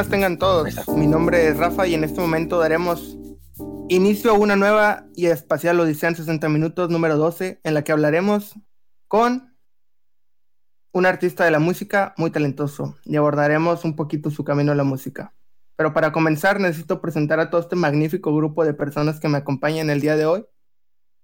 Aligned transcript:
buenas 0.00 0.10
tengan 0.10 0.38
todos. 0.38 0.88
Mi 0.96 1.06
nombre 1.06 1.46
es 1.46 1.58
Rafa 1.58 1.86
y 1.86 1.92
en 1.92 2.04
este 2.04 2.22
momento 2.22 2.58
daremos 2.58 3.18
inicio 3.90 4.30
a 4.30 4.34
una 4.34 4.56
nueva 4.56 5.04
y 5.14 5.26
espacial 5.26 5.78
Odisea 5.78 6.08
en 6.08 6.16
60 6.16 6.48
minutos 6.48 6.88
número 6.88 7.18
12 7.18 7.60
en 7.62 7.74
la 7.74 7.84
que 7.84 7.92
hablaremos 7.92 8.54
con 9.08 9.54
un 10.94 11.04
artista 11.04 11.44
de 11.44 11.50
la 11.50 11.58
música 11.58 12.14
muy 12.16 12.30
talentoso 12.30 12.96
y 13.04 13.16
abordaremos 13.16 13.84
un 13.84 13.94
poquito 13.94 14.30
su 14.30 14.42
camino 14.42 14.72
a 14.72 14.74
la 14.74 14.84
música. 14.84 15.34
Pero 15.76 15.92
para 15.92 16.12
comenzar 16.12 16.60
necesito 16.60 17.02
presentar 17.02 17.38
a 17.38 17.50
todo 17.50 17.60
este 17.60 17.76
magnífico 17.76 18.34
grupo 18.34 18.64
de 18.64 18.72
personas 18.72 19.20
que 19.20 19.28
me 19.28 19.36
acompañan 19.36 19.90
el 19.90 20.00
día 20.00 20.16
de 20.16 20.24
hoy. 20.24 20.46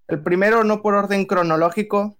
El 0.07 0.23
primero, 0.23 0.65
no 0.65 0.83
por 0.83 0.93
orden 0.93 1.25
cronológico, 1.25 2.19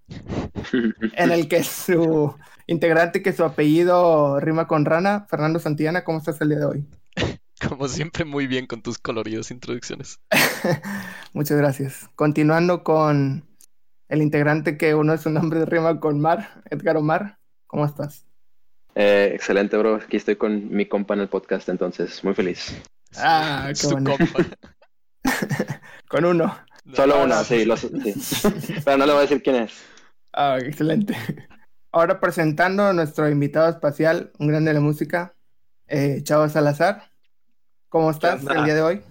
en 0.73 1.31
el 1.31 1.47
que 1.47 1.63
su 1.63 2.35
integrante, 2.67 3.21
que 3.21 3.33
su 3.33 3.43
apellido 3.43 4.39
rima 4.39 4.67
con 4.67 4.85
rana, 4.85 5.25
Fernando 5.29 5.59
Santillana, 5.59 6.03
¿cómo 6.03 6.19
estás 6.19 6.39
el 6.41 6.49
día 6.49 6.59
de 6.59 6.65
hoy? 6.65 6.85
Como 7.67 7.87
siempre, 7.87 8.23
muy 8.23 8.45
bien 8.45 8.67
con 8.67 8.81
tus 8.81 8.99
coloridas 8.99 9.49
introducciones. 9.49 10.19
Muchas 11.33 11.57
gracias. 11.57 12.07
Continuando 12.15 12.83
con 12.83 13.47
el 14.09 14.21
integrante 14.21 14.77
que 14.77 14.93
uno 14.93 15.13
de 15.13 15.17
su 15.17 15.29
nombre 15.31 15.65
rima 15.65 15.99
con 15.99 16.19
Mar, 16.19 16.61
Edgar 16.69 16.97
Omar, 16.97 17.39
¿cómo 17.65 17.85
estás? 17.85 18.27
Eh, 18.93 19.31
excelente, 19.33 19.75
bro. 19.77 19.95
Aquí 19.95 20.17
estoy 20.17 20.35
con 20.35 20.69
mi 20.69 20.85
compa 20.85 21.13
en 21.15 21.21
el 21.21 21.29
podcast, 21.29 21.69
entonces 21.69 22.23
muy 22.23 22.33
feliz. 22.35 22.79
Ah, 23.15 23.71
qué 23.79 23.87
bueno. 23.87 24.15
con 26.07 26.25
uno. 26.25 26.57
Solo 26.93 27.23
uno, 27.23 27.43
sí, 27.43 27.65
sí. 28.19 28.75
Pero 28.85 28.97
no 28.97 29.05
le 29.05 29.11
voy 29.11 29.19
a 29.19 29.21
decir 29.21 29.43
quién 29.43 29.57
es. 29.57 29.73
Ah, 30.33 30.57
excelente. 30.59 31.15
Ahora 31.91 32.19
presentando 32.19 32.83
a 32.83 32.93
nuestro 32.93 33.29
invitado 33.29 33.69
espacial, 33.69 34.31
un 34.39 34.47
grande 34.47 34.69
de 34.69 34.75
la 34.75 34.81
música, 34.81 35.35
eh, 35.87 36.21
Chavo 36.23 36.47
Salazar. 36.49 37.11
¿Cómo 37.89 38.11
estás 38.11 38.45
el 38.45 38.65
día 38.65 38.75
de 38.75 38.81
hoy? 38.81 39.01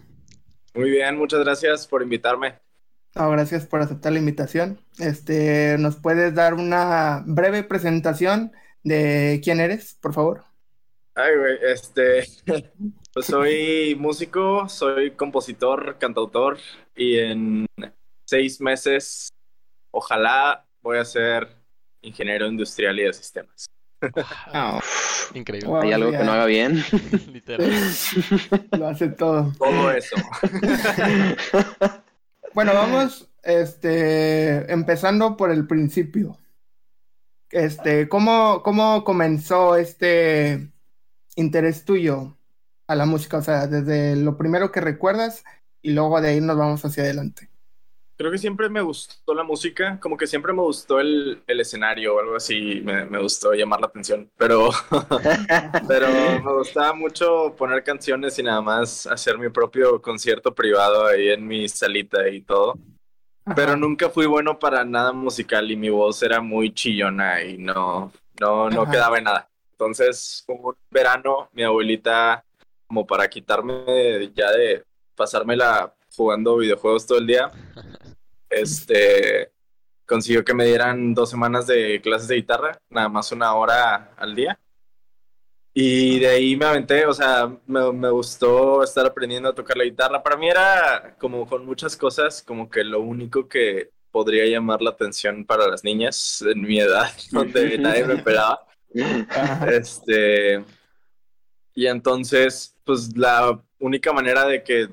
Muy 0.74 0.90
bien, 0.90 1.16
muchas 1.16 1.40
gracias 1.40 1.86
por 1.86 2.02
invitarme. 2.02 2.60
gracias 3.14 3.66
por 3.66 3.80
aceptar 3.80 4.12
la 4.12 4.18
invitación. 4.18 4.78
Este, 4.98 5.76
¿nos 5.78 5.96
puedes 5.96 6.34
dar 6.34 6.54
una 6.54 7.24
breve 7.26 7.62
presentación 7.62 8.52
de 8.82 9.40
quién 9.42 9.58
eres, 9.58 9.94
por 9.94 10.12
favor? 10.12 10.44
Ay, 11.14 11.34
güey, 11.34 11.58
este, 11.62 12.26
pues 13.14 13.24
soy 13.24 13.96
músico, 13.98 14.68
soy 14.68 15.12
compositor, 15.12 15.96
cantautor 15.98 16.58
y 16.94 17.18
en 17.18 17.66
seis 18.26 18.60
meses, 18.60 19.32
ojalá 19.90 20.65
voy 20.86 20.98
a 20.98 21.04
ser 21.04 21.48
ingeniero 22.00 22.46
industrial 22.46 22.98
y 23.00 23.02
de 23.02 23.12
sistemas. 23.12 23.66
Ah, 24.52 24.80
increíble. 25.34 25.68
¿Hay 25.82 25.92
algo 25.92 26.12
que 26.12 26.18
no 26.22 26.32
haga 26.32 26.46
bien? 26.46 26.84
Literal. 27.32 27.72
Lo 28.78 28.86
hace 28.86 29.08
todo. 29.08 29.52
Todo 29.58 29.90
eso. 29.90 30.14
bueno, 32.54 32.72
vamos 32.72 33.28
este, 33.42 34.70
empezando 34.72 35.36
por 35.36 35.50
el 35.50 35.66
principio. 35.66 36.38
Este, 37.50 38.08
¿cómo, 38.08 38.62
¿Cómo 38.62 39.02
comenzó 39.02 39.74
este 39.74 40.70
interés 41.34 41.84
tuyo 41.84 42.36
a 42.86 42.94
la 42.94 43.06
música? 43.06 43.38
O 43.38 43.42
sea, 43.42 43.66
desde 43.66 44.14
lo 44.14 44.36
primero 44.36 44.70
que 44.70 44.80
recuerdas 44.80 45.42
y 45.82 45.94
luego 45.94 46.20
de 46.20 46.28
ahí 46.28 46.40
nos 46.40 46.56
vamos 46.56 46.84
hacia 46.84 47.02
adelante. 47.02 47.50
Creo 48.16 48.30
que 48.30 48.38
siempre 48.38 48.68
me 48.70 48.80
gustó 48.80 49.34
la 49.34 49.42
música, 49.42 50.00
como 50.00 50.16
que 50.16 50.26
siempre 50.26 50.52
me 50.52 50.62
gustó 50.62 50.98
el, 51.00 51.42
el 51.46 51.60
escenario 51.60 52.14
o 52.14 52.20
algo 52.20 52.36
así, 52.36 52.80
me, 52.82 53.04
me, 53.04 53.20
gustó 53.20 53.52
llamar 53.52 53.80
la 53.80 53.88
atención, 53.88 54.30
pero, 54.38 54.70
pero 55.88 56.08
me 56.42 56.52
gustaba 56.52 56.94
mucho 56.94 57.54
poner 57.58 57.84
canciones 57.84 58.38
y 58.38 58.42
nada 58.42 58.62
más 58.62 59.06
hacer 59.06 59.36
mi 59.36 59.50
propio 59.50 60.00
concierto 60.00 60.54
privado 60.54 61.06
ahí 61.06 61.28
en 61.28 61.46
mi 61.46 61.68
salita 61.68 62.26
y 62.28 62.40
todo. 62.40 62.78
Pero 63.54 63.76
nunca 63.76 64.08
fui 64.08 64.26
bueno 64.26 64.58
para 64.58 64.84
nada 64.84 65.12
musical 65.12 65.70
y 65.70 65.76
mi 65.76 65.88
voz 65.88 66.20
era 66.22 66.40
muy 66.40 66.72
chillona 66.72 67.42
y 67.44 67.58
no, 67.58 68.10
no, 68.40 68.70
no 68.70 68.90
quedaba 68.90 69.18
en 69.18 69.24
nada. 69.24 69.48
Entonces, 69.72 70.42
como 70.46 70.70
un 70.70 70.76
verano, 70.90 71.48
mi 71.52 71.62
abuelita, 71.62 72.42
como 72.88 73.06
para 73.06 73.28
quitarme 73.28 74.32
ya 74.34 74.50
de 74.50 74.84
pasármela 75.14 75.94
jugando 76.16 76.56
videojuegos 76.56 77.06
todo 77.06 77.18
el 77.18 77.26
día, 77.26 77.50
este, 78.50 79.52
consiguió 80.06 80.44
que 80.44 80.54
me 80.54 80.66
dieran 80.66 81.14
dos 81.14 81.30
semanas 81.30 81.66
de 81.66 82.00
clases 82.00 82.28
de 82.28 82.36
guitarra, 82.36 82.80
nada 82.88 83.08
más 83.08 83.32
una 83.32 83.54
hora 83.54 84.12
al 84.16 84.34
día. 84.34 84.58
Y 85.74 86.20
de 86.20 86.28
ahí 86.28 86.56
me 86.56 86.64
aventé, 86.64 87.04
o 87.04 87.12
sea, 87.12 87.54
me, 87.66 87.92
me, 87.92 88.08
gustó 88.08 88.82
estar 88.82 89.04
aprendiendo 89.04 89.50
a 89.50 89.54
tocar 89.54 89.76
la 89.76 89.84
guitarra. 89.84 90.22
Para 90.22 90.38
mí 90.38 90.48
era 90.48 91.14
como 91.18 91.46
con 91.46 91.66
muchas 91.66 91.94
cosas, 91.96 92.42
como 92.42 92.70
que 92.70 92.82
lo 92.82 93.00
único 93.00 93.46
que 93.46 93.90
podría 94.10 94.46
llamar 94.46 94.80
la 94.80 94.88
atención 94.88 95.44
para 95.44 95.68
las 95.68 95.84
niñas 95.84 96.42
en 96.42 96.62
mi 96.62 96.80
edad, 96.80 97.12
donde 97.30 97.76
nadie 97.78 98.04
me 98.06 98.16
pelaba. 98.16 98.66
Este, 99.70 100.64
y 101.74 101.86
entonces, 101.86 102.74
pues 102.82 103.14
la 103.14 103.62
única 103.78 104.14
manera 104.14 104.46
de 104.46 104.62
que 104.62 104.88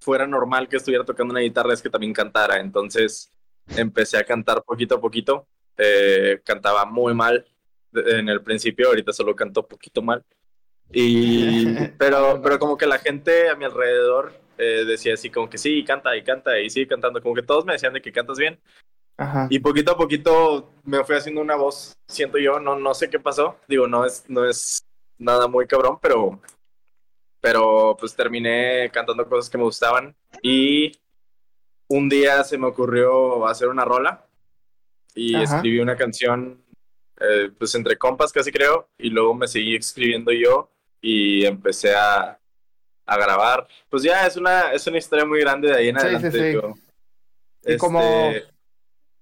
fuera 0.00 0.26
normal 0.26 0.68
que 0.68 0.76
estuviera 0.76 1.04
tocando 1.04 1.32
una 1.32 1.40
guitarra 1.40 1.74
es 1.74 1.82
que 1.82 1.90
también 1.90 2.12
cantara. 2.12 2.60
Entonces 2.60 3.32
empecé 3.76 4.16
a 4.16 4.24
cantar 4.24 4.62
poquito 4.62 4.96
a 4.96 5.00
poquito. 5.00 5.46
Eh, 5.76 6.40
cantaba 6.44 6.84
muy 6.84 7.14
mal 7.14 7.46
en 7.92 8.28
el 8.28 8.42
principio, 8.42 8.88
ahorita 8.88 9.12
solo 9.12 9.34
canto 9.34 9.66
poquito 9.66 10.02
mal. 10.02 10.24
Y, 10.90 11.66
pero, 11.98 12.40
pero 12.42 12.58
como 12.58 12.76
que 12.76 12.86
la 12.86 12.98
gente 12.98 13.48
a 13.48 13.56
mi 13.56 13.64
alrededor 13.64 14.32
eh, 14.56 14.84
decía 14.86 15.14
así 15.14 15.30
como 15.30 15.48
que 15.48 15.58
sí, 15.58 15.84
canta 15.84 16.16
y 16.16 16.22
canta 16.22 16.58
y 16.58 16.70
sigue 16.70 16.88
cantando. 16.88 17.22
Como 17.22 17.34
que 17.34 17.42
todos 17.42 17.64
me 17.64 17.72
decían 17.72 17.92
de 17.92 18.02
que 18.02 18.12
cantas 18.12 18.38
bien. 18.38 18.58
Y 19.50 19.58
poquito 19.58 19.92
a 19.92 19.96
poquito 19.96 20.70
me 20.84 21.02
fui 21.02 21.16
haciendo 21.16 21.40
una 21.40 21.56
voz, 21.56 21.96
siento 22.06 22.38
yo, 22.38 22.60
no, 22.60 22.78
no 22.78 22.94
sé 22.94 23.10
qué 23.10 23.18
pasó. 23.18 23.56
Digo, 23.66 23.88
no 23.88 24.04
es, 24.04 24.24
no 24.28 24.48
es 24.48 24.84
nada 25.18 25.48
muy 25.48 25.66
cabrón, 25.66 25.98
pero 26.00 26.40
pero 27.40 27.96
pues 27.98 28.14
terminé 28.14 28.90
cantando 28.92 29.28
cosas 29.28 29.50
que 29.50 29.58
me 29.58 29.64
gustaban 29.64 30.14
y 30.42 30.92
un 31.88 32.08
día 32.08 32.44
se 32.44 32.58
me 32.58 32.66
ocurrió 32.66 33.46
hacer 33.46 33.68
una 33.68 33.84
rola 33.84 34.26
y 35.14 35.34
escribí 35.40 35.80
una 35.80 35.96
canción 35.96 36.62
eh, 37.20 37.50
pues 37.58 37.74
entre 37.74 37.96
compas 37.96 38.32
casi 38.32 38.52
creo 38.52 38.88
y 38.98 39.10
luego 39.10 39.34
me 39.34 39.48
seguí 39.48 39.76
escribiendo 39.76 40.32
yo 40.32 40.70
y 41.00 41.44
empecé 41.44 41.94
a, 41.94 42.38
a 43.08 43.16
grabar. 43.16 43.66
Pues 43.88 44.02
ya 44.02 44.26
es 44.26 44.36
una, 44.36 44.72
es 44.72 44.86
una 44.86 44.98
historia 44.98 45.24
muy 45.24 45.40
grande 45.40 45.68
de 45.68 45.76
ahí 45.76 45.88
en 45.88 45.98
adelante. 45.98 46.30
Sí, 46.30 46.38
sí. 46.38 46.58
Este... 47.62 47.78
como... 47.78 48.00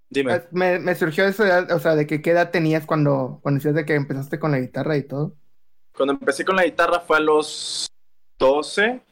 Dime. 0.09 0.43
Me, 0.53 0.79
me, 0.79 0.95
surgió 0.95 1.25
eso, 1.25 1.43
o 1.43 1.79
sea, 1.81 1.97
de 1.97 2.07
que 2.07 2.23
qué 2.23 2.31
edad 2.31 2.53
tenías 2.53 2.87
cuando, 2.87 3.41
cuando 3.43 3.59
decías 3.59 3.75
de 3.75 3.85
que 3.85 3.95
empezaste 3.95 4.39
con 4.39 4.53
la 4.53 4.61
guitarra 4.61 4.97
y 4.97 5.03
todo. 5.03 5.35
Cuando 5.97 6.13
empecé 6.13 6.45
con 6.45 6.55
la 6.55 6.65
guitarra 6.65 7.01
fue 7.01 7.17
a 7.17 7.21
los 7.21 7.89
12, 8.39 9.03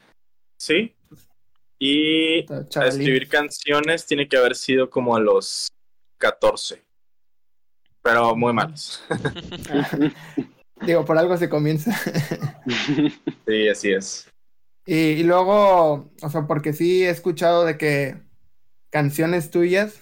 ¿sí? 0.57 0.95
Y 1.79 2.45
escribir 2.85 3.27
canciones 3.27 4.05
tiene 4.05 4.27
que 4.27 4.37
haber 4.37 4.55
sido 4.55 4.89
como 4.89 5.15
a 5.15 5.19
los 5.19 5.67
14. 6.17 6.81
Pero 8.01 8.35
muy 8.35 8.53
malos. 8.53 9.03
Digo, 10.81 11.05
por 11.05 11.17
algo 11.17 11.37
se 11.37 11.49
comienza. 11.49 11.91
sí, 13.47 13.67
así 13.67 13.91
es. 13.91 14.29
Y, 14.85 15.23
luego, 15.23 16.11
o 16.21 16.29
sea, 16.29 16.45
porque 16.45 16.71
sí 16.73 17.03
he 17.03 17.09
escuchado 17.09 17.65
de 17.65 17.77
que 17.77 18.21
canciones 18.91 19.49
tuyas. 19.49 20.01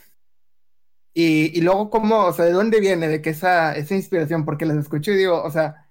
Y, 1.13 1.57
y 1.57 1.61
luego, 1.61 1.89
¿cómo, 1.89 2.25
o 2.25 2.33
sea, 2.33 2.45
de 2.45 2.51
dónde 2.51 2.79
viene 2.79 3.07
de 3.07 3.21
que 3.21 3.29
esa, 3.29 3.75
esa 3.75 3.95
inspiración? 3.95 4.45
Porque 4.45 4.65
las 4.65 4.77
escucho 4.77 5.11
y 5.11 5.17
digo, 5.17 5.41
o 5.41 5.51
sea, 5.51 5.89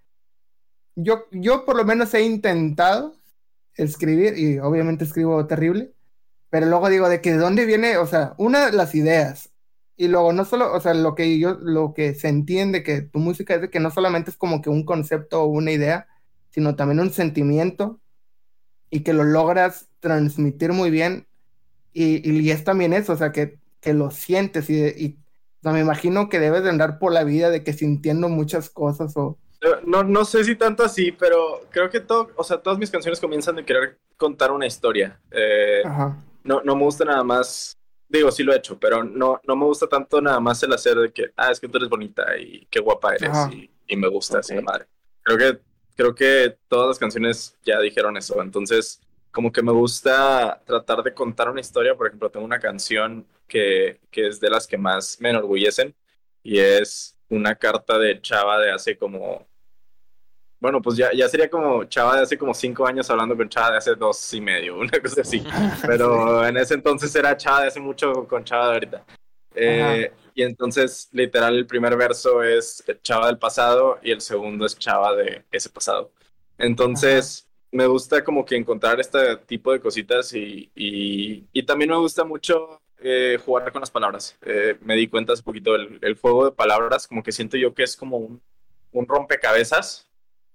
yo, 0.95 1.27
yo 1.31 1.65
por 1.65 1.77
lo 1.77 1.85
menos 1.85 2.13
he 2.13 2.23
intentado 2.23 3.17
escribir 3.77 4.39
y 4.39 4.59
obviamente 4.59 5.05
escribo 5.05 5.47
terrible, 5.47 5.93
pero 6.51 6.67
luego 6.67 6.89
digo 6.91 7.09
de 7.09 7.21
que 7.21 7.33
de 7.33 7.39
dónde 7.39 7.67
viene, 7.67 7.97
o 7.99 8.07
sea, 8.07 8.35
una 8.39 8.71
las 8.71 8.95
ideas. 8.95 9.51
Y 9.97 10.09
luego 10.09 10.33
no 10.33 10.45
solo, 10.45 10.73
o 10.75 10.81
sea, 10.81 10.95
lo 10.95 11.15
que 11.15 11.39
yo, 11.39 11.55
lo 11.61 11.95
que 11.95 12.15
se 12.15 12.29
entiende 12.29 12.83
que 12.83 13.03
tu 13.03 13.19
música 13.21 13.55
es 13.55 13.63
de 13.63 13.71
que 13.71 13.81
no 13.81 13.91
solamente 13.91 14.31
es 14.31 14.37
como 14.37 14.63
que 14.63 14.71
un 14.71 14.85
concepto 14.85 15.43
o 15.43 15.47
una 15.47 15.73
idea, 15.73 16.09
sino 16.51 16.77
también 16.77 17.01
un 17.01 17.13
sentimiento 17.13 18.01
y 18.91 19.01
que 19.03 19.13
lo 19.15 19.25
logras 19.25 19.89
transmitir 20.01 20.73
muy 20.73 20.91
bien. 20.91 21.27
Y, 21.93 22.29
y 22.31 22.51
es 22.51 22.65
también 22.65 22.93
eso, 22.95 23.15
o 23.15 23.17
sea, 23.17 23.33
que, 23.33 23.59
que 23.81 23.95
lo 23.95 24.11
sientes 24.11 24.71
y, 24.71 24.85
y 24.87 25.19
me 25.63 25.81
imagino 25.81 26.29
que 26.29 26.41
debes 26.41 26.65
de 26.65 26.71
andar 26.71 26.99
por 26.99 27.13
la 27.13 27.25
vida 27.25 27.51
de 27.51 27.63
que 27.65 27.73
sintiendo 27.73 28.29
muchas 28.29 28.71
cosas 28.71 29.17
o, 29.17 29.39
no, 29.85 30.03
no 30.03 30.25
sé 30.25 30.45
si 30.45 30.57
tanto 30.57 30.83
así, 30.83 31.13
pero 31.13 31.63
creo 31.71 31.89
que 31.89 32.01
todo, 32.01 32.31
o 32.37 32.45
sea, 32.45 32.59
todas 32.59 32.79
mis 32.79 32.91
canciones 32.91 33.21
comienzan 33.21 33.57
de 33.57 33.65
querer 33.65 33.99
contar 34.17 34.51
una 34.51 34.67
historia. 34.67 35.21
Eh, 35.31 35.83
no, 36.43 36.63
no 36.63 36.77
me 36.77 36.83
gusta 36.83 37.05
nada 37.05 37.23
más, 37.23 37.79
digo, 38.09 38.31
sí 38.33 38.43
lo 38.43 38.53
he 38.53 38.57
hecho, 38.57 38.79
pero 38.79 39.05
no, 39.05 39.41
no 39.47 39.57
me 39.57 39.65
gusta 39.65 39.87
tanto 39.87 40.21
nada 40.21 40.41
más 40.41 40.63
el 40.63 40.73
hacer 40.73 40.97
de 40.97 41.13
que, 41.13 41.33
ah, 41.37 41.51
es 41.51 41.61
que 41.61 41.69
tú 41.69 41.79
eres 41.79 41.89
bonita 41.89 42.37
y 42.37 42.67
qué 42.71 42.81
guapa 42.81 43.15
eres 43.15 43.31
y, 43.53 43.69
me 43.95 44.09
gusta 44.09 44.39
así 44.39 44.55
madre. 44.55 44.87
Creo 45.23 45.37
que 45.37 45.61
creo 45.95 46.15
que 46.15 46.57
todas 46.67 46.89
las 46.89 46.99
canciones 46.99 47.55
ya 47.63 47.79
dijeron 47.79 48.17
eso. 48.17 48.41
Entonces, 48.41 49.03
como 49.31 49.53
que 49.53 49.63
me 49.63 49.71
gusta 49.71 50.63
tratar 50.65 51.03
de 51.03 51.13
contar 51.13 51.51
una 51.51 51.61
historia. 51.61 51.95
Por 51.95 52.07
ejemplo, 52.07 52.31
tengo 52.31 52.47
una 52.47 52.59
canción 52.59 53.27
que, 53.47 54.01
que 54.11 54.29
es 54.29 54.41
de 54.41 54.49
las 54.49 54.67
que 54.67 54.79
más 54.79 55.21
me 55.21 55.29
enorgullecen 55.29 55.95
y 56.43 56.59
es 56.59 57.19
una 57.29 57.55
carta 57.55 57.99
de 57.99 58.21
Chava 58.23 58.59
de 58.59 58.71
hace 58.71 58.97
como 58.97 59.47
bueno, 60.63 60.81
pues 60.81 60.97
ya, 60.97 61.11
ya 61.13 61.29
sería 61.29 61.51
como 61.51 61.83
Chava 61.87 62.15
de 62.15 62.23
hace 62.23 62.39
como 62.39 62.55
cinco 62.55 62.87
años 62.87 63.11
hablando 63.11 63.37
con 63.37 63.49
Chava 63.49 63.73
de 63.73 63.79
hace 63.79 63.97
dos 63.97 64.33
y 64.33 64.41
medio, 64.41 64.77
una 64.79 65.01
cosa 65.03 65.23
así. 65.23 65.43
Pero 65.85 66.47
en 66.47 66.57
ese 66.57 66.75
entonces 66.75 67.13
era 67.17 67.37
Chava 67.37 67.63
de 67.63 67.67
hace 67.67 67.81
mucho 67.81 68.29
con 68.29 68.45
Chava 68.45 68.69
de 68.69 68.73
ahorita. 68.75 69.05
Eh, 69.57 70.13
y 70.37 70.43
entonces, 70.45 71.09
literal, 71.11 71.57
el 71.57 71.67
primer 71.67 71.97
verso 71.97 72.45
es 72.45 72.85
Chava 73.03 73.27
del 73.27 73.39
pasado 73.39 73.99
y 74.05 74.13
el 74.13 74.21
segundo 74.21 74.65
es 74.65 74.79
Chava 74.79 75.17
de 75.17 75.45
ese 75.51 75.69
pasado. 75.69 76.13
Entonces, 76.57 77.49
me 77.73 77.87
gusta 77.87 78.23
como 78.23 78.45
que 78.45 78.55
encontrar 78.55 79.01
este 79.01 79.39
tipo 79.39 79.73
de 79.73 79.81
cositas 79.81 80.33
y, 80.33 80.71
y, 80.77 81.45
y 81.53 81.63
también 81.65 81.91
me 81.91 81.97
gusta 81.97 82.23
mucho 82.23 82.81
eh, 83.01 83.37
jugar 83.45 83.73
con 83.73 83.81
las 83.81 83.91
palabras. 83.91 84.39
Eh, 84.43 84.79
me 84.81 84.95
di 84.95 85.09
cuenta 85.09 85.33
hace 85.33 85.43
poquito, 85.43 85.75
el, 85.75 85.99
el, 86.03 86.15
juego 86.17 86.45
de 86.45 86.53
palabras, 86.53 87.09
como 87.09 87.21
que 87.21 87.33
siento 87.33 87.57
yo 87.57 87.75
que 87.75 87.83
es 87.83 87.97
como 87.97 88.19
un, 88.19 88.41
un 88.93 89.09
rompecabezas 89.09 90.09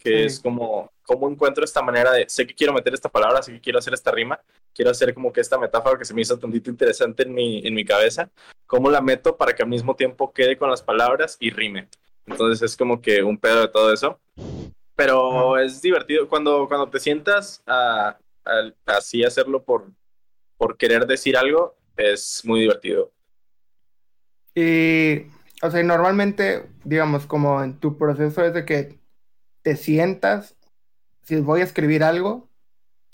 que 0.08 0.26
es 0.26 0.40
como, 0.40 0.92
¿cómo 1.04 1.30
encuentro 1.30 1.64
esta 1.64 1.82
manera 1.82 2.12
de, 2.12 2.26
sé 2.28 2.46
que 2.46 2.54
quiero 2.54 2.74
meter 2.74 2.94
esta 2.94 3.10
palabra, 3.10 3.42
sé 3.42 3.54
que 3.54 3.62
quiero 3.62 3.80
hacer 3.80 3.94
esta 3.94 4.12
rima, 4.12 4.40
quiero 4.74 4.92
hacer 4.92 5.14
como 5.14 5.32
que 5.34 5.42
esta 5.42 5.58
metáfora 5.58 5.98
que 5.98 6.06
se 6.06 6.14
me 6.14 6.22
hizo 6.22 6.38
tantito 6.38 6.70
interesante 6.70 7.24
en 7.24 7.34
mi, 7.34 7.66
en 7.66 7.74
mi 7.74 7.84
cabeza, 7.84 8.30
¿cómo 8.66 8.90
la 8.90 9.02
meto 9.02 9.38
para 9.38 9.54
que 9.54 9.64
al 9.64 9.70
mismo 9.70 9.96
tiempo 9.96 10.32
quede 10.32 10.58
con 10.58 10.70
las 10.70 10.82
palabras 10.82 11.38
y 11.40 11.50
rime? 11.50 11.88
Entonces 12.26 12.62
es 12.72 12.78
como 12.78 13.02
que 13.02 13.24
un 13.24 13.38
pedo 13.38 13.62
de 13.62 13.68
todo 13.70 13.94
eso. 13.94 14.20
Pero 14.96 15.58
es 15.58 15.82
divertido 15.82 16.28
cuando, 16.28 16.68
cuando 16.68 16.90
te 16.90 17.00
sientas 17.00 17.62
a, 17.66 18.18
a, 18.46 18.72
así 18.86 19.24
hacerlo 19.24 19.64
por, 19.64 19.92
por 20.58 20.76
querer 20.78 21.06
decir 21.06 21.38
algo, 21.38 21.76
es 21.96 22.42
muy 22.44 22.62
divertido. 22.62 23.12
Y, 24.56 25.28
o 25.62 25.70
sea, 25.70 25.84
normalmente, 25.84 26.68
digamos, 26.84 27.26
como 27.28 27.64
en 27.64 27.80
tu 27.80 27.98
proceso 27.98 28.44
es 28.44 28.54
de 28.54 28.66
que 28.66 28.97
te 29.68 29.76
sientas, 29.76 30.56
si 31.24 31.42
voy 31.42 31.60
a 31.60 31.66
escribir 31.66 32.02
algo 32.02 32.48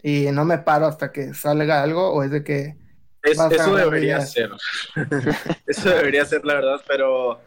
y 0.03 0.27
no 0.31 0.45
me 0.45 0.59
paro 0.59 0.85
hasta 0.85 1.11
que 1.11 1.33
salga 1.33 1.81
algo, 1.81 2.11
o 2.11 2.21
es 2.21 2.29
de 2.29 2.43
que... 2.43 2.75
Es, 3.23 3.39
eso 3.39 3.75
debería 3.75 4.21
ser. 4.21 4.51
eso 5.65 5.89
debería 5.89 6.23
ser, 6.25 6.45
la 6.45 6.53
verdad, 6.53 6.79
pero 6.87 7.39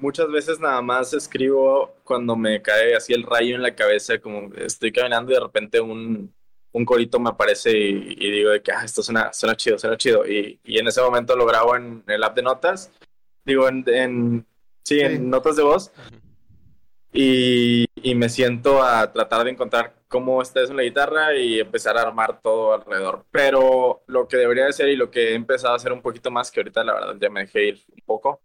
muchas 0.00 0.28
veces 0.32 0.58
nada 0.58 0.82
más 0.82 1.14
escribo 1.14 1.94
cuando 2.02 2.34
me 2.34 2.60
cae 2.60 2.96
así 2.96 3.12
el 3.12 3.22
rayo 3.22 3.54
en 3.54 3.62
la 3.62 3.76
cabeza, 3.76 4.18
como 4.18 4.52
estoy 4.56 4.90
caminando 4.90 5.30
y 5.30 5.34
de 5.36 5.40
repente 5.40 5.80
un, 5.80 6.34
un 6.72 6.84
corito 6.84 7.20
me 7.20 7.30
aparece 7.30 7.70
y, 7.78 8.16
y, 8.18 8.30
digo 8.32 8.50
de 8.50 8.60
que 8.60 8.72
ah, 8.72 8.84
esto 8.84 9.04
suena, 9.04 9.32
suena 9.32 9.54
chido, 9.54 9.78
suena 9.78 9.96
chido. 9.96 10.26
Y, 10.26 10.58
y, 10.64 10.80
en 10.80 10.88
ese 10.88 11.00
momento 11.00 11.36
lo 11.36 11.46
grabo 11.46 11.76
en 11.76 12.02
el 12.08 12.24
app 12.24 12.34
de 12.34 12.42
notas, 12.42 12.90
digo 13.44 13.68
en, 13.68 13.84
en 13.86 14.46
sí, 14.82 14.98
sí, 14.98 15.00
en 15.00 15.30
notas 15.30 15.54
de 15.54 15.62
voz. 15.62 15.92
Y, 17.12 17.86
y, 18.02 18.14
me 18.14 18.28
siento 18.28 18.82
a 18.82 19.10
tratar 19.12 19.44
de 19.44 19.50
encontrar 19.50 19.94
cómo 20.08 20.42
está 20.42 20.60
eso 20.60 20.72
en 20.72 20.76
la 20.76 20.82
guitarra 20.82 21.34
y 21.34 21.58
empezar 21.58 21.96
a 21.96 22.02
armar 22.02 22.40
todo 22.42 22.74
alrededor. 22.74 23.24
Pero 23.30 24.02
lo 24.06 24.28
que 24.28 24.36
debería 24.36 24.66
de 24.66 24.72
ser 24.72 24.88
y 24.88 24.96
lo 24.96 25.10
que 25.10 25.30
he 25.30 25.34
empezado 25.34 25.72
a 25.72 25.76
hacer 25.76 25.92
un 25.92 26.02
poquito 26.02 26.30
más, 26.30 26.50
que 26.50 26.60
ahorita 26.60 26.84
la 26.84 26.94
verdad 26.94 27.16
ya 27.18 27.30
me 27.30 27.40
dejé 27.40 27.68
ir 27.68 27.84
un 27.88 28.02
poco, 28.04 28.42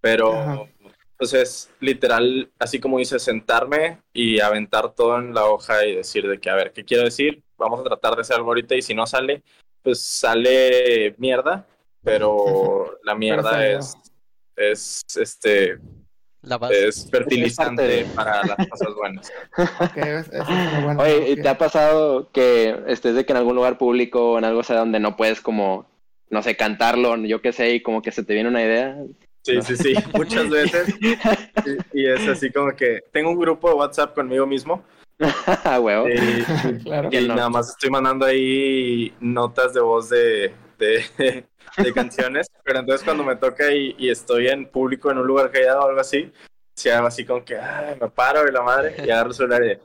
pero 0.00 0.68
entonces 1.12 1.70
literal, 1.80 2.50
así 2.60 2.78
como 2.78 2.98
dice, 2.98 3.18
sentarme 3.18 4.00
y 4.12 4.40
aventar 4.40 4.94
todo 4.94 5.18
en 5.18 5.34
la 5.34 5.46
hoja 5.46 5.84
y 5.84 5.96
decir 5.96 6.28
de 6.28 6.38
que, 6.38 6.48
a 6.48 6.54
ver, 6.54 6.72
¿qué 6.72 6.84
quiero 6.84 7.02
decir? 7.02 7.42
Vamos 7.56 7.80
a 7.80 7.84
tratar 7.84 8.14
de 8.14 8.20
hacer 8.20 8.36
algo 8.36 8.50
ahorita 8.50 8.76
y 8.76 8.82
si 8.82 8.94
no 8.94 9.04
sale, 9.04 9.42
pues 9.82 10.00
sale 10.00 11.16
mierda, 11.18 11.66
pero 12.04 12.98
la 13.02 13.16
mierda 13.16 13.66
es, 13.66 13.96
es, 14.54 15.04
este, 15.16 15.78
la 16.48 16.58
base. 16.58 16.88
es 16.88 17.08
fertilizante 17.10 18.06
para 18.14 18.44
las 18.44 18.68
cosas 18.68 18.94
buenas. 18.94 19.32
Okay, 19.90 20.02
es, 20.02 20.28
es 20.32 20.84
bueno. 20.84 21.02
Oye, 21.02 21.36
¿te 21.36 21.48
ha 21.48 21.58
pasado 21.58 22.30
que 22.32 22.76
estés 22.86 23.14
de 23.14 23.24
que 23.24 23.32
en 23.32 23.38
algún 23.38 23.56
lugar 23.56 23.78
público 23.78 24.32
o 24.32 24.38
en 24.38 24.44
algo 24.44 24.60
o 24.60 24.62
sea, 24.62 24.78
donde 24.78 25.00
no 25.00 25.16
puedes 25.16 25.40
como, 25.40 25.86
no 26.30 26.42
sé, 26.42 26.56
cantarlo, 26.56 27.16
yo 27.16 27.40
qué 27.40 27.52
sé, 27.52 27.74
y 27.74 27.82
como 27.82 28.02
que 28.02 28.12
se 28.12 28.24
te 28.24 28.34
viene 28.34 28.48
una 28.48 28.62
idea? 28.62 28.96
Sí, 29.42 29.56
no. 29.56 29.62
sí, 29.62 29.76
sí, 29.76 29.94
muchas 30.14 30.48
veces. 30.48 30.94
y, 31.00 32.00
y, 32.00 32.06
es 32.06 32.26
así 32.28 32.50
como 32.50 32.74
que 32.74 33.02
tengo 33.12 33.30
un 33.30 33.38
grupo 33.38 33.68
de 33.68 33.74
WhatsApp 33.74 34.14
conmigo 34.14 34.46
mismo. 34.46 34.82
huevo. 35.80 36.08
Y, 36.08 36.78
claro. 36.82 37.08
y 37.10 37.26
no. 37.26 37.34
nada 37.34 37.50
más 37.50 37.70
estoy 37.70 37.90
mandando 37.90 38.26
ahí 38.26 39.12
notas 39.20 39.74
de 39.74 39.80
voz 39.80 40.08
de, 40.10 40.52
de, 40.78 41.44
de 41.76 41.92
canciones, 41.92 42.48
pero 42.64 42.80
entonces 42.80 43.04
cuando 43.04 43.24
me 43.24 43.36
toca 43.36 43.72
y, 43.72 43.94
y, 43.98 44.10
estoy 44.10 44.48
en 44.48 44.70
público 44.70 45.10
en 45.10 45.18
un 45.18 45.26
lugar 45.26 45.50
callado 45.50 45.80
o 45.80 45.88
algo 45.88 46.00
así, 46.00 46.32
se 46.74 46.92
hago 46.92 47.08
así 47.08 47.24
como 47.24 47.44
que 47.44 47.58
ay, 47.58 47.96
me 48.00 48.08
paro 48.08 48.48
y 48.48 48.52
la 48.52 48.62
madre 48.62 48.94
y 48.98 49.10
agarro 49.10 49.30
el 49.30 49.34
celular 49.34 49.62
y, 49.64 49.78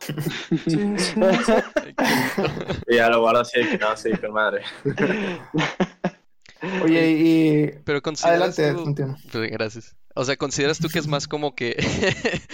y 2.94 2.96
ya 2.96 3.10
lo 3.10 3.22
guardo 3.22 3.42
así 3.42 3.60
de 3.60 3.70
que 3.70 3.78
no, 3.78 3.98
sí, 3.98 4.12
con 4.12 4.32
madre. 4.32 4.64
Oye, 6.84 7.12
y 7.12 7.72
pero 7.84 8.02
consideras 8.02 8.58
adelante, 8.58 9.06
tú... 9.32 9.40
gracias. 9.42 9.96
O 10.16 10.24
sea, 10.24 10.38
¿consideras 10.38 10.78
tú 10.78 10.88
que 10.90 11.00
es 11.00 11.08
más 11.08 11.28
como 11.28 11.56
que 11.56 11.76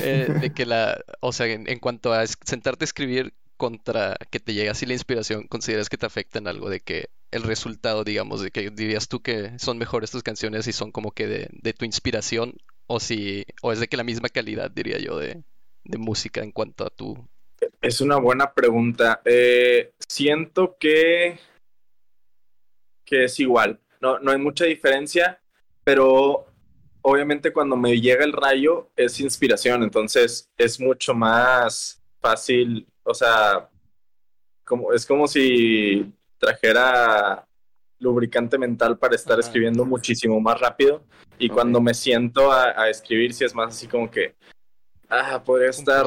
eh, 0.00 0.28
de 0.40 0.54
que 0.54 0.64
la, 0.64 0.96
o 1.20 1.32
sea, 1.32 1.46
en, 1.46 1.68
en 1.68 1.80
cuanto 1.80 2.12
a 2.12 2.24
sentarte 2.26 2.84
a 2.84 2.86
escribir 2.86 3.34
contra 3.56 4.16
que 4.30 4.40
te 4.40 4.54
llegue 4.54 4.70
así 4.70 4.86
la 4.86 4.94
inspiración, 4.94 5.48
¿consideras 5.48 5.88
que 5.88 5.98
te 5.98 6.06
afecta 6.06 6.38
en 6.38 6.48
algo 6.48 6.70
de 6.70 6.80
que 6.80 7.10
el 7.32 7.42
resultado, 7.42 8.04
digamos, 8.04 8.42
de 8.42 8.50
que 8.50 8.70
dirías 8.70 9.08
tú 9.08 9.22
que 9.22 9.58
son 9.58 9.78
mejores 9.78 10.10
tus 10.10 10.22
canciones 10.22 10.66
y 10.68 10.72
son 10.72 10.92
como 10.92 11.10
que 11.10 11.26
de, 11.26 11.72
tu 11.72 11.84
inspiración 11.84 12.54
o 12.86 13.00
si 13.00 13.44
o 13.62 13.72
es 13.72 13.80
de 13.80 13.88
que 13.88 13.96
la 13.96 14.04
misma 14.04 14.28
calidad, 14.28 14.70
diría 14.70 14.98
yo, 14.98 15.18
de, 15.18 15.42
de 15.84 15.98
música 15.98 16.42
en 16.42 16.52
cuanto 16.52 16.86
a 16.86 16.90
tu... 16.90 17.16
Es 17.80 18.00
una 18.00 18.18
buena 18.18 18.52
pregunta. 18.52 19.22
Eh, 19.24 19.92
siento 20.08 20.76
que, 20.78 21.38
que 23.04 23.24
es 23.24 23.40
igual. 23.40 23.80
No, 24.00 24.18
no 24.18 24.30
hay 24.30 24.38
mucha 24.38 24.66
diferencia, 24.66 25.40
pero 25.84 26.46
obviamente 27.02 27.52
cuando 27.52 27.76
me 27.76 28.00
llega 28.00 28.24
el 28.24 28.32
rayo 28.32 28.90
es 28.96 29.20
inspiración, 29.20 29.82
entonces 29.82 30.50
es 30.56 30.78
mucho 30.80 31.14
más 31.14 32.02
fácil, 32.20 32.86
o 33.04 33.14
sea, 33.14 33.68
como, 34.64 34.92
es 34.92 35.06
como 35.06 35.26
si 35.26 36.12
trajera 36.42 37.46
lubricante 38.00 38.58
mental 38.58 38.98
para 38.98 39.14
estar 39.14 39.34
Ajá. 39.38 39.46
escribiendo 39.46 39.84
muchísimo 39.84 40.40
más 40.40 40.60
rápido. 40.60 41.04
Y 41.38 41.46
okay. 41.46 41.48
cuando 41.50 41.80
me 41.80 41.94
siento 41.94 42.50
a, 42.50 42.80
a, 42.82 42.90
escribir 42.90 43.32
si 43.32 43.44
es 43.44 43.54
más 43.54 43.74
así 43.74 43.86
como 43.86 44.10
que 44.10 44.34
ah 45.08 45.42
podría 45.42 45.70
estar 45.70 46.06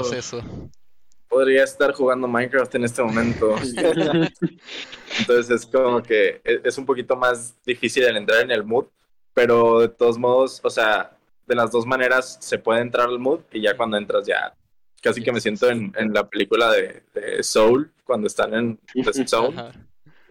podría 1.29 1.63
estar 1.63 1.93
jugando 1.93 2.27
Minecraft 2.27 2.75
en 2.75 2.83
este 2.83 3.01
momento. 3.01 3.55
Entonces 5.19 5.49
es 5.49 5.65
como 5.65 6.03
que 6.03 6.41
e, 6.43 6.61
es 6.63 6.77
un 6.77 6.85
poquito 6.85 7.15
más 7.15 7.55
difícil 7.65 8.03
el 8.03 8.17
entrar 8.17 8.41
en 8.41 8.51
el 8.51 8.63
mood 8.63 8.87
pero 9.33 9.81
de 9.81 9.89
todos 9.89 10.17
modos 10.17 10.61
o 10.63 10.69
sea 10.69 11.17
de 11.45 11.55
las 11.55 11.71
dos 11.71 11.85
maneras 11.85 12.37
se 12.39 12.57
puede 12.57 12.81
entrar 12.81 13.07
al 13.07 13.19
mood 13.19 13.41
y 13.51 13.61
ya 13.61 13.75
cuando 13.75 13.97
entras 13.97 14.25
ya 14.25 14.53
casi 15.01 15.21
que 15.21 15.31
me 15.31 15.41
siento 15.41 15.69
en, 15.69 15.93
en 15.97 16.13
la 16.13 16.27
película 16.27 16.71
de, 16.71 17.03
de, 17.13 17.43
Soul 17.43 17.91
cuando 18.03 18.27
están 18.27 18.53
en 18.53 18.79
The 18.93 19.27
Zone. 19.27 19.59
Ajá 19.59 19.84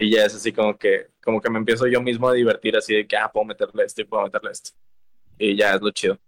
y 0.05 0.11
ya 0.11 0.27
es 0.27 0.35
así 0.35 0.53
como 0.53 0.77
que, 0.77 1.09
como 1.23 1.41
que 1.41 1.49
me 1.49 1.59
empiezo 1.59 1.87
yo 1.87 2.03
mismo 2.03 2.29
a 2.29 2.35
divertir 2.35 2.77
así 2.77 2.95
de 2.95 3.07
que, 3.07 3.17
ah, 3.17 3.31
puedo 3.33 3.47
meterle 3.47 3.85
esto 3.85 4.03
y 4.03 4.05
puedo 4.05 4.25
meterle 4.25 4.51
esto. 4.51 4.71
Y 5.39 5.57
ya 5.57 5.75
es 5.75 5.81
lo 5.81 5.91
chido. 5.91 6.19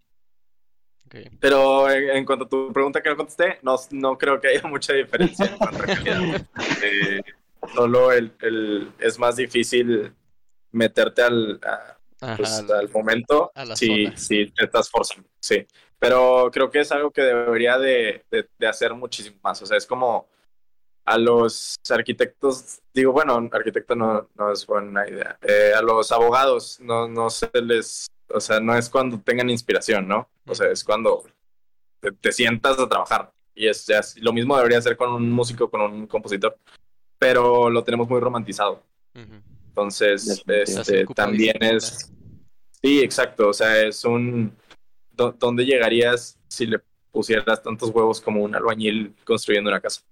Okay. 1.06 1.28
Pero 1.38 1.90
en, 1.90 2.11
en, 2.11 2.25
cuanto 2.25 2.47
a 2.47 2.49
tu 2.49 2.73
pregunta 2.73 3.02
que 3.02 3.11
no 3.11 3.16
contesté, 3.16 3.59
no, 3.62 3.76
no 3.90 4.16
creo 4.16 4.40
que 4.40 4.49
haya 4.49 4.62
mucha 4.68 4.95
diferencia 4.95 5.47
en 5.47 5.59
cuanto 5.59 5.83
a 5.83 6.66
eh, 6.83 7.23
Solo 7.75 8.12
el, 8.12 8.33
el, 8.40 8.92
es 8.99 9.18
más 9.18 9.37
difícil 9.37 10.12
meterte 10.73 11.23
al, 11.23 11.61
a, 11.62 11.99
Ajá, 12.21 12.37
pues, 12.37 12.64
al 12.71 12.88
momento 12.90 13.52
si, 13.75 14.06
si 14.16 14.47
te 14.47 14.64
estás 14.64 14.88
forzando. 14.88 15.28
Sí. 15.38 15.66
Pero 15.99 16.50
creo 16.52 16.71
que 16.71 16.80
es 16.80 16.92
algo 16.92 17.11
que 17.11 17.23
debería 17.23 17.78
de, 17.78 18.25
de, 18.30 18.49
de 18.59 18.66
hacer 18.66 18.95
muchísimo 18.95 19.37
más. 19.42 19.61
O 19.62 19.66
sea, 19.66 19.76
es 19.76 19.87
como 19.87 20.28
a 21.06 21.18
los 21.18 21.76
arquitectos, 21.88 22.80
digo, 22.92 23.12
bueno, 23.12 23.48
arquitecto 23.52 23.94
no, 23.94 24.28
no 24.34 24.52
es 24.52 24.66
buena 24.66 25.08
idea, 25.08 25.38
eh, 25.42 25.72
a 25.75 25.80
los 25.80 26.10
abogados 26.12 26.78
no, 26.80 27.08
no 27.08 27.30
se 27.30 27.48
les, 27.62 28.06
o 28.28 28.40
sea, 28.40 28.60
no 28.60 28.76
es 28.76 28.90
cuando 28.90 29.18
tengan 29.20 29.48
inspiración, 29.48 30.06
¿no? 30.08 30.28
O 30.46 30.54
sea, 30.54 30.68
es 30.70 30.82
cuando 30.84 31.25
te, 32.00 32.12
te 32.12 32.32
sientas 32.32 32.78
a 32.78 32.88
trabajar. 32.88 33.32
Y 33.54 33.68
es, 33.68 33.86
ya, 33.86 34.02
lo 34.16 34.34
mismo 34.34 34.54
debería 34.56 34.82
ser 34.82 34.96
con 34.98 35.10
un 35.12 35.30
músico, 35.30 35.70
con 35.70 35.80
un 35.80 36.06
compositor, 36.06 36.58
pero 37.18 37.70
lo 37.70 37.82
tenemos 37.82 38.06
muy 38.06 38.20
romantizado. 38.20 38.82
Uh 39.14 39.20
-huh. 39.20 39.42
Entonces, 39.68 40.44
este, 40.46 41.06
también 41.14 41.56
es... 41.62 42.12
Sí, 42.82 43.00
exacto, 43.00 43.48
o 43.48 43.52
sea, 43.54 43.82
es 43.82 44.04
un... 44.04 44.54
¿Dónde 45.10 45.64
llegarías 45.64 46.38
si 46.48 46.66
le 46.66 46.82
pusieras 47.16 47.62
tantos 47.62 47.88
huevos 47.88 48.20
como 48.20 48.42
un 48.42 48.54
albañil 48.54 49.14
construyendo 49.25 49.70
una 49.70 49.80
casa. 49.80 50.02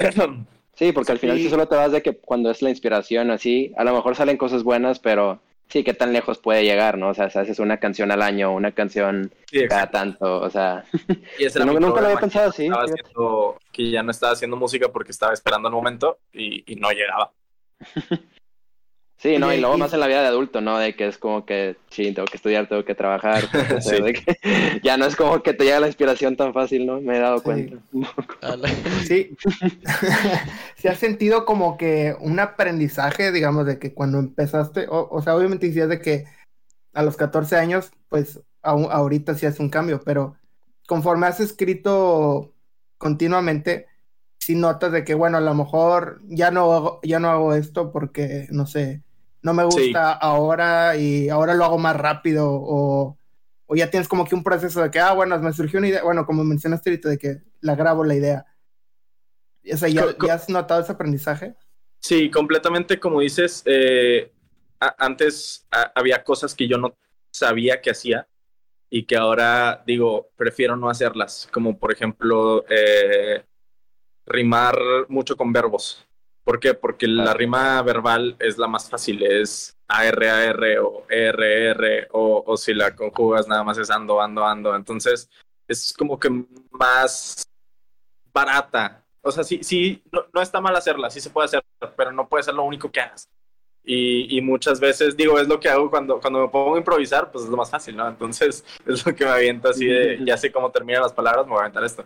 Sí, 0.74 0.92
porque 0.92 1.12
al 1.12 1.18
final 1.18 1.36
Sí. 1.36 1.44
tú 1.44 1.50
solo 1.50 1.68
te 1.68 1.76
vas 1.76 1.92
de 1.92 2.00
que 2.00 2.16
cuando 2.16 2.50
es 2.50 2.62
la 2.62 2.70
inspiración 2.70 3.30
así, 3.30 3.72
a 3.76 3.84
lo 3.84 3.92
mejor 3.94 4.16
salen 4.16 4.38
cosas 4.38 4.62
buenas, 4.62 4.98
pero 4.98 5.40
sí, 5.68 5.84
qué 5.84 5.92
tan 5.92 6.12
lejos 6.14 6.38
puede 6.38 6.64
llegar, 6.64 6.96
¿no? 6.96 7.10
O 7.10 7.14
sea, 7.14 7.28
si 7.28 7.38
haces 7.38 7.58
una 7.58 7.76
canción 7.76 8.10
al 8.10 8.22
año, 8.22 8.54
una 8.54 8.72
canción 8.72 9.30
Sí, 9.50 9.68
cada 9.68 9.90
tanto, 9.90 10.40
o 10.40 10.48
sea, 10.48 10.84
Y 11.38 11.44
ese 11.44 11.58
era 11.58 11.66
no- 11.66 11.74
mi 11.74 11.80
nunca 11.80 12.00
lo 12.00 12.06
había 12.06 12.20
pensado 12.20 12.50
que 12.50 12.62
así, 12.62 12.68
haciendo- 12.72 13.58
que 13.70 13.90
ya 13.90 14.02
no 14.02 14.10
estaba 14.10 14.32
haciendo 14.32 14.56
música 14.56 14.88
porque 14.88 15.10
estaba 15.12 15.34
esperando 15.34 15.68
el 15.68 15.74
momento 15.74 16.18
y, 16.32 16.64
y 16.72 16.76
no 16.76 16.90
llegaba. 16.92 17.30
sí, 19.20 19.38
¿no? 19.38 19.52
Y 19.52 19.60
luego 19.60 19.76
y- 19.76 19.78
más 19.80 19.92
en 19.92 20.00
la 20.00 20.06
vida 20.06 20.22
de 20.22 20.28
adulto, 20.28 20.60
¿no? 20.60 20.78
De 20.78 20.94
que 20.96 21.06
es 21.06 21.18
como 21.18 21.44
que, 21.44 21.76
sí, 21.90 22.12
tengo 22.12 22.26
que 22.26 22.36
estudiar, 22.36 22.68
tengo 22.68 22.84
que 22.84 22.94
trabajar, 22.94 23.44
o 23.78 23.80
sea, 23.80 23.96
Sí. 23.98 24.02
de 24.02 24.12
que 24.14 24.36
ya 24.82 24.96
no 24.96 25.04
es 25.06 25.14
como 25.16 25.42
que 25.42 25.52
te 25.54 25.64
llega 25.64 25.80
la 25.80 25.86
inspiración 25.86 26.36
tan 26.36 26.52
fácil, 26.52 26.86
¿no? 26.86 27.00
Me 27.00 27.16
he 27.16 27.20
dado 27.20 27.38
Sí. 27.38 27.44
cuenta. 27.44 27.76
Sí. 29.06 29.36
¿Se 30.76 30.88
ha 30.88 30.94
sentido 30.94 31.44
como 31.44 31.76
que 31.76 32.16
un 32.20 32.38
aprendizaje, 32.40 33.32
digamos, 33.32 33.66
de 33.66 33.78
que 33.78 33.92
cuando 33.94 34.18
empezaste, 34.18 34.86
o, 34.88 35.08
o 35.10 35.22
sea, 35.22 35.36
obviamente 35.36 35.66
decías 35.66 35.88
de 35.88 36.00
que 36.00 36.24
a 36.94 37.02
los 37.02 37.16
14 37.16 37.56
años, 37.56 37.92
pues 38.08 38.40
aún- 38.62 38.88
ahorita 38.90 39.34
sí 39.34 39.46
hace 39.46 39.62
un 39.62 39.68
cambio, 39.70 40.00
pero 40.04 40.36
conforme 40.86 41.26
has 41.26 41.40
escrito 41.40 42.52
continuamente, 42.98 43.86
sí 44.38 44.54
notas 44.54 44.90
de 44.92 45.04
que, 45.04 45.14
bueno, 45.14 45.36
a 45.36 45.40
lo 45.40 45.54
mejor 45.54 46.20
ya 46.24 46.50
no 46.50 46.72
hago, 46.72 47.00
ya 47.02 47.20
no 47.20 47.28
hago 47.28 47.54
esto 47.54 47.92
porque, 47.92 48.46
no 48.50 48.66
sé, 48.66 49.02
no 49.42 49.54
me 49.54 49.64
gusta 49.64 50.12
Sí. 50.12 50.18
ahora 50.20 50.96
y 50.96 51.28
ahora 51.28 51.54
lo 51.54 51.64
hago 51.64 51.78
más 51.78 51.96
rápido 51.96 52.46
o, 52.50 53.18
o 53.66 53.76
ya 53.76 53.90
tienes 53.90 54.08
como 54.08 54.24
que 54.26 54.34
un 54.34 54.42
proceso 54.44 54.82
de 54.82 54.90
que, 54.90 55.00
ah, 55.00 55.12
bueno, 55.14 55.38
me 55.38 55.52
surgió 55.52 55.78
una 55.78 55.88
idea, 55.88 56.02
bueno, 56.02 56.26
como 56.26 56.44
mencionaste 56.44 56.90
ahorita, 56.90 57.08
de 57.08 57.18
que 57.18 57.42
la 57.60 57.74
grabo 57.74 58.04
la 58.04 58.14
idea. 58.14 58.46
O 59.72 59.76
sea, 59.76 59.88
¿ya, 59.88 60.02
Co- 60.16 60.26
ya 60.26 60.34
has 60.34 60.48
notado 60.48 60.80
ese 60.80 60.92
aprendizaje? 60.92 61.54
Sí, 62.00 62.30
completamente 62.30 62.98
como 62.98 63.20
dices, 63.20 63.62
eh, 63.66 64.32
antes 64.98 65.66
había 65.94 66.24
cosas 66.24 66.54
que 66.54 66.66
yo 66.66 66.78
no 66.78 66.96
sabía 67.30 67.80
que 67.80 67.90
hacía 67.90 68.26
y 68.90 69.04
que 69.04 69.16
ahora 69.16 69.82
digo, 69.86 70.30
prefiero 70.36 70.76
no 70.76 70.88
hacerlas, 70.88 71.48
como 71.52 71.78
por 71.78 71.92
ejemplo 71.92 72.64
eh, 72.68 73.44
rimar 74.26 74.76
mucho 75.08 75.36
con 75.36 75.52
verbos. 75.52 76.06
¿Por 76.50 76.58
qué? 76.58 76.74
Porque 76.74 77.06
la 77.06 77.32
rima 77.32 77.80
verbal 77.82 78.34
es 78.40 78.58
la 78.58 78.66
más 78.66 78.90
fácil, 78.90 79.22
es 79.22 79.78
ARAR 79.86 80.80
o 80.82 81.06
ERR 81.08 82.08
o, 82.10 82.42
o 82.44 82.56
si 82.56 82.74
la 82.74 82.96
conjugas 82.96 83.46
nada 83.46 83.62
más 83.62 83.78
es 83.78 83.88
ando, 83.88 84.20
ando, 84.20 84.44
ando. 84.44 84.74
Entonces 84.74 85.30
es 85.68 85.92
como 85.96 86.18
que 86.18 86.28
más 86.72 87.44
barata. 88.34 89.04
O 89.22 89.30
sea, 89.30 89.44
sí, 89.44 89.60
sí, 89.62 90.02
no, 90.10 90.24
no 90.34 90.42
está 90.42 90.60
mal 90.60 90.74
hacerla, 90.74 91.08
sí 91.08 91.20
se 91.20 91.30
puede 91.30 91.44
hacer, 91.44 91.62
pero 91.96 92.10
no 92.10 92.28
puede 92.28 92.42
ser 92.42 92.54
lo 92.54 92.64
único 92.64 92.90
que 92.90 93.00
hagas. 93.00 93.30
Y, 93.84 94.36
y 94.36 94.40
muchas 94.40 94.80
veces, 94.80 95.16
digo, 95.16 95.38
es 95.38 95.46
lo 95.46 95.60
que 95.60 95.68
hago 95.68 95.88
cuando, 95.88 96.18
cuando 96.20 96.40
me 96.40 96.48
pongo 96.48 96.74
a 96.74 96.78
improvisar, 96.78 97.30
pues 97.30 97.44
es 97.44 97.50
lo 97.50 97.58
más 97.58 97.70
fácil, 97.70 97.96
¿no? 97.96 98.08
Entonces 98.08 98.64
es 98.88 99.06
lo 99.06 99.14
que 99.14 99.24
me 99.24 99.30
aviento 99.30 99.68
así 99.68 99.86
de, 99.86 100.18
ya 100.26 100.36
sé 100.36 100.50
cómo 100.50 100.72
terminan 100.72 101.02
las 101.02 101.12
palabras, 101.12 101.46
me 101.46 101.52
voy 101.52 101.60
a 101.60 101.62
aventar 101.66 101.84
esto. 101.84 102.04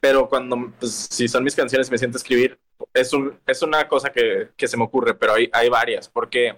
Pero 0.00 0.28
cuando, 0.28 0.70
pues, 0.78 0.92
si 1.10 1.28
son 1.28 1.42
mis 1.44 1.56
canciones 1.56 1.90
me 1.90 1.96
siento 1.96 2.18
a 2.18 2.20
escribir, 2.20 2.60
es, 2.96 3.12
un, 3.12 3.38
es 3.46 3.62
una 3.62 3.86
cosa 3.86 4.10
que, 4.10 4.50
que 4.56 4.66
se 4.66 4.76
me 4.76 4.84
ocurre, 4.84 5.14
pero 5.14 5.34
hay, 5.34 5.48
hay 5.52 5.68
varias, 5.68 6.08
porque 6.08 6.56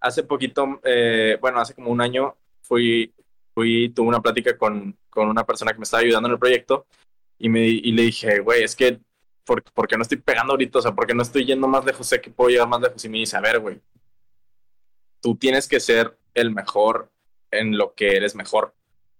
hace 0.00 0.22
poquito, 0.22 0.80
eh, 0.84 1.36
bueno, 1.40 1.60
hace 1.60 1.74
como 1.74 1.90
un 1.90 2.00
año, 2.00 2.36
fui, 2.62 3.12
fui 3.52 3.90
tuve 3.90 4.08
una 4.08 4.22
plática 4.22 4.56
con, 4.56 4.96
con 5.10 5.28
una 5.28 5.44
persona 5.44 5.72
que 5.72 5.78
me 5.78 5.84
estaba 5.84 6.02
ayudando 6.02 6.28
en 6.28 6.34
el 6.34 6.38
proyecto 6.38 6.86
y, 7.38 7.48
me, 7.48 7.66
y 7.66 7.92
le 7.92 8.02
dije, 8.02 8.40
güey, 8.40 8.62
es 8.62 8.76
que, 8.76 9.00
¿por, 9.44 9.62
por 9.64 9.88
qué 9.88 9.96
no 9.96 10.02
estoy 10.02 10.18
pegando 10.18 10.52
ahorita? 10.52 10.78
O 10.78 10.82
sea, 10.82 10.94
¿por 10.94 11.06
qué 11.06 11.14
no 11.14 11.22
estoy 11.22 11.44
yendo 11.44 11.66
más 11.66 11.84
lejos? 11.84 12.06
Sé 12.06 12.20
que 12.20 12.30
puedo 12.30 12.50
llegar 12.50 12.68
más 12.68 12.80
lejos. 12.80 13.04
Y 13.04 13.08
me 13.08 13.18
dice, 13.18 13.36
a 13.36 13.40
ver, 13.40 13.58
güey, 13.58 13.80
tú 15.20 15.36
tienes 15.36 15.66
que 15.66 15.80
ser 15.80 16.18
el 16.34 16.50
mejor 16.50 17.10
en 17.50 17.76
lo 17.76 17.94
que 17.94 18.16
eres 18.16 18.34
mejor. 18.34 18.74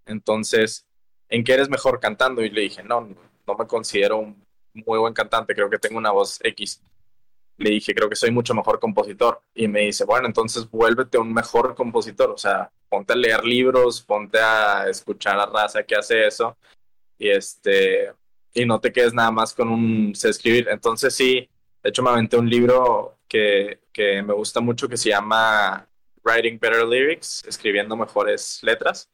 Entonces, 0.07 0.87
¿en 1.29 1.45
qué 1.45 1.55
eres 1.55 1.69
mejor 1.69 1.99
cantando? 1.99 2.43
Y 2.43 2.51
le 2.51 2.61
dije, 2.63 2.83
no, 2.83 3.09
no 3.47 3.55
me 3.59 3.67
considero 3.67 4.19
un 4.19 4.45
muy 4.73 4.99
buen 4.99 5.15
cantante, 5.15 5.55
creo 5.55 5.71
que 5.71 5.79
tengo 5.79 5.99
una 5.99 6.11
voz 6.11 6.39
X. 6.43 6.83
Le 7.57 7.71
dije, 7.71 7.95
creo 7.95 8.09
que 8.09 8.17
soy 8.17 8.31
mucho 8.31 8.55
mejor 8.55 8.81
compositor. 8.81 9.43
Y 9.55 9.69
me 9.69 9.81
dice, 9.81 10.05
bueno, 10.05 10.27
entonces 10.27 10.69
vuélvete 10.71 11.19
un 11.19 11.33
mejor 11.33 11.75
compositor. 11.75 12.31
O 12.31 12.39
sea, 12.39 12.71
ponte 12.89 13.13
a 13.13 13.17
leer 13.17 13.45
libros, 13.45 14.01
ponte 14.01 14.39
a 14.39 14.89
escuchar 14.89 15.39
a 15.39 15.47
raza 15.47 15.83
que 15.83 15.95
hace 15.95 16.27
eso. 16.27 16.57
Y 17.19 17.29
este, 17.29 18.13
y 18.55 18.65
no 18.65 18.81
te 18.81 18.93
quedes 18.93 19.15
nada 19.15 19.31
más 19.31 19.55
con 19.55 19.69
un 19.69 20.15
sé 20.15 20.31
escribir. 20.31 20.69
Entonces 20.71 21.15
sí, 21.15 21.49
de 21.83 21.91
hecho 21.91 22.03
me 22.03 22.11
aventé 22.11 22.37
un 22.37 22.49
libro 22.49 23.19
que, 23.29 23.81
que 23.93 24.23
me 24.23 24.35
gusta 24.35 24.61
mucho 24.61 24.89
que 24.89 24.97
se 24.97 25.11
llama 25.11 25.87
Writing 26.25 26.59
Better 26.59 26.87
Lyrics, 26.87 27.45
escribiendo 27.47 27.97
mejores 27.97 28.61
letras. 28.63 29.11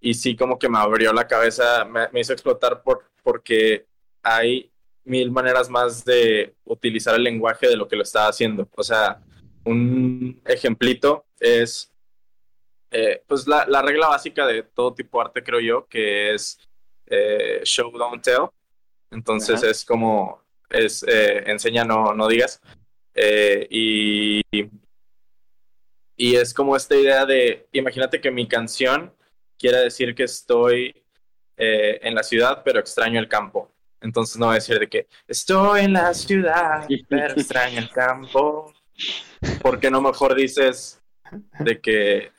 Y 0.00 0.14
sí 0.14 0.36
como 0.36 0.58
que 0.58 0.68
me 0.68 0.78
abrió 0.78 1.12
la 1.12 1.26
cabeza, 1.26 1.84
me, 1.84 2.08
me 2.12 2.20
hizo 2.20 2.32
explotar 2.32 2.82
por, 2.82 3.04
porque 3.22 3.86
hay 4.22 4.70
mil 5.08 5.30
maneras 5.30 5.68
más 5.70 6.04
de 6.04 6.54
utilizar 6.64 7.14
el 7.14 7.24
lenguaje 7.24 7.66
de 7.68 7.76
lo 7.76 7.88
que 7.88 7.96
lo 7.96 8.02
estaba 8.02 8.28
haciendo. 8.28 8.68
O 8.76 8.82
sea, 8.82 9.20
un 9.64 10.40
ejemplito 10.44 11.26
es 11.40 11.92
eh, 12.90 13.22
pues 13.26 13.46
la, 13.46 13.66
la 13.66 13.82
regla 13.82 14.08
básica 14.08 14.46
de 14.46 14.62
todo 14.62 14.94
tipo 14.94 15.18
de 15.18 15.24
arte, 15.24 15.42
creo 15.42 15.60
yo, 15.60 15.86
que 15.86 16.34
es 16.34 16.58
eh, 17.06 17.60
show, 17.64 17.90
don't 17.90 18.22
tell. 18.22 18.48
Entonces 19.10 19.62
Ajá. 19.62 19.70
es 19.70 19.84
como, 19.84 20.42
es 20.70 21.02
eh, 21.06 21.42
enseña, 21.46 21.84
no, 21.84 22.14
no 22.14 22.28
digas. 22.28 22.60
Y, 23.70 24.42
y 26.16 26.36
es 26.36 26.54
como 26.54 26.76
esta 26.76 26.94
idea 26.94 27.26
de, 27.26 27.66
imagínate 27.72 28.20
que 28.20 28.30
mi 28.30 28.46
canción 28.46 29.12
quiere 29.58 29.78
decir 29.78 30.14
que 30.14 30.22
estoy 30.22 30.94
en 31.56 32.14
la 32.14 32.22
ciudad, 32.22 32.62
pero 32.64 32.78
extraño 32.78 33.18
el 33.18 33.26
campo. 33.26 33.72
Entonces 34.00 34.36
no 34.36 34.46
voy 34.46 34.52
a 34.52 34.54
decir 34.56 34.78
de 34.78 34.88
que 34.88 35.06
estoy 35.26 35.80
en 35.82 35.92
la 35.94 36.14
ciudad, 36.14 36.86
pero 37.08 37.34
extraño 37.34 37.78
el 37.78 37.90
campo. 37.90 38.72
¿Por 39.62 39.78
qué 39.78 39.90
no 39.90 40.00
mejor 40.00 40.34
dices 40.34 41.00
de 41.60 41.80
que 41.80 42.32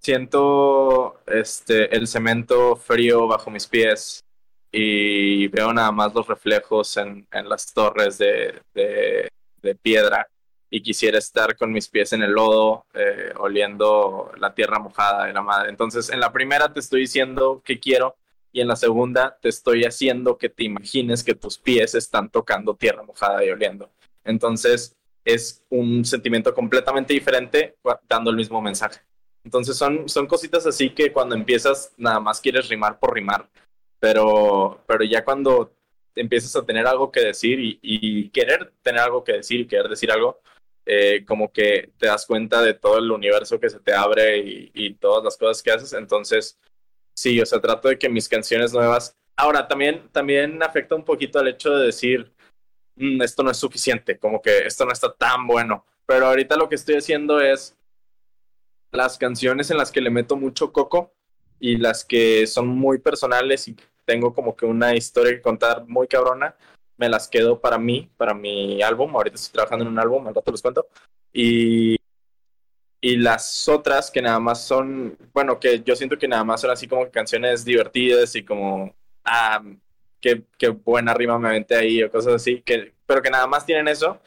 siento 0.00 1.20
este 1.26 1.94
el 1.96 2.06
cemento 2.06 2.76
frío 2.76 3.26
bajo 3.26 3.50
mis 3.50 3.66
pies 3.66 4.24
y 4.70 5.48
veo 5.48 5.72
nada 5.72 5.90
más 5.90 6.14
los 6.14 6.26
reflejos 6.26 6.96
en, 6.98 7.26
en 7.32 7.48
las 7.48 7.72
torres 7.72 8.18
de, 8.18 8.60
de, 8.74 9.28
de 9.62 9.74
piedra 9.74 10.28
y 10.70 10.82
quisiera 10.82 11.18
estar 11.18 11.56
con 11.56 11.72
mis 11.72 11.88
pies 11.88 12.12
en 12.12 12.22
el 12.22 12.32
lodo, 12.32 12.84
eh, 12.92 13.32
oliendo 13.38 14.30
la 14.36 14.54
tierra 14.54 14.78
mojada 14.78 15.26
de 15.26 15.32
la 15.32 15.40
madre. 15.40 15.70
Entonces, 15.70 16.10
en 16.10 16.20
la 16.20 16.32
primera 16.32 16.72
te 16.72 16.80
estoy 16.80 17.00
diciendo 17.00 17.62
que 17.64 17.80
quiero 17.80 18.16
y 18.52 18.60
en 18.60 18.68
la 18.68 18.76
segunda 18.76 19.38
te 19.40 19.48
estoy 19.48 19.84
haciendo 19.84 20.38
que 20.38 20.48
te 20.48 20.64
imagines 20.64 21.22
que 21.22 21.34
tus 21.34 21.58
pies 21.58 21.94
están 21.94 22.30
tocando 22.30 22.74
tierra 22.74 23.02
mojada 23.02 23.44
y 23.44 23.50
oliendo. 23.50 23.90
Entonces, 24.24 24.96
es 25.24 25.64
un 25.68 26.04
sentimiento 26.04 26.54
completamente 26.54 27.12
diferente 27.12 27.76
dando 28.08 28.30
el 28.30 28.36
mismo 28.36 28.60
mensaje. 28.62 29.00
Entonces, 29.44 29.76
son, 29.76 30.08
son 30.08 30.26
cositas 30.26 30.66
así 30.66 30.90
que 30.90 31.12
cuando 31.12 31.34
empiezas 31.34 31.92
nada 31.96 32.20
más 32.20 32.40
quieres 32.40 32.68
rimar 32.68 32.98
por 32.98 33.14
rimar, 33.14 33.48
pero, 34.00 34.82
pero 34.86 35.04
ya 35.04 35.24
cuando 35.24 35.72
empiezas 36.14 36.56
a 36.56 36.64
tener 36.64 36.86
algo 36.86 37.10
que 37.12 37.20
decir 37.20 37.60
y, 37.60 37.78
y 37.82 38.30
querer 38.30 38.72
tener 38.82 39.00
algo 39.00 39.22
que 39.22 39.34
decir 39.34 39.60
y 39.60 39.66
querer 39.66 39.88
decir 39.88 40.10
algo, 40.10 40.40
eh, 40.86 41.24
como 41.26 41.52
que 41.52 41.90
te 41.98 42.06
das 42.06 42.24
cuenta 42.26 42.62
de 42.62 42.74
todo 42.74 42.98
el 42.98 43.10
universo 43.10 43.60
que 43.60 43.68
se 43.68 43.78
te 43.78 43.92
abre 43.92 44.38
y 44.72 44.94
todas 44.94 45.22
las 45.22 45.36
cosas 45.36 45.62
que 45.62 45.70
haces. 45.70 45.92
Entonces, 45.92 46.58
sí, 47.18 47.40
o 47.40 47.46
sea, 47.46 47.60
trato 47.60 47.88
de 47.88 47.98
que 47.98 48.08
mis 48.08 48.28
canciones 48.28 48.72
nuevas. 48.72 49.16
Ahora, 49.36 49.66
también, 49.66 50.08
también 50.12 50.62
afecta 50.62 50.94
un 50.94 51.04
poquito 51.04 51.40
el 51.40 51.48
hecho 51.48 51.70
de 51.70 51.86
decir, 51.86 52.32
"Mm, 52.96 53.22
esto 53.22 53.42
no 53.42 53.50
es 53.50 53.56
suficiente, 53.56 54.18
como 54.18 54.40
que 54.40 54.58
esto 54.66 54.84
no 54.84 54.92
está 54.92 55.12
tan 55.12 55.46
bueno. 55.46 55.84
Pero 56.06 56.26
ahorita 56.26 56.56
lo 56.56 56.68
que 56.68 56.76
estoy 56.76 56.96
haciendo 56.96 57.40
es 57.40 57.76
las 58.92 59.18
canciones 59.18 59.70
en 59.70 59.78
las 59.78 59.90
que 59.90 60.00
le 60.00 60.10
meto 60.10 60.36
mucho 60.36 60.72
coco 60.72 61.12
y 61.60 61.76
las 61.76 62.04
que 62.04 62.46
son 62.46 62.68
muy 62.68 62.98
personales 62.98 63.68
y 63.68 63.76
tengo 64.04 64.32
como 64.32 64.56
que 64.56 64.64
una 64.64 64.94
historia 64.94 65.32
que 65.34 65.42
contar 65.42 65.86
muy 65.86 66.06
cabrona, 66.06 66.56
me 66.96 67.08
las 67.08 67.28
quedo 67.28 67.60
para 67.60 67.78
mí, 67.78 68.10
para 68.16 68.32
mi 68.32 68.80
álbum. 68.82 69.14
Ahorita 69.14 69.36
estoy 69.36 69.52
trabajando 69.52 69.84
en 69.84 69.90
un 69.92 69.98
álbum, 69.98 70.26
al 70.26 70.34
rato 70.34 70.50
les 70.50 70.62
cuento. 70.62 70.88
Y, 71.32 71.96
y 73.00 73.16
las 73.16 73.68
otras 73.68 74.10
que 74.10 74.22
nada 74.22 74.40
más 74.40 74.64
son, 74.64 75.16
bueno, 75.32 75.58
que 75.60 75.82
yo 75.82 75.94
siento 75.94 76.18
que 76.18 76.28
nada 76.28 76.44
más 76.44 76.60
son 76.60 76.70
así 76.70 76.88
como 76.88 77.08
canciones 77.10 77.64
divertidas 77.64 78.34
y 78.34 78.44
como, 78.44 78.94
ah, 79.24 79.62
qué, 80.20 80.42
qué 80.58 80.68
buena 80.68 81.14
rima 81.14 81.38
me 81.38 81.48
aventé 81.48 81.76
ahí 81.76 82.02
o 82.02 82.10
cosas 82.10 82.34
así, 82.34 82.60
que, 82.62 82.92
pero 83.06 83.22
que 83.22 83.30
nada 83.30 83.46
más 83.46 83.64
tienen 83.64 83.88
eso. 83.88 84.20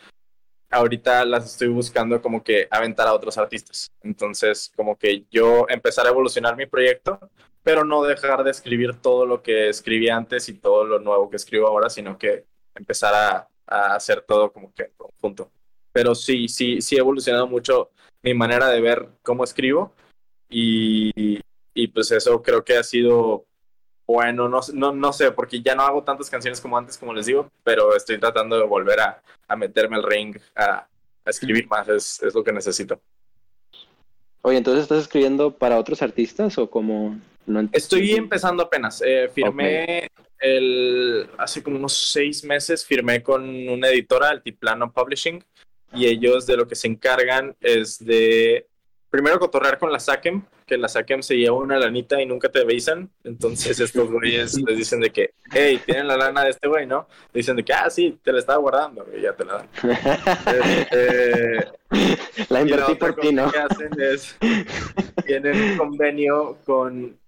ahorita 0.70 1.26
las 1.26 1.46
estoy 1.46 1.68
buscando 1.68 2.22
como 2.22 2.44
que 2.44 2.68
aventar 2.72 3.08
a 3.08 3.14
otros 3.14 3.38
artistas. 3.38 3.92
Entonces, 4.02 4.72
como 4.76 4.98
que 4.98 5.26
yo 5.30 5.66
empezar 5.70 6.06
a 6.08 6.10
evolucionar 6.10 6.56
mi 6.56 6.66
proyecto, 6.66 7.20
pero 7.64 7.84
no 7.86 8.04
dejar 8.04 8.44
de 8.44 8.52
escribir 8.52 8.96
todo 9.02 9.26
lo 9.26 9.42
que 9.44 9.70
escribí 9.70 10.10
antes 10.10 10.50
y 10.50 10.54
todo 10.54 10.86
lo 10.86 11.00
nuevo 11.00 11.30
que 11.30 11.36
escribo 11.36 11.68
ahora, 11.68 11.90
sino 11.90 12.18
que 12.18 12.46
empezar 12.76 13.14
a, 13.14 13.50
a 13.68 13.96
hacer 13.96 14.22
todo 14.22 14.52
como 14.52 14.74
que 14.74 14.84
en 14.84 14.92
conjunto. 14.98 15.52
Pero 15.92 16.16
sí, 16.16 16.48
sí, 16.48 16.82
sí 16.82 16.96
he 16.96 17.00
evolucionado 17.00 17.48
mucho 17.48 17.92
mi 18.24 18.34
manera 18.34 18.70
de 18.70 18.82
ver 18.82 19.10
cómo 19.24 19.44
escribo 19.44 19.94
y, 20.50 21.40
y 21.74 21.88
pues 21.88 22.12
eso 22.12 22.42
creo 22.42 22.64
que 22.64 22.78
ha 22.78 22.84
sido 22.84 23.46
bueno, 24.12 24.50
no, 24.50 24.60
no, 24.74 24.92
no 24.94 25.14
sé, 25.14 25.32
porque 25.32 25.62
ya 25.62 25.74
no 25.74 25.84
hago 25.84 26.04
tantas 26.04 26.30
canciones 26.30 26.60
como 26.60 26.78
antes, 26.78 26.98
como 26.98 27.14
les 27.14 27.26
digo, 27.26 27.50
pero 27.64 27.96
estoy 27.96 28.20
tratando 28.20 28.58
de 28.58 28.66
volver 28.66 29.00
a, 29.00 29.22
a 29.48 29.56
meterme 29.56 29.96
al 29.96 30.04
ring, 30.04 30.36
a, 30.56 30.88
a 31.26 31.30
escribir 31.30 31.68
más, 31.68 31.88
es, 31.88 32.22
es, 32.22 32.34
lo 32.34 32.44
que 32.44 32.52
necesito. 32.52 33.00
Oye, 34.42 34.58
entonces 34.58 34.84
estás 34.84 35.04
escribiendo 35.04 35.56
para 35.56 35.80
otros 35.80 36.02
artistas 36.02 36.58
o 36.58 36.70
como... 36.70 37.20
No 37.46 37.68
estoy 37.72 38.12
empezando 38.12 38.64
apenas. 38.64 39.02
Eh, 39.06 39.30
firmé 39.34 39.84
okay. 39.84 40.08
el, 40.40 41.30
hace 41.38 41.64
como 41.64 41.78
unos 41.78 41.94
seis 41.94 42.44
meses, 42.44 42.86
firmé 42.86 43.24
con 43.24 43.44
una 43.44 43.90
editora, 43.90 44.30
Altiplano 44.30 44.92
Publishing, 44.92 45.44
y 45.94 46.06
ellos 46.06 46.46
de 46.46 46.58
lo 46.58 46.68
que 46.68 46.76
se 46.76 46.88
encargan 46.88 47.56
es 47.60 48.04
de 48.04 48.68
primero 49.10 49.40
cotorrear 49.40 49.78
con 49.78 49.92
la 49.92 50.00
SACEM, 50.00 50.44
que 50.66 50.78
la 50.78 50.88
SACEM 50.88 51.22
se 51.22 51.36
lleva 51.36 51.58
una 51.58 51.78
lanita 51.78 52.22
y 52.22 52.26
nunca 52.26 52.50
te 52.50 52.62
avisan. 52.62 53.10
Entonces 53.24 53.80
estos 53.80 54.10
güeyes 54.10 54.60
les 54.62 54.78
dicen 54.78 55.02
de 55.02 55.10
que, 55.10 55.34
hey, 55.52 55.82
tienen 55.86 56.08
la 56.08 56.16
lana 56.16 56.44
de 56.44 56.52
este 56.52 56.68
güey, 56.68 56.86
¿no? 56.88 57.08
Dicen 57.34 57.58
de 57.58 57.66
que, 57.66 57.74
ah, 57.74 57.90
sí, 57.90 58.18
te 58.24 58.32
la 58.32 58.40
estaba 58.40 58.60
guardando, 58.60 59.06
y 59.16 59.22
ya 59.22 59.34
te 59.34 59.44
la 59.44 59.54
dan. 59.58 59.70
este, 60.82 61.68
la 62.50 62.62
invertí 62.62 62.96
por 62.96 63.16
ti, 63.16 63.34
¿no? 63.34 63.48
Lo 63.48 63.52
que 63.52 63.60
hacen 63.60 63.92
es, 64.00 64.38
tienen 65.26 65.62
un 65.62 65.78
convenio 65.78 66.58
con, 66.66 67.20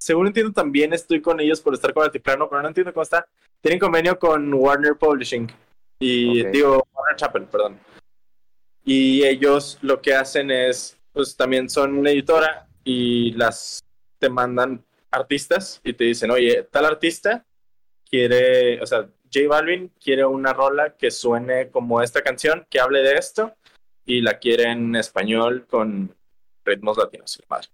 según 0.00 0.28
entiendo 0.28 0.52
también 0.52 0.94
estoy 0.94 1.20
con 1.20 1.40
ellos 1.40 1.60
por 1.60 1.74
estar 1.74 1.92
con 1.92 2.04
Altiplano, 2.04 2.48
pero 2.48 2.62
no 2.62 2.68
entiendo 2.68 2.92
cómo 2.92 3.02
está. 3.02 3.26
Tienen 3.60 3.78
convenio 3.78 4.18
con 4.18 4.52
Warner 4.54 4.96
Publishing. 4.96 5.46
Y 6.00 6.40
okay. 6.40 6.52
digo, 6.52 6.84
Warner 6.92 7.16
Chapel, 7.16 7.44
perdón. 7.44 7.78
Y 8.84 9.22
ellos 9.22 9.78
lo 9.82 10.00
que 10.00 10.14
hacen 10.14 10.50
es 10.50 10.96
pues 11.12 11.36
también 11.36 11.68
son 11.68 11.98
una 11.98 12.10
editora 12.10 12.68
y 12.84 13.32
las 13.32 13.84
te 14.18 14.28
mandan 14.28 14.84
artistas 15.10 15.80
y 15.84 15.92
te 15.92 16.04
dicen, 16.04 16.30
oye, 16.30 16.66
tal 16.70 16.86
artista 16.86 17.44
quiere, 18.08 18.80
o 18.80 18.86
sea, 18.86 19.08
J 19.32 19.48
Balvin 19.48 19.92
quiere 20.02 20.24
una 20.24 20.52
rola 20.52 20.96
que 20.96 21.10
suene 21.10 21.70
como 21.70 22.02
esta 22.02 22.22
canción, 22.22 22.66
que 22.68 22.80
hable 22.80 23.00
de 23.02 23.14
esto, 23.14 23.54
y 24.04 24.20
la 24.20 24.38
quiere 24.38 24.64
en 24.64 24.96
español 24.96 25.66
con 25.68 26.14
ritmos 26.64 26.98
latinos, 26.98 27.40
madre. 27.48 27.68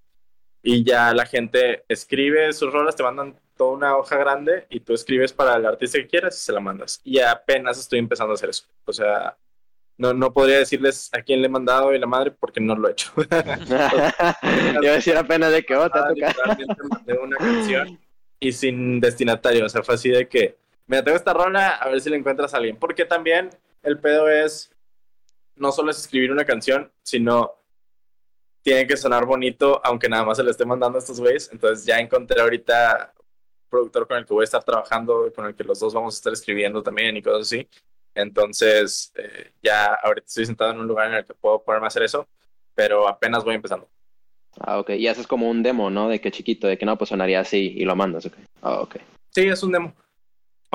Y 0.69 0.83
ya 0.83 1.15
la 1.15 1.27
gente 1.27 1.85
escribe 1.89 2.53
sus 2.53 2.73
rolas, 2.73 2.97
te 2.97 3.05
mandan 3.05 3.39
toda 3.57 3.71
una 3.71 3.97
hoja 3.97 4.17
grande 4.17 4.67
y 4.69 4.81
tú 4.81 4.95
escribes 4.95 5.33
para 5.33 5.55
el 5.55 5.65
artista 5.65 5.97
que 5.99 6.09
quieras 6.09 6.37
y 6.37 6.45
se 6.45 6.53
la 6.53 6.59
mandas. 6.59 7.01
Y 7.05 7.21
apenas 7.21 7.79
estoy 7.79 8.01
empezando 8.01 8.33
a 8.33 8.35
hacer 8.35 8.51
eso. 8.51 8.65
O 8.85 8.93
sea, 8.93 9.37
no, 9.97 10.13
no 10.13 10.33
podría 10.33 10.59
decirles 10.59 11.09
a 11.13 11.23
quién 11.23 11.41
le 11.41 11.47
he 11.47 11.51
mandado 11.51 11.95
y 11.95 12.01
la 12.01 12.09
madre 12.09 12.33
porque 12.33 12.61
no 12.61 12.75
lo 12.75 12.89
he 12.89 12.91
hecho. 12.91 13.13
Yo 14.83 14.93
decir 14.93 15.17
apenas 15.17 15.53
de 15.53 15.65
que 15.65 15.77
oh, 15.77 15.89
te 15.89 16.01
toca. 16.01 16.35
mandé 16.91 17.13
una 17.17 17.37
canción 17.37 18.01
y 18.41 18.51
sin 18.51 18.99
destinatario. 18.99 19.67
O 19.67 19.69
sea, 19.69 19.85
fue 19.85 19.95
así 19.95 20.09
de 20.09 20.29
que, 20.29 20.59
mira, 20.89 21.05
tengo 21.05 21.17
esta 21.17 21.33
rola, 21.33 21.77
a 21.77 21.89
ver 21.91 22.01
si 22.01 22.11
le 22.11 22.17
encuentras 22.17 22.55
a 22.55 22.57
alguien. 22.57 22.77
Porque 22.77 23.05
también 23.05 23.51
el 23.85 24.01
pedo 24.01 24.29
es, 24.29 24.75
no 25.55 25.71
solo 25.71 25.93
es 25.93 25.99
escribir 25.99 26.33
una 26.33 26.45
canción, 26.45 26.91
sino 27.05 27.56
tiene 28.67 28.85
que 28.85 28.97
sonar 28.97 29.25
bonito, 29.27 29.81
aunque 29.85 30.09
nada 30.09 30.25
más 30.25 30.39
se 30.39 30.43
le 30.43 30.51
esté 30.51 30.65
mandando 30.65 30.99
a 30.99 31.01
estos 31.01 31.21
güeyes. 31.21 31.49
Entonces 31.53 31.87
ya 31.87 32.01
encontré 32.01 32.41
ahorita 32.41 33.15
productor 33.71 34.09
con 34.09 34.17
el 34.17 34.27
que 34.27 34.35
voy 34.35 34.43
a 34.43 34.45
estar 34.45 34.65
trabajando, 34.65 35.33
con 35.33 35.47
el 35.47 35.55
que 35.55 35.63
los 35.63 35.79
dos 35.79 35.95
vamos 35.95 36.15
a 36.15 36.17
estar 36.17 36.33
escribiendo 36.33 36.83
también 36.83 37.17
y 37.17 37.23
cosas 37.23 37.43
así. 37.43 37.69
Entonces, 38.13 39.13
eh, 39.15 39.53
ya 39.63 39.95
ahorita 40.03 40.27
estoy 40.27 40.47
sentado 40.47 40.73
en 40.73 40.81
un 40.81 40.89
lugar 40.89 41.07
en 41.07 41.15
el 41.15 41.25
que 41.25 41.33
puedo 41.35 41.63
poderme 41.63 41.87
hacer 41.87 42.03
eso, 42.03 42.27
pero 42.75 43.07
apenas 43.07 43.45
voy 43.45 43.55
empezando. 43.55 43.89
Ah, 44.59 44.81
ok. 44.81 44.91
Y 44.91 45.07
haces 45.07 45.29
como 45.29 45.49
un 45.49 45.63
demo, 45.63 45.89
¿no? 45.89 46.09
De 46.09 46.21
que 46.21 46.33
chiquito, 46.33 46.67
de 46.67 46.77
que 46.77 46.87
no, 46.87 46.99
pues 46.99 47.11
sonaría 47.11 47.39
así 47.39 47.73
y 47.77 47.85
lo 47.85 47.95
mandas, 47.95 48.27
ok. 48.27 48.35
Ah, 48.63 48.81
ok. 48.81 48.97
Sí, 49.31 49.43
es 49.43 49.63
un 49.63 49.71
demo. 49.71 49.95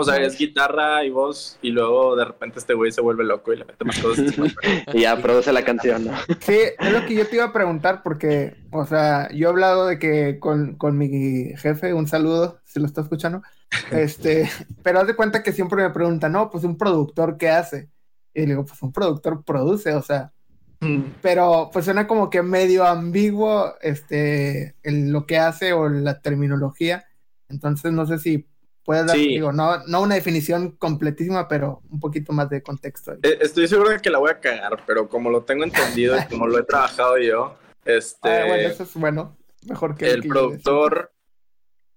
O 0.01 0.03
sea, 0.03 0.17
es 0.17 0.37
guitarra 0.37 1.03
y 1.05 1.09
voz, 1.11 1.59
y 1.61 1.69
luego 1.69 2.15
de 2.15 2.25
repente 2.25 2.59
este 2.59 2.73
güey 2.73 2.91
se 2.91 3.01
vuelve 3.01 3.23
loco 3.23 3.53
y 3.53 3.57
le 3.57 3.65
mete 3.65 3.85
más 3.85 3.99
cosas. 3.99 4.33
y 4.93 5.01
ya 5.01 5.21
produce 5.21 5.53
la 5.53 5.63
canción, 5.63 6.05
¿no? 6.05 6.13
Sí, 6.39 6.57
es 6.79 6.91
lo 6.91 7.05
que 7.05 7.13
yo 7.13 7.27
te 7.27 7.35
iba 7.35 7.45
a 7.45 7.53
preguntar, 7.53 8.01
porque, 8.03 8.55
o 8.71 8.85
sea, 8.85 9.29
yo 9.31 9.47
he 9.47 9.49
hablado 9.51 9.85
de 9.85 9.99
que 9.99 10.39
con, 10.39 10.75
con 10.75 10.97
mi 10.97 11.53
jefe, 11.55 11.93
un 11.93 12.07
saludo, 12.07 12.59
si 12.65 12.79
lo 12.79 12.87
está 12.87 13.01
escuchando, 13.01 13.43
este, 13.91 14.49
pero 14.83 14.99
haz 14.99 15.07
de 15.07 15.15
cuenta 15.15 15.43
que 15.43 15.53
siempre 15.53 15.83
me 15.83 15.91
preguntan, 15.91 16.31
no, 16.31 16.49
pues 16.49 16.63
un 16.63 16.77
productor, 16.77 17.37
¿qué 17.37 17.49
hace? 17.49 17.89
Y 18.33 18.41
le 18.41 18.47
digo, 18.47 18.65
pues 18.65 18.81
un 18.81 18.91
productor 18.91 19.43
produce, 19.43 19.93
o 19.93 20.01
sea, 20.01 20.31
mm. 20.79 21.01
pero 21.21 21.69
pues 21.71 21.85
suena 21.85 22.07
como 22.07 22.29
que 22.29 22.41
medio 22.41 22.85
ambiguo 22.85 23.75
este, 23.81 24.75
el, 24.83 25.11
lo 25.11 25.25
que 25.25 25.37
hace 25.37 25.73
o 25.73 25.89
la 25.89 26.21
terminología, 26.21 27.05
entonces 27.49 27.91
no 27.91 28.05
sé 28.05 28.17
si 28.17 28.47
dar, 28.99 29.15
sí. 29.15 29.27
digo, 29.27 29.51
no, 29.51 29.83
no 29.85 30.01
una 30.01 30.15
definición 30.15 30.71
completísima, 30.71 31.47
pero 31.47 31.81
un 31.89 31.99
poquito 31.99 32.33
más 32.33 32.49
de 32.49 32.61
contexto. 32.61 33.13
Eh, 33.23 33.37
estoy 33.41 33.67
seguro 33.67 33.89
de 33.89 33.99
que 33.99 34.09
la 34.09 34.19
voy 34.19 34.31
a 34.31 34.39
cagar, 34.39 34.83
pero 34.85 35.09
como 35.09 35.29
lo 35.29 35.43
tengo 35.43 35.63
entendido 35.63 36.17
y 36.17 36.25
como 36.25 36.47
lo 36.47 36.59
he 36.59 36.63
trabajado 36.63 37.17
yo, 37.17 37.57
este... 37.85 38.29
Ah, 38.29 38.45
bueno, 38.47 38.69
eso 38.69 38.83
es 38.83 38.93
bueno, 38.93 39.37
mejor 39.63 39.95
que... 39.95 40.05
El, 40.05 40.15
el 40.15 40.21
que 40.21 40.29
productor 40.29 41.11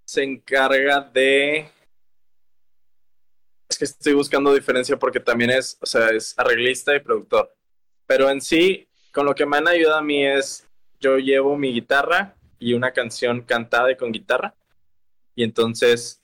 se 0.04 0.22
encarga 0.22 1.00
de... 1.00 1.70
Es 3.68 3.78
que 3.78 3.85
estoy 3.85 4.12
buscando 4.12 4.54
diferencia 4.54 4.96
porque 4.98 5.20
también 5.20 5.50
es, 5.50 5.78
o 5.80 5.87
sea, 5.87 6.09
es 6.09 6.38
arreglista 6.38 6.94
y 6.94 7.00
productor. 7.00 7.54
Pero 8.07 8.30
en 8.30 8.40
sí, 8.40 8.87
con 9.12 9.26
lo 9.26 9.35
que 9.35 9.46
me 9.46 9.57
han 9.57 9.68
ayudado 9.68 9.98
a 9.98 10.02
mí 10.02 10.24
es, 10.24 10.66
yo 11.00 11.18
llevo 11.18 11.57
mi 11.57 11.72
guitarra 11.72 12.37
y 12.59 12.74
una 12.74 12.92
canción 12.92 13.42
cantada 13.42 13.90
y 13.90 13.96
con 13.96 14.12
guitarra. 14.12 14.54
Y 15.35 15.42
entonces 15.42 16.22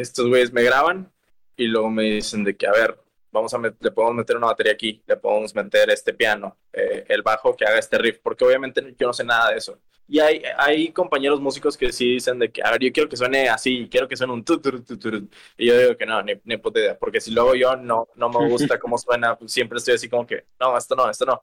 estos 0.00 0.26
güeyes 0.28 0.52
me 0.52 0.62
graban 0.62 1.12
y 1.56 1.66
luego 1.66 1.90
me 1.90 2.04
dicen 2.04 2.44
de 2.44 2.56
que, 2.56 2.66
a 2.66 2.72
ver, 2.72 2.98
vamos 3.32 3.52
a 3.54 3.58
le 3.58 3.90
podemos 3.90 4.14
meter 4.14 4.36
una 4.36 4.48
batería 4.48 4.72
aquí, 4.72 5.02
le 5.06 5.16
podemos 5.16 5.54
meter 5.54 5.90
este 5.90 6.14
piano, 6.14 6.56
eh, 6.72 7.04
el 7.08 7.22
bajo 7.22 7.56
que 7.56 7.64
haga 7.64 7.78
este 7.78 7.98
riff, 7.98 8.18
porque 8.22 8.44
obviamente 8.44 8.94
yo 8.98 9.06
no 9.06 9.12
sé 9.12 9.24
nada 9.24 9.50
de 9.50 9.56
eso. 9.56 9.78
Y 10.08 10.18
hay, 10.18 10.42
hay 10.58 10.92
compañeros 10.92 11.40
músicos 11.40 11.76
que 11.76 11.92
sí 11.92 12.14
dicen 12.14 12.38
de 12.40 12.50
que, 12.50 12.60
a 12.64 12.72
ver, 12.72 12.80
yo 12.80 12.92
quiero 12.92 13.08
que 13.08 13.16
suene 13.16 13.48
así, 13.48 13.88
quiero 13.88 14.08
que 14.08 14.16
suene 14.16 14.32
un 14.32 14.44
tu, 14.44 14.60
tu, 14.60 14.82
tu, 14.82 14.98
tu. 14.98 15.28
Y 15.56 15.66
yo 15.66 15.78
digo 15.78 15.96
que 15.96 16.04
no, 16.04 16.20
ni, 16.22 16.32
ni 16.44 16.56
puta 16.56 16.80
idea, 16.80 16.98
porque 16.98 17.20
si 17.20 17.30
luego 17.30 17.54
yo 17.54 17.76
no, 17.76 18.08
no 18.16 18.28
me 18.28 18.48
gusta 18.48 18.78
cómo 18.78 18.98
suena, 18.98 19.38
pues 19.38 19.52
siempre 19.52 19.78
estoy 19.78 19.94
así 19.94 20.08
como 20.08 20.26
que, 20.26 20.46
no, 20.58 20.76
esto 20.76 20.96
no, 20.96 21.08
esto 21.08 21.24
no. 21.26 21.42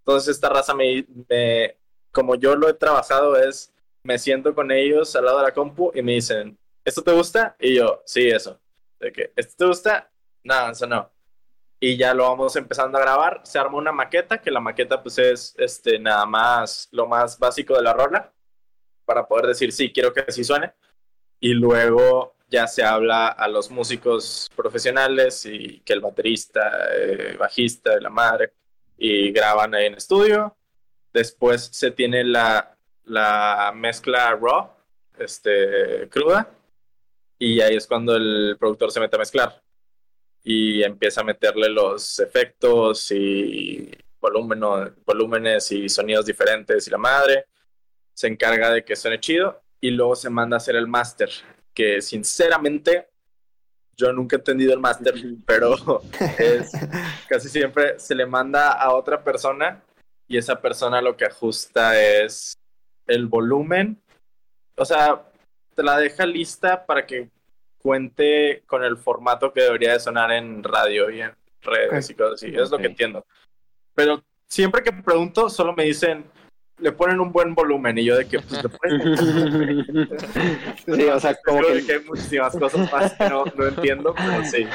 Entonces 0.00 0.34
esta 0.34 0.48
raza 0.48 0.74
me, 0.74 1.06
me, 1.28 1.76
como 2.10 2.34
yo 2.34 2.56
lo 2.56 2.68
he 2.68 2.74
trabajado 2.74 3.36
es, 3.36 3.72
me 4.02 4.18
siento 4.18 4.54
con 4.54 4.72
ellos 4.72 5.14
al 5.14 5.26
lado 5.26 5.38
de 5.38 5.44
la 5.44 5.54
compu 5.54 5.92
y 5.94 6.02
me 6.02 6.14
dicen, 6.14 6.58
¿esto 6.88 7.02
te 7.02 7.12
gusta? 7.12 7.56
Y 7.60 7.76
yo, 7.76 8.02
sí, 8.04 8.28
eso. 8.28 8.60
De 8.98 9.12
que, 9.12 9.32
¿esto 9.36 9.54
te 9.58 9.66
gusta? 9.66 10.10
No, 10.44 10.70
eso 10.70 10.86
no 10.86 11.10
y 11.80 11.96
ya 11.96 12.14
lo 12.14 12.24
vamos 12.24 12.56
empezando 12.56 12.98
a 12.98 13.02
grabar. 13.02 13.40
Se 13.44 13.58
arma 13.58 13.78
una 13.78 13.92
maqueta, 13.92 14.38
que 14.38 14.50
la 14.50 14.60
maqueta 14.60 15.02
pues 15.02 15.18
es 15.18 15.54
este, 15.58 15.98
nada 15.98 16.26
más 16.26 16.88
lo 16.92 17.06
más 17.06 17.38
básico 17.38 17.76
de 17.76 17.82
la 17.82 17.92
rola, 17.92 18.32
para 19.04 19.26
poder 19.26 19.46
decir, 19.46 19.72
sí, 19.72 19.92
quiero 19.92 20.12
que 20.12 20.24
así 20.26 20.44
suene. 20.44 20.72
Y 21.40 21.54
luego 21.54 22.36
ya 22.50 22.66
se 22.66 22.82
habla 22.82 23.28
a 23.28 23.48
los 23.48 23.70
músicos 23.70 24.50
profesionales 24.56 25.46
y 25.46 25.80
que 25.80 25.92
el 25.92 26.00
baterista, 26.00 26.88
eh, 26.94 27.36
bajista, 27.38 28.00
la 28.00 28.10
madre, 28.10 28.54
y 28.96 29.30
graban 29.32 29.74
ahí 29.74 29.86
en 29.86 29.94
estudio. 29.94 30.56
Después 31.12 31.70
se 31.72 31.90
tiene 31.92 32.24
la, 32.24 32.76
la 33.04 33.72
mezcla 33.74 34.34
raw, 34.34 34.72
este, 35.18 36.08
cruda, 36.10 36.50
y 37.38 37.60
ahí 37.60 37.76
es 37.76 37.86
cuando 37.86 38.16
el 38.16 38.56
productor 38.58 38.90
se 38.90 39.00
mete 39.00 39.16
a 39.16 39.20
mezclar 39.20 39.62
y 40.42 40.82
empieza 40.82 41.20
a 41.20 41.24
meterle 41.24 41.68
los 41.68 42.18
efectos 42.20 43.10
y 43.10 43.90
volumen, 44.20 44.60
volúmenes 45.04 45.70
y 45.72 45.88
sonidos 45.88 46.26
diferentes 46.26 46.86
y 46.86 46.90
la 46.90 46.98
madre. 46.98 47.46
Se 48.14 48.26
encarga 48.26 48.70
de 48.70 48.84
que 48.84 48.96
suene 48.96 49.20
chido 49.20 49.62
y 49.80 49.90
luego 49.90 50.16
se 50.16 50.30
manda 50.30 50.56
a 50.56 50.58
hacer 50.58 50.76
el 50.76 50.88
máster, 50.88 51.30
que 51.72 52.02
sinceramente 52.02 53.08
yo 53.96 54.12
nunca 54.12 54.36
he 54.36 54.38
entendido 54.38 54.72
el 54.72 54.80
máster, 54.80 55.14
pero 55.46 56.02
es, 56.38 56.72
casi 57.28 57.48
siempre 57.48 57.98
se 57.98 58.14
le 58.14 58.26
manda 58.26 58.72
a 58.72 58.94
otra 58.94 59.22
persona 59.22 59.82
y 60.26 60.38
esa 60.38 60.60
persona 60.60 61.00
lo 61.00 61.16
que 61.16 61.26
ajusta 61.26 62.00
es 62.00 62.54
el 63.06 63.26
volumen. 63.26 64.00
O 64.76 64.84
sea, 64.84 65.27
te 65.78 65.84
la 65.84 65.96
deja 65.96 66.26
lista 66.26 66.84
para 66.84 67.06
que 67.06 67.28
cuente 67.80 68.64
con 68.66 68.82
el 68.82 68.96
formato 68.96 69.52
que 69.52 69.62
debería 69.62 69.92
de 69.92 70.00
sonar 70.00 70.32
en 70.32 70.64
radio 70.64 71.08
y 71.08 71.20
en, 71.20 71.30
redes 71.62 72.06
Ok. 72.06 72.10
y 72.10 72.14
cosas 72.14 72.34
así. 72.34 72.52
Es 72.52 72.68
lo 72.68 72.78
que 72.78 72.86
entiendo. 72.86 73.24
Pero 73.94 74.24
siempre 74.48 74.82
que 74.82 74.92
pregunto, 74.92 75.48
solo 75.48 75.72
me 75.74 75.84
dicen, 75.84 76.24
le 76.78 76.90
ponen 76.90 77.20
un 77.20 77.30
buen 77.30 77.54
volumen. 77.54 77.96
Y 77.96 78.06
yo 78.06 78.16
de 78.16 78.26
que, 78.26 78.40
pues, 78.40 78.60
le 78.60 78.68
ponen... 78.70 80.08
sí, 80.84 81.04
o 81.04 81.20
sea, 81.20 81.36
como 81.44 81.62
de 81.62 81.86
que 81.86 81.92
hay 81.92 82.00
muchísimas 82.00 82.56
cosas 82.56 82.90
más 82.92 83.12
que 83.12 83.28
no, 83.28 83.44
no 83.44 83.68
entiendo, 83.68 84.16
pero 84.16 84.44
sí. 84.46 84.66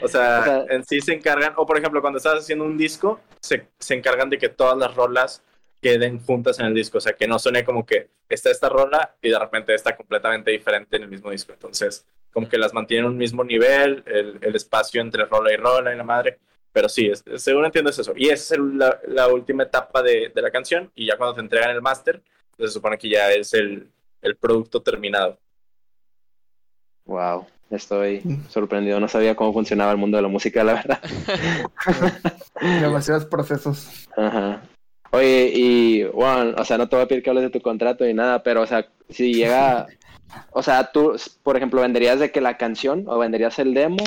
O 0.00 0.06
sea, 0.06 0.38
O 0.42 0.44
sea- 0.44 0.64
en 0.68 0.84
sí 0.84 1.00
se 1.00 1.12
encargan, 1.12 1.54
o 1.56 1.66
por 1.66 1.76
ejemplo, 1.76 2.00
cuando 2.00 2.18
estás 2.18 2.38
haciendo 2.38 2.64
un 2.66 2.78
disco, 2.78 3.20
se, 3.40 3.66
se 3.80 3.94
encargan 3.94 4.30
de 4.30 4.38
que 4.38 4.48
todas 4.48 4.78
las 4.78 4.94
rolas 4.94 5.42
queden 5.86 6.18
juntas 6.18 6.58
en 6.58 6.66
el 6.66 6.74
disco. 6.74 6.98
O 6.98 7.00
sea, 7.00 7.12
que 7.12 7.28
no 7.28 7.38
suene 7.38 7.64
como 7.64 7.86
que 7.86 8.08
está 8.28 8.50
esta 8.50 8.68
rola 8.68 9.14
y 9.22 9.30
de 9.30 9.38
repente 9.38 9.72
está 9.74 9.96
completamente 9.96 10.50
diferente 10.50 10.96
en 10.96 11.04
el 11.04 11.08
mismo 11.08 11.30
disco. 11.30 11.52
Entonces, 11.52 12.04
como 12.32 12.48
que 12.48 12.58
las 12.58 12.74
mantienen 12.74 13.06
en 13.06 13.12
un 13.12 13.16
mismo 13.18 13.44
nivel, 13.44 14.02
el, 14.06 14.38
el 14.40 14.56
espacio 14.56 15.00
entre 15.00 15.24
rola 15.26 15.52
y 15.52 15.56
rola 15.56 15.94
y 15.94 15.96
la 15.96 16.02
madre. 16.04 16.38
Pero 16.72 16.88
sí, 16.88 17.06
es, 17.06 17.22
según 17.36 17.64
entiendo 17.64 17.90
es 17.90 17.98
eso. 18.00 18.12
Y 18.16 18.26
esa 18.26 18.34
es 18.34 18.50
el- 18.60 18.78
la, 18.78 19.00
la 19.06 19.28
última 19.28 19.62
etapa 19.62 20.02
de, 20.02 20.30
de 20.34 20.42
la 20.42 20.50
canción. 20.50 20.90
Y 20.94 21.06
ya 21.06 21.16
cuando 21.16 21.34
te 21.36 21.40
entregan 21.42 21.70
el 21.70 21.80
máster, 21.82 22.20
pues, 22.56 22.70
se 22.70 22.74
supone 22.74 22.98
que 22.98 23.08
ya 23.08 23.30
es 23.32 23.54
el, 23.54 23.88
el 24.22 24.36
producto 24.36 24.82
terminado. 24.82 25.38
Wow, 27.04 27.46
estoy 27.70 28.22
sorprendido. 28.48 28.98
No 28.98 29.06
sabía 29.08 29.36
cómo 29.36 29.52
funcionaba 29.52 29.92
el 29.92 29.98
mundo 29.98 30.16
de 30.16 30.22
la 30.22 30.28
música, 30.28 30.64
la 30.64 30.74
verdad. 30.74 31.00
Demasiados 32.60 33.24
procesos. 33.26 34.08
Ajá. 34.16 34.62
Oye, 35.12 35.52
y 35.54 36.04
bueno, 36.04 36.54
o 36.58 36.64
sea, 36.64 36.78
no 36.78 36.88
te 36.88 36.96
voy 36.96 37.04
a 37.04 37.08
pedir 37.08 37.22
que 37.22 37.30
hables 37.30 37.44
de 37.44 37.50
tu 37.50 37.60
contrato 37.60 38.04
ni 38.04 38.14
nada, 38.14 38.42
pero, 38.42 38.62
o 38.62 38.66
sea, 38.66 38.88
si 39.08 39.32
llega, 39.32 39.86
o 40.50 40.62
sea, 40.62 40.90
tú, 40.92 41.16
por 41.42 41.56
ejemplo, 41.56 41.80
venderías 41.80 42.20
de 42.20 42.30
que 42.30 42.40
la 42.40 42.56
canción 42.56 43.04
o 43.06 43.18
venderías 43.18 43.58
el 43.58 43.74
demo 43.74 44.02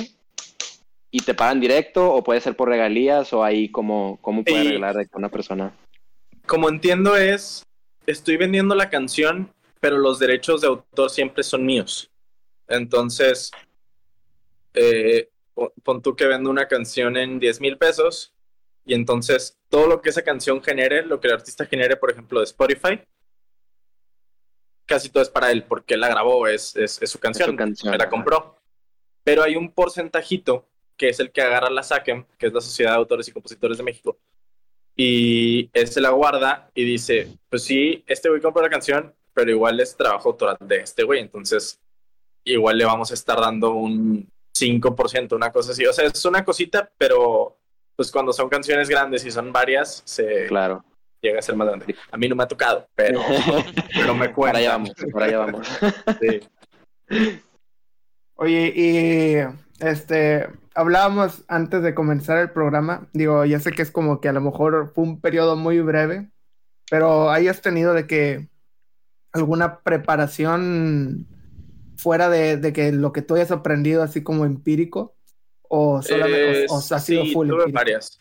y 1.11 1.21
te 1.21 1.33
pagan 1.33 1.59
directo 1.59 2.13
o 2.13 2.23
puede 2.23 2.41
ser 2.41 2.55
por 2.55 2.69
regalías 2.69 3.33
o 3.33 3.43
ahí 3.43 3.69
cómo, 3.69 4.19
cómo 4.21 4.43
puede 4.43 4.67
arreglar 4.67 4.95
de 4.95 5.07
que 5.07 5.17
una 5.17 5.29
persona. 5.29 5.73
como 6.45 6.69
entiendo 6.69 7.15
es, 7.15 7.63
estoy 8.05 8.37
vendiendo 8.37 8.75
la 8.75 8.89
canción, 8.89 9.51
pero 9.79 9.97
los 9.97 10.19
derechos 10.19 10.61
de 10.61 10.67
autor 10.67 11.09
siempre 11.09 11.43
son 11.43 11.65
míos. 11.65 12.11
Entonces, 12.67 13.51
eh, 14.73 15.29
pon 15.83 16.01
tú 16.01 16.15
que 16.15 16.25
vendo 16.25 16.49
una 16.49 16.67
canción 16.67 17.17
en 17.17 17.39
10 17.39 17.61
mil 17.61 17.77
pesos 17.77 18.33
y 18.89 18.95
entonces 18.95 19.55
todo 19.69 19.85
lo 19.85 20.01
que 20.01 20.09
esa 20.09 20.23
canción 20.23 20.63
genere, 20.63 21.05
lo 21.05 21.19
que 21.19 21.27
el 21.27 21.35
artista 21.35 21.63
genere, 21.67 21.95
por 21.95 22.09
ejemplo, 22.09 22.39
de 22.39 22.45
Spotify, 22.45 22.99
casi 24.87 25.09
todo 25.09 25.21
es 25.21 25.29
para 25.29 25.51
él, 25.51 25.63
porque 25.63 25.93
él 25.93 25.99
la 25.99 26.09
grabó, 26.09 26.47
es, 26.47 26.75
es, 26.75 26.99
es 26.99 27.11
su 27.11 27.19
canción, 27.19 27.55
canción, 27.55 27.91
me 27.91 27.99
la 27.99 28.05
ajá. 28.05 28.09
compró. 28.09 28.55
Pero 29.23 29.43
hay 29.43 29.55
un 29.55 29.71
porcentajito 29.71 30.67
que 30.97 31.09
es 31.09 31.19
el 31.19 31.31
que 31.31 31.43
agarra 31.43 31.69
la 31.69 31.83
SACEM, 31.83 32.25
que 32.39 32.47
es 32.47 32.53
la 32.53 32.61
Sociedad 32.61 32.93
de 32.93 32.97
Autores 32.97 33.27
y 33.27 33.31
Compositores 33.31 33.77
de 33.77 33.83
México, 33.83 34.17
y 34.95 35.69
él 35.71 35.87
se 35.87 36.01
la 36.01 36.09
guarda 36.09 36.71
y 36.73 36.83
dice, 36.83 37.37
pues 37.47 37.63
sí, 37.63 38.03
este 38.07 38.27
güey 38.27 38.41
compró 38.41 38.63
la 38.63 38.71
canción, 38.71 39.13
pero 39.35 39.51
igual 39.51 39.79
es 39.79 39.95
trabajo 39.95 40.29
autoral 40.29 40.57
de 40.61 40.77
este 40.77 41.03
güey, 41.03 41.19
entonces 41.19 41.79
igual 42.43 42.75
le 42.75 42.85
vamos 42.85 43.11
a 43.11 43.13
estar 43.13 43.39
dando 43.39 43.69
un 43.73 44.27
5%, 44.57 45.35
una 45.35 45.51
cosa 45.51 45.73
así. 45.73 45.85
O 45.85 45.93
sea, 45.93 46.07
es 46.07 46.25
una 46.25 46.43
cosita, 46.43 46.91
pero 46.97 47.58
pues 47.99 48.13
cuando 48.13 48.31
son 48.31 48.47
canciones 48.47 48.87
grandes 48.87 49.25
y 49.25 49.29
son 49.31 49.51
varias, 49.51 50.01
se 50.05 50.45
Claro. 50.45 50.85
llega 51.21 51.39
a 51.39 51.41
ser 51.41 51.57
más 51.57 51.67
grande. 51.67 51.93
A 52.09 52.15
mí 52.15 52.29
no 52.29 52.35
me 52.37 52.43
ha 52.43 52.47
tocado, 52.47 52.87
pero, 52.95 53.19
pero 53.93 54.15
me 54.15 54.27
Por 54.27 54.35
cuenta. 54.35 54.59
allá 54.59 54.71
vamos, 54.71 54.91
por 55.11 55.21
allá 55.21 55.39
vamos. 55.39 55.67
Sí. 56.21 56.39
Oye, 58.35 58.71
y 58.73 59.85
este, 59.85 60.47
hablábamos 60.75 61.43
antes 61.49 61.83
de 61.83 61.93
comenzar 61.93 62.37
el 62.37 62.51
programa, 62.51 63.09
digo, 63.11 63.43
ya 63.43 63.59
sé 63.59 63.71
que 63.73 63.81
es 63.81 63.91
como 63.91 64.21
que 64.21 64.29
a 64.29 64.33
lo 64.33 64.39
mejor 64.39 64.93
fue 64.95 65.03
un 65.03 65.19
periodo 65.19 65.57
muy 65.57 65.81
breve, 65.81 66.29
pero 66.89 67.29
hayas 67.31 67.59
tenido 67.61 67.93
de 67.93 68.07
que 68.07 68.47
alguna 69.33 69.79
preparación 69.81 71.27
fuera 71.97 72.29
de, 72.29 72.55
de 72.55 72.71
que 72.71 72.93
lo 72.93 73.11
que 73.11 73.21
tú 73.21 73.35
hayas 73.35 73.51
aprendido 73.51 74.03
así 74.03 74.23
como 74.23 74.45
empírico, 74.45 75.17
o 75.69 76.01
solamente, 76.01 76.63
Eh, 76.63 76.65
o, 76.69 76.75
o 76.75 76.77
ha 76.77 76.99
sido 76.99 77.23
sí, 77.23 77.33
full 77.33 77.47
tuve 77.47 77.59
empírico? 77.63 77.75
varias. 77.79 78.19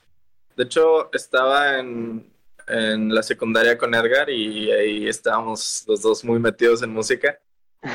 De 0.57 0.65
hecho, 0.65 1.13
estaba 1.13 1.79
en, 1.79 2.33
en 2.67 3.15
la 3.15 3.23
secundaria 3.23 3.77
con 3.77 3.95
Edgar 3.95 4.31
y 4.31 4.71
ahí 4.71 5.09
estábamos 5.09 5.85
los 5.87 6.01
dos 6.03 6.25
muy 6.25 6.39
metidos 6.39 6.83
en 6.83 6.91
música. 6.93 7.39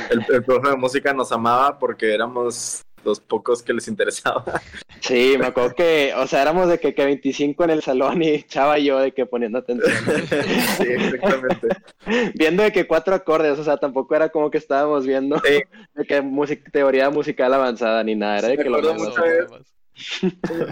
El, 0.10 0.26
el 0.30 0.44
profe 0.44 0.70
de 0.70 0.76
música 0.78 1.14
nos 1.14 1.32
amaba 1.32 1.78
porque 1.78 2.14
éramos 2.14 2.82
los 3.04 3.20
pocos 3.20 3.62
que 3.64 3.74
les 3.74 3.88
interesaba. 3.88 4.44
Sí, 5.02 5.36
me 5.38 5.48
acuerdo 5.48 5.76
que, 5.76 6.14
o 6.16 6.26
sea, 6.28 6.42
éramos 6.42 6.70
de 6.70 6.80
que, 6.80 6.96
que 6.96 7.04
25 7.04 7.66
en 7.66 7.70
el 7.72 7.82
salón 7.82 8.24
y 8.24 8.42
Chava 8.44 8.80
y 8.80 8.86
yo 8.86 9.00
de 9.00 9.12
que 9.14 9.26
poniendo 9.26 9.58
atención. 9.60 9.92
sí, 10.78 10.84
exactamente. 10.88 11.68
viendo 12.36 12.64
de 12.64 12.72
que 12.72 12.88
cuatro 12.88 13.14
acordes, 13.14 13.60
o 13.60 13.66
sea, 13.66 13.76
tampoco 13.76 14.16
era 14.16 14.30
como 14.30 14.50
que 14.50 14.58
estábamos 14.60 15.06
viendo 15.06 15.38
Sí. 15.44 15.62
de 15.94 16.06
que 16.06 16.22
music- 16.22 16.72
teoría 16.72 17.10
musical 17.10 17.54
avanzada 17.54 18.02
ni 18.06 18.16
nada, 18.16 18.40
era 18.40 18.48
de 18.48 18.58
que 18.58 18.70
lo 18.70 18.82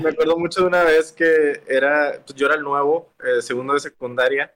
Me 0.02 0.10
acuerdo 0.10 0.38
mucho 0.38 0.62
de 0.62 0.68
una 0.68 0.84
vez 0.84 1.12
que 1.12 1.62
era, 1.68 2.22
pues, 2.26 2.34
yo 2.38 2.46
era 2.48 2.56
el 2.56 2.64
nuevo, 2.64 3.14
eh, 3.24 3.42
segundo 3.42 3.74
de 3.74 3.82
secundaria, 3.82 4.54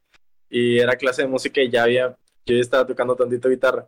y 0.49 0.79
era 0.79 0.95
clase 0.95 1.23
de 1.23 1.27
música 1.27 1.61
y 1.61 1.69
ya 1.69 1.83
había, 1.83 2.15
yo 2.45 2.55
ya 2.55 2.61
estaba 2.61 2.85
tocando 2.87 3.15
tantito 3.15 3.49
guitarra. 3.49 3.85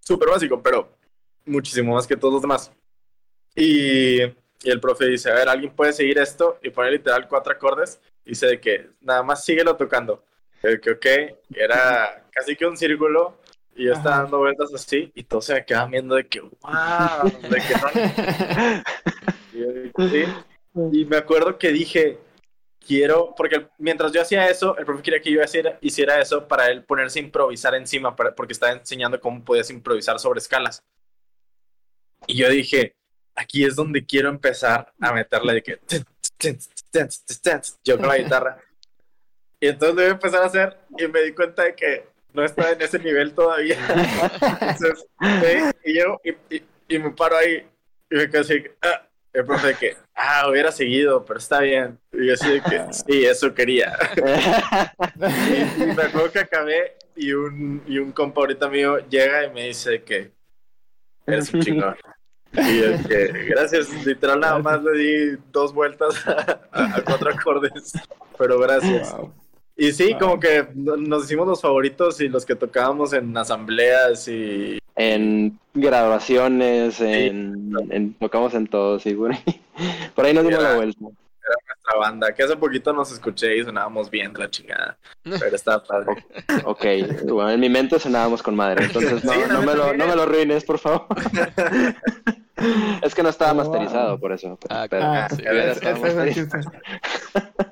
Súper 0.00 0.28
básico, 0.28 0.62
pero 0.62 0.88
muchísimo 1.46 1.94
más 1.94 2.06
que 2.06 2.16
todos 2.16 2.34
los 2.34 2.42
demás. 2.42 2.70
Y, 3.54 4.22
y 4.22 4.30
el 4.70 4.80
profe 4.80 5.06
dice, 5.06 5.30
a 5.30 5.34
ver, 5.34 5.48
¿alguien 5.48 5.74
puede 5.74 5.92
seguir 5.92 6.18
esto? 6.18 6.58
Y 6.62 6.70
pone 6.70 6.90
literal 6.90 7.28
cuatro 7.28 7.52
acordes. 7.52 8.00
Y 8.24 8.30
dice 8.30 8.46
de 8.46 8.60
que 8.60 8.90
nada 9.00 9.22
más 9.22 9.44
síguelo 9.44 9.76
tocando. 9.76 10.24
De 10.62 10.80
que, 10.80 10.90
ok, 10.92 11.06
era 11.54 12.24
casi 12.30 12.56
que 12.56 12.66
un 12.66 12.76
círculo. 12.76 13.38
Y 13.76 13.86
yo 13.86 13.92
estaba 13.92 14.18
dando 14.18 14.38
vueltas 14.38 14.72
así 14.72 15.10
y 15.16 15.24
todos 15.24 15.46
se 15.46 15.54
me 15.54 15.64
quedaban 15.64 15.90
viendo 15.90 16.14
de 16.14 16.26
que, 16.28 16.40
wow, 16.40 16.50
de 17.50 17.60
que 17.60 17.74
no 17.74 18.82
y 19.52 20.08
"Sí". 20.10 20.24
Y 20.92 21.04
me 21.06 21.16
acuerdo 21.16 21.58
que 21.58 21.70
dije, 21.72 22.18
quiero, 22.86 23.34
porque 23.36 23.66
mientras 23.78 24.12
yo 24.12 24.22
hacía 24.22 24.46
eso, 24.48 24.76
el 24.78 24.84
profe 24.84 25.02
quería 25.02 25.20
que 25.20 25.32
yo 25.32 25.42
hiciera, 25.42 25.76
hiciera 25.80 26.20
eso 26.20 26.46
para 26.46 26.68
él 26.70 26.84
ponerse 26.84 27.18
a 27.18 27.22
improvisar 27.22 27.74
encima, 27.74 28.14
para- 28.14 28.32
porque 28.34 28.52
estaba 28.52 28.72
enseñando 28.72 29.20
cómo 29.20 29.44
podías 29.44 29.70
improvisar 29.70 30.20
sobre 30.20 30.38
escalas. 30.38 30.84
Y 32.28 32.36
yo 32.36 32.48
dije, 32.48 32.94
aquí 33.34 33.64
es 33.64 33.76
donde 33.76 34.04
quiero 34.04 34.28
empezar 34.28 34.92
a 35.00 35.12
meterle 35.12 35.54
de 35.54 35.62
que... 35.62 35.78
Yo 37.84 37.98
con 37.98 38.08
la 38.08 38.18
guitarra. 38.18 38.58
Y 39.60 39.68
entonces 39.68 39.94
voy 39.96 40.04
a 40.04 40.08
empezar 40.08 40.42
a 40.42 40.46
hacer 40.46 40.76
y 40.98 41.06
me 41.08 41.22
di 41.22 41.32
cuenta 41.32 41.64
de 41.64 41.74
que 41.74 42.06
no 42.32 42.44
estaba 42.44 42.70
en 42.72 42.82
ese 42.82 42.98
nivel 42.98 43.32
todavía. 43.34 43.78
Entonces, 44.60 45.06
y 45.84 45.98
yo 45.98 46.20
y, 46.24 46.30
y- 46.56 46.62
y 46.88 46.98
me 46.98 47.10
paro 47.12 47.36
ahí 47.36 47.66
y 48.10 48.14
me 48.16 48.28
quedo 48.28 48.42
así, 48.42 48.62
ah, 48.82 49.08
el 49.32 49.44
profe 49.46 49.68
de 49.68 49.74
que, 49.74 49.96
ah, 50.14 50.48
hubiera 50.50 50.70
seguido, 50.70 51.24
pero 51.24 51.38
está 51.38 51.60
bien. 51.60 51.98
Y 52.12 52.26
yo 52.26 52.34
así 52.34 52.60
que, 52.68 52.92
sí, 52.92 53.24
eso 53.24 53.54
quería. 53.54 53.96
Y, 55.16 55.82
y 55.82 55.86
me 55.86 56.02
acuerdo 56.02 56.30
que 56.30 56.40
acabé 56.40 56.96
y 57.16 57.32
un, 57.32 57.82
y 57.86 57.98
un 57.98 58.12
compa 58.12 58.42
ahorita 58.42 58.68
mío 58.68 58.98
llega 59.08 59.44
y 59.46 59.50
me 59.50 59.64
dice 59.68 60.02
que 60.02 60.30
eres 61.26 61.52
un 61.54 61.62
chingón. 61.62 61.96
Y 62.56 62.76
de 62.78 63.00
que, 63.08 63.26
gracias, 63.48 63.88
literal 64.06 64.40
nada 64.40 64.58
más 64.58 64.82
le 64.82 64.92
di 64.98 65.36
dos 65.52 65.72
vueltas 65.74 66.14
a, 66.26 66.60
a 66.72 67.02
cuatro 67.04 67.30
acordes, 67.30 67.92
pero 68.38 68.58
gracias. 68.60 69.12
Wow. 69.16 69.32
Y 69.76 69.92
sí, 69.92 70.10
Wow. 70.12 70.18
como 70.20 70.40
que 70.40 70.68
no- 70.74 70.96
nos 70.96 71.24
hicimos 71.24 71.48
los 71.48 71.60
favoritos 71.60 72.20
y 72.20 72.28
los 72.28 72.46
que 72.46 72.54
tocábamos 72.54 73.12
en 73.12 73.36
asambleas 73.36 74.28
y 74.28 74.78
en 74.94 75.58
graduaciones, 75.74 77.00
en, 77.00 77.72
en- 77.90 78.14
tocamos 78.14 78.54
en 78.54 78.68
todos, 78.68 79.02
sí, 79.02 79.14
por 79.14 79.32
ahí, 79.32 79.42
por 80.14 80.24
ahí 80.24 80.32
nos 80.34 80.44
dimos 80.44 80.60
Era- 80.60 80.70
la 80.70 80.76
vuelta. 80.76 81.00
nuestra 81.00 81.98
banda, 81.98 82.32
que 82.32 82.42
hace 82.44 82.56
poquito 82.56 82.92
nos 82.92 83.10
escuché 83.12 83.56
y 83.58 83.64
sonábamos 83.64 84.08
bien 84.08 84.32
de 84.32 84.38
la 84.38 84.48
chingada, 84.50 84.96
pero 85.24 85.56
estaba 85.56 85.82
padre. 85.82 86.24
Ok, 86.64 86.84
bueno, 87.26 87.50
en 87.50 87.58
mi 87.60 87.68
mente 87.68 87.98
sonábamos 87.98 88.42
con 88.44 88.54
madre, 88.54 88.84
entonces 88.84 89.24
no, 89.24 89.32
Sí, 89.32 89.40
no, 89.50 89.60
me, 89.62 89.74
lo, 89.74 89.92
no 89.92 90.06
me 90.06 90.14
lo 90.14 90.24
ruines, 90.24 90.64
por 90.64 90.78
favor. 90.78 91.06
es 93.02 93.14
que 93.14 93.22
no 93.22 93.28
estaba 93.28 93.54
masterizado, 93.54 94.18
por 94.18 94.32
eso. 94.32 94.58
Ah, 94.70 94.86
pero- 94.88 95.04
Ah, 95.04 95.28
Sí, 95.30 95.42
es 95.44 95.82
el. 95.82 96.48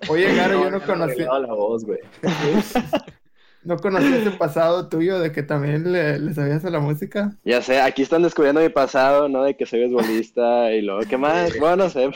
Oye, 0.09 0.35
Garo, 0.35 0.65
yo 0.65 0.71
no 0.71 0.81
ya 0.81 0.87
conocí, 0.87 1.13
arreglado 1.13 1.41
la 1.41 1.53
voz, 1.55 1.85
güey. 1.85 1.99
no 3.65 3.77
conocí 3.79 4.13
ese 4.13 4.33
pasado 4.33 4.89
tuyo 4.89 5.21
de 5.21 5.31
que 5.31 5.45
también 5.45 5.93
le, 5.93 6.19
le 6.19 6.35
sabías 6.35 6.65
a 6.65 6.71
la 6.71 6.81
música. 6.81 7.33
Ya 7.45 7.63
sé, 7.63 7.81
aquí 7.81 8.03
están 8.03 8.23
descubriendo 8.23 8.61
mi 8.61 8.69
pasado, 8.71 9.29
¿no? 9.29 9.45
De 9.45 9.57
que 9.57 9.67
soy 9.67 9.81
beisbolista 9.81 10.73
y 10.73 10.83
luego, 10.83 11.03
¿qué 11.09 11.17
más? 11.17 11.57
Bueno, 11.59 11.77
no 11.77 11.89
sé. 11.91 12.11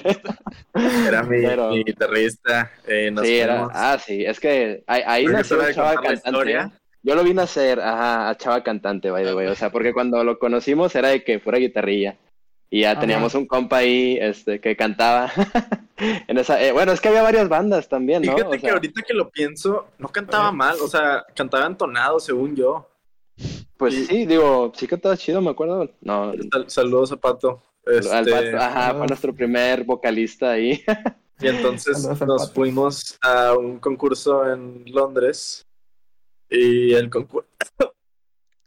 Era 1.06 1.22
mi, 1.22 1.40
Pero- 1.42 1.70
mi 1.70 1.84
guitarrista. 1.84 2.72
Eh, 2.88 3.10
nos 3.12 3.24
sí, 3.26 3.36
era, 3.38 3.68
ah, 3.72 3.96
sí, 4.04 4.24
es 4.24 4.40
que 4.40 4.82
ahí, 4.88 5.02
ahí 5.06 5.26
nació 5.26 5.62
el 5.64 5.74
chava 5.74 5.94
cantante. 5.94 6.22
historia. 6.28 6.72
Yo 7.04 7.14
lo 7.14 7.22
vine 7.22 7.40
a 7.40 7.44
hacer, 7.44 7.78
ajá, 7.80 8.28
a 8.30 8.36
chava 8.36 8.64
cantante, 8.64 9.12
by 9.12 9.24
the 9.24 9.32
way. 9.34 9.46
O 9.46 9.54
sea, 9.54 9.70
porque 9.70 9.92
cuando 9.92 10.24
lo 10.24 10.40
conocimos 10.40 10.92
era 10.96 11.10
de 11.10 11.22
que 11.22 11.38
fuera 11.38 11.58
guitarrilla. 11.58 12.16
Y 12.68 12.80
ya 12.82 12.92
Ajá. 12.92 13.00
teníamos 13.00 13.34
un 13.34 13.46
compa 13.46 13.78
ahí 13.78 14.18
este, 14.20 14.60
que 14.60 14.76
cantaba. 14.76 15.30
en 15.96 16.36
esa, 16.38 16.60
eh, 16.62 16.72
bueno, 16.72 16.92
es 16.92 17.00
que 17.00 17.08
había 17.08 17.22
varias 17.22 17.48
bandas 17.48 17.88
también, 17.88 18.22
¿no? 18.22 18.32
Fíjate 18.32 18.48
O 18.48 18.50
que 18.52 18.60
sea, 18.60 18.72
ahorita 18.74 19.02
que 19.02 19.14
lo 19.14 19.30
pienso, 19.30 19.86
no 19.98 20.08
cantaba 20.08 20.50
mal, 20.52 20.76
o 20.82 20.88
sea, 20.88 21.24
cantaba 21.34 21.66
entonado, 21.66 22.18
según 22.18 22.56
yo. 22.56 22.88
Pues 23.76 23.94
y- 23.94 24.04
sí, 24.06 24.26
digo, 24.26 24.72
sí 24.74 24.86
cantaba 24.86 25.16
chido, 25.16 25.40
me 25.40 25.50
acuerdo. 25.50 25.90
No, 26.00 26.32
Sal- 26.50 26.68
saludos 26.70 27.12
a 27.12 27.16
Pato. 27.16 27.62
al 27.86 27.94
Este, 27.98 28.30
vato- 28.32 28.56
ajá, 28.58 28.94
fue 28.94 29.06
nuestro 29.06 29.34
primer 29.34 29.84
vocalista 29.84 30.50
ahí. 30.52 30.82
Y 31.38 31.48
entonces 31.48 32.02
nos 32.06 32.18
Pato. 32.18 32.48
fuimos 32.54 33.18
a 33.20 33.52
un 33.52 33.78
concurso 33.78 34.50
en 34.50 34.84
Londres. 34.86 35.66
Y 36.48 36.94
el 36.94 37.10
concurso. 37.10 37.46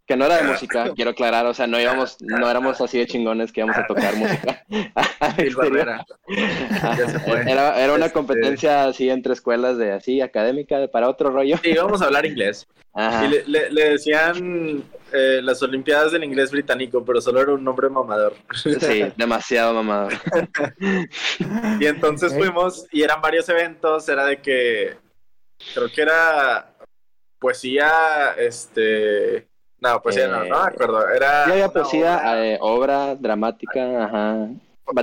Que 0.10 0.18
no 0.18 0.26
era 0.26 0.38
de 0.38 0.44
música, 0.44 0.92
quiero 0.96 1.12
aclarar, 1.12 1.46
o 1.46 1.54
sea, 1.54 1.68
no 1.68 1.80
íbamos, 1.80 2.18
no 2.20 2.50
éramos 2.50 2.82
así 2.82 2.98
de 2.98 3.06
chingones 3.06 3.52
que 3.52 3.60
íbamos 3.62 3.78
a 3.78 3.86
tocar 3.86 4.16
música. 4.18 4.66
Era, 7.48 7.80
era 7.80 7.94
una 7.94 8.06
Este- 8.08 8.14
competencia 8.14 8.86
así 8.86 9.08
entre 9.10 9.34
escuelas 9.34 9.78
de 9.78 9.92
así, 9.94 10.20
académica, 10.22 10.88
para 10.92 11.10
otro 11.10 11.30
rollo. 11.30 11.58
Y 11.64 11.70
íbamos 11.72 12.02
a 12.02 12.06
hablar 12.06 12.26
inglés. 12.26 12.66
Ajá. 12.94 13.24
Y 13.26 13.30
le, 13.30 13.44
le- 13.46 13.70
le 13.72 13.90
decían 13.92 14.84
eh, 15.14 15.42
las 15.44 15.62
Olimpiadas 15.62 16.12
del 16.12 16.24
Inglés 16.24 16.50
Británico, 16.52 17.06
pero 17.06 17.22
solo 17.22 17.42
era 17.42 17.54
un 17.54 17.64
nombre 17.64 17.88
mamador. 17.90 18.36
Sí, 18.56 19.06
demasiado 19.16 19.76
mamado. 19.76 20.10
Y 21.80 21.86
entonces 21.86 22.34
fuimos 22.34 22.88
y 22.92 23.04
eran 23.04 23.22
varios 23.22 23.48
eventos, 23.50 24.10
era 24.10 24.26
de 24.26 24.38
que 24.42 24.98
creo 25.76 25.88
que 25.94 26.02
era 26.02 26.74
poesía, 27.40 28.34
este, 28.40 29.48
no, 29.82 30.02
poesía 30.02 30.28
no, 30.28 30.44
no 30.44 30.62
me 30.64 30.68
acuerdo, 30.68 31.10
era 31.10 31.46
Sí, 31.46 31.52
había 31.52 31.70
poesía, 31.70 32.18
obra, 32.18 32.46
eh, 32.48 32.58
obra 32.62 33.16
dramática, 33.16 34.06
ajá, 34.06 34.48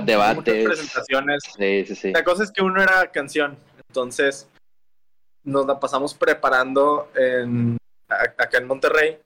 debates. 0.03 0.65
presentaciones. 0.65 1.43
Sí, 1.57 1.85
sí, 1.87 1.95
sí. 1.95 2.11
La 2.13 2.23
cosa 2.23 2.43
es 2.43 2.51
que 2.51 2.61
uno 2.61 2.81
era 2.81 3.09
canción, 3.11 3.57
entonces 3.87 4.47
nos 5.43 5.65
la 5.65 5.79
pasamos 5.79 6.13
preparando 6.13 7.09
en 7.15 7.77
acá 8.09 8.57
en 8.57 8.67
Monterrey, 8.67 9.19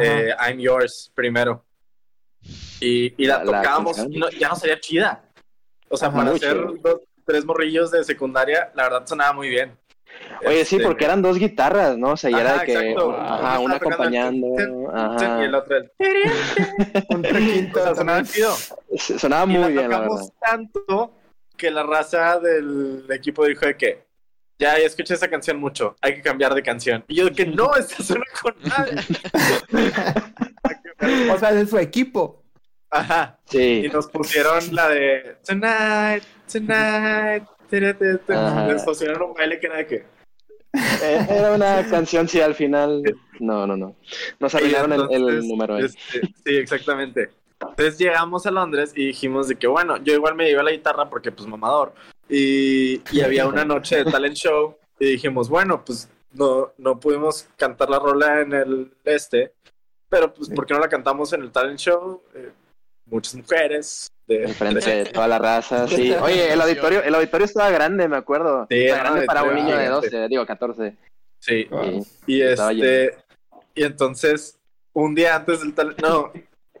eh, 0.00 0.34
I'm 0.38 0.58
Yours 0.58 1.10
primero. 1.14 1.64
Y, 2.80 3.22
y 3.22 3.26
la, 3.26 3.42
tocábamos 3.42 3.98
y 3.98 4.18
no- 4.18 4.30
ya 4.30 4.48
no 4.48 4.56
salía 4.56 4.80
chida. 4.80 5.22
O 5.88 5.96
sea, 5.96 6.08
Ajá. 6.08 6.16
para 6.18 6.30
hacer 6.32 6.56
dos, 6.80 7.00
tres 7.26 7.44
morrillos 7.44 7.90
de 7.90 8.02
secundaria, 8.04 8.70
la 8.74 8.84
verdad 8.84 9.06
sonaba 9.06 9.32
muy 9.32 9.48
bien. 9.48 9.76
Oye, 10.46 10.64
sí, 10.64 10.76
Este, 10.76 10.86
porque 10.86 11.04
eran 11.04 11.22
dos 11.22 11.38
guitarras, 11.38 11.98
¿no? 11.98 12.12
O 12.12 12.16
sea, 12.16 12.30
y 12.30 12.34
era 12.34 12.58
de 12.58 12.66
que, 12.66 12.72
exacto. 12.72 13.16
ajá, 13.18 13.58
una 13.58 13.74
el 13.74 13.80
acompañando, 13.80 14.46
ajá. 14.92 15.40
Y 15.40 15.44
el 15.44 15.54
otro 15.54 15.76
el... 15.76 15.90
Un 17.10 17.24
requinto 17.24 17.80
O 17.80 17.84
sea, 17.84 17.94
sonaba 17.94 18.22
chido. 18.22 18.54
Y 18.90 19.46
muy 19.46 19.60
la 19.60 19.68
bien, 19.68 19.90
la 19.90 20.00
verdad. 20.00 20.16
tanto 20.40 21.14
que 21.56 21.70
la 21.70 21.82
raza 21.82 22.40
del 22.40 23.04
equipo 23.10 23.44
dijo 23.44 23.66
de 23.66 23.76
que 23.76 24.06
ya, 24.58 24.78
ya 24.78 24.86
escuché 24.86 25.14
esa 25.14 25.28
canción 25.28 25.58
mucho, 25.58 25.96
hay 26.00 26.14
que 26.14 26.22
cambiar 26.22 26.54
de 26.54 26.62
canción. 26.62 27.04
Y 27.08 27.16
yo 27.16 27.26
de 27.26 27.32
que 27.32 27.46
no, 27.46 27.74
esta 27.76 28.02
suena 28.02 28.24
con 28.40 28.54
nadie. 28.62 28.96
O 31.32 31.38
sea, 31.38 31.52
de 31.52 31.66
su 31.66 31.78
equipo. 31.78 32.42
Ajá. 32.90 33.38
Sí. 33.46 33.82
Y 33.84 33.88
nos 33.88 34.08
pusieron 34.08 34.74
la 34.74 34.88
de 34.88 35.36
Tonight, 35.46 36.24
Tonight. 36.50 37.44
Pusieron 38.84 39.22
un 39.22 39.34
baile 39.34 39.58
que 39.60 39.66
era 39.66 39.76
de. 39.76 39.96
Eh, 40.72 41.26
Era 41.28 41.52
una 41.52 41.86
canción, 41.88 42.28
sí, 42.28 42.40
al 42.40 42.54
final. 42.54 43.02
No, 43.40 43.66
no, 43.66 43.76
no. 43.76 43.96
Nos 44.38 44.54
arruinaron 44.56 44.92
el, 44.92 45.28
el 45.28 45.48
número 45.48 45.74
ahí. 45.76 45.84
este, 45.84 46.20
sí, 46.20 46.56
exactamente. 46.56 47.30
Entonces 47.60 47.98
llegamos 47.98 48.46
a 48.46 48.50
Londres 48.50 48.92
y 48.94 49.06
dijimos 49.06 49.48
de 49.48 49.56
que, 49.56 49.66
bueno, 49.66 49.96
yo 49.98 50.14
igual 50.14 50.34
me 50.34 50.46
llevé 50.46 50.62
la 50.62 50.70
guitarra 50.70 51.10
porque, 51.10 51.32
pues, 51.32 51.46
mamador. 51.48 51.92
Y, 52.28 53.02
y 53.12 53.20
había 53.22 53.46
una 53.46 53.64
noche 53.64 53.96
de 53.96 54.10
talent 54.10 54.36
show 54.36 54.76
y 54.98 55.12
dijimos, 55.12 55.48
bueno, 55.48 55.84
pues, 55.84 56.08
no, 56.32 56.72
no 56.78 56.98
pudimos 57.00 57.48
cantar 57.56 57.90
la 57.90 57.98
rola 57.98 58.40
en 58.40 58.52
el 58.52 58.92
este, 59.04 59.52
pero, 60.08 60.32
pues, 60.32 60.48
¿por 60.48 60.64
qué 60.66 60.74
no 60.74 60.80
la 60.80 60.88
cantamos 60.88 61.32
en 61.32 61.42
el 61.42 61.50
talent 61.50 61.78
show? 61.78 62.22
Eh, 62.34 62.50
muchas 63.06 63.34
mujeres. 63.34 64.08
De, 64.30 64.44
Enfrente 64.44 64.88
de 64.88 65.04
toda 65.06 65.26
la 65.26 65.38
raza, 65.38 65.88
sí. 65.88 66.12
Oye, 66.12 66.52
el 66.52 66.60
auditorio, 66.60 67.02
el 67.02 67.12
auditorio 67.16 67.46
estaba 67.46 67.68
grande, 67.70 68.06
me 68.06 68.16
acuerdo. 68.16 68.64
Sí, 68.70 68.76
Estaba 68.76 69.00
era 69.00 69.10
grande 69.10 69.26
para 69.26 69.42
un 69.42 69.54
niño 69.56 69.76
de 69.76 69.84
gigante. 69.86 70.10
12, 70.10 70.28
digo 70.28 70.46
14. 70.46 70.96
Sí. 71.40 71.68
Y 72.26 72.40
este, 72.40 73.18
y 73.74 73.82
entonces, 73.82 74.56
un 74.92 75.16
día 75.16 75.34
antes 75.34 75.60
del 75.62 75.74
tal, 75.74 75.96
no, 76.00 76.32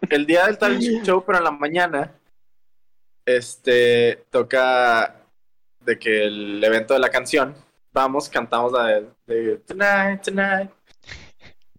el 0.08 0.26
día 0.26 0.46
del 0.46 0.58
talent 0.58 1.04
show, 1.04 1.24
pero 1.26 1.38
en 1.38 1.44
la 1.44 1.50
mañana, 1.50 2.14
este, 3.26 4.24
toca 4.30 5.16
de 5.80 5.98
que 5.98 6.24
el 6.26 6.62
evento 6.62 6.94
de 6.94 7.00
la 7.00 7.10
canción, 7.10 7.56
vamos, 7.92 8.28
cantamos 8.28 8.70
la 8.70 8.86
de, 8.86 9.08
de 9.26 9.56
Tonight, 9.58 10.22
Tonight, 10.22 10.70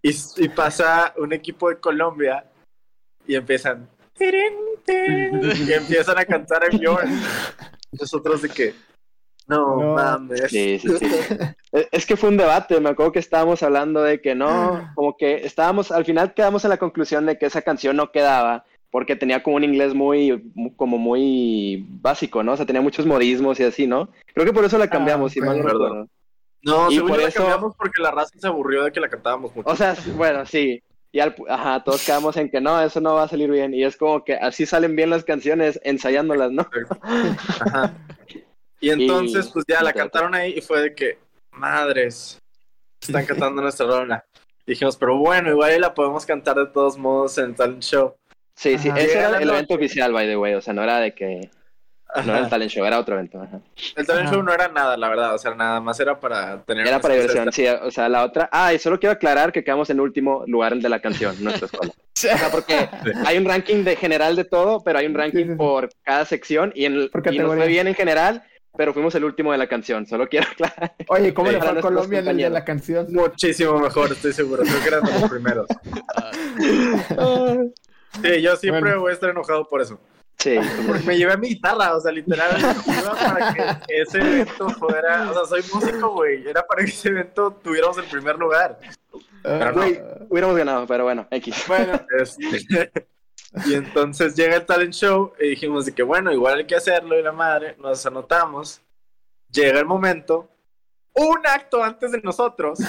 y, 0.02 0.10
y 0.36 0.48
pasa 0.50 1.14
un 1.16 1.32
equipo 1.32 1.70
de 1.70 1.78
Colombia 1.78 2.44
y 3.26 3.36
empiezan, 3.36 3.88
y 4.86 5.72
empiezan 5.72 6.18
a 6.18 6.24
cantar 6.24 6.64
en 6.70 6.78
York. 6.80 7.06
Nosotros 7.92 8.42
de 8.42 8.48
que, 8.48 8.74
no, 9.46 9.76
No. 9.80 9.94
mames. 9.94 10.50
Sí, 10.50 10.78
sí, 10.78 10.88
sí. 10.98 11.06
Es- 11.90 12.06
que 12.06 12.16
fue 12.16 12.28
un 12.30 12.36
debate, 12.36 12.78
me 12.80 12.90
acuerdo 12.90 13.12
que 13.12 13.18
estábamos 13.18 13.62
hablando 13.62 14.02
de 14.02 14.20
que 14.20 14.34
no, 14.34 14.90
como 14.94 15.16
que 15.16 15.44
estábamos, 15.46 15.90
al 15.92 16.04
final 16.04 16.34
quedamos 16.34 16.64
en 16.64 16.70
la 16.70 16.76
conclusión 16.78 17.26
de 17.26 17.38
que 17.38 17.46
esa 17.46 17.62
canción 17.62 17.96
no 17.96 18.10
quedaba, 18.12 18.64
porque 18.90 19.16
tenía 19.16 19.42
como 19.42 19.56
un 19.56 19.64
inglés 19.64 19.94
muy, 19.94 20.50
mu- 20.54 20.74
como 20.76 20.98
muy 20.98 21.86
básico, 21.88 22.42
¿no? 22.42 22.52
O 22.52 22.56
sea, 22.56 22.66
tenía 22.66 22.82
muchos 22.82 23.06
modismos 23.06 23.58
y 23.60 23.64
así, 23.64 23.86
¿no? 23.86 24.10
Creo 24.34 24.46
que 24.46 24.52
por 24.52 24.64
eso 24.64 24.78
la 24.78 24.88
cambiamos, 24.88 25.32
si 25.32 25.40
mal 25.40 25.58
no 25.58 25.64
recuerdo. 25.68 26.08
No, 26.64 26.90
Y 26.90 26.94
según 26.94 27.08
por 27.10 27.18
yo 27.18 27.22
la 27.24 27.28
eso- 27.28 27.38
cambiamos 27.40 27.74
porque 27.76 28.02
la 28.02 28.10
raza 28.12 28.30
se 28.38 28.46
aburrió 28.46 28.84
de 28.84 28.92
que 28.92 29.00
la 29.00 29.08
cantábamos 29.08 29.54
mucho. 29.56 29.68
O 29.68 29.74
sea, 29.76 29.96
bueno, 30.14 30.46
sí. 30.46 30.80
Y 31.14 31.20
al, 31.20 31.34
ajá, 31.48 31.84
todos 31.84 32.04
quedamos 32.04 32.36
en 32.38 32.50
que 32.50 32.60
no, 32.60 32.80
eso 32.82 33.00
no 33.00 33.14
va 33.14 33.24
a 33.24 33.28
salir 33.28 33.50
bien. 33.50 33.74
Y 33.74 33.84
es 33.84 33.96
como 33.98 34.24
que 34.24 34.34
así 34.34 34.64
salen 34.64 34.96
bien 34.96 35.10
las 35.10 35.24
canciones, 35.24 35.78
ensayándolas, 35.84 36.50
¿no? 36.52 36.66
Ajá. 37.02 37.94
Y 38.80 38.90
entonces, 38.90 39.46
Y- 39.48 39.52
pues 39.52 39.64
ya 39.68 39.82
la 39.82 39.92
cantaron 39.92 40.34
ahí 40.34 40.54
y 40.56 40.60
fue 40.62 40.80
de 40.80 40.94
que, 40.94 41.18
madres, 41.52 42.38
están 43.00 43.26
cantando 43.26 43.60
nuestra 43.62 43.86
rola. 43.86 44.24
Dijimos, 44.66 44.96
pero 44.96 45.18
bueno, 45.18 45.50
igual 45.50 45.80
la 45.80 45.92
podemos 45.92 46.24
cantar 46.24 46.56
de 46.56 46.66
todos 46.66 46.96
modos 46.96 47.36
en 47.38 47.54
tal 47.54 47.78
show. 47.80 48.14
Sí, 48.56 48.78
sí, 48.78 48.88
Ajá. 48.88 49.00
ese 49.00 49.18
era 49.18 49.38
el 49.38 49.48
evento 49.50 49.74
oficial, 49.74 50.12
by 50.12 50.26
the 50.26 50.36
way. 50.36 50.54
O 50.54 50.60
sea, 50.60 50.72
no 50.72 50.82
era 50.82 50.98
de 50.98 51.14
que. 51.14 51.50
No 52.14 52.32
era 52.34 52.38
el 52.44 52.48
talent 52.50 52.70
show, 52.70 52.84
era 52.84 52.98
otro 52.98 53.14
evento. 53.14 53.40
Ajá. 53.40 53.60
El 53.96 54.06
talent 54.06 54.30
show 54.30 54.42
no 54.42 54.52
era 54.52 54.68
nada, 54.68 54.96
la 54.96 55.08
verdad. 55.08 55.34
O 55.34 55.38
sea, 55.38 55.54
nada 55.54 55.80
más 55.80 55.98
era 55.98 56.20
para 56.20 56.62
tener. 56.62 56.86
Era 56.86 57.00
para 57.00 57.14
diversión, 57.14 57.50
sí. 57.52 57.66
O 57.66 57.90
sea, 57.90 58.08
la 58.08 58.24
otra. 58.24 58.48
Ah, 58.52 58.74
y 58.74 58.78
solo 58.78 59.00
quiero 59.00 59.12
aclarar 59.14 59.50
que 59.52 59.64
quedamos 59.64 59.88
en 59.90 59.98
último 60.00 60.44
lugar 60.46 60.76
de 60.76 60.88
la 60.88 61.00
canción, 61.00 61.34
nuestra 61.42 61.66
escuela. 61.66 61.92
O 62.14 62.20
sea, 62.22 62.50
porque 62.52 62.88
hay 63.26 63.38
un 63.38 63.46
ranking 63.46 63.82
de 63.84 63.96
general 63.96 64.36
de 64.36 64.44
todo, 64.44 64.84
pero 64.84 64.98
hay 64.98 65.06
un 65.06 65.14
ranking 65.14 65.38
Sí, 65.38 65.44
sí, 65.44 65.50
sí. 65.52 65.56
por 65.56 65.88
cada 66.02 66.26
sección 66.26 66.70
y, 66.74 66.84
en, 66.84 67.08
Por 67.08 67.32
y 67.32 67.38
nos 67.38 67.54
fue 67.56 67.66
bien 67.66 67.88
en 67.88 67.94
general, 67.94 68.42
pero 68.76 68.92
fuimos 68.92 69.14
el 69.14 69.24
último 69.24 69.50
de 69.50 69.56
la 69.58 69.66
canción. 69.66 70.06
Solo 70.06 70.28
quiero 70.28 70.46
aclarar. 70.52 70.94
Oye, 71.08 71.32
¿cómo 71.32 71.48
Sí, 71.48 71.54
le 71.56 71.62
fue 71.62 71.70
a 71.70 71.80
Colombia 71.80 72.18
en 72.18 72.28
el 72.28 72.36
de 72.36 72.50
la 72.50 72.64
canción? 72.64 73.06
Muchísimo 73.10 73.80
mejor, 73.80 74.12
estoy 74.12 74.34
seguro. 74.34 74.62
Creo 74.62 74.80
que 74.82 74.88
eran 74.88 75.02
de 75.04 75.12
los 75.20 75.30
primeros. 75.30 75.66
Sí, 78.22 78.42
yo 78.42 78.56
siempre 78.56 78.82
Bueno. 78.82 79.00
voy 79.00 79.10
a 79.10 79.14
estar 79.14 79.30
enojado 79.30 79.66
por 79.66 79.80
eso. 79.80 79.98
Sí. 80.42 80.56
Porque 80.86 81.04
me 81.04 81.16
llevé 81.16 81.36
mi 81.36 81.48
guitarra, 81.50 81.96
o 81.96 82.00
sea, 82.00 82.10
literal, 82.10 82.58
iba 82.60 83.14
para 83.14 83.54
que 83.54 84.02
ese 84.02 84.18
evento 84.18 84.70
fuera, 84.70 85.30
o 85.30 85.34
sea, 85.34 85.44
soy 85.44 85.62
músico, 85.72 86.10
güey, 86.10 86.48
era 86.48 86.66
para 86.66 86.84
que 86.84 86.90
ese 86.90 87.10
evento 87.10 87.52
tuviéramos 87.62 87.96
el 87.98 88.04
primer 88.06 88.36
lugar. 88.36 88.78
No. 89.44 89.72
Güey, 89.72 90.00
hubiéramos 90.28 90.56
ganado, 90.56 90.86
pero 90.86 91.04
bueno, 91.04 91.28
X. 91.30 91.64
Bueno, 91.68 92.00
este, 92.18 92.90
y 93.66 93.74
entonces 93.74 94.34
llega 94.34 94.56
el 94.56 94.66
talent 94.66 94.94
show 94.94 95.32
y 95.38 95.50
dijimos 95.50 95.86
de 95.86 95.94
que 95.94 96.02
bueno, 96.02 96.32
igual 96.32 96.58
hay 96.58 96.66
que 96.66 96.74
hacerlo 96.74 97.18
y 97.18 97.22
la 97.22 97.32
madre, 97.32 97.76
nos 97.78 98.04
anotamos. 98.04 98.80
Llega 99.48 99.78
el 99.78 99.86
momento, 99.86 100.48
un 101.14 101.46
acto 101.46 101.84
antes 101.84 102.10
de 102.10 102.20
nosotros, 102.22 102.80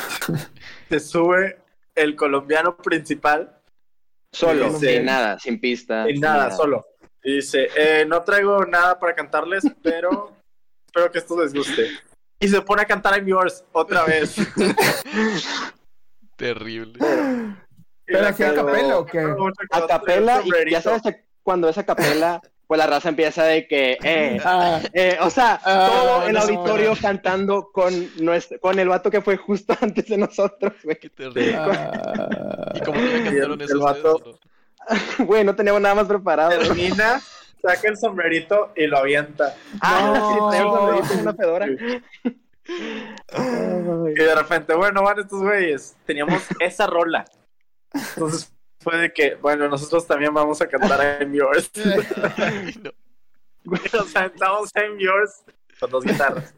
se 0.89 0.99
sube 0.99 1.59
el 1.93 2.15
colombiano 2.15 2.75
principal 2.77 3.59
Solo, 4.33 4.79
sin 4.79 5.05
nada, 5.05 5.37
sin 5.37 5.59
pista. 5.59 6.05
sin 6.07 6.19
nada, 6.19 6.49
solo. 6.49 6.87
Dice, 7.23 7.69
eh, 7.75 8.05
no 8.07 8.21
traigo 8.23 8.65
nada 8.65 8.99
para 8.99 9.15
cantarles, 9.15 9.63
pero 9.81 10.31
espero 10.87 11.11
que 11.11 11.19
esto 11.19 11.41
les 11.41 11.53
guste. 11.53 11.87
Y 12.39 12.47
se 12.49 12.61
pone 12.61 12.81
a 12.81 12.85
cantar 12.85 13.15
I'm 13.17 13.25
Yours 13.27 13.63
otra 13.71 14.03
vez. 14.03 14.35
terrible. 16.35 16.99
¿Pero 18.05 18.27
así 18.27 18.43
a 18.43 18.53
capela 18.53 18.97
o 18.99 19.05
qué? 19.05 19.19
A 19.71 19.87
capela, 19.87 20.41
y 20.43 20.71
ya 20.71 20.81
sabes 20.81 21.01
que 21.03 21.23
cuando 21.41 21.69
es 21.69 21.77
a 21.77 21.85
capela, 21.85 22.41
pues 22.67 22.77
la 22.77 22.87
raza 22.87 23.09
empieza 23.09 23.43
de 23.45 23.65
que, 23.67 23.97
eh, 24.03 24.39
Ah, 24.43 24.81
eh, 24.93 25.17
o 25.21 25.29
sea, 25.29 25.59
Ah, 25.63 25.89
todo 25.89 26.27
el 26.27 26.33
no. 26.33 26.41
auditorio 26.41 26.93
cantando 27.01 27.71
con 27.71 27.93
nuestro, 28.23 28.59
con 28.59 28.77
el 28.79 28.89
vato 28.89 29.09
que 29.09 29.21
fue 29.21 29.37
justo 29.37 29.73
antes 29.81 30.07
de 30.07 30.17
nosotros, 30.17 30.73
güey. 30.83 30.97
Qué 30.99 31.09
terrible. 31.09 31.55
ah. 31.55 32.71
¿Y 32.75 32.79
cómo 32.81 32.99
que 32.99 33.05
le 33.07 33.23
cantaron 33.23 33.61
el 33.61 33.67
eso 33.69 33.79
vato- 33.79 34.15
ustedes, 34.15 34.27
o 34.27 34.31
no? 34.31 34.52
Güey, 35.19 35.43
no 35.43 35.55
teníamos 35.55 35.81
nada 35.81 35.95
más 35.95 36.07
preparado. 36.07 36.49
termina 36.59 37.21
saca 37.61 37.87
el 37.87 37.97
sombrerito 37.97 38.71
y 38.75 38.87
lo 38.87 38.97
avienta. 38.97 39.55
Ah, 39.81 40.13
No. 40.15 40.51
sí, 40.51 40.57
trae 40.57 40.65
un 40.65 40.73
sombrerito 40.75 41.13
y 41.13 41.21
una 41.21 41.33
fedora. 41.33 41.67
Y 42.65 44.13
de 44.15 44.35
repente, 44.35 44.73
bueno, 44.75 45.01
van 45.03 45.19
estos 45.19 45.41
güeyes. 45.41 45.95
Teníamos 46.05 46.41
esa 46.59 46.87
rola. 46.87 47.25
Entonces 47.93 48.51
fue 48.79 48.97
de 48.97 49.13
que, 49.13 49.35
bueno, 49.35 49.67
nosotros 49.69 50.05
también 50.07 50.33
vamos 50.33 50.61
a 50.61 50.67
cantar 50.67 51.21
I'm 51.21 51.33
Yours. 51.33 51.71
Ay, 52.37 52.79
no. 52.83 52.91
o 54.01 54.03
sea, 54.05 54.25
estamos 54.25 54.71
I'm 54.75 54.97
Yours 54.97 55.43
con 55.79 55.89
dos 55.89 56.03
guitarras. 56.03 56.53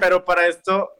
Pero 0.00 0.24
para 0.24 0.46
esto, 0.46 0.90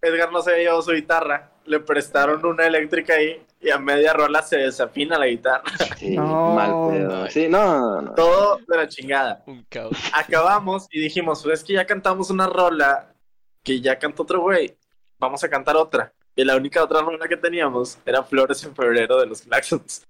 Edgar 0.00 0.30
no 0.32 0.40
se 0.42 0.50
había 0.50 0.62
llevado 0.64 0.82
su 0.82 0.92
guitarra. 0.92 1.50
Le 1.70 1.78
prestaron 1.80 2.44
una 2.44 2.66
eléctrica 2.66 3.14
ahí 3.14 3.40
y 3.60 3.70
a 3.70 3.78
media 3.78 4.12
rola 4.12 4.42
se 4.42 4.56
desafina 4.58 5.16
la 5.18 5.26
guitarra. 5.26 5.62
Sí, 5.96 6.16
No. 6.16 6.54
mal 6.54 6.72
pedo. 6.90 7.30
Sí, 7.30 7.48
no, 7.48 8.02
no. 8.02 8.12
Todo 8.14 8.58
de 8.66 8.76
la 8.76 8.88
chingada. 8.88 9.42
Un 9.46 9.64
caos. 9.68 9.96
acabamos 10.12 10.88
y 10.90 11.00
dijimos, 11.00 11.42
pues 11.44 11.60
es 11.60 11.64
que 11.64 11.74
ya 11.74 11.86
cantamos 11.86 12.28
una 12.30 12.46
rola 12.48 13.14
que 13.62 13.80
ya 13.80 13.98
cantó 13.98 14.24
otro 14.24 14.40
güey, 14.40 14.76
vamos 15.18 15.44
a 15.44 15.48
cantar 15.48 15.76
otra. 15.76 16.12
Y 16.34 16.44
la 16.44 16.56
única 16.56 16.82
otra 16.82 17.02
rola 17.02 17.28
que 17.28 17.36
teníamos 17.36 17.98
era 18.04 18.22
Flores 18.24 18.64
en 18.64 18.74
Febrero 18.74 19.20
de 19.20 19.26
los 19.26 19.42
Claxons. 19.42 20.04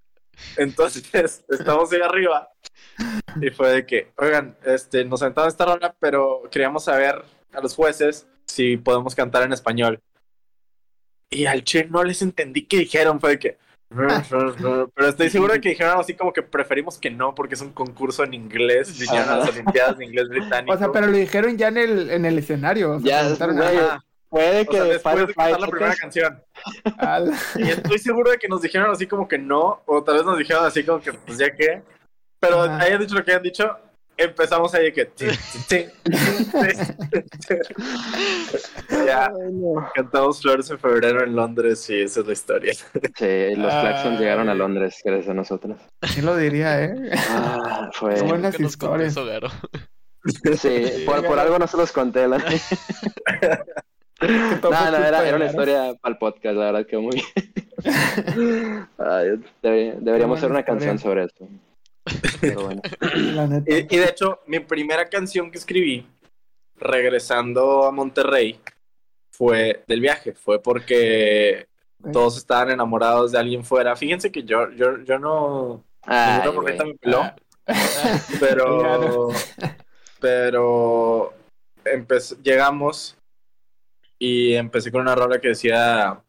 Entonces, 0.56 1.44
estamos 1.48 1.92
ahí 1.92 2.00
arriba 2.00 2.48
y 3.40 3.50
fue 3.50 3.68
de 3.70 3.86
que, 3.86 4.12
oigan, 4.16 4.56
este, 4.64 5.04
nos 5.04 5.20
aventamos 5.20 5.48
esta 5.52 5.64
rola, 5.66 5.94
pero 5.98 6.42
queríamos 6.50 6.84
saber 6.84 7.22
a 7.52 7.60
los 7.60 7.74
jueces 7.74 8.26
si 8.46 8.76
podemos 8.78 9.14
cantar 9.14 9.42
en 9.42 9.52
español. 9.52 10.00
Y 11.30 11.46
al 11.46 11.62
che 11.64 11.84
no 11.84 12.02
les 12.02 12.22
entendí 12.22 12.62
qué 12.66 12.78
dijeron, 12.78 13.20
fue 13.20 13.30
de 13.30 13.38
que... 13.38 13.58
Pero 14.30 15.08
estoy 15.08 15.30
seguro 15.30 15.52
de 15.52 15.60
que 15.60 15.70
dijeron 15.70 15.90
algo 15.92 16.02
así 16.02 16.14
como 16.14 16.32
que 16.32 16.42
preferimos 16.42 16.98
que 16.98 17.10
no 17.10 17.34
porque 17.34 17.54
es 17.54 17.60
un 17.60 17.72
concurso 17.72 18.22
en 18.24 18.34
inglés, 18.34 18.96
vinieron 18.98 19.28
a 19.28 19.36
las 19.38 19.48
Olimpiadas 19.48 19.98
de 19.98 20.04
inglés 20.04 20.28
británico. 20.28 20.72
O 20.74 20.78
sea, 20.78 20.92
pero 20.92 21.06
lo 21.08 21.16
dijeron 21.16 21.56
ya 21.58 21.68
en 21.68 21.78
el, 21.78 22.10
en 22.10 22.24
el 22.24 22.38
escenario. 22.38 22.92
o 22.92 23.00
sea, 23.00 23.34
Ya. 23.36 24.00
Puede 24.28 24.60
O 24.62 24.66
que 24.66 24.76
sea, 24.76 24.84
después 24.84 25.26
de 25.26 25.34
cantar 25.34 25.60
la 25.60 25.66
primera 25.66 25.94
canción. 25.96 26.40
al- 26.98 27.32
Y 27.56 27.62
estoy 27.68 27.98
seguro 27.98 28.30
de 28.30 28.38
que 28.38 28.46
nos 28.46 28.62
dijeron 28.62 28.88
así 28.92 29.08
como 29.08 29.26
que 29.26 29.38
no, 29.38 29.82
o 29.86 30.04
tal 30.04 30.14
vez 30.18 30.24
nos 30.24 30.38
dijeron 30.38 30.64
así 30.64 30.84
como 30.84 31.00
que 31.00 31.12
pues 31.12 31.36
ya 31.38 31.52
que. 31.52 31.82
Pero 32.38 32.62
Ajá. 32.62 32.78
hayan 32.78 33.00
dicho 33.00 33.16
lo 33.16 33.24
que 33.24 33.32
hayan 33.32 33.42
dicho, 33.42 33.76
empezamos 34.22 34.72
ahí 34.74 34.92
que. 34.92 35.06
tin, 35.06 35.30
tin, 35.68 35.86
tin, 37.48 37.58
ya, 39.06 39.32
cantamos 39.94 40.40
Flores 40.42 40.70
en 40.70 40.78
febrero 40.78 41.24
en 41.24 41.34
Londres 41.34 41.88
y 41.90 42.00
esa 42.02 42.20
es 42.20 42.26
la 42.26 42.32
historia. 42.32 42.74
Sí, 42.74 43.54
los 43.56 43.72
Claxons 43.72 44.18
llegaron 44.20 44.48
a 44.48 44.54
Londres 44.54 45.00
gracias 45.04 45.28
a 45.28 45.34
nosotros. 45.34 45.78
¿Quién 46.12 46.26
lo 46.26 46.36
diría, 46.36 46.84
eh? 46.84 46.94
Ah, 47.30 47.90
fue. 47.94 48.14
Qué 48.14 48.22
buenas 48.22 48.58
nos 48.60 48.76
contó 48.76 49.02
historias. 49.04 49.52
eso. 49.52 50.56
Sí, 50.56 51.04
por, 51.06 51.24
por 51.24 51.38
algo 51.38 51.58
no 51.58 51.66
se 51.66 51.76
los 51.76 51.92
conté. 51.92 52.26
La... 52.28 52.38
Que 54.20 54.28
No, 54.62 54.70
no, 54.70 54.96
era, 54.98 55.26
era 55.26 55.36
una 55.36 55.46
historia 55.46 55.94
para 55.98 56.12
el 56.12 56.18
podcast, 56.18 56.54
la 56.54 56.66
verdad, 56.72 56.84
quedó 56.86 57.00
muy 57.00 57.14
bien. 57.16 58.86
Ay, 58.98 59.40
debe- 59.62 59.96
deberíamos 59.98 60.36
hacer 60.36 60.50
una 60.50 60.62
canción 60.62 60.98
sobre 60.98 61.24
esto. 61.24 61.48
Pero 62.40 62.64
bueno. 62.64 62.82
La 63.14 63.46
neta. 63.46 63.70
Y, 63.70 63.86
y 63.94 63.98
de 63.98 64.04
hecho, 64.04 64.40
mi 64.46 64.60
primera 64.60 65.08
canción 65.08 65.50
que 65.50 65.58
escribí, 65.58 66.06
regresando 66.76 67.84
a 67.84 67.92
Monterrey, 67.92 68.60
fue 69.30 69.84
del 69.86 70.00
viaje. 70.00 70.32
Fue 70.32 70.62
porque 70.62 71.66
todos 72.12 72.36
estaban 72.38 72.70
enamorados 72.70 73.32
de 73.32 73.38
alguien 73.38 73.64
fuera. 73.64 73.94
Fíjense 73.96 74.32
que 74.32 74.42
yo, 74.42 74.70
yo, 74.72 74.98
yo 75.04 75.18
no. 75.18 75.84
Ay, 76.02 76.48
me 76.62 76.94
peló. 76.94 77.22
Ah. 77.22 77.36
pero 78.40 79.28
pero 80.18 81.32
empecé- 81.84 82.36
llegamos 82.42 83.16
y 84.18 84.54
empecé 84.54 84.90
con 84.90 85.02
una 85.02 85.14
rola 85.14 85.40
que 85.40 85.48
decía 85.48 86.20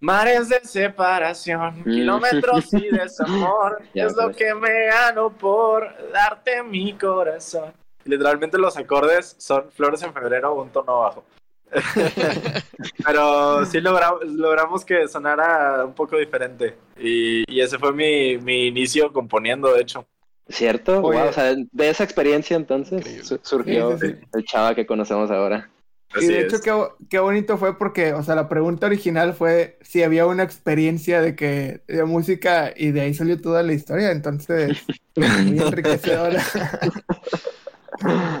mares 0.00 0.48
de 0.48 0.60
separación 0.60 1.80
Mm. 1.80 1.84
kilómetros 1.84 2.72
y 2.74 2.88
desamor 2.88 3.82
Ya, 3.94 4.06
es 4.06 4.16
lo 4.16 4.24
pues. 4.24 4.36
que 4.36 4.54
me 4.54 4.86
gano 4.86 5.30
por 5.30 5.86
darte 6.12 6.62
mi 6.62 6.92
corazón 6.94 7.72
literalmente 8.04 8.56
los 8.58 8.76
acordes 8.76 9.36
son 9.38 9.70
flores 9.70 10.02
en 10.02 10.12
febrero 10.14 10.54
un 10.54 10.70
tono 10.70 11.00
bajo 11.00 11.24
pero 13.04 13.64
sí 13.66 13.80
logramos, 13.80 14.24
logramos 14.24 14.84
que 14.84 15.06
sonara 15.08 15.84
un 15.84 15.92
poco 15.94 16.16
diferente 16.16 16.76
y, 16.98 17.44
y 17.52 17.60
ese 17.60 17.78
fue 17.78 17.92
mi, 17.92 18.38
mi 18.38 18.66
inicio 18.66 19.12
componiendo 19.12 19.72
de 19.74 19.82
hecho 19.82 20.06
¿Cierto? 20.48 21.00
Wow, 21.00 21.28
o 21.28 21.32
sea, 21.32 21.54
de 21.54 21.88
esa 21.90 22.02
experiencia 22.02 22.56
entonces 22.56 23.24
su- 23.24 23.38
surgió 23.40 23.96
Sí, 23.98 24.08
sí, 24.08 24.12
sí. 24.14 24.26
el 24.34 24.44
chava 24.44 24.74
que 24.74 24.84
conocemos 24.84 25.30
ahora. 25.30 25.70
Y 26.16 26.26
de 26.26 26.40
hecho, 26.42 26.60
qué, 26.60 26.72
qué 27.08 27.18
bonito 27.20 27.56
fue 27.56 27.78
porque, 27.78 28.12
o 28.14 28.22
sea, 28.22 28.34
la 28.34 28.48
pregunta 28.48 28.86
original 28.86 29.32
fue 29.34 29.78
si 29.82 30.02
había 30.02 30.26
una 30.26 30.42
experiencia 30.42 31.20
de 31.20 31.36
que 31.36 31.82
de 31.86 32.04
música 32.04 32.72
y 32.74 32.90
de 32.90 33.02
ahí 33.02 33.14
salió 33.14 33.40
toda 33.40 33.62
la 33.62 33.72
historia, 33.72 34.10
entonces 34.10 34.78
muy 35.16 35.60
enriquecedora. 35.60 36.42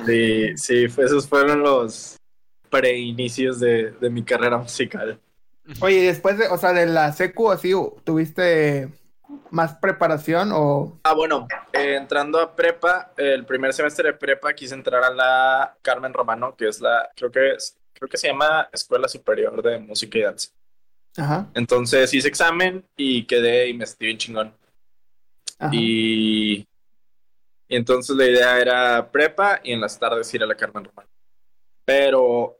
Sí, 0.06 0.56
sí, 0.56 0.84
esos 0.84 1.28
fueron 1.28 1.60
los 1.62 2.16
preinicios 2.70 3.60
de, 3.60 3.92
de 3.92 4.10
mi 4.10 4.24
carrera 4.24 4.58
musical. 4.58 5.20
Oye, 5.80 6.02
después 6.02 6.38
de, 6.38 6.48
o 6.48 6.58
sea, 6.58 6.72
de 6.72 6.86
la 6.86 7.12
secu 7.12 7.50
así, 7.50 7.72
¿tuviste 8.04 8.88
más 9.50 9.76
preparación 9.76 10.50
o 10.52 11.00
Ah, 11.02 11.14
bueno, 11.14 11.46
eh, 11.72 11.96
entrando 11.96 12.38
a 12.40 12.54
prepa, 12.54 13.12
el 13.16 13.46
primer 13.46 13.72
semestre 13.72 14.08
de 14.12 14.14
prepa 14.18 14.52
quise 14.52 14.74
entrar 14.74 15.02
a 15.02 15.10
la 15.10 15.76
Carmen 15.82 16.12
Romano, 16.12 16.54
que 16.56 16.68
es 16.68 16.80
la, 16.80 17.10
creo 17.16 17.30
que 17.30 17.52
es, 17.52 17.78
creo 17.94 18.08
que 18.08 18.18
se 18.18 18.28
llama 18.28 18.68
Escuela 18.72 19.08
Superior 19.08 19.62
de 19.62 19.78
Música 19.78 20.18
y 20.18 20.22
Danza. 20.22 20.50
ajá, 21.16 21.54
Entonces 21.54 22.12
hice 22.14 22.28
examen 22.28 22.84
y 22.96 23.24
quedé 23.26 23.68
y 23.68 23.74
me 23.74 23.86
sentí 23.86 24.06
bien 24.06 24.18
chingón. 24.18 24.54
ajá. 25.58 25.70
Y, 25.72 26.60
y 27.68 27.76
entonces 27.76 28.16
la 28.16 28.26
idea 28.26 28.58
era 28.60 29.10
prepa 29.10 29.60
y 29.62 29.72
en 29.72 29.80
las 29.80 29.98
tardes 29.98 30.32
ir 30.34 30.42
a 30.42 30.46
la 30.46 30.56
Carmen 30.56 30.84
Romano. 30.84 31.08
Pero 31.84 32.59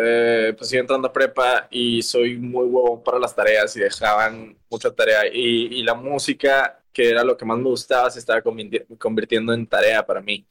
eh, 0.00 0.54
pues 0.56 0.72
iba 0.72 0.80
entrando 0.80 1.08
a 1.08 1.12
prepa 1.12 1.66
y 1.70 2.02
soy 2.02 2.36
muy 2.38 2.66
huevón 2.66 3.02
para 3.02 3.18
las 3.18 3.34
tareas 3.34 3.74
y 3.76 3.80
dejaban 3.80 4.56
mucha 4.70 4.90
tarea. 4.94 5.26
Y, 5.26 5.78
y 5.78 5.82
la 5.82 5.94
música, 5.94 6.82
que 6.92 7.10
era 7.10 7.24
lo 7.24 7.36
que 7.36 7.44
más 7.44 7.58
me 7.58 7.64
gustaba, 7.64 8.10
se 8.10 8.18
estaba 8.18 8.42
convirti- 8.42 8.86
convirtiendo 8.98 9.52
en 9.52 9.66
tarea 9.66 10.04
para 10.06 10.20
mí. 10.20 10.46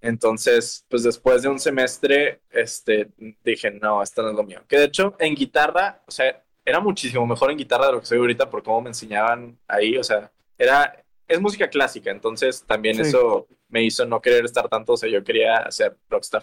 Entonces, 0.00 0.84
pues 0.88 1.04
después 1.04 1.42
de 1.42 1.48
un 1.48 1.60
semestre, 1.60 2.40
este, 2.50 3.08
dije, 3.44 3.70
no, 3.70 4.02
esto 4.02 4.22
no 4.22 4.30
es 4.30 4.34
lo 4.34 4.42
mío. 4.42 4.62
Que 4.68 4.78
de 4.78 4.84
hecho, 4.86 5.14
en 5.18 5.34
guitarra, 5.34 6.02
o 6.06 6.10
sea, 6.10 6.42
era 6.64 6.80
muchísimo 6.80 7.26
mejor 7.26 7.50
en 7.52 7.58
guitarra 7.58 7.86
de 7.86 7.92
lo 7.92 8.00
que 8.00 8.06
soy 8.06 8.18
ahorita 8.18 8.50
por 8.50 8.62
cómo 8.62 8.80
me 8.82 8.90
enseñaban 8.90 9.58
ahí. 9.68 9.96
O 9.96 10.02
sea, 10.04 10.30
era, 10.58 11.04
es 11.28 11.40
música 11.40 11.68
clásica, 11.70 12.10
entonces 12.10 12.64
también 12.66 12.96
Sí. 12.96 13.02
eso 13.02 13.46
me 13.68 13.82
hizo 13.84 14.04
no 14.04 14.20
querer 14.20 14.44
estar 14.44 14.68
tanto. 14.68 14.94
O 14.94 14.96
sea, 14.96 15.08
yo 15.08 15.22
quería 15.22 15.70
ser 15.70 15.96
rockstar. 16.10 16.42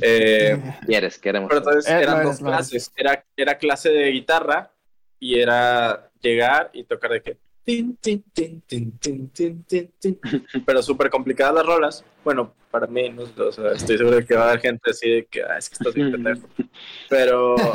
Eh, 0.00 0.60
¿Quieres? 0.86 1.18
Queremos. 1.18 1.48
pero 1.48 1.58
entonces 1.60 1.90
Eh, 1.90 2.02
eran 2.02 2.22
dos 2.22 2.38
clases. 2.38 2.92
Era, 2.96 3.24
era 3.36 3.56
clase 3.58 3.90
de 3.90 4.10
guitarra 4.10 4.70
y 5.18 5.38
era 5.40 6.10
llegar 6.20 6.70
y 6.72 6.84
tocar 6.84 7.10
de 7.12 7.22
que. 7.22 7.38
tin, 7.64 7.96
tin, 7.96 8.22
tin, 8.32 8.60
tin, 8.62 8.98
tin, 8.98 9.28
tin, 9.30 9.64
tin, 9.64 9.92
tin. 9.98 10.20
Pero 10.64 10.82
súper 10.82 11.10
complicadas 11.10 11.54
las 11.54 11.66
rolas. 11.66 12.04
Bueno, 12.22 12.54
para 12.70 12.86
mí, 12.86 13.08
no, 13.10 13.22
o 13.22 13.52
sea, 13.52 13.72
estoy 13.72 13.96
seguro 13.98 14.16
de 14.16 14.24
que 14.24 14.34
va 14.36 14.44
a 14.46 14.48
haber 14.50 14.60
gente 14.60 14.90
así 14.90 15.10
de 15.10 15.26
que 15.26 15.42
"Ah, 15.42 15.56
es 15.58 15.68
que 15.68 15.74
estás 15.74 15.94
bien 15.94 16.12
pendejo. 16.12 16.46
Pero 17.08 17.72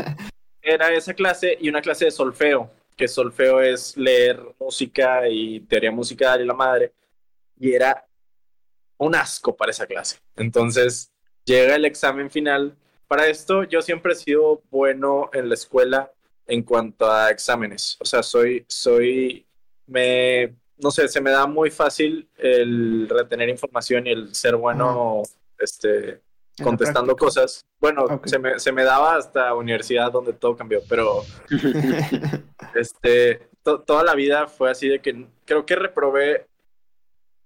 era 0.61 0.93
esa 0.93 1.13
clase 1.13 1.57
y 1.59 1.69
una 1.69 1.81
clase 1.81 2.05
de 2.05 2.11
solfeo, 2.11 2.69
que 2.95 3.07
solfeo 3.07 3.61
es 3.61 3.97
leer 3.97 4.39
música 4.59 5.27
y 5.27 5.61
teoría 5.61 5.91
musical 5.91 6.39
y 6.41 6.45
la 6.45 6.53
madre. 6.53 6.93
Y 7.59 7.73
era 7.73 8.05
un 8.97 9.15
asco 9.15 9.55
para 9.55 9.71
esa 9.71 9.87
clase. 9.87 10.17
Entonces 10.35 11.11
llega 11.45 11.75
el 11.75 11.85
examen 11.85 12.29
final. 12.29 12.75
Para 13.07 13.27
esto 13.27 13.63
yo 13.63 13.81
siempre 13.81 14.13
he 14.13 14.15
sido 14.15 14.61
bueno 14.71 15.29
en 15.33 15.49
la 15.49 15.55
escuela 15.55 16.11
en 16.47 16.63
cuanto 16.63 17.09
a 17.11 17.29
exámenes. 17.29 17.97
O 17.99 18.05
sea, 18.05 18.23
soy, 18.23 18.65
soy, 18.67 19.45
me, 19.87 20.55
no 20.77 20.91
sé, 20.91 21.07
se 21.07 21.21
me 21.21 21.31
da 21.31 21.45
muy 21.47 21.69
fácil 21.71 22.27
el 22.37 23.07
retener 23.09 23.49
información 23.49 24.07
y 24.07 24.11
el 24.11 24.33
ser 24.33 24.55
bueno, 24.55 25.21
este, 25.59 26.21
contestando 26.63 27.15
cosas. 27.15 27.65
Bueno, 27.79 28.21
se, 28.25 28.39
me, 28.39 28.59
se 28.59 28.71
me 28.71 28.83
daba 28.83 29.15
hasta 29.15 29.53
universidad 29.55 30.11
donde 30.11 30.33
todo 30.33 30.55
cambió, 30.55 30.81
pero 30.89 31.23
este, 32.75 33.49
to- 33.63 33.81
toda 33.81 34.03
la 34.03 34.15
vida 34.15 34.47
fue 34.47 34.71
así 34.71 34.87
de 34.87 34.99
que 34.99 35.27
creo 35.45 35.65
que 35.65 35.75
reprobé 35.75 36.47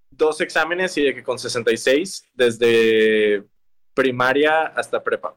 dos 0.10 0.40
exámenes 0.42 0.98
y 0.98 1.04
de 1.04 1.16
que 1.16 1.24
con 1.24 1.38
66 1.40 2.26
desde 2.34 3.44
primaria 3.96 4.68
hasta 4.68 5.04
prepa. 5.04 5.36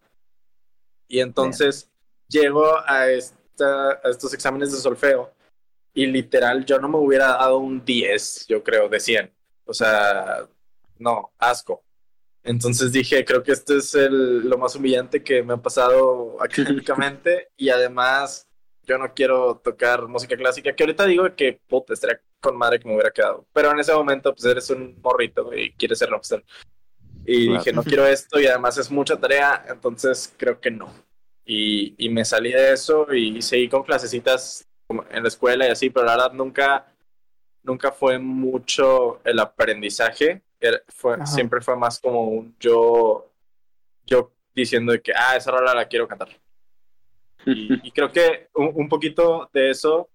Y 1.07 1.21
entonces 1.21 1.91
llego 2.29 2.67
a, 2.87 3.09
esta, 3.09 3.93
a 4.05 4.11
estos 4.11 4.35
exámenes 4.35 4.73
de 4.73 4.79
solfeo 4.79 5.33
y 5.95 6.07
literal 6.07 6.67
yo 6.67 6.79
no 6.79 6.89
me 6.89 6.99
hubiera 6.99 7.29
dado 7.29 7.59
un 7.59 7.83
10, 7.85 8.47
yo 8.49 8.63
creo, 8.63 8.91
de 8.91 9.01
100. 9.01 9.33
O 9.65 9.73
sea, 9.73 10.47
no, 10.99 11.33
asco. 11.39 11.83
Entonces 12.43 12.93
dije, 12.93 13.25
creo 13.25 13.43
que 13.43 13.53
esto 13.53 13.77
es 13.77 13.95
el, 13.95 14.49
lo 14.49 14.59
más 14.59 14.75
humillante 14.75 15.23
que 15.23 15.43
me 15.43 15.55
ha 15.55 15.57
pasado 15.57 16.37
académicamente 16.43 17.49
y 17.57 17.69
además 17.71 18.49
yo 18.85 18.97
no 18.97 19.13
quiero 19.13 19.57
tocar 19.63 20.09
música 20.09 20.37
clásica, 20.37 20.75
que 20.75 20.83
ahorita 20.83 21.05
digo 21.05 21.35
que 21.37 21.61
puta, 21.69 21.93
estaría 21.93 22.21
con 22.41 22.57
madre 22.57 22.79
que 22.79 22.89
me 22.89 22.95
hubiera 22.95 23.11
quedado, 23.11 23.47
pero 23.53 23.71
en 23.71 23.81
ese 23.81 23.93
momento 23.93 24.33
pues 24.33 24.47
eres 24.47 24.71
un 24.71 24.99
morrito 25.03 25.53
y 25.55 25.73
quieres 25.73 25.99
ser 25.99 26.09
rockstar. 26.09 26.43
Y 27.31 27.53
dije, 27.53 27.73
no 27.73 27.83
quiero 27.83 28.07
esto 28.07 28.41
y 28.41 28.47
además 28.47 28.79
es 28.79 28.91
mucha 28.91 29.17
tarea, 29.17 29.65
entonces 29.69 30.35
creo 30.37 30.61
que 30.61 30.71
no. 30.71 30.93
Y, 31.45 31.95
y 31.99 32.09
me 32.09 32.25
salí 32.25 32.53
de 32.53 32.73
eso 32.73 33.13
y 33.13 33.43
seguí 33.43 33.69
con 33.69 33.83
clasecitas 33.83 34.67
en 34.89 35.23
la 35.23 35.29
escuela 35.29 35.67
y 35.67 35.71
así, 35.71 35.91
pero 35.91 36.07
la 36.07 36.17
verdad 36.17 36.33
nunca, 36.33 36.87
nunca 37.63 37.93
fue 37.93 38.19
mucho 38.19 39.21
el 39.25 39.39
aprendizaje 39.39 40.43
fue, 40.89 41.27
siempre 41.27 41.61
fue 41.61 41.77
más 41.77 42.01
como 42.01 42.25
un 42.25 42.57
yo, 42.59 43.31
yo 44.05 44.33
diciendo 44.55 44.93
de 44.93 45.01
que, 45.01 45.13
ah, 45.15 45.37
esa 45.37 45.51
rola 45.51 45.75
la 45.75 45.87
quiero 45.87 46.09
cantar. 46.09 46.29
Y, 47.47 47.91
creo 47.93 48.11
que 48.13 48.49
un, 48.55 48.89
poquito 48.89 49.49
de 49.53 49.71
eso 49.71 50.09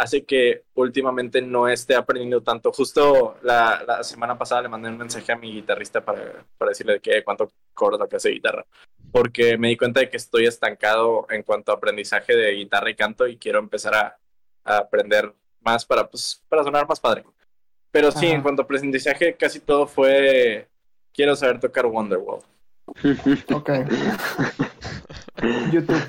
hace 0.00 0.24
que 0.24 0.64
últimamente 0.74 1.42
no 1.42 1.68
esté 1.68 1.94
aprendiendo 1.94 2.42
tanto. 2.42 2.72
Justo 2.72 3.36
la, 3.42 3.84
la 3.86 4.02
semana 4.02 4.38
pasada 4.38 4.62
le 4.62 4.70
mandé 4.70 4.88
un 4.88 4.96
mensaje 4.96 5.30
a 5.30 5.36
mi 5.36 5.52
guitarrista 5.52 6.02
para, 6.02 6.42
para 6.56 6.70
decirle 6.70 7.00
que 7.00 7.22
cuánto 7.22 7.52
cobra 7.74 8.08
que 8.08 8.16
hace 8.16 8.30
guitarra, 8.30 8.64
porque 9.12 9.58
me 9.58 9.68
di 9.68 9.76
cuenta 9.76 10.00
de 10.00 10.08
que 10.08 10.16
estoy 10.16 10.46
estancado 10.46 11.26
en 11.28 11.42
cuanto 11.42 11.70
a 11.70 11.74
aprendizaje 11.74 12.34
de 12.34 12.52
guitarra 12.52 12.88
y 12.88 12.94
canto 12.94 13.28
y 13.28 13.36
quiero 13.36 13.58
empezar 13.58 13.94
a, 13.94 14.18
a 14.64 14.78
aprender 14.78 15.34
más 15.60 15.84
para, 15.84 16.08
pues, 16.08 16.42
para 16.48 16.64
sonar 16.64 16.88
más 16.88 16.98
padre. 16.98 17.22
Pero 17.90 18.10
sí, 18.10 18.26
en 18.26 18.40
cuanto 18.40 18.62
a 18.62 18.64
aprendizaje, 18.64 19.34
casi 19.34 19.60
todo 19.60 19.86
fue 19.86 20.66
quiero 21.12 21.36
saber 21.36 21.60
tocar 21.60 21.84
Wonderwall. 21.84 22.40
ok. 23.52 23.70
YouTube, 25.72 26.02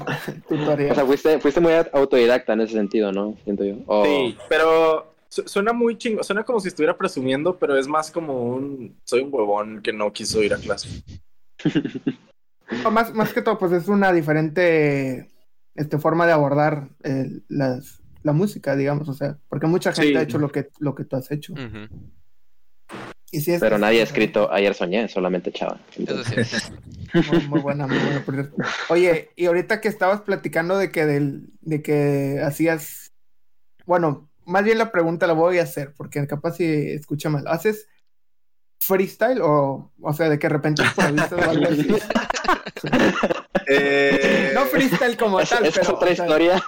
tutorial. 0.48 0.92
O 0.92 0.96
sea, 0.96 1.06
fuiste, 1.06 1.40
fuiste, 1.40 1.60
muy 1.60 1.74
autodidacta 1.94 2.54
en 2.54 2.62
ese 2.62 2.74
sentido, 2.74 3.12
¿no? 3.12 3.36
Siento 3.44 3.64
yo. 3.64 3.76
Sí, 4.04 4.38
pero 4.50 5.12
suena 5.30 5.74
muy 5.74 5.98
chingo, 5.98 6.24
suena 6.24 6.44
como 6.44 6.60
si 6.60 6.68
estuviera 6.68 6.98
presumiendo, 6.98 7.58
pero 7.58 7.78
es 7.78 7.88
más 7.88 8.12
como 8.12 8.44
un, 8.44 8.98
soy 9.06 9.22
un 9.22 9.34
huevón 9.34 9.82
que 9.82 9.94
no 9.94 10.12
quiso 10.12 10.44
ir 10.44 10.54
a 10.54 10.58
clase. 10.58 11.04
más, 12.92 13.14
más 13.14 13.34
que 13.34 13.42
todo, 13.42 13.58
pues 13.58 13.72
es 13.72 13.88
una 13.88 14.12
diferente 14.12 15.30
este, 15.76 15.98
forma 15.98 16.26
de 16.26 16.34
abordar 16.34 16.90
eh, 17.04 17.30
las, 17.48 18.02
la 18.24 18.34
música, 18.34 18.76
digamos, 18.76 19.08
o 19.10 19.14
sea, 19.14 19.38
porque 19.48 19.68
mucha 19.68 19.94
gente 19.94 20.18
ha 20.18 20.24
hecho 20.24 20.38
lo 20.38 20.52
que, 20.52 20.70
lo 20.80 20.96
que 20.96 21.06
tú 21.06 21.16
has 21.16 21.32
hecho. 21.32 21.54
y 23.32 23.40
si 23.40 23.54
es, 23.54 23.60
Pero 23.60 23.78
nadie 23.78 24.02
ha 24.02 24.04
escrito 24.04 24.52
ayer 24.52 24.74
soñé, 24.74 25.08
solamente 25.08 25.52
Chava. 25.52 25.80
muy, 27.14 27.60
buena, 27.62 27.88
muy 27.88 27.98
buena. 27.98 28.50
Oye, 28.90 29.32
y 29.36 29.46
ahorita 29.46 29.82
que 29.82 29.88
estabas 29.88 30.22
platicando 30.22 30.78
de 30.78 30.92
que 30.92 31.06
del, 31.06 31.50
de 31.62 31.82
que 31.82 32.42
hacías, 32.44 33.14
bueno, 33.86 34.30
más 34.46 34.64
bien 34.64 34.78
la 34.78 34.92
pregunta 34.92 35.28
la 35.28 35.34
voy 35.34 35.60
a 35.60 35.64
hacer, 35.64 35.94
porque 35.96 36.26
capaz 36.28 36.56
si 36.56 36.66
escucha 36.66 37.30
mal. 37.30 37.46
¿Haces 37.48 37.88
freestyle 38.92 39.42
o, 39.42 39.92
o 40.02 40.14
sea, 40.14 40.30
de 40.30 40.38
que 40.38 40.48
de 40.48 40.54
repente 40.54 40.84
por 40.96 41.44
algo 41.44 41.66
así? 41.66 41.88
Eh, 43.68 44.52
no 44.54 44.66
freestyle 44.66 45.16
como 45.16 45.40
tal, 45.44 45.66
es, 45.66 45.78
pero. 45.78 45.96
otra 45.96 46.12
historia. 46.12 46.62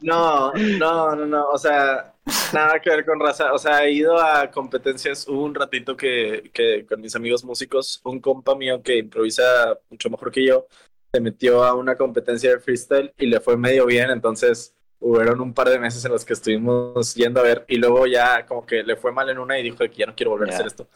No, 0.00 0.52
no, 0.52 1.14
no, 1.14 1.26
no. 1.26 1.48
O 1.50 1.58
sea, 1.58 2.14
nada 2.52 2.80
que 2.80 2.90
ver 2.90 3.04
con 3.04 3.20
raza. 3.20 3.52
O 3.52 3.58
sea, 3.58 3.84
he 3.84 3.92
ido 3.92 4.18
a 4.18 4.50
competencias. 4.50 5.28
Hubo 5.28 5.44
un 5.44 5.54
ratito 5.54 5.96
que, 5.96 6.50
que 6.52 6.86
con 6.86 7.02
mis 7.02 7.14
amigos 7.14 7.44
músicos, 7.44 8.00
un 8.04 8.20
compa 8.20 8.56
mío 8.56 8.82
que 8.82 8.98
improvisa 8.98 9.78
mucho 9.90 10.10
mejor 10.10 10.32
que 10.32 10.46
yo, 10.46 10.66
se 11.12 11.20
metió 11.20 11.62
a 11.62 11.74
una 11.74 11.94
competencia 11.94 12.50
de 12.50 12.58
freestyle 12.58 13.12
y 13.16 13.26
le 13.26 13.38
fue 13.38 13.56
medio 13.56 13.86
bien. 13.86 14.10
Entonces, 14.10 14.74
hubieron 15.00 15.40
un 15.40 15.54
par 15.54 15.68
de 15.70 15.78
meses 15.78 16.04
en 16.04 16.12
los 16.12 16.24
que 16.24 16.34
estuvimos 16.34 17.14
yendo 17.14 17.40
a 17.40 17.42
ver 17.42 17.64
y 17.68 17.76
luego 17.76 18.06
ya 18.06 18.44
como 18.46 18.66
que 18.66 18.82
le 18.82 18.96
fue 18.96 19.12
mal 19.12 19.28
en 19.30 19.38
una 19.38 19.58
y 19.58 19.62
dijo 19.62 19.78
que 19.78 19.88
ya 19.88 20.06
no 20.06 20.14
quiero 20.14 20.30
volver 20.30 20.50
a 20.50 20.54
hacer 20.54 20.66
esto. 20.66 20.88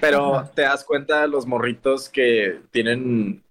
Pero 0.00 0.50
te 0.54 0.62
das 0.62 0.84
cuenta 0.84 1.26
los 1.26 1.46
morritos 1.46 2.08
que 2.08 2.60
tienen 2.70 3.44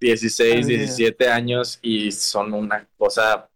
16, 0.00 0.66
17 0.66 1.28
años 1.28 1.78
y 1.82 2.10
son 2.12 2.52
una 2.54 2.88
cosa... 2.96 3.48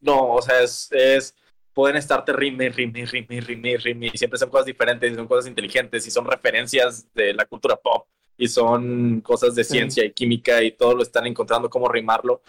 No, 0.00 0.32
o 0.32 0.42
sea, 0.42 0.60
es... 0.62 0.88
es 0.92 1.34
pueden 1.74 1.96
estarte 1.96 2.32
rime, 2.32 2.70
rime, 2.70 3.04
rime, 3.04 3.40
rime, 3.40 3.76
rime, 3.76 4.10
y 4.12 4.16
siempre 4.16 4.38
son 4.38 4.48
cosas 4.48 4.66
diferentes, 4.66 5.12
y 5.12 5.16
son 5.16 5.26
cosas 5.26 5.48
inteligentes, 5.48 6.06
y 6.06 6.10
son 6.10 6.24
referencias 6.24 7.12
de 7.12 7.34
la 7.34 7.46
cultura 7.46 7.74
pop, 7.74 8.06
y 8.38 8.46
son 8.46 9.20
cosas 9.20 9.56
de 9.56 9.64
ciencia 9.64 10.04
y 10.04 10.12
química, 10.12 10.62
y 10.62 10.70
todo 10.70 10.94
lo 10.94 11.02
están 11.02 11.26
encontrando 11.26 11.68
cómo 11.68 11.88
rimarlo. 11.88 12.42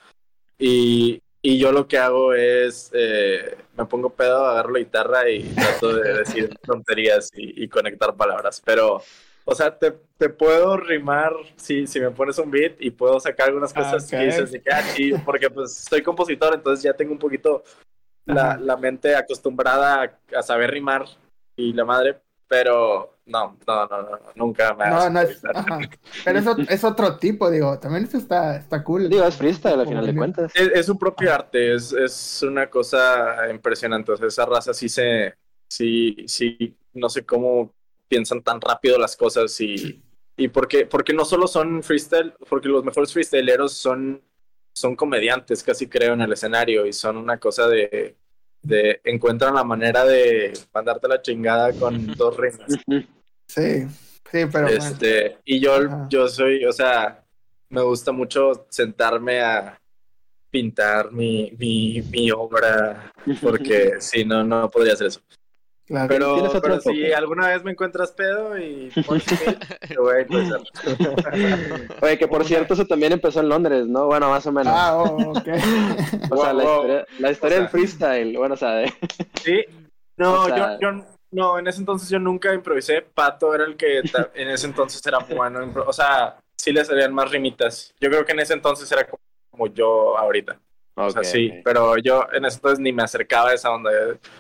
Y, 0.60 1.22
y 1.46 1.60
yo 1.60 1.72
lo 1.72 1.88
que 1.88 2.00
hago 2.00 2.34
es, 2.34 2.90
eh, 2.96 3.56
me 3.78 3.86
pongo 3.86 4.10
pedo, 4.10 4.48
agarro 4.48 4.72
la 4.72 4.80
guitarra 4.80 5.30
y 5.30 5.44
trato 5.44 5.96
de 5.96 6.14
decir 6.18 6.50
tonterías 6.58 7.30
y, 7.36 7.64
y 7.64 7.68
conectar 7.68 8.16
palabras, 8.16 8.60
pero 8.66 9.00
o 9.44 9.54
sea, 9.54 9.78
te, 9.78 9.94
te, 10.18 10.30
puedo 10.30 10.76
rimar 10.76 11.34
si, 11.56 11.86
si 11.86 12.00
me 12.00 12.10
pones 12.10 12.40
un 12.40 12.50
beat 12.50 12.78
y 12.80 12.90
puedo 12.90 13.20
sacar 13.20 13.50
algunas 13.50 13.72
cosas 13.72 14.10
que 14.10 14.18
dices 14.18 14.54
de 14.54 14.60
que, 14.60 14.72
ah, 14.72 14.82
sí, 14.82 15.14
porque 15.24 15.52
pues 15.52 15.76
soy 15.88 16.02
compositor, 16.02 16.56
entonces 16.56 16.82
ya 16.82 16.94
tengo 16.94 17.12
un 17.12 17.20
poquito 17.20 17.64
la, 18.26 18.58
la 18.58 18.76
mente 18.76 19.16
acostumbrada 19.16 20.18
a, 20.36 20.42
saber 20.42 20.72
rimar 20.72 21.06
y 21.56 21.74
la 21.74 21.86
madre, 21.86 22.18
pero 22.48 23.15
no, 23.26 23.58
no, 23.66 23.88
no, 23.88 24.02
no 24.02 24.20
nunca 24.36 24.74
me 24.76 24.88
No, 24.88 25.10
no 25.10 25.22
es, 25.22 25.42
Pero 26.24 26.40
eso 26.40 26.56
es 26.70 26.84
otro 26.84 27.18
tipo, 27.18 27.50
digo, 27.50 27.80
también 27.80 28.04
eso 28.04 28.18
está, 28.18 28.58
está 28.58 28.84
cool. 28.84 29.10
Digo, 29.10 29.24
es 29.26 29.36
freestyle 29.36 29.80
al 29.80 29.88
final 29.88 30.06
de 30.06 30.16
cuentas. 30.16 30.52
Es, 30.56 30.70
es 30.74 30.86
su 30.86 30.98
propio 30.98 31.34
arte, 31.34 31.74
es, 31.74 31.92
es 31.92 32.44
una 32.44 32.70
cosa 32.70 33.50
impresionante, 33.50 34.12
o 34.12 34.18
sea, 34.18 34.28
esa 34.28 34.46
raza 34.46 34.74
sí 34.74 34.90
se, 34.90 35.34
sí, 35.68 36.16
sí, 36.28 36.78
no 36.94 37.10
sé 37.10 37.26
cómo 37.26 37.74
piensan 38.08 38.44
tan 38.44 38.62
rápido 38.62 39.00
las 39.00 39.16
cosas 39.16 39.60
y, 39.60 40.04
y 40.38 40.48
porque, 40.50 40.86
porque 40.86 41.14
no 41.14 41.26
solo 41.26 41.48
son 41.48 41.82
freestyle, 41.82 42.34
porque 42.48 42.70
los 42.70 42.84
mejores 42.84 43.12
freestyleros 43.12 43.74
son, 43.74 44.22
son 44.74 44.96
comediantes, 44.96 45.64
casi 45.64 45.88
creo, 45.88 46.14
en 46.14 46.22
el 46.22 46.34
escenario 46.34 46.86
y 46.86 46.94
son 46.94 47.18
una 47.18 47.40
cosa 47.40 47.68
de, 47.68 48.16
de 48.66 49.02
encuentran 49.04 49.56
la 49.56 49.64
manera 49.64 50.06
de 50.06 50.54
mandarte 50.74 51.08
la 51.08 51.22
chingada 51.22 51.74
con 51.74 52.08
dos 52.18 52.36
rimas. 52.38 52.72
Sí, 53.48 53.88
sí, 54.32 54.46
pero... 54.52 54.68
Este, 54.68 55.38
Y 55.46 55.60
yo, 55.60 56.08
yo 56.10 56.28
soy, 56.28 56.66
o 56.66 56.74
sea, 56.74 57.24
me 57.70 57.82
gusta 57.82 58.12
mucho 58.12 58.66
sentarme 58.70 59.42
a 59.42 59.80
pintar 60.50 61.12
mi, 61.12 61.52
mi, 61.58 62.02
mi 62.10 62.32
obra, 62.32 63.12
porque 63.42 63.96
si 64.00 64.24
no, 64.24 64.44
no 64.44 64.70
podría 64.70 64.94
hacer 64.94 65.08
eso. 65.08 65.22
Pero, 65.88 66.52
pero 66.62 66.82
si 66.82 67.14
alguna 67.14 67.50
vez 67.50 67.64
me 67.64 67.72
encuentras 67.72 68.12
pedo 68.12 68.58
y 68.58 68.90
te 69.88 69.98
voy 70.00 70.16
a 70.16 70.20
empezar. 70.22 70.62
Oye, 72.02 72.18
que 72.18 72.28
por 72.28 72.44
cierto, 72.44 72.74
eso 72.74 72.86
también 72.88 73.14
empezó 73.14 73.42
en 73.42 73.50
Londres, 73.50 73.86
¿no? 73.86 74.08
Bueno, 74.08 74.30
más 74.30 74.46
o 74.48 74.52
menos. 74.52 74.74
Ah, 74.76 74.98
oh, 74.98 75.32
ok. 75.32 75.48
o 76.32 76.38
sea, 76.38 76.54
la 76.54 76.64
historia, 76.64 77.06
la 77.20 77.32
historia 77.32 77.60
del 77.60 77.70
freestyle, 77.70 78.38
bueno, 78.38 78.56
o 78.56 78.58
sea, 78.58 78.72
de... 78.72 78.94
Sí, 79.44 79.64
no, 80.18 80.50
yo, 80.50 80.80
yo, 80.80 81.06
no, 81.32 81.60
en 81.60 81.68
ese 81.68 81.80
entonces 81.80 82.10
yo 82.10 82.18
nunca 82.18 82.54
improvisé. 82.54 83.02
Pato 83.02 83.54
era 83.54 83.66
el 83.66 83.76
que 83.76 84.00
en 84.00 84.50
ese 84.50 84.68
entonces 84.68 85.06
era 85.06 85.20
bueno. 85.20 85.72
O 85.86 85.94
sea, 85.94 86.38
sí 86.56 86.72
le 86.72 86.84
salían 86.86 87.14
más 87.14 87.30
rimitas. 87.30 87.94
Yo 88.00 88.10
creo 88.10 88.26
que 88.26 88.32
en 88.32 88.40
ese 88.40 88.54
entonces 88.54 88.90
era 88.92 89.08
como 89.52 89.68
yo 89.68 90.18
ahorita. 90.18 90.58
o 90.96 91.10
sea, 91.10 91.24
sí, 91.24 91.52
pero 91.64 91.98
yo 91.98 92.26
en 92.32 92.46
ese 92.46 92.58
entonces 92.58 92.80
ni 92.80 92.94
me 92.94 93.04
acercaba 93.04 93.50
a 93.50 93.54
esa 93.54 93.72
onda. 93.72 93.92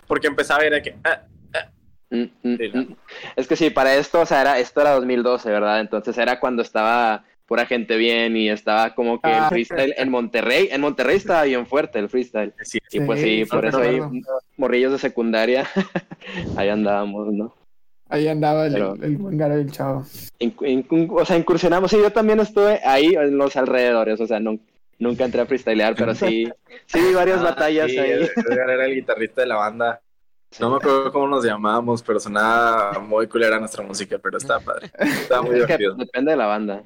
Porque 0.07 0.27
empezaba 0.27 0.61
a 0.61 0.65
ir 0.65 0.71
de 0.71 0.81
que, 0.81 0.95
ah, 1.03 1.23
Mm, 2.16 2.47
mm, 2.47 2.78
mm. 2.80 2.95
Es 3.36 3.47
que 3.47 3.55
sí, 3.55 3.70
para 3.70 3.95
esto, 3.95 4.22
o 4.22 4.26
sea, 4.26 4.41
era, 4.41 4.59
esto 4.59 4.82
era 4.82 4.91
2012, 4.91 5.49
¿verdad? 5.49 5.82
Entonces 5.82 6.18
era 6.18 6.39
cuando 6.39 6.61
estaba 6.61 7.24
pura 7.45 7.66
gente 7.66 7.95
bien 7.97 8.36
y 8.36 8.49
estaba 8.49 8.95
como 8.95 9.22
que 9.22 9.30
el 9.30 9.36
ah, 9.36 9.49
freestyle 9.49 9.93
en 9.97 10.09
Monterrey, 10.09 10.70
en 10.72 10.82
Monterrey 10.82 11.18
estaba 11.18 11.43
bien 11.43 11.68
fuerte 11.68 11.99
el 11.99 12.09
freestyle. 12.09 12.53
Sí, 12.61 12.80
y 12.91 12.99
pues 13.01 13.22
sí, 13.22 13.45
por 13.45 13.66
eso 13.66 13.80
ahí 13.80 13.99
morrillos 14.57 14.93
de 14.93 14.99
secundaria, 14.99 15.68
ahí 16.57 16.70
andábamos, 16.70 17.32
¿no? 17.34 17.53
Ahí 18.07 18.28
andaba 18.28 18.68
el, 18.68 18.76
el 18.76 19.18
buen 19.18 19.41
el 19.41 19.72
chavo. 19.72 20.05
o 21.09 21.26
sea, 21.26 21.38
incursionamos, 21.38 21.89
sí, 21.91 21.97
yo 21.97 22.11
también 22.11 22.39
estuve 22.39 22.80
ahí 22.84 23.16
en 23.16 23.38
los 23.38 23.55
alrededores, 23.55 24.20
o 24.22 24.28
sea, 24.28 24.39
no, 24.39 24.59
nunca 24.99 25.26
entré 25.26 25.41
a 25.41 25.45
freestylear, 25.45 25.95
pero 25.95 26.13
sí, 26.13 26.47
sí 26.86 26.99
vi 26.99 27.13
varias 27.13 27.39
ah, 27.39 27.45
batallas 27.45 27.89
ahí. 27.89 28.30
Era 28.49 28.86
el 28.86 28.95
guitarrista 28.95 29.41
de 29.41 29.47
la 29.47 29.55
banda. 29.55 30.01
No 30.60 30.70
me 30.70 30.78
acuerdo 30.78 31.12
cómo 31.12 31.28
nos 31.28 31.43
llamábamos, 31.43 32.01
pero 32.01 32.20
sonaba 32.20 32.99
muy 32.99 33.28
culera 33.28 33.60
nuestra 33.60 33.84
música, 33.84 34.18
pero 34.18 34.38
está 34.38 34.60
padre. 34.60 34.91
Está 34.97 35.41
muy 35.41 35.56
divertido. 35.56 35.95
depende 35.95 36.32
de 36.32 36.38
la 36.38 36.45
banda. 36.47 36.84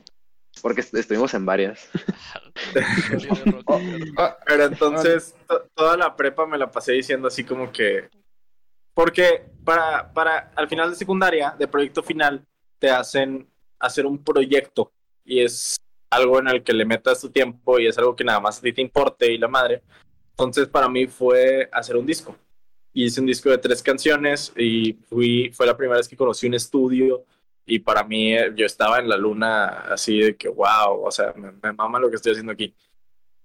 Porque 0.62 0.82
estuvimos 0.82 1.34
en 1.34 1.46
varias. 1.46 1.90
pero 4.46 4.64
entonces, 4.66 5.36
toda 5.74 5.96
la 5.98 6.16
prepa 6.16 6.46
me 6.46 6.58
la 6.58 6.70
pasé 6.70 6.94
diciendo 6.94 7.28
así 7.28 7.44
como 7.44 7.72
que. 7.72 8.10
Porque 8.94 9.46
para, 9.64 10.12
para 10.12 10.52
al 10.56 10.68
final 10.68 10.90
de 10.90 10.96
secundaria, 10.96 11.56
de 11.58 11.68
proyecto 11.68 12.04
final, 12.04 12.46
te 12.80 12.90
hacen 12.90 13.48
hacer 13.80 14.06
un 14.06 14.22
proyecto 14.24 14.92
y 15.24 15.42
es 15.42 15.78
algo 16.10 16.40
en 16.40 16.48
el 16.48 16.64
que 16.64 16.74
le 16.74 16.86
metas 16.86 17.22
tu 17.22 17.30
tiempo 17.30 17.80
y 17.80 17.88
es 17.88 17.98
algo 17.98 18.16
que 18.16 18.24
nada 18.24 18.40
más 18.40 18.58
a 18.58 18.62
ti 18.62 18.74
te 18.74 18.82
importe 18.82 19.32
y 19.32 19.38
la 19.38 19.48
madre. 19.48 19.84
Entonces 20.32 20.68
para 20.68 20.90
mí 20.90 21.08
fue 21.08 21.70
hacer 21.72 21.96
un 21.96 22.06
disco. 22.06 22.36
Hice 23.06 23.22
un 23.22 23.28
disco 23.28 23.50
de 23.50 23.58
tres 23.58 23.82
canciones 23.82 24.54
y 24.58 24.94
fui, 24.94 25.52
fue 25.54 25.66
la 25.66 25.78
primera 25.78 25.98
vez 25.98 26.08
que 26.08 26.18
conocí 26.18 26.48
un 26.48 26.54
estudio 26.54 27.26
y 27.66 27.80
para 27.80 28.04
mí 28.04 28.34
eh, 28.34 28.52
yo 28.56 28.66
estaba 28.66 29.00
en 29.00 29.08
la 29.08 29.18
luna 29.18 29.68
así 29.92 30.20
de 30.20 30.36
que 30.36 30.50
wow, 30.50 31.04
o 31.04 31.12
sea, 31.12 31.34
me, 31.36 31.52
me 31.52 31.74
mama 31.74 32.00
lo 32.00 32.10
que 32.10 32.16
estoy 32.16 32.32
haciendo 32.32 32.52
aquí. 32.52 32.74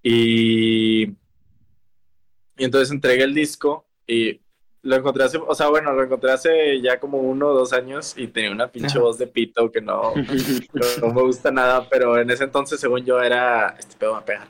Y, 0.03 1.05
y 1.05 2.65
entonces 2.65 2.91
entregué 2.91 3.25
el 3.25 3.35
disco 3.35 3.87
y 4.07 4.41
lo 4.85 4.97
encontré 4.97 5.25
hace, 5.25 5.39
o 5.39 5.55
sea, 5.55 5.69
bueno, 5.69 5.93
lo 5.93 6.05
encontré 6.05 6.31
hace 6.31 6.81
ya 6.81 7.01
como 7.01 7.19
uno 7.19 7.49
o 7.49 7.55
dos 7.55 7.73
años 7.73 8.15
y 8.19 8.29
tenía 8.29 8.51
una 8.51 8.71
pinche 8.71 8.99
voz 8.99 9.17
de 9.17 9.27
pito 9.27 9.73
que 9.73 9.81
no, 9.81 10.13
no, 10.73 10.87
no 11.01 11.15
me 11.15 11.23
gusta 11.23 11.51
nada, 11.51 11.89
pero 11.89 12.19
en 12.19 12.31
ese 12.31 12.45
entonces, 12.45 12.79
según 12.79 13.05
yo, 13.05 13.21
era, 13.21 13.75
este 13.79 13.97
pedo 13.97 14.13
va 14.13 14.19
a 14.19 14.25
pegar. 14.25 14.49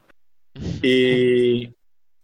Y, 0.82 1.72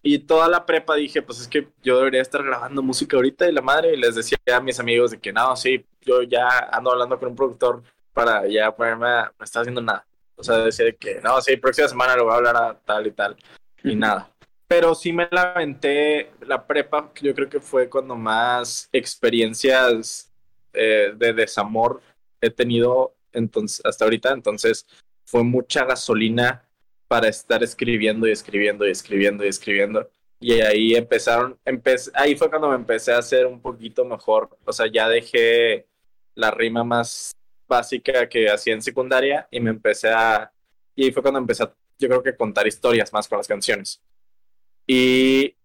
y 0.02 0.18
toda 0.20 0.48
la 0.48 0.64
prepa 0.64 0.94
dije, 0.94 1.22
pues 1.22 1.40
es 1.40 1.48
que 1.48 1.68
yo 1.82 1.98
debería 1.98 2.22
estar 2.22 2.42
grabando 2.42 2.82
música 2.82 3.16
ahorita 3.16 3.48
y 3.48 3.52
la 3.52 3.60
madre, 3.60 3.94
y 3.94 3.96
les 3.96 4.14
decía 4.14 4.38
a 4.52 4.60
mis 4.60 4.80
amigos 4.80 5.10
de 5.10 5.18
que 5.18 5.32
no, 5.32 5.54
sí, 5.56 5.84
yo 6.00 6.22
ya 6.22 6.70
ando 6.72 6.92
hablando 6.92 7.18
con 7.18 7.28
un 7.28 7.36
productor 7.36 7.82
para 8.12 8.46
ya 8.46 8.74
ponerme 8.74 9.08
a, 9.08 9.32
no 9.38 9.44
está 9.44 9.60
haciendo 9.60 9.82
nada. 9.82 10.06
O 10.36 10.42
sea, 10.42 10.58
decía 10.58 10.86
de 10.86 10.96
que 10.96 11.20
no, 11.20 11.40
sí, 11.42 11.56
próxima 11.56 11.88
semana 11.88 12.16
lo 12.16 12.24
voy 12.24 12.32
a 12.32 12.36
hablar 12.36 12.56
a 12.56 12.74
tal 12.74 13.06
y 13.06 13.10
tal, 13.12 13.36
y 13.84 13.94
nada. 13.94 14.30
Pero 14.66 14.94
sí 14.94 15.12
me 15.12 15.28
la 15.30 15.52
aventé 15.52 16.30
la 16.46 16.66
prepa, 16.66 17.12
que 17.12 17.26
yo 17.26 17.34
creo 17.34 17.48
que 17.48 17.60
fue 17.60 17.90
cuando 17.90 18.16
más 18.16 18.88
experiencias 18.92 20.32
eh, 20.72 21.12
de 21.14 21.32
desamor 21.32 22.00
he 22.40 22.50
tenido 22.50 23.14
entonces, 23.32 23.84
hasta 23.84 24.04
ahorita. 24.04 24.32
Entonces 24.32 24.86
fue 25.24 25.44
mucha 25.44 25.84
gasolina 25.84 26.64
para 27.10 27.26
estar 27.26 27.60
escribiendo 27.64 28.28
y 28.28 28.30
escribiendo 28.30 28.86
y 28.86 28.92
escribiendo 28.92 29.44
y 29.44 29.48
escribiendo. 29.48 30.08
Y 30.38 30.52
ahí 30.60 30.94
empezaron, 30.94 31.58
empe- 31.64 32.08
ahí 32.14 32.36
fue 32.36 32.48
cuando 32.48 32.68
me 32.68 32.76
empecé 32.76 33.12
a 33.12 33.18
hacer 33.18 33.46
un 33.46 33.60
poquito 33.60 34.04
mejor. 34.04 34.56
O 34.64 34.72
sea, 34.72 34.86
ya 34.86 35.08
dejé 35.08 35.88
la 36.36 36.52
rima 36.52 36.84
más 36.84 37.32
básica 37.68 38.28
que 38.28 38.48
hacía 38.48 38.74
en 38.74 38.80
secundaria 38.80 39.48
y 39.50 39.58
me 39.58 39.70
empecé 39.70 40.08
a... 40.08 40.52
Y 40.94 41.02
ahí 41.04 41.10
fue 41.10 41.20
cuando 41.20 41.40
empecé 41.40 41.64
a, 41.64 41.74
yo 41.98 42.08
creo 42.08 42.22
que 42.22 42.36
contar 42.36 42.68
historias 42.68 43.12
más 43.12 43.26
con 43.26 43.38
las 43.38 43.48
canciones. 43.48 44.00
Y, 44.86 45.56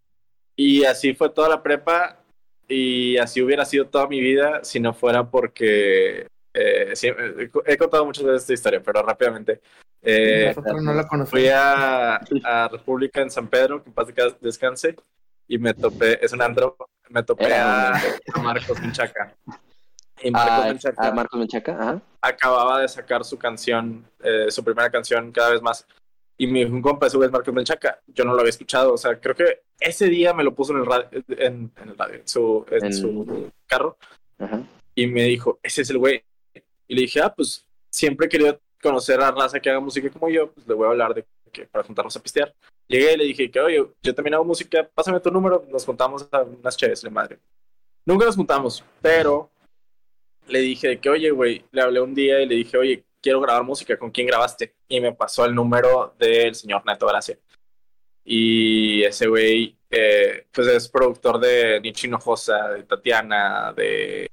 y 0.55 0.83
así 0.83 1.13
fue 1.13 1.29
toda 1.29 1.47
la 1.47 1.61
prepa 1.61 2.23
y 2.67 3.17
así 3.17 3.39
hubiera 3.43 3.65
sido 3.65 3.87
toda 3.87 4.07
mi 4.07 4.19
vida 4.19 4.63
si 4.63 4.79
no 4.79 4.95
fuera 4.95 5.29
porque... 5.29 6.25
eh, 6.55 6.93
he 7.67 7.77
contado 7.77 8.03
muchas 8.03 8.23
veces 8.23 8.41
esta 8.41 8.53
historia, 8.53 8.81
pero 8.83 9.03
rápidamente. 9.03 9.61
Eh, 10.05 10.53
Nosotros 10.55 10.83
no 10.83 10.93
la 10.93 11.01
fui 11.03 11.09
conocemos. 11.09 11.51
a, 11.53 12.15
a 12.43 12.67
República 12.67 13.21
en 13.21 13.31
San 13.31 13.47
Pedro, 13.47 13.81
que 13.83 13.89
en 13.89 13.93
paz 13.95 14.07
desca- 14.07 14.37
descanse, 14.39 14.95
y 15.47 15.57
me 15.57 15.73
topé, 15.73 16.23
es 16.23 16.31
un 16.33 16.41
antro, 16.41 16.77
me 17.09 17.23
topé 17.23 17.53
a, 17.53 17.91
a 17.95 18.39
Marcos 18.41 18.79
Menchaca. 18.81 19.35
Y 20.21 20.31
Marcos 20.31 20.51
Ah, 20.63 20.67
Menchaca 20.67 21.07
ah, 21.07 21.11
Marcos 21.11 21.39
Menchaca, 21.39 21.71
ajá. 21.73 22.01
acababa 22.21 22.81
de 22.81 22.87
sacar 22.87 23.23
su 23.25 23.37
canción, 23.37 24.05
eh, 24.23 24.47
su 24.49 24.63
primera 24.63 24.89
canción 24.89 25.31
cada 25.31 25.49
vez 25.51 25.61
más. 25.61 25.85
Y 26.37 26.47
me 26.47 26.59
dijo 26.59 26.71
un 26.73 26.81
compa, 26.81 27.07
güey 27.13 27.25
es 27.27 27.31
Marcos 27.31 27.53
Menchaca. 27.53 27.99
Yo 28.07 28.25
no 28.25 28.33
lo 28.33 28.39
había 28.39 28.49
escuchado, 28.49 28.93
o 28.93 28.97
sea, 28.97 29.19
creo 29.19 29.35
que 29.35 29.61
ese 29.79 30.07
día 30.07 30.33
me 30.33 30.43
lo 30.43 30.53
puso 30.53 30.73
en 30.73 30.79
el 30.79 30.85
radio, 30.85 31.07
en, 31.29 31.71
en 31.81 31.89
el 31.89 31.97
radio, 31.97 32.15
en 32.15 32.27
su, 32.27 32.65
en 32.71 32.85
En- 32.85 32.93
su 32.93 33.51
carro, 33.67 33.97
Ajá. 34.39 34.61
y 34.93 35.07
me 35.07 35.23
dijo, 35.23 35.59
ese 35.63 35.81
es 35.81 35.89
el 35.89 35.97
güey. 35.97 36.23
Y 36.87 36.95
le 36.95 37.01
dije, 37.01 37.21
ah, 37.21 37.33
pues 37.33 37.65
siempre 37.89 38.27
he 38.27 38.29
querido 38.29 38.59
conocer 38.85 39.19
a 39.19 39.31
raza 39.31 39.59
que 39.59 39.69
haga 39.69 39.79
música 39.79 40.09
como 40.11 40.29
yo, 40.29 40.51
pues 40.51 40.67
le 40.67 40.75
voy 40.75 40.85
a 40.85 40.89
hablar 40.91 41.13
de 41.15 41.25
que 41.51 41.65
para 41.65 41.83
juntarnos 41.83 42.15
a 42.15 42.21
pistear. 42.21 42.53
Llegué 42.87 43.13
y 43.13 43.17
le 43.17 43.23
dije 43.23 43.49
que, 43.49 43.59
oye, 43.59 43.83
yo 44.03 44.13
también 44.13 44.35
hago 44.35 44.45
música, 44.45 44.87
pásame 44.93 45.19
tu 45.19 45.31
número, 45.31 45.65
nos 45.71 45.83
juntamos 45.83 46.27
a 46.31 46.43
unas 46.43 46.77
chaves, 46.77 47.01
de 47.01 47.09
madre. 47.09 47.39
Nunca 48.05 48.25
nos 48.25 48.35
juntamos, 48.35 48.83
pero 49.01 49.49
le 50.47 50.59
dije 50.59 50.99
que, 50.99 51.09
oye, 51.09 51.31
güey, 51.31 51.65
le 51.71 51.81
hablé 51.81 51.99
un 51.99 52.13
día 52.13 52.41
y 52.41 52.45
le 52.45 52.55
dije, 52.55 52.77
oye, 52.77 53.03
quiero 53.19 53.41
grabar 53.41 53.63
música, 53.63 53.97
¿con 53.97 54.11
quién 54.11 54.27
grabaste? 54.27 54.75
Y 54.87 55.01
me 55.01 55.13
pasó 55.13 55.45
el 55.45 55.55
número 55.55 56.13
del 56.19 56.53
señor 56.53 56.85
Neto 56.85 57.07
Gracia. 57.07 57.39
Y 58.23 59.03
ese 59.03 59.27
güey, 59.27 59.75
eh, 59.89 60.45
pues 60.51 60.67
es 60.67 60.87
productor 60.89 61.39
de 61.39 61.81
Nicho 61.81 62.05
Hinojosa, 62.05 62.69
de 62.69 62.83
Tatiana, 62.83 63.73
de, 63.73 64.29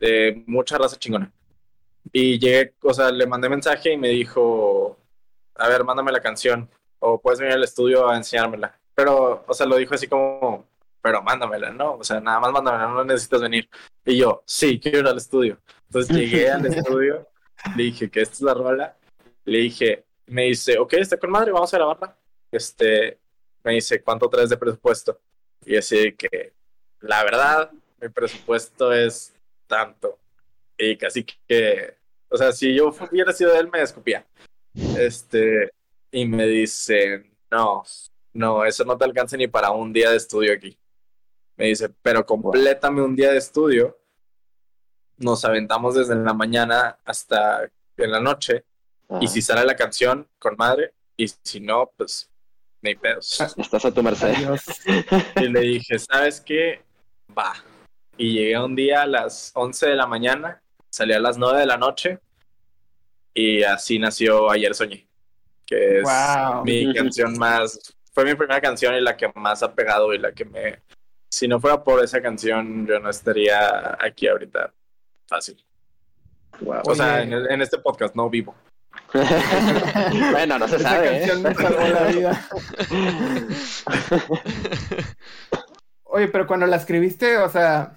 de 0.00 0.42
mucha 0.46 0.76
raza 0.76 0.98
chingona. 0.98 1.32
Y 2.12 2.38
llegué, 2.38 2.74
o 2.82 2.94
sea, 2.94 3.10
le 3.10 3.26
mandé 3.26 3.48
mensaje 3.48 3.92
y 3.92 3.96
me 3.96 4.08
dijo, 4.08 4.98
a 5.54 5.68
ver, 5.68 5.84
mándame 5.84 6.12
la 6.12 6.20
canción, 6.20 6.68
o 6.98 7.20
puedes 7.20 7.40
venir 7.40 7.54
al 7.54 7.64
estudio 7.64 8.08
a 8.08 8.16
enseñármela. 8.16 8.78
Pero, 8.94 9.44
o 9.46 9.54
sea, 9.54 9.66
lo 9.66 9.76
dijo 9.76 9.94
así 9.94 10.08
como, 10.08 10.66
pero 11.00 11.22
mándamela, 11.22 11.70
¿no? 11.70 11.94
O 11.94 12.04
sea, 12.04 12.20
nada 12.20 12.40
más 12.40 12.52
mándamela, 12.52 12.88
no 12.88 13.04
necesitas 13.04 13.40
venir. 13.40 13.68
Y 14.04 14.18
yo, 14.18 14.42
sí, 14.46 14.80
quiero 14.80 15.00
ir 15.00 15.06
al 15.06 15.16
estudio. 15.16 15.58
Entonces 15.86 16.16
llegué 16.16 16.50
al 16.50 16.66
estudio, 16.74 17.28
le 17.76 17.82
dije 17.84 18.10
que 18.10 18.20
esta 18.20 18.34
es 18.34 18.40
la 18.42 18.54
rola, 18.54 18.96
le 19.44 19.58
dije, 19.58 20.04
me 20.26 20.44
dice, 20.44 20.78
ok, 20.78 20.94
está 20.94 21.16
con 21.16 21.30
madre, 21.30 21.52
vamos 21.52 21.72
a 21.72 21.78
grabarla. 21.78 22.16
Este, 22.50 23.18
me 23.62 23.74
dice, 23.74 24.02
¿cuánto 24.02 24.28
traes 24.28 24.50
de 24.50 24.56
presupuesto? 24.56 25.20
Y 25.64 25.76
así 25.76 26.12
que, 26.12 26.52
la 27.00 27.22
verdad, 27.24 27.70
mi 28.00 28.08
presupuesto 28.08 28.92
es 28.92 29.34
tanto. 29.66 30.18
Y 30.76 30.96
casi 30.96 31.24
que, 31.24 31.97
o 32.28 32.36
sea, 32.36 32.52
si 32.52 32.74
yo 32.74 32.88
hubiera 33.10 33.32
sido 33.32 33.54
él, 33.54 33.68
me 33.70 33.82
escupía. 33.82 34.26
Este, 34.98 35.70
y 36.10 36.26
me 36.26 36.46
dice, 36.46 37.30
no, 37.50 37.82
no, 38.32 38.64
eso 38.64 38.84
no 38.84 38.96
te 38.96 39.04
alcanza 39.04 39.36
ni 39.36 39.48
para 39.48 39.70
un 39.70 39.92
día 39.92 40.10
de 40.10 40.16
estudio 40.16 40.52
aquí. 40.52 40.78
Me 41.56 41.66
dice, 41.66 41.88
pero 42.02 42.24
complétame 42.24 43.02
un 43.02 43.16
día 43.16 43.32
de 43.32 43.38
estudio. 43.38 43.98
Nos 45.16 45.44
aventamos 45.44 45.96
desde 45.96 46.14
la 46.14 46.32
mañana 46.32 46.98
hasta 47.04 47.68
en 47.96 48.10
la 48.12 48.20
noche. 48.20 48.64
Y 49.20 49.26
si 49.26 49.42
sale 49.42 49.64
la 49.64 49.74
canción, 49.74 50.28
con 50.38 50.54
madre. 50.56 50.94
Y 51.16 51.26
si 51.26 51.58
no, 51.60 51.90
pues, 51.96 52.30
ni 52.82 52.94
pedos. 52.94 53.40
Estás 53.56 53.84
a 53.84 53.92
tu 53.92 54.02
merced. 54.02 54.34
Adiós. 54.36 54.64
Y 55.36 55.48
le 55.48 55.60
dije, 55.60 55.98
¿sabes 55.98 56.40
qué? 56.40 56.82
Va. 57.36 57.54
Y 58.16 58.34
llegué 58.34 58.58
un 58.58 58.76
día 58.76 59.02
a 59.02 59.06
las 59.06 59.50
11 59.54 59.88
de 59.88 59.96
la 59.96 60.06
mañana, 60.06 60.62
salí 60.90 61.12
a 61.12 61.20
las 61.20 61.38
9 61.38 61.60
de 61.60 61.66
la 61.66 61.76
noche 61.76 62.18
y 63.34 63.62
así 63.62 63.98
nació 63.98 64.50
Ayer 64.50 64.74
Soñé, 64.74 65.06
que 65.66 65.98
es 65.98 66.04
Wow. 66.04 66.64
mi 66.64 66.92
canción 66.94 67.36
más, 67.38 67.94
fue 68.12 68.24
mi 68.24 68.34
primera 68.34 68.60
canción 68.60 68.94
y 68.94 69.00
la 69.00 69.16
que 69.16 69.30
más 69.34 69.62
ha 69.62 69.74
pegado 69.74 70.12
y 70.14 70.18
la 70.18 70.32
que 70.32 70.44
me, 70.44 70.82
si 71.30 71.46
no 71.46 71.60
fuera 71.60 71.82
por 71.84 72.02
esa 72.02 72.20
canción 72.20 72.86
yo 72.86 72.98
no 73.00 73.10
estaría 73.10 73.96
aquí 74.00 74.26
ahorita 74.28 74.72
fácil. 75.28 75.62
Wow. 76.60 76.82
O 76.86 76.94
sea, 76.94 77.22
en, 77.22 77.32
el- 77.32 77.50
en 77.50 77.62
este 77.62 77.78
podcast 77.78 78.14
no 78.16 78.28
vivo. 78.28 78.54
bueno, 80.32 80.58
no 80.58 80.66
se 80.66 80.76
Esa 80.76 80.88
sabe. 80.90 81.08
¿eh? 81.08 81.18
canción 81.20 81.42
me 81.42 81.54
salvó 81.54 81.86
la 81.86 82.02
vida. 82.08 82.48
Oye, 86.04 86.28
pero 86.28 86.46
cuando 86.46 86.66
la 86.66 86.76
escribiste, 86.76 87.36
o 87.36 87.48
sea, 87.50 87.92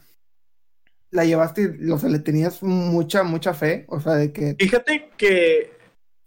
la 1.12 1.26
llevaste, 1.26 1.78
o 1.92 1.98
sea, 1.98 2.10
le 2.10 2.20
tenías 2.20 2.64
mucha, 2.64 3.24
mucha 3.24 3.54
fe, 3.54 3.86
o 3.90 4.00
sea, 4.00 4.14
de 4.14 4.32
que 4.32 4.56
Fíjate 4.58 5.10
que 5.18 5.72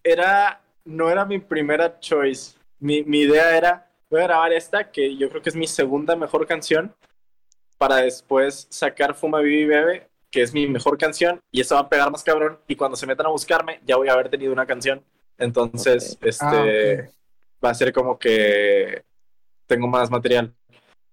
era, 0.03 0.61
no 0.85 1.11
era 1.11 1.24
mi 1.24 1.39
primera 1.39 1.99
choice. 1.99 2.57
Mi, 2.78 3.03
mi 3.03 3.20
idea 3.20 3.57
era, 3.57 3.91
voy 4.11 4.20
a 4.20 4.24
grabar 4.24 4.53
esta, 4.53 4.91
que 4.91 5.16
yo 5.16 5.28
creo 5.30 5.41
que 5.43 5.49
es 5.49 5.57
mi 5.57 5.66
segunda 5.66 6.14
mejor 6.16 6.47
canción, 6.47 6.95
para 7.78 7.97
después 7.97 8.66
sacar 8.70 9.14
Fuma 9.14 9.41
Vivi 9.41 9.64
Bebe, 9.64 10.09
que 10.30 10.43
es 10.43 10.53
mi 10.53 10.66
mejor 10.66 10.99
canción, 10.99 11.41
y 11.51 11.61
eso 11.61 11.76
va 11.76 11.82
a 11.82 11.89
pegar 11.89 12.11
más 12.11 12.22
cabrón, 12.22 12.59
y 12.68 12.76
cuando 12.76 12.97
se 12.97 13.07
metan 13.07 13.26
a 13.26 13.30
buscarme, 13.30 13.80
ya 13.87 13.97
voy 13.97 14.09
a 14.09 14.12
haber 14.12 14.28
tenido 14.28 14.53
una 14.53 14.66
canción. 14.66 15.03
Entonces, 15.39 16.18
este, 16.20 16.45
Ah, 16.45 17.07
ok. 17.09 17.64
va 17.64 17.70
a 17.70 17.74
ser 17.74 17.93
como 17.93 18.18
que 18.18 19.03
tengo 19.66 19.87
más 19.87 20.11
material. 20.11 20.55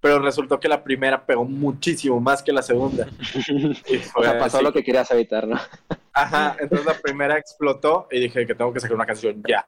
Pero 0.01 0.19
resultó 0.19 0.59
que 0.59 0.67
la 0.67 0.83
primera 0.83 1.23
pegó 1.25 1.45
muchísimo 1.45 2.19
más 2.19 2.41
que 2.43 2.51
la 2.51 2.61
segunda. 2.63 3.07
Y 3.87 3.97
o 3.97 4.01
fue 4.01 4.25
sea, 4.25 4.39
pasó 4.39 4.57
así 4.57 4.63
lo 4.65 4.73
que 4.73 4.83
querías 4.83 5.09
evitar, 5.11 5.47
¿no? 5.47 5.59
Ajá, 6.11 6.57
entonces 6.59 6.85
la 6.85 6.99
primera 6.99 7.37
explotó 7.37 8.07
y 8.11 8.19
dije 8.19 8.45
que 8.45 8.55
tengo 8.55 8.73
que 8.73 8.79
sacar 8.79 8.95
una 8.95 9.05
canción 9.05 9.41
ya. 9.47 9.67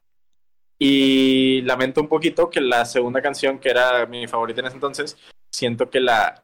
Y 0.79 1.61
lamento 1.61 2.01
un 2.01 2.07
poquito 2.07 2.49
que 2.49 2.59
la 2.59 2.83
segunda 2.85 3.21
canción, 3.21 3.59
que 3.59 3.69
era 3.69 4.05
mi 4.07 4.27
favorita 4.27 4.59
en 4.61 4.67
ese 4.67 4.75
entonces, 4.75 5.17
siento 5.51 5.89
que 5.89 5.99
la, 5.99 6.43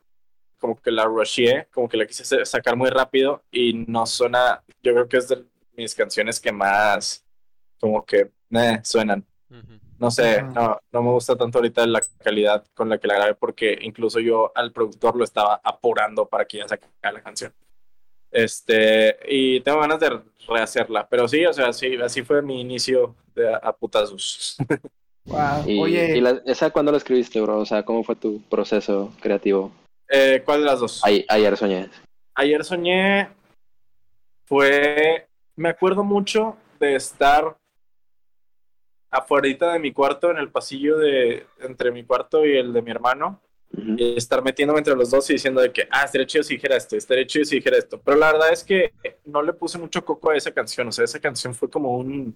como 0.60 0.80
que 0.80 0.92
la 0.92 1.06
rusheé, 1.06 1.68
como 1.74 1.90
que 1.90 1.98
la 1.98 2.06
quise 2.06 2.24
sa- 2.24 2.46
sacar 2.46 2.76
muy 2.76 2.90
rápido 2.90 3.44
y 3.52 3.74
no 3.88 4.06
suena, 4.06 4.64
yo 4.84 4.94
creo 4.94 5.08
que 5.10 5.18
es 5.18 5.28
de 5.28 5.44
mis 5.76 5.96
canciones 5.96 6.40
que 6.40 6.52
más, 6.52 7.26
como 7.80 8.06
que, 8.06 8.30
eh, 8.52 8.80
suenan. 8.84 9.26
Ujú. 9.50 9.80
No 10.00 10.10
sé, 10.12 10.42
no, 10.44 10.80
no 10.92 11.04
me 11.04 11.12
gusta 11.12 11.36
tanto 11.36 11.58
ahorita 11.58 11.86
la 11.86 12.02
calidad 12.24 12.64
con 12.74 12.88
la 12.90 12.98
que 12.98 13.08
la 13.08 13.16
grabé 13.16 13.36
porque 13.36 13.78
incluso 13.82 14.20
yo 14.20 14.52
al 14.56 14.72
productor 14.72 15.16
lo 15.16 15.24
estaba 15.24 15.60
apurando 15.64 16.26
para 16.26 16.46
que 16.46 16.58
ya 16.60 16.68
sacara 16.68 17.12
la 17.12 17.22
canción. 17.22 17.54
Este, 18.32 19.18
y 19.28 19.60
tengo 19.62 19.80
ganas 19.80 20.00
de 20.00 20.22
rehacerla. 20.48 21.08
Pero 21.10 21.28
sí, 21.28 21.46
o 21.46 21.52
sea, 21.54 21.74
sí, 21.74 21.96
así 22.02 22.22
fue 22.22 22.42
mi 22.42 22.62
inicio 22.62 23.16
de 23.36 23.54
a, 23.54 23.72
putazos. 23.74 24.58
Wow. 25.26 25.64
¿Y, 25.68 25.80
Oye, 25.80 26.18
y 26.18 26.22
la- 26.22 26.42
esa 26.48 26.72
cuándo 26.72 26.92
la 26.92 26.98
escribiste, 26.98 27.40
bro? 27.40 27.60
O 27.60 27.66
sea, 27.66 27.84
¿cómo 27.84 28.04
fue 28.04 28.16
tu 28.16 28.42
proceso 28.50 29.14
creativo? 29.22 29.72
Eh, 30.10 30.42
¿Cuál 30.44 30.62
de 30.62 30.66
las 30.66 30.80
dos? 30.80 31.02
Ay- 31.04 31.24
ayer 31.30 31.56
soñé. 31.56 31.88
Ayer 32.34 32.64
soñé, 32.66 33.30
fue, 34.46 35.28
me 35.56 35.70
acuerdo 35.70 36.04
mucho 36.04 36.58
de 36.80 36.96
estar 36.96 37.59
afuera 39.12 39.74
de 39.74 39.80
mi 39.80 39.92
cuarto, 39.92 40.32
en 40.32 40.38
el 40.38 40.50
pasillo 40.50 40.98
de 40.98 41.46
entre 41.60 41.92
mi 41.92 42.04
cuarto 42.04 42.46
y 42.46 42.58
el 42.58 42.74
de 42.74 42.82
mi 42.82 42.92
hermano, 42.92 43.42
Ujú. 43.72 43.96
y 43.98 44.18
estar 44.18 44.44
metiéndome 44.44 44.80
entre 44.80 44.96
los 44.96 45.12
dos 45.12 45.30
y 45.30 45.34
diciendo 45.34 45.62
de 45.62 45.72
que, 45.72 45.88
ah, 45.92 46.04
estaría 46.04 46.26
chido 46.26 46.44
si 46.44 46.56
dijera 46.56 46.76
esto, 46.76 46.96
estaría 46.96 47.26
chido 47.28 47.46
si 47.46 47.56
dijera 47.56 47.78
esto. 47.78 48.02
Pero 48.02 48.18
la 48.18 48.32
verdad 48.32 48.52
es 48.52 48.64
que 48.64 48.94
no 49.26 49.42
le 49.42 49.54
puse 49.54 49.78
mucho 49.78 50.04
coco 50.04 50.32
a 50.32 50.36
esa 50.38 50.52
canción, 50.52 50.88
o 50.88 50.92
sea, 50.92 51.06
esa 51.06 51.20
canción 51.20 51.54
fue 51.54 51.70
como 51.70 51.96
un, 51.98 52.36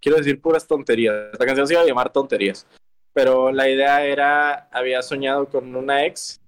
quiero 0.00 0.18
decir, 0.18 0.40
puras 0.40 0.66
tonterías. 0.66 1.38
La 1.38 1.46
canción 1.46 1.66
se 1.66 1.74
iba 1.74 1.82
a 1.82 1.86
llamar 1.86 2.12
Tonterías, 2.12 2.66
pero 3.12 3.52
la 3.52 3.68
idea 3.68 4.04
era, 4.04 4.68
había 4.72 5.02
soñado 5.02 5.48
con 5.48 5.74
una 5.76 6.06
ex 6.06 6.40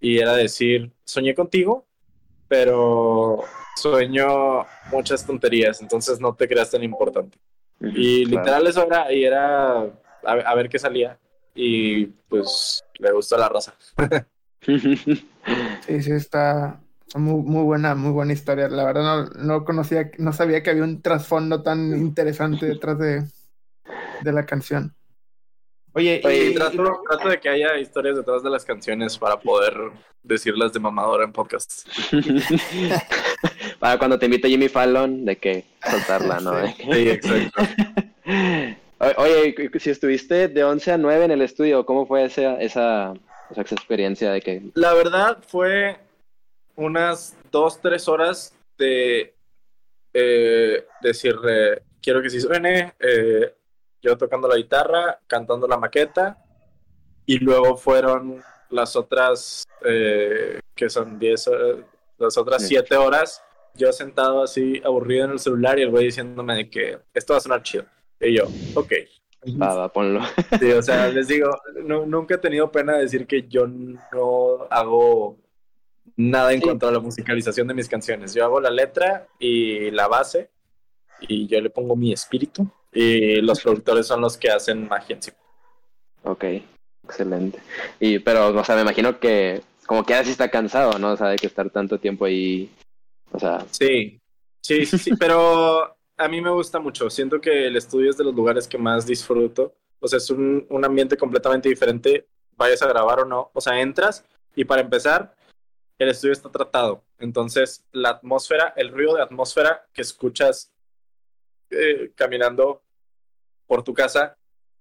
y 0.00 0.18
era 0.18 0.34
decir, 0.34 0.92
soñé 1.04 1.34
contigo, 1.34 1.84
pero 2.46 3.44
sueño 3.76 4.66
muchas 4.92 5.26
tonterías, 5.26 5.80
entonces 5.80 6.20
no 6.20 6.34
te 6.34 6.48
creas 6.48 6.70
tan 6.70 6.82
importante. 6.82 7.38
Y 7.80 8.24
claro. 8.24 8.40
literal 8.40 8.66
eso 8.66 8.86
era, 8.86 9.12
y 9.12 9.24
era 9.24 9.78
a, 9.80 10.32
a 10.46 10.54
ver 10.54 10.68
qué 10.68 10.78
salía. 10.78 11.18
Y 11.54 12.06
pues 12.28 12.84
le 12.98 13.12
gustó 13.12 13.36
la 13.36 13.48
raza. 13.48 13.74
sí, 14.60 16.02
sí, 16.02 16.12
está 16.12 16.80
muy, 17.14 17.42
muy 17.42 17.62
buena, 17.62 17.94
muy 17.94 18.10
buena 18.10 18.32
historia. 18.32 18.68
La 18.68 18.84
verdad 18.84 19.02
no, 19.02 19.56
no 19.58 19.64
conocía, 19.64 20.10
no 20.18 20.32
sabía 20.32 20.62
que 20.62 20.70
había 20.70 20.84
un 20.84 21.00
trasfondo 21.00 21.62
tan 21.62 21.96
interesante 21.96 22.66
detrás 22.66 22.98
de, 22.98 23.24
de 24.22 24.32
la 24.32 24.44
canción. 24.44 24.94
Oye, 25.94 26.20
y, 26.22 26.54
trato, 26.54 27.02
trato 27.08 27.28
de 27.28 27.40
que 27.40 27.48
haya 27.48 27.78
historias 27.78 28.16
detrás 28.16 28.42
de 28.42 28.50
las 28.50 28.64
canciones 28.64 29.18
para 29.18 29.40
poder 29.40 29.74
decirlas 30.22 30.72
de 30.72 30.80
mamadora 30.80 31.24
en 31.24 31.32
podcast. 31.32 31.88
Para 33.78 33.98
cuando 33.98 34.18
te 34.18 34.26
invite 34.26 34.48
Jimmy 34.48 34.68
Fallon, 34.68 35.24
de 35.24 35.36
que 35.36 35.64
soltarla, 35.90 36.40
¿no? 36.40 36.66
Sí. 36.66 36.74
Sí, 36.92 37.08
exacto. 37.10 37.62
O- 39.00 39.22
Oye, 39.22 39.54
si 39.78 39.90
estuviste 39.90 40.48
de 40.48 40.64
11 40.64 40.92
a 40.92 40.98
9 40.98 41.24
en 41.26 41.30
el 41.30 41.42
estudio, 41.42 41.86
¿cómo 41.86 42.06
fue 42.06 42.24
esa, 42.24 42.60
esa, 42.60 43.14
esa 43.50 43.60
experiencia 43.60 44.32
de 44.32 44.40
que... 44.40 44.62
La 44.74 44.92
verdad 44.94 45.38
fue 45.46 45.96
unas 46.76 47.36
dos, 47.50 47.80
tres 47.80 48.08
horas 48.08 48.54
de 48.76 49.34
eh, 50.12 50.84
decir, 51.00 51.36
eh, 51.48 51.82
quiero 52.02 52.20
que 52.22 52.30
sí 52.30 52.40
suene, 52.40 52.94
eh, 52.98 53.54
yo 54.02 54.16
tocando 54.18 54.48
la 54.48 54.56
guitarra, 54.56 55.20
cantando 55.26 55.66
la 55.68 55.76
maqueta, 55.76 56.38
y 57.26 57.38
luego 57.38 57.76
fueron 57.76 58.42
las 58.70 58.96
otras, 58.96 59.64
eh, 59.84 60.60
que 60.74 60.88
son 60.90 61.18
10, 61.18 61.48
horas, 61.48 61.76
las 62.18 62.36
otras 62.36 62.62
Sí. 62.62 62.68
7 62.68 62.96
horas, 62.96 63.42
yo 63.74 63.92
sentado 63.92 64.42
así, 64.42 64.80
aburrido 64.84 65.24
en 65.26 65.32
el 65.32 65.38
celular, 65.38 65.78
y 65.78 65.82
el 65.82 65.90
güey 65.90 66.06
diciéndome 66.06 66.54
de 66.56 66.70
que 66.70 66.98
esto 67.14 67.32
va 67.34 67.38
a 67.38 67.40
sonar 67.40 67.62
chido. 67.62 67.84
Y 68.20 68.34
yo, 68.36 68.44
ok. 68.74 68.92
Va, 69.60 69.74
va, 69.74 69.92
ponlo. 69.92 70.20
Sí, 70.58 70.72
o 70.72 70.82
sea, 70.82 71.08
les 71.08 71.28
digo, 71.28 71.48
nu- 71.84 72.06
nunca 72.06 72.34
he 72.34 72.38
tenido 72.38 72.70
pena 72.72 72.94
de 72.96 73.02
decir 73.02 73.26
que 73.26 73.46
yo 73.48 73.66
no 73.68 74.66
hago 74.70 75.36
nada 76.16 76.52
en 76.52 76.58
Sí. 76.60 76.64
cuanto 76.64 76.88
a 76.88 76.92
la 76.92 76.98
musicalización 76.98 77.68
de 77.68 77.74
mis 77.74 77.88
canciones. 77.88 78.34
Yo 78.34 78.44
hago 78.44 78.60
la 78.60 78.70
letra 78.70 79.28
y 79.38 79.90
la 79.92 80.08
base 80.08 80.50
y 81.20 81.46
yo 81.46 81.60
le 81.60 81.70
pongo 81.70 81.94
mi 81.94 82.12
espíritu 82.12 82.68
y 82.92 83.40
los 83.40 83.60
productores 83.60 84.06
son 84.06 84.20
los 84.20 84.36
que 84.36 84.50
hacen 84.50 84.88
magia 84.88 85.14
encima. 85.16 85.36
Ok, 86.24 86.44
excelente. 87.04 87.60
Y, 88.00 88.18
pero, 88.18 88.48
o 88.48 88.64
sea, 88.64 88.74
me 88.74 88.82
imagino 88.82 89.20
que 89.20 89.62
como 89.86 90.04
que 90.04 90.14
así 90.14 90.30
está 90.32 90.48
cansado, 90.50 90.98
¿no? 90.98 91.12
O 91.12 91.16
sea, 91.16 91.28
de 91.28 91.36
que 91.36 91.46
estar 91.46 91.70
tanto 91.70 91.98
tiempo 91.98 92.24
ahí, 92.24 92.68
o 93.32 93.38
sea, 93.38 93.66
Sí, 93.70 94.20
sí, 94.60 94.86
sí, 94.86 94.98
sí, 94.98 95.10
pero 95.18 95.96
a 96.16 96.28
mí 96.28 96.40
me 96.40 96.50
gusta 96.50 96.78
mucho. 96.80 97.08
Siento 97.08 97.40
que 97.40 97.66
el 97.66 97.76
estudio 97.76 98.10
es 98.10 98.16
de 98.16 98.24
los 98.24 98.34
lugares 98.34 98.66
que 98.66 98.78
más 98.78 99.06
disfruto. 99.06 99.74
O 100.00 100.08
sea, 100.08 100.18
es 100.18 100.30
un, 100.30 100.66
ambiente 100.84 101.16
completamente 101.16 101.68
diferente, 101.68 102.28
vayas 102.56 102.82
a 102.82 102.88
grabar 102.88 103.20
o 103.20 103.24
no. 103.24 103.50
O 103.54 103.60
sea, 103.60 103.80
entras 103.80 104.24
y 104.54 104.64
para 104.64 104.82
empezar, 104.82 105.34
el 105.98 106.08
estudio 106.08 106.32
está 106.32 106.50
tratado. 106.50 107.04
Entonces, 107.18 107.84
la 107.92 108.10
atmósfera, 108.10 108.72
el 108.76 108.90
ruido 108.90 109.14
de 109.14 109.22
atmósfera 109.22 109.86
que 109.92 110.02
escuchas 110.02 110.72
eh, 111.70 112.12
caminando 112.14 112.82
por 113.66 113.82
tu 113.82 113.94
casa, 113.94 114.36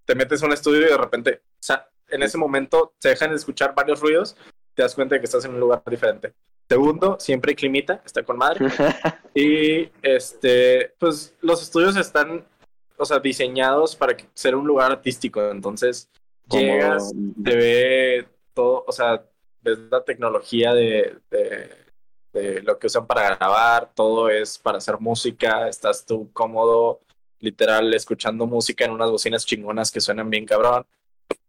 te 0.05 0.15
metes 0.15 0.41
a 0.41 0.45
un 0.45 0.53
estudio 0.53 0.81
y 0.81 0.91
de 0.91 0.97
repente, 0.97 1.41
o 1.45 1.63
sea, 1.63 1.89
en 2.07 2.23
ese 2.23 2.37
momento 2.37 2.95
se 2.99 3.09
dejan 3.09 3.31
de 3.31 3.35
escuchar 3.35 3.75
varios 3.75 3.99
ruidos, 3.99 4.37
te 4.73 4.83
das 4.83 4.95
cuenta 4.95 5.15
de 5.15 5.21
que 5.21 5.25
estás 5.25 5.43
en 5.45 5.53
un 5.53 5.59
lugar 5.59 5.83
diferente. 5.85 6.33
Segundo, 6.69 7.17
siempre 7.19 7.51
hay 7.51 7.55
climita, 7.55 8.01
está 8.05 8.23
con 8.23 8.37
madre. 8.37 8.65
Y 9.33 9.91
este, 10.01 10.93
pues 10.97 11.35
los 11.41 11.61
estudios 11.61 11.95
están, 11.95 12.43
o 12.97 13.05
sea, 13.05 13.19
diseñados 13.19 13.95
para 13.95 14.17
ser 14.33 14.55
un 14.55 14.65
lugar 14.65 14.91
artístico. 14.91 15.51
Entonces, 15.51 16.09
como- 16.47 16.61
llegas, 16.63 17.11
te 17.43 17.55
ve 17.55 18.27
todo, 18.55 18.83
o 18.87 18.91
sea, 18.91 19.23
ves 19.61 19.77
la 19.91 20.03
tecnología 20.03 20.73
de, 20.73 21.19
de, 21.29 21.69
de 22.33 22.61
lo 22.63 22.79
que 22.79 22.87
usan 22.87 23.05
para 23.05 23.35
grabar, 23.35 23.91
todo 23.93 24.27
es 24.29 24.57
para 24.57 24.79
hacer 24.79 24.99
música, 24.99 25.67
estás 25.69 26.03
tú 26.03 26.31
cómodo, 26.33 27.01
literal, 27.39 27.93
escuchando 27.93 28.47
música 28.47 28.85
en 28.85 28.91
unas 28.91 29.11
bocinas 29.11 29.45
chingonas 29.45 29.91
que 29.91 30.01
suenan 30.01 30.31
bien 30.31 30.47
cabrón. 30.47 30.83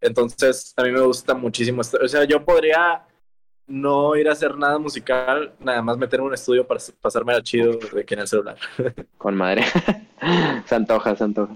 Entonces, 0.03 0.75
a 0.77 0.83
mí 0.83 0.91
me 0.91 1.01
gusta 1.01 1.33
muchísimo 1.33 1.81
esto. 1.81 1.99
O 2.03 2.09
sea, 2.09 2.25
yo 2.25 2.45
podría 2.45 3.07
no 3.69 4.17
ir 4.17 4.29
a 4.29 4.33
hacer 4.33 4.57
nada 4.57 4.79
musical, 4.79 5.53
nada 5.61 5.83
más 5.83 5.99
meter 5.99 6.21
un 6.21 6.33
estudio 6.33 6.67
para 6.67 6.81
pasarme 7.01 7.35
al 7.35 7.43
chido 7.43 7.79
de 7.93 8.05
que 8.05 8.15
en 8.15 8.21
el 8.21 8.29
celular. 8.29 8.57
Con 9.19 9.37
madre. 9.37 9.65
se 10.67 10.75
antoja, 10.75 11.15
se 11.15 11.25
antoja. 11.25 11.55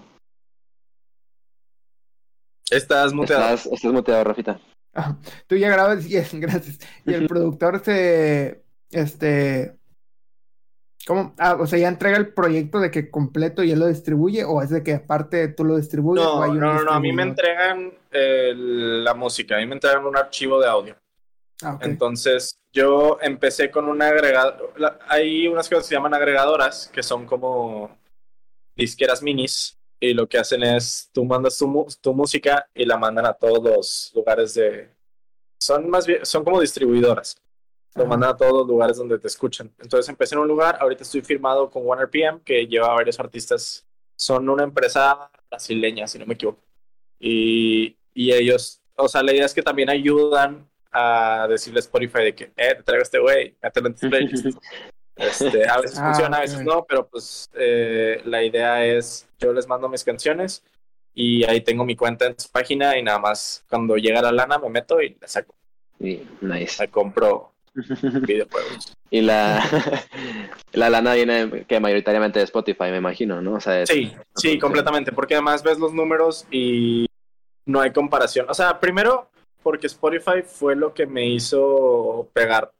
Estás 2.70 3.12
muteado. 3.12 3.54
Estás, 3.54 3.66
estás 3.66 3.92
muteado, 3.92 4.24
Rafita. 4.24 4.60
ah, 4.94 5.16
tú 5.46 5.56
ya 5.56 5.70
grabas, 5.70 6.06
y 6.10 6.14
gracias. 6.38 6.78
Y 7.04 7.14
el 7.14 7.26
productor 7.26 7.82
se, 7.82 8.62
este, 8.90 9.76
¿cómo? 11.06 11.34
Ah, 11.38 11.56
o 11.58 11.66
sea, 11.66 11.78
ya 11.78 11.88
entrega 11.88 12.18
el 12.18 12.32
proyecto 12.32 12.78
de 12.78 12.90
que 12.90 13.10
completo 13.10 13.62
y 13.62 13.72
él 13.72 13.78
lo 13.78 13.86
distribuye, 13.86 14.44
o 14.44 14.62
es 14.62 14.70
de 14.70 14.82
que 14.82 14.94
aparte 14.94 15.48
tú 15.48 15.64
lo 15.64 15.76
distribuyes. 15.76 16.24
o 16.24 16.36
No, 16.36 16.42
hay 16.42 16.50
un 16.50 16.60
no, 16.60 16.74
no, 16.74 16.84
no, 16.84 16.92
a 16.92 17.00
mí 17.00 17.12
me 17.12 17.22
entregan 17.22 17.92
eh, 18.10 18.52
la 18.54 19.14
música, 19.14 19.56
a 19.56 19.60
mí 19.60 19.66
me 19.66 19.74
entregan 19.74 20.04
un 20.04 20.16
archivo 20.16 20.60
de 20.60 20.68
audio. 20.68 21.01
Ah, 21.62 21.74
ok. 21.74 21.82
Entonces, 21.84 22.58
yo 22.72 23.18
empecé 23.20 23.70
con 23.70 23.88
un 23.88 24.00
agregador. 24.02 24.72
la- 24.78 24.98
Hay 25.08 25.46
unas 25.48 25.68
cosas 25.68 25.84
que 25.84 25.88
se 25.88 25.94
llaman 25.94 26.14
agregadoras, 26.14 26.88
que 26.92 27.02
son 27.02 27.26
como 27.26 27.96
disqueras 28.76 29.22
minis, 29.22 29.78
y 30.00 30.14
lo 30.14 30.28
que 30.28 30.38
hacen 30.38 30.62
es 30.62 31.10
tú 31.12 31.24
mandas 31.24 31.56
tu, 31.58 31.86
tu 32.00 32.12
música 32.14 32.66
y 32.74 32.84
la 32.84 32.96
mandan 32.96 33.26
a 33.26 33.34
todos 33.34 33.62
los 33.62 34.12
lugares 34.14 34.54
de. 34.54 34.90
Son 35.60 35.88
más 35.88 36.06
bien, 36.06 36.24
son 36.26 36.42
como 36.44 36.60
distribuidoras. 36.60 37.36
Lo 37.94 38.06
mandan 38.06 38.30
a 38.30 38.36
todos 38.36 38.52
los 38.52 38.66
lugares 38.66 38.96
donde 38.96 39.18
te 39.18 39.28
escuchan. 39.28 39.70
Entonces 39.78 40.08
empecé 40.08 40.34
en 40.34 40.40
un 40.40 40.48
lugar, 40.48 40.78
ahorita 40.80 41.02
estoy 41.02 41.20
firmado 41.20 41.70
con 41.70 41.82
OneRPM, 41.86 42.40
que 42.42 42.66
lleva 42.66 42.86
a 42.86 42.94
varios 42.94 43.20
artistas. 43.20 43.86
Son 44.16 44.48
una 44.48 44.64
empresa 44.64 45.30
brasileña, 45.50 46.06
si 46.06 46.18
no 46.18 46.24
me 46.26 46.34
equivoco. 46.34 46.62
Y, 47.20 47.96
y 48.14 48.32
ellos, 48.32 48.80
o 48.96 49.08
sea, 49.08 49.22
la 49.22 49.32
idea 49.34 49.44
es 49.44 49.52
que 49.54 49.62
también 49.62 49.90
ayudan 49.90 50.68
a 50.92 51.46
decirle 51.48 51.78
a 51.78 51.80
Spotify 51.80 52.18
de 52.24 52.34
que, 52.34 52.44
eh, 52.56 52.74
te 52.76 52.82
traigo 52.82 53.00
a 53.00 53.02
este 53.02 53.18
güey, 53.18 53.56
mételo 53.62 53.86
en 53.88 53.94
tus 53.94 54.08
playlists. 54.10 54.58
Este, 55.14 55.68
a 55.68 55.78
veces 55.78 55.98
Ah, 56.00 56.06
funciona, 56.06 56.38
a 56.38 56.40
veces 56.40 56.64
no, 56.64 56.86
pero 56.88 57.06
pues 57.06 57.50
eh, 57.54 58.22
la 58.24 58.42
idea 58.42 58.82
es, 58.84 59.28
yo 59.38 59.52
les 59.52 59.68
mando 59.68 59.86
mis 59.90 60.02
canciones 60.04 60.64
y 61.12 61.44
ahí 61.44 61.60
tengo 61.60 61.84
mi 61.84 61.94
cuenta 61.96 62.24
en 62.26 62.38
su 62.40 62.48
página 62.50 62.96
y 62.96 63.02
nada 63.02 63.18
más 63.18 63.62
cuando 63.68 63.96
llega 63.96 64.22
la 64.22 64.32
lana 64.32 64.58
me 64.58 64.70
meto 64.70 65.02
y 65.02 65.14
la 65.20 65.28
saco, 65.28 65.54
Y, 66.00 66.22
nice. 66.40 66.82
la 66.82 66.90
compro 66.90 67.52
videojuegos. 67.74 68.94
y 69.10 69.20
la, 69.20 69.62
la 70.72 70.88
lana 70.88 71.12
viene 71.12 71.66
que 71.68 71.78
mayoritariamente 71.78 72.38
de 72.38 72.46
Spotify, 72.46 72.84
me 72.84 72.96
imagino, 72.96 73.42
¿no? 73.42 73.54
O 73.56 73.60
sea, 73.60 73.82
es- 73.82 73.90
Sí, 73.90 74.12
sí, 74.34 74.58
completamente, 74.58 75.12
porque 75.12 75.34
además 75.34 75.62
ves 75.62 75.78
los 75.78 75.92
números 75.92 76.46
y 76.50 77.06
no 77.66 77.82
hay 77.82 77.92
comparación. 77.92 78.46
O 78.48 78.54
sea, 78.54 78.80
primero 78.80 79.28
porque 79.62 79.86
Spotify 79.86 80.42
fue 80.44 80.74
lo 80.76 80.92
que 80.92 81.06
me 81.06 81.26
hizo 81.26 82.28
pegar. 82.32 82.72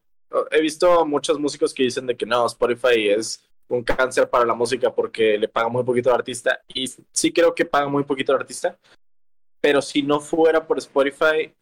He 0.50 0.60
visto 0.60 1.04
muchos 1.06 1.38
músicos 1.38 1.74
que 1.74 1.82
dicen 1.84 2.06
de 2.06 2.16
que 2.16 2.26
no, 2.26 2.46
Spotify 2.46 3.08
es 3.10 3.44
un 3.68 3.82
cáncer 3.82 4.28
para 4.28 4.44
la 4.44 4.54
música 4.54 4.94
porque 4.94 5.38
le 5.38 5.48
paga 5.48 5.68
muy 5.68 5.82
poquito 5.84 6.10
al 6.10 6.16
artista 6.16 6.60
y 6.68 6.86
sí 6.86 7.32
creo 7.32 7.54
que 7.54 7.64
paga 7.64 7.88
muy 7.88 8.04
poquito 8.04 8.32
al 8.32 8.38
artista, 8.40 8.78
pero 9.60 9.80
si 9.80 10.02
no 10.02 10.20
fuera 10.20 10.66
por 10.66 10.78
Spotify, 10.78 11.52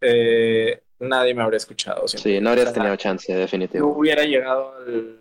eh, 0.00 0.82
nadie 1.00 1.34
me 1.34 1.42
habría 1.42 1.56
escuchado. 1.58 2.06
siento. 2.08 2.28
Sí, 2.28 2.40
no 2.40 2.50
habrías 2.50 2.68
O 2.68 2.72
sea, 2.72 2.82
tenido 2.82 2.96
chance, 2.96 3.32
no 3.32 3.38
definitivo. 3.40 3.88
hubiera 3.88 4.24
llegado 4.24 4.74
al, 4.76 5.18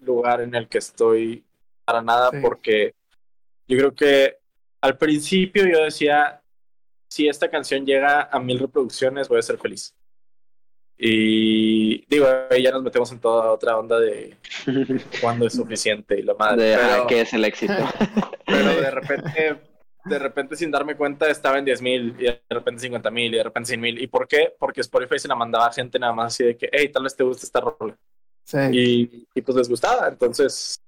lugar 0.00 0.42
en 0.42 0.54
el 0.54 0.68
que 0.68 0.78
estoy 0.78 1.42
para 1.86 2.02
nada 2.02 2.30
Sí. 2.30 2.36
porque 2.42 2.94
yo 3.66 3.78
creo 3.78 3.94
que 3.94 4.36
al 4.82 4.98
principio 4.98 5.66
yo 5.66 5.82
decía, 5.82 6.42
si 7.14 7.28
esta 7.28 7.48
canción 7.48 7.86
llega 7.86 8.22
a 8.22 8.40
mil 8.40 8.58
reproducciones 8.58 9.28
voy 9.28 9.38
a 9.38 9.42
ser 9.42 9.56
feliz. 9.56 9.94
Y 10.98 12.04
digo, 12.06 12.26
ahí 12.50 12.64
ya 12.64 12.72
nos 12.72 12.82
metemos 12.82 13.12
en 13.12 13.20
toda 13.20 13.52
otra 13.52 13.78
onda 13.78 14.00
de 14.00 14.36
cuándo 15.20 15.46
es 15.46 15.52
suficiente 15.52 16.18
y 16.18 16.22
la 16.22 16.34
madre. 16.34 16.64
De, 16.64 16.76
pero- 16.76 17.06
¿Qué 17.06 17.20
es 17.20 17.32
el 17.32 17.44
éxito? 17.44 17.72
pero 18.46 18.80
de 18.80 18.90
repente, 18.98 19.60
de 20.04 20.18
repente 20.18 20.56
sin 20.56 20.72
darme 20.72 20.96
cuenta 20.96 21.28
estaba 21.28 21.58
en 21.58 21.64
10 21.64 21.82
mil 21.82 22.16
y 22.18 22.24
de 22.24 22.42
repente 22.50 22.80
50 22.82 23.08
mil 23.12 23.32
y 23.32 23.36
de 23.36 23.44
repente 23.44 23.68
100 23.68 23.80
mil. 23.80 24.02
¿Y 24.02 24.08
por 24.08 24.26
qué? 24.26 24.52
Porque 24.58 24.80
Spotify 24.80 25.20
se 25.20 25.28
la 25.28 25.36
mandaba 25.36 25.66
a 25.68 25.72
gente 25.72 26.00
nada 26.00 26.12
más 26.12 26.34
así 26.34 26.42
de 26.42 26.56
que, 26.56 26.68
hey, 26.72 26.88
tal 26.88 27.04
vez 27.04 27.14
te 27.14 27.22
gusta 27.22 27.46
esta 27.46 27.60
rola. 27.60 27.96
Sí. 28.44 28.58
Y, 28.72 29.28
y 29.32 29.40
pues 29.40 29.56
les 29.56 29.68
gustaba. 29.68 30.08
Entonces, 30.08 30.80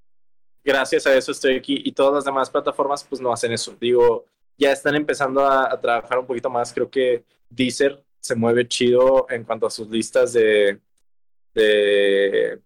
gracias 0.64 1.06
a 1.06 1.14
eso 1.14 1.30
estoy 1.30 1.54
aquí 1.54 1.82
y 1.84 1.92
todas 1.92 2.14
las 2.14 2.24
demás 2.24 2.50
plataformas 2.50 3.04
pues 3.04 3.20
no 3.20 3.32
hacen 3.32 3.52
eso. 3.52 3.76
Digo, 3.80 4.26
ya 4.58 4.72
están 4.72 4.94
empezando 4.94 5.44
a, 5.44 5.72
a 5.72 5.80
trabajar 5.80 6.18
un 6.18 6.26
poquito 6.26 6.50
más. 6.50 6.72
Creo 6.72 6.90
que 6.90 7.24
Deezer 7.48 8.02
se 8.20 8.34
mueve 8.34 8.66
chido 8.66 9.26
en 9.30 9.44
cuanto 9.44 9.66
a 9.66 9.70
sus 9.70 9.88
listas 9.88 10.32
de, 10.32 10.80
de 11.54 12.60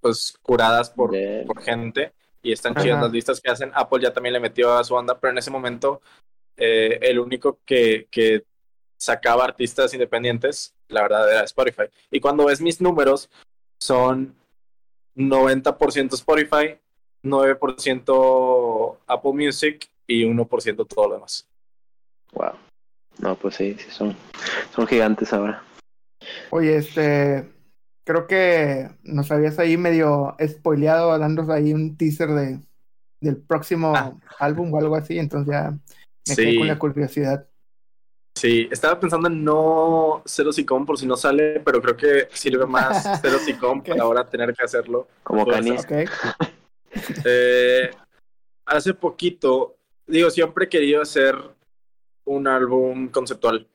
pues 0.00 0.38
curadas 0.42 0.90
por, 0.90 1.12
por 1.46 1.62
gente 1.62 2.12
y 2.42 2.52
están 2.52 2.72
Ajá. 2.72 2.82
chidas 2.82 3.02
las 3.02 3.12
listas 3.12 3.40
que 3.40 3.50
hacen. 3.50 3.72
Apple 3.74 4.02
ya 4.02 4.12
también 4.12 4.34
le 4.34 4.40
metió 4.40 4.76
a 4.76 4.84
su 4.84 4.94
onda, 4.94 5.18
pero 5.18 5.30
en 5.30 5.38
ese 5.38 5.50
momento 5.50 6.02
eh, 6.58 6.98
el 7.00 7.18
único 7.18 7.60
que, 7.64 8.06
que 8.10 8.44
sacaba 8.98 9.44
artistas 9.44 9.94
independientes, 9.94 10.74
la 10.88 11.02
verdad, 11.02 11.32
era 11.32 11.44
Spotify. 11.44 11.84
Y 12.10 12.20
cuando 12.20 12.44
ves 12.44 12.60
mis 12.60 12.82
números, 12.82 13.30
son 13.78 14.36
90% 15.16 16.12
Spotify, 16.12 16.78
9% 17.22 18.98
Apple 19.06 19.32
Music 19.32 19.88
y 20.06 20.24
1% 20.24 20.86
todo 20.86 21.08
lo 21.08 21.14
demás. 21.14 21.48
Wow. 22.32 22.52
No, 23.18 23.36
pues 23.36 23.54
sí, 23.56 23.76
sí 23.78 23.90
son, 23.90 24.16
son 24.74 24.86
gigantes 24.86 25.32
ahora. 25.32 25.62
Oye, 26.50 26.76
este, 26.76 27.48
creo 28.04 28.26
que 28.26 28.90
nos 29.02 29.30
habías 29.30 29.58
ahí 29.58 29.76
medio 29.76 30.36
spoileado, 30.46 31.16
dándonos 31.18 31.50
ahí 31.50 31.72
un 31.72 31.96
teaser 31.96 32.28
de, 32.30 32.58
del 33.20 33.36
próximo 33.36 33.92
Ah. 33.96 34.12
álbum 34.40 34.72
o 34.74 34.78
algo 34.78 34.96
así, 34.96 35.18
entonces 35.18 35.52
ya 35.52 35.70
me 36.28 36.36
quedé 36.36 36.52
Sí. 36.52 36.58
con 36.58 36.66
la 36.68 36.78
curiosidad. 36.78 37.48
Sí, 38.36 38.68
estaba 38.72 38.98
pensando 38.98 39.28
en 39.28 39.44
no 39.44 40.22
Ceros 40.26 40.58
y 40.58 40.64
Com 40.64 40.84
por 40.84 40.98
si 40.98 41.06
no 41.06 41.16
sale, 41.16 41.60
pero 41.60 41.80
creo 41.80 41.96
que 41.96 42.28
sirve 42.36 42.66
más 42.66 43.04
Ceros 43.22 43.46
y 43.48 43.54
Com 43.54 43.78
Ok. 43.78 43.88
para 43.90 44.02
ahora 44.02 44.28
tener 44.28 44.52
que 44.52 44.64
hacerlo. 44.64 45.06
Como. 45.22 45.42
Ok, 45.42 45.52
Eh, 47.24 47.90
hace 48.66 48.94
poquito, 48.94 49.76
digo, 50.06 50.30
siempre 50.30 50.66
he 50.66 50.68
querido 50.68 51.02
hacer 51.02 51.36
un 52.24 52.46
álbum 52.46 53.08
conceptual. 53.08 53.68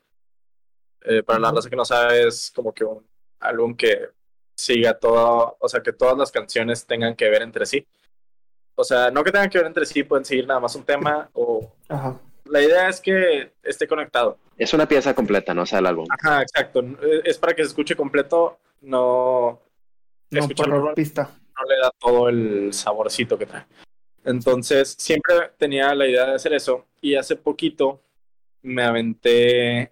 Eh, 1.02 1.24
para 1.24 1.40
la 1.40 1.52
raza 1.52 1.70
que 1.70 1.76
no 1.76 1.86
sabe, 1.86 2.28
es 2.28 2.52
como 2.54 2.74
que 2.74 2.84
un 2.84 3.08
álbum 3.40 3.76
que 3.76 4.10
siga 4.56 4.94
todo, 5.00 5.56
o 5.60 5.70
sea, 5.70 5.82
que 5.82 5.94
todas 5.94 6.18
las 6.18 6.32
canciones 6.32 6.86
tengan 6.86 7.16
que 7.16 7.30
ver 7.30 7.42
entre 7.42 7.66
sí. 7.66 7.88
O 8.76 8.84
sea, 8.84 9.12
no 9.12 9.24
que 9.24 9.32
tengan 9.32 9.50
que 9.50 9.58
ver 9.58 9.68
entre 9.68 9.86
sí, 9.86 10.04
pueden 10.04 10.26
seguir 10.26 10.48
nada 10.48 10.60
más 10.60 10.76
un 10.76 10.84
tema 10.84 11.30
o... 11.34 11.74
ajá, 11.88 12.20
La 12.46 12.62
idea 12.62 12.90
es 12.90 13.00
que 13.00 13.54
esté 13.64 13.88
conectado. 13.88 14.38
Es 14.58 14.74
una 14.74 14.88
pieza 14.88 15.14
completa, 15.14 15.54
no 15.54 15.64
o 15.64 15.66
sea 15.66 15.80
el 15.80 15.86
álbum. 15.86 16.06
Ajá, 16.10 16.42
exacto. 16.42 16.84
Es 17.24 17.38
para 17.38 17.54
que 17.54 17.64
se 17.64 17.70
escuche 17.70 17.96
completo, 17.96 18.60
no... 18.82 19.62
no 20.32 20.40
escucharlo 20.40 20.82
por 20.82 20.94
pista. 20.94 21.30
no 21.58 21.68
le 21.68 21.78
da 21.82 21.92
todo 21.98 22.30
el 22.30 22.74
saborcito 22.74 23.38
que 23.38 23.46
trae. 23.46 23.66
Entonces, 24.30 24.96
siempre 24.98 25.34
tenía 25.58 25.94
la 25.96 26.08
idea 26.08 26.26
de 26.28 26.36
hacer 26.36 26.54
eso 26.54 26.86
y 27.02 27.16
hace 27.16 27.36
poquito 27.36 28.02
me 28.62 28.84
aventé 28.84 29.92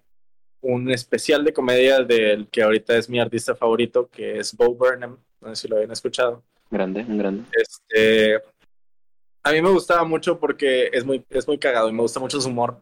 un 0.60 0.90
especial 0.90 1.44
de 1.44 1.52
comedia 1.52 2.02
del 2.02 2.48
que 2.48 2.62
ahorita 2.62 2.96
es 2.96 3.08
mi 3.08 3.18
artista 3.18 3.54
favorito, 3.54 4.08
que 4.08 4.38
es 4.38 4.56
Bo 4.56 4.74
Burnham, 4.74 5.18
no 5.40 5.48
sé 5.54 5.62
si 5.62 5.68
lo 5.68 5.76
habían 5.76 5.90
escuchado. 5.92 6.42
Grande, 6.70 7.00
un 7.00 7.18
grande. 7.18 7.44
Este, 7.52 8.36
a 9.42 9.52
mí 9.52 9.62
me 9.62 9.70
gustaba 9.70 10.04
mucho 10.04 10.38
porque 10.38 10.90
es 10.92 11.04
muy, 11.04 11.24
es 11.30 11.46
muy 11.48 11.58
cagado 11.58 11.88
y 11.88 11.92
me 11.92 12.02
gusta 12.02 12.20
mucho 12.20 12.40
su 12.40 12.48
humor. 12.48 12.80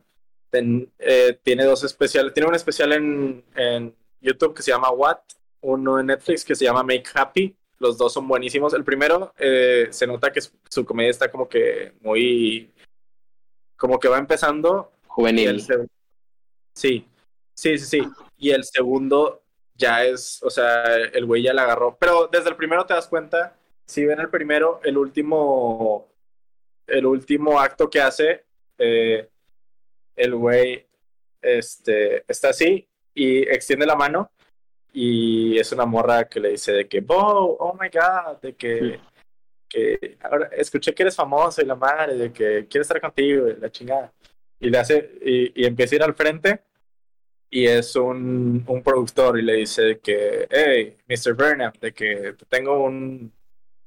Ten- 0.50 0.90
eh, 0.98 1.38
tiene 1.42 1.64
dos 1.64 1.84
especiales, 1.84 2.34
tiene 2.34 2.48
un 2.48 2.54
especial 2.54 2.92
en, 2.92 3.44
en 3.54 3.94
YouTube 4.20 4.54
que 4.54 4.62
se 4.62 4.72
llama 4.72 4.90
What, 4.90 5.18
uno 5.62 5.98
en 6.00 6.06
Netflix 6.06 6.44
que 6.44 6.54
se 6.54 6.64
llama 6.64 6.82
Make 6.82 7.04
Happy. 7.14 7.56
Los 7.78 7.98
dos 7.98 8.12
son 8.12 8.26
buenísimos. 8.26 8.74
El 8.74 8.84
primero 8.84 9.32
eh, 9.38 9.88
se 9.90 10.06
nota 10.06 10.32
que 10.32 10.40
su, 10.40 10.50
su 10.68 10.84
comedia 10.84 11.10
está 11.10 11.30
como 11.30 11.48
que 11.48 11.92
muy, 12.00 12.72
como 13.76 13.98
que 13.98 14.08
va 14.08 14.18
empezando 14.18 14.92
Juvenil. 15.16 15.60
Sí, 16.74 17.08
sí, 17.54 17.78
sí, 17.78 17.78
sí. 17.78 18.02
Y 18.36 18.50
el 18.50 18.64
segundo 18.64 19.42
ya 19.74 20.04
es, 20.04 20.42
o 20.42 20.50
sea, 20.50 20.84
el 20.94 21.24
güey 21.24 21.42
ya 21.42 21.54
la 21.54 21.62
agarró. 21.62 21.96
Pero 21.98 22.28
desde 22.30 22.50
el 22.50 22.56
primero 22.56 22.84
te 22.84 22.94
das 22.94 23.08
cuenta, 23.08 23.56
si 23.86 24.04
ven 24.04 24.20
el 24.20 24.28
primero, 24.28 24.80
el 24.84 24.98
último, 24.98 26.08
el 26.86 27.06
último 27.06 27.58
acto 27.58 27.88
que 27.88 28.00
hace, 28.00 28.44
eh, 28.78 29.28
el 30.16 30.34
güey 30.34 30.86
este, 31.40 32.24
está 32.30 32.50
así 32.50 32.86
y 33.14 33.38
extiende 33.38 33.86
la 33.86 33.96
mano 33.96 34.30
y 34.98 35.58
es 35.58 35.70
una 35.72 35.84
morra 35.84 36.26
que 36.26 36.40
le 36.40 36.52
dice 36.52 36.72
de 36.72 36.88
que, 36.88 37.02
Bo, 37.02 37.18
oh 37.58 37.76
my 37.78 37.90
god, 37.90 38.40
de 38.40 38.54
que, 38.54 38.98
que 39.68 40.16
ahora 40.22 40.48
escuché 40.52 40.94
que 40.94 41.02
eres 41.02 41.14
famoso 41.14 41.60
y 41.60 41.66
la 41.66 41.74
madre, 41.74 42.14
de 42.14 42.32
que 42.32 42.66
quiere 42.66 42.80
estar 42.80 42.98
contigo 42.98 43.46
y 43.46 43.56
la 43.60 43.70
chingada 43.70 44.10
y 44.58 44.70
le 44.70 44.78
hace 44.78 45.18
y, 45.22 45.62
y 45.62 45.66
empieza 45.66 45.94
a 45.94 45.96
ir 45.96 46.02
al 46.02 46.14
frente 46.14 46.62
y 47.50 47.66
es 47.66 47.94
un, 47.94 48.64
un 48.66 48.82
productor 48.82 49.38
y 49.38 49.42
le 49.42 49.56
dice 49.56 49.82
de 49.82 49.98
que 49.98 50.48
hey 50.50 50.96
Mr. 51.06 51.34
Burnham 51.34 51.72
de 51.78 51.92
que 51.92 52.32
te 52.32 52.46
tengo 52.46 52.82
un 52.82 53.30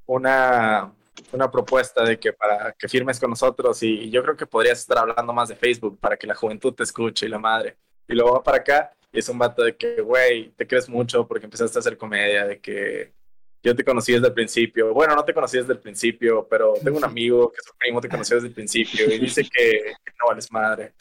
una 0.06 0.94
una 1.32 1.50
propuesta 1.50 2.04
de 2.04 2.20
que 2.20 2.34
para 2.34 2.72
que 2.74 2.88
firmes 2.88 3.20
con 3.20 3.32
nosotros 3.32 3.82
y 3.82 4.12
yo 4.12 4.22
creo 4.22 4.38
que 4.38 4.46
podrías 4.46 4.78
estar 4.78 5.00
hablando 5.00 5.34
más 5.34 5.50
de 5.50 5.56
Facebook 5.56 5.98
para 6.00 6.18
que 6.18 6.28
la 6.28 6.36
juventud 6.36 6.76
te 6.76 6.84
escuche 6.84 7.26
y 7.26 7.30
la 7.30 7.40
madre 7.40 7.78
y 8.10 8.16
luego 8.16 8.34
va 8.34 8.44
para 8.44 8.58
acá 8.58 8.92
y 9.12 9.20
es 9.20 9.30
un 9.30 9.38
vato 9.38 9.64
de 9.64 9.76
que 9.76 10.02
güey 10.02 10.50
te 10.50 10.68
crees 10.68 10.90
mucho 10.90 11.28
porque 11.28 11.46
empezaste 11.46 11.78
a 11.78 11.82
hacer 11.82 11.98
comedia 11.98 12.46
de 12.46 12.60
que 12.60 13.14
yo 13.62 13.76
te 13.76 13.84
conocí 13.84 14.14
desde 14.14 14.28
el 14.28 14.34
principio. 14.34 14.94
Bueno, 14.94 15.16
no 15.16 15.26
te 15.26 15.34
conocí 15.34 15.58
desde 15.58 15.74
el 15.74 15.80
principio, 15.80 16.48
pero 16.50 16.74
tengo 16.84 16.98
un 16.98 17.04
amigo 17.04 17.52
que 17.52 17.62
su 17.62 17.74
primo 17.78 18.00
te 18.00 18.08
conoció 18.08 18.38
desde 18.38 18.48
el 18.48 18.54
principio 18.54 19.14
y 19.14 19.20
dice 19.20 19.44
que, 19.44 19.96
que 20.04 20.14
no 20.22 20.30
vales 20.30 20.52
madre. 20.52 20.94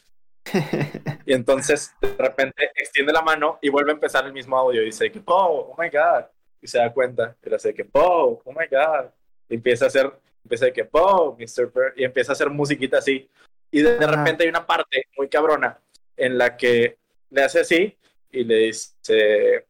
Y 1.25 1.35
entonces, 1.35 1.95
de 2.01 2.17
repente, 2.19 2.71
extiende 2.75 3.13
la 3.13 3.23
mano 3.23 3.59
y 3.63 3.69
vuelve 3.69 3.93
a 3.93 3.95
empezar 3.95 4.27
el 4.27 4.33
mismo 4.33 4.57
audio. 4.57 4.83
Y 4.83 4.87
dice 4.87 5.13
que, 5.13 5.21
oh, 5.27 5.73
oh 5.73 5.81
my 5.81 5.89
God. 5.89 6.25
Y 6.61 6.67
se 6.67 6.79
da 6.79 6.93
cuenta. 6.93 7.37
Y 7.45 7.51
le 7.51 7.57
hace 7.57 7.73
que, 7.73 7.89
oh, 7.93 8.41
oh 8.45 8.53
my 8.53 8.67
God. 8.69 9.11
Y 9.49 9.55
empieza 9.55 9.85
a 9.85 9.89
hacer, 9.89 10.11
empieza 10.43 10.65
de 10.65 10.73
que, 10.73 10.89
oh, 10.91 11.37
Mr. 11.39 11.93
Y 11.97 12.05
empieza 12.05 12.33
a 12.33 12.35
hacer 12.35 12.51
musiquita 12.51 12.99
así. 12.99 13.29
Y 13.71 13.83
de, 13.83 13.99
de 13.99 14.07
repente 14.07 14.43
hay 14.45 14.49
una 14.49 14.67
parte 14.67 15.05
muy 15.17 15.29
cabrona 15.29 15.79
en 16.19 16.37
la 16.37 16.57
que 16.57 16.99
le 17.31 17.43
hace 17.43 17.61
así 17.61 17.97
y 18.31 18.45
le 18.45 18.57
dice, 18.67 19.65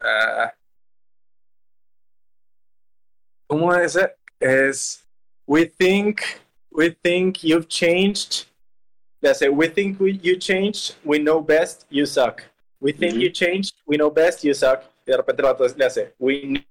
ah, 0.00 0.54
¿cómo 3.46 3.74
es? 3.74 3.98
Es, 4.40 5.06
we 5.46 5.66
think, 5.66 6.22
we 6.70 6.90
think 6.90 7.42
you've 7.42 7.68
changed. 7.68 8.46
Le 9.22 9.30
hace, 9.30 9.48
we 9.48 9.68
think 9.68 10.00
we, 10.00 10.12
you 10.22 10.36
changed, 10.36 10.96
we 11.04 11.18
know 11.18 11.40
best, 11.40 11.86
you 11.90 12.06
suck. 12.06 12.42
We 12.80 12.92
think 12.92 13.14
you 13.14 13.30
changed, 13.30 13.74
we 13.86 13.96
know 13.96 14.10
best, 14.10 14.44
you 14.44 14.54
suck. 14.54 14.84
Y 15.06 15.12
de 15.12 15.16
repente 15.16 15.42
le 15.42 15.84
hace, 15.84 16.12
we, 16.18 16.64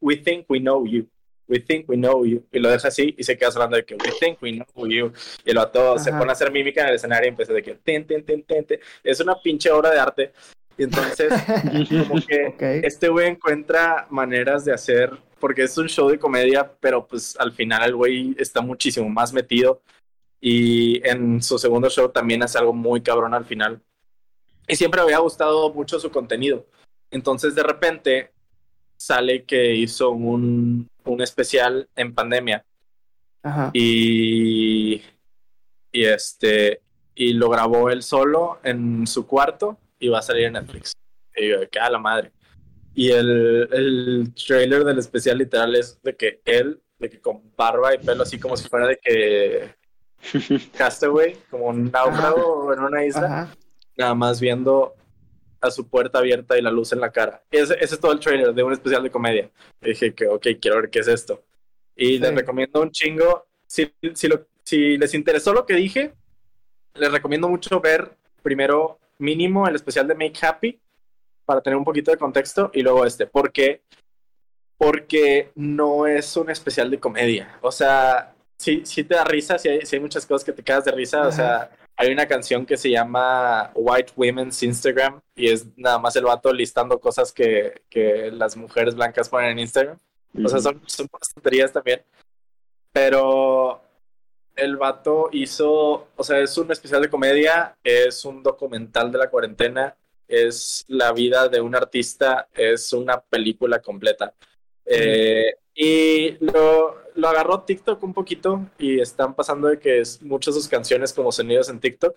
we 0.00 0.16
think 0.16 0.46
we 0.48 0.58
know 0.58 0.84
you. 0.84 1.06
We 1.50 1.58
think 1.60 1.88
we 1.88 1.96
know 1.96 2.24
you. 2.24 2.44
Y 2.52 2.60
lo 2.60 2.70
deja 2.70 2.88
así 2.88 3.14
y 3.18 3.24
se 3.24 3.36
queda 3.36 3.48
hablando 3.48 3.76
de 3.76 3.84
que 3.84 3.94
we 3.96 4.12
think 4.20 4.40
we 4.40 4.52
know 4.52 4.86
you. 4.86 5.12
Y 5.44 5.52
vato 5.52 5.98
se 5.98 6.10
Ajá. 6.10 6.18
pone 6.20 6.30
a 6.30 6.32
hacer 6.32 6.52
mímica 6.52 6.82
en 6.82 6.88
el 6.88 6.94
escenario 6.94 7.26
y 7.26 7.30
empieza 7.30 7.52
de 7.52 7.62
que 7.62 7.74
ten, 7.74 8.06
ten, 8.06 8.24
ten, 8.24 8.42
ten, 8.44 8.64
ten. 8.64 8.78
Es 9.02 9.18
una 9.20 9.34
pinche 9.34 9.70
obra 9.70 9.90
de 9.90 9.98
arte. 9.98 10.32
Y 10.78 10.84
entonces, 10.84 11.30
como 12.08 12.24
que 12.24 12.46
Ok. 12.46 12.62
este 12.84 13.08
güey 13.08 13.28
encuentra 13.28 14.06
maneras 14.10 14.64
de 14.64 14.72
hacer, 14.72 15.10
porque 15.40 15.64
es 15.64 15.76
un 15.76 15.88
show 15.88 16.08
de 16.08 16.18
comedia, 16.18 16.72
pero 16.80 17.06
pues 17.06 17.36
al 17.38 17.52
final 17.52 17.82
el 17.82 17.96
güey 17.96 18.34
está 18.38 18.60
muchísimo 18.60 19.08
más 19.08 19.32
metido. 19.32 19.82
Y 20.40 21.06
en 21.06 21.42
su 21.42 21.58
segundo 21.58 21.90
show 21.90 22.08
también 22.10 22.42
hace 22.42 22.56
algo 22.58 22.72
muy 22.72 23.00
cabrón 23.02 23.34
al 23.34 23.44
final. 23.44 23.82
Y 24.68 24.76
siempre 24.76 25.00
me 25.00 25.06
había 25.06 25.18
gustado 25.18 25.72
mucho 25.74 25.98
su 25.98 26.10
contenido. 26.10 26.64
Entonces 27.10 27.54
de 27.54 27.62
repente 27.62 28.30
sale 28.96 29.44
que 29.44 29.74
hizo 29.74 30.10
un, 30.10 30.88
un 31.10 31.22
especial 31.22 31.88
en 31.96 32.14
pandemia 32.14 32.64
Ajá. 33.42 33.70
y, 33.72 35.02
y 35.92 36.04
este 36.04 36.82
y 37.14 37.34
lo 37.34 37.50
grabó 37.50 37.90
él 37.90 38.02
solo 38.02 38.60
en 38.62 39.06
su 39.06 39.26
cuarto 39.26 39.78
y 39.98 40.08
va 40.08 40.20
a 40.20 40.22
salir 40.22 40.44
en 40.46 40.54
Netflix. 40.54 40.94
Y 41.36 41.48
yo, 41.48 41.68
que 41.68 41.78
a 41.78 41.90
la 41.90 41.98
madre. 41.98 42.32
Y 42.94 43.10
el, 43.10 43.68
el 43.72 44.34
trailer 44.34 44.84
del 44.84 44.98
especial 44.98 45.38
literal 45.38 45.76
es 45.76 46.00
de 46.02 46.16
que 46.16 46.40
él, 46.44 46.80
de 46.98 47.10
que 47.10 47.20
con 47.20 47.42
barba 47.56 47.94
y 47.94 47.98
pelo 47.98 48.22
así 48.22 48.38
como 48.38 48.56
si 48.56 48.68
fuera 48.68 48.86
de 48.86 48.98
que 49.02 49.74
Castaway, 50.76 51.36
como 51.50 51.66
un 51.66 51.90
náufrago 51.90 52.72
en 52.72 52.80
una 52.80 53.04
isla, 53.04 53.26
Ajá. 53.26 53.54
nada 53.96 54.14
más 54.14 54.40
viendo 54.40 54.94
a 55.60 55.70
su 55.70 55.88
puerta 55.88 56.18
abierta 56.18 56.58
y 56.58 56.62
la 56.62 56.70
luz 56.70 56.92
en 56.92 57.00
la 57.00 57.10
cara. 57.12 57.42
Ese, 57.50 57.74
ese 57.74 57.94
es 57.94 58.00
todo 58.00 58.12
el 58.12 58.20
trailer 58.20 58.54
de 58.54 58.62
un 58.62 58.72
especial 58.72 59.02
de 59.02 59.10
comedia. 59.10 59.50
Y 59.82 59.90
dije 59.90 60.14
que, 60.14 60.26
ok, 60.26 60.46
quiero 60.60 60.76
ver 60.80 60.90
qué 60.90 61.00
es 61.00 61.08
esto. 61.08 61.42
Y 61.96 62.18
les 62.18 62.30
Sí. 62.30 62.34
recomiendo 62.36 62.80
un 62.80 62.90
chingo. 62.90 63.46
Si, 63.66 63.92
si, 64.14 64.28
lo- 64.28 64.46
si 64.64 64.96
les 64.96 65.12
interesó 65.14 65.52
lo 65.52 65.66
que 65.66 65.74
dije, 65.74 66.12
les 66.94 67.12
recomiendo 67.12 67.48
mucho 67.48 67.80
ver 67.80 68.10
primero 68.42 68.98
mínimo 69.18 69.68
el 69.68 69.74
especial 69.74 70.08
de 70.08 70.14
Make 70.14 70.38
Happy 70.46 70.80
para 71.44 71.60
tener 71.60 71.76
un 71.76 71.84
poquito 71.84 72.10
de 72.10 72.16
contexto 72.16 72.70
y 72.72 72.80
luego 72.82 73.04
este. 73.04 73.26
¿Por 73.26 73.52
qué? 73.52 73.82
Porque 74.78 75.50
no 75.56 76.06
es 76.06 76.36
un 76.36 76.48
especial 76.50 76.90
de 76.90 76.98
comedia. 76.98 77.58
O 77.60 77.70
sea, 77.70 78.34
sí, 78.56 78.82
sí 78.86 79.04
te 79.04 79.14
da 79.14 79.24
risa, 79.24 79.58
sí 79.58 79.68
hay, 79.68 79.84
sí 79.84 79.96
hay 79.96 80.00
muchas 80.00 80.24
cosas 80.24 80.42
que 80.44 80.52
te 80.52 80.62
quedas 80.62 80.86
de 80.86 80.92
risa. 80.92 81.28
O 81.28 81.32
sea, 81.32 81.70
hay 82.00 82.10
una 82.12 82.26
canción 82.26 82.64
que 82.64 82.78
se 82.78 82.88
llama 82.88 83.72
White 83.74 84.14
Women's 84.16 84.62
Instagram 84.62 85.20
y 85.36 85.50
es 85.50 85.66
nada 85.76 85.98
más 85.98 86.16
el 86.16 86.24
vato 86.24 86.50
listando 86.50 86.98
cosas 86.98 87.30
que, 87.30 87.82
que 87.90 88.30
las 88.32 88.56
mujeres 88.56 88.94
blancas 88.94 89.28
ponen 89.28 89.50
en 89.50 89.58
Instagram. 89.58 89.98
O 90.42 90.48
sea, 90.48 90.60
son, 90.60 90.80
son 90.86 91.08
tonterías 91.34 91.70
también. 91.74 92.00
Pero 92.90 93.82
el 94.56 94.78
vato 94.78 95.28
hizo, 95.32 96.08
o 96.16 96.24
sea, 96.24 96.38
es 96.38 96.56
un 96.56 96.72
especial 96.72 97.02
de 97.02 97.10
comedia, 97.10 97.76
es 97.84 98.24
un 98.24 98.42
documental 98.42 99.12
de 99.12 99.18
la 99.18 99.28
cuarentena, 99.28 99.94
es 100.26 100.86
la 100.88 101.12
vida 101.12 101.50
de 101.50 101.60
un 101.60 101.74
artista, 101.74 102.48
es 102.54 102.94
una 102.94 103.20
película 103.20 103.82
completa. 103.82 104.32
Eh, 104.86 105.54
y 105.74 106.30
lo, 106.46 106.99
lo 107.14 107.28
agarró 107.28 107.62
TikTok 107.62 108.02
un 108.02 108.14
poquito 108.14 108.66
y 108.78 109.00
están 109.00 109.34
pasando 109.34 109.68
de 109.68 109.78
que 109.78 110.00
es 110.00 110.22
muchas 110.22 110.54
de 110.54 110.60
sus 110.60 110.68
canciones 110.68 111.12
como 111.12 111.32
sonidos 111.32 111.68
en 111.68 111.80
TikTok. 111.80 112.16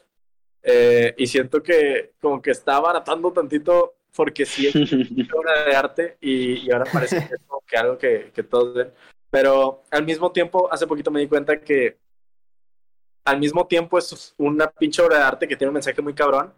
Eh, 0.62 1.14
y 1.18 1.28
siento 1.28 1.62
que 1.62 2.14
como 2.22 2.42
que 2.42 2.52
está 2.52 2.78
abaratando 2.78 3.34
tantito 3.34 3.96
porque 4.16 4.46
sí 4.46 4.68
es 4.68 4.76
una 4.94 5.28
obra 5.36 5.64
de 5.66 5.76
arte 5.76 6.18
y, 6.22 6.66
y 6.66 6.72
ahora 6.72 6.86
parece 6.92 7.28
que 7.28 7.36
es 7.36 7.42
como 7.46 7.62
que 7.68 7.78
algo 7.78 7.98
que, 7.98 8.32
que 8.34 8.44
todos 8.44 8.74
ven. 8.74 8.94
Pero 9.30 9.84
al 9.90 10.06
mismo 10.06 10.32
tiempo, 10.32 10.72
hace 10.72 10.88
poquito 10.88 11.12
me 11.12 11.20
di 11.20 11.28
cuenta 11.28 11.60
que 11.60 11.98
al 13.26 13.40
mismo 13.40 13.66
tiempo 13.68 13.98
es 13.98 14.34
una 14.38 14.70
pinche 14.70 15.02
obra 15.02 15.18
de 15.18 15.24
arte 15.24 15.48
que 15.48 15.56
tiene 15.56 15.70
un 15.70 15.76
mensaje 15.76 16.02
muy 16.02 16.14
cabrón 16.14 16.54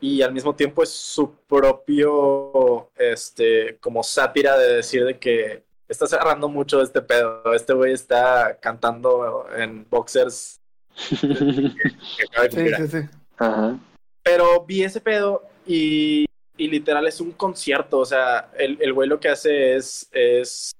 y 0.00 0.20
al 0.22 0.32
mismo 0.32 0.54
tiempo 0.56 0.82
es 0.82 0.90
su 0.90 1.32
propio, 1.46 2.90
este, 2.96 3.78
como 3.78 4.02
sátira 4.02 4.58
de 4.58 4.76
decir 4.76 5.04
de 5.04 5.18
que 5.18 5.62
está 5.92 6.06
cerrando 6.06 6.48
mucho 6.48 6.82
este 6.82 7.02
pedo. 7.02 7.52
Este 7.54 7.72
güey 7.72 7.92
está 7.92 8.58
cantando 8.60 9.46
en 9.56 9.86
boxers 9.88 10.60
que 10.94 11.16
Sí, 12.50 12.74
sí, 12.76 12.88
sí. 12.88 12.98
Ajá. 13.38 13.78
pero 14.22 14.64
vi 14.64 14.82
ese 14.84 15.00
pedo 15.00 15.42
y, 15.66 16.26
y 16.56 16.68
literal 16.68 17.06
es 17.06 17.20
un 17.20 17.32
concierto. 17.32 17.98
O 17.98 18.06
sea, 18.06 18.50
el, 18.58 18.78
el 18.80 18.92
güey 18.92 19.08
lo 19.08 19.20
que 19.20 19.28
hace 19.28 19.76
es, 19.76 20.08
es 20.12 20.72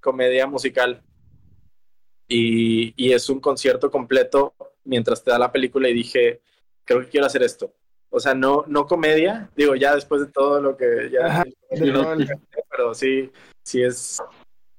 comedia 0.00 0.46
musical. 0.46 1.02
Y, 2.26 2.94
y 2.96 3.12
es 3.12 3.28
un 3.28 3.40
concierto 3.40 3.90
completo 3.90 4.54
mientras 4.84 5.22
te 5.22 5.30
da 5.30 5.38
la 5.38 5.52
película 5.52 5.88
y 5.88 5.94
dije, 5.94 6.40
creo 6.84 7.00
que 7.00 7.08
quiero 7.08 7.26
hacer 7.26 7.42
esto. 7.42 7.72
O 8.08 8.20
sea, 8.20 8.34
no, 8.34 8.64
no 8.68 8.86
comedia, 8.86 9.50
digo, 9.56 9.74
ya 9.74 9.94
después 9.94 10.20
de 10.20 10.28
todo 10.28 10.60
lo 10.60 10.76
que 10.76 11.10
ya... 11.10 11.26
Ajá, 11.26 11.44
Pero 12.70 12.94
sí, 12.94 13.30
sí 13.64 13.82
es 13.82 14.22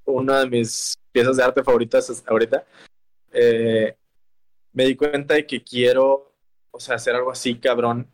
una 0.05 0.39
de 0.41 0.49
mis 0.49 0.95
piezas 1.11 1.37
de 1.37 1.43
arte 1.43 1.63
favoritas 1.63 2.23
ahorita. 2.27 2.65
Eh, 3.31 3.95
me 4.73 4.85
di 4.85 4.95
cuenta 4.95 5.33
de 5.33 5.45
que 5.45 5.63
quiero, 5.63 6.33
o 6.71 6.79
sea, 6.79 6.95
hacer 6.95 7.15
algo 7.15 7.31
así, 7.31 7.59
cabrón. 7.59 8.09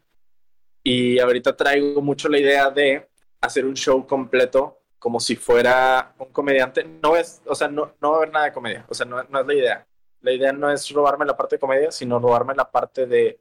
Y 0.83 1.19
ahorita 1.19 1.55
traigo 1.55 2.01
mucho 2.01 2.29
la 2.29 2.39
idea 2.39 2.69
de 2.69 3.09
hacer 3.41 3.65
un 3.65 3.75
show 3.75 4.05
completo 4.05 4.79
como 4.99 5.19
si 5.19 5.35
fuera 5.35 6.13
un 6.17 6.31
comediante. 6.31 6.83
No 6.83 7.15
es, 7.15 7.41
o 7.45 7.55
sea, 7.55 7.67
no, 7.67 7.93
no 8.01 8.11
va 8.11 8.15
a 8.15 8.17
haber 8.17 8.31
nada 8.31 8.45
de 8.45 8.53
comedia. 8.53 8.85
O 8.89 8.93
sea, 8.93 9.05
no, 9.05 9.23
no 9.23 9.39
es 9.39 9.47
la 9.47 9.53
idea. 9.53 9.87
La 10.21 10.31
idea 10.31 10.53
no 10.53 10.71
es 10.71 10.89
robarme 10.91 11.25
la 11.25 11.35
parte 11.35 11.55
de 11.55 11.59
comedia, 11.59 11.91
sino 11.91 12.19
robarme 12.19 12.53
la 12.55 12.69
parte 12.69 13.07
de 13.07 13.39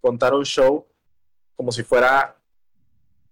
contar 0.00 0.34
un 0.34 0.44
show 0.44 0.86
como 1.56 1.70
si 1.70 1.82
fuera 1.84 2.36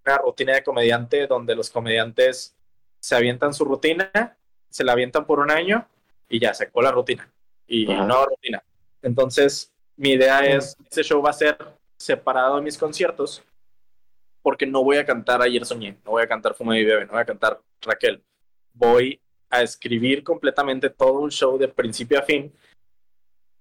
una 0.05 0.19
rutina 0.19 0.55
de 0.55 0.63
comediante 0.63 1.27
donde 1.27 1.55
los 1.55 1.71
comediantes 1.71 2.57
se 3.03 3.17
avientan 3.17 3.53
su 3.53 3.65
rutina, 3.65 4.39
se 4.71 4.85
la 4.85 4.93
avientan 4.93 5.27
por 5.27 5.41
un 5.41 5.51
año 5.51 5.87
y 6.29 6.39
ya 6.39 6.55
se 6.55 6.65
acabó 6.65 6.83
la 6.83 6.93
rutina. 6.93 7.29
Y 7.67 7.91
Ajá. 7.91 8.07
no 8.07 8.27
rutina. 8.27 8.63
Entonces, 9.03 9.73
mi 9.97 10.11
idea 10.13 10.41
es, 10.41 10.77
ese 10.89 11.03
show 11.03 11.21
va 11.21 11.31
a 11.31 11.35
ser 11.35 11.59
separado 11.99 12.57
de 12.57 12.63
mis 12.63 12.79
conciertos 12.79 13.43
porque 14.41 14.67
no 14.67 14.83
voy 14.83 14.97
a 14.97 15.05
cantar 15.05 15.43
Ayer 15.43 15.65
Soñé, 15.65 15.99
no 16.05 16.13
voy 16.13 16.23
a 16.23 16.29
cantar 16.29 16.55
Fuma 16.55 16.79
y 16.79 16.85
Bebe, 16.85 17.07
no 17.07 17.13
voy 17.13 17.23
a 17.23 17.27
cantar 17.27 17.61
Raquel. 17.81 18.23
Voy 18.73 19.21
a 19.51 19.63
escribir 19.63 20.23
completamente 20.23 20.89
todo 20.89 21.21
un 21.21 21.31
show 21.31 21.59
de 21.59 21.69
principio 21.69 22.19
a 22.19 22.23
fin 22.23 22.53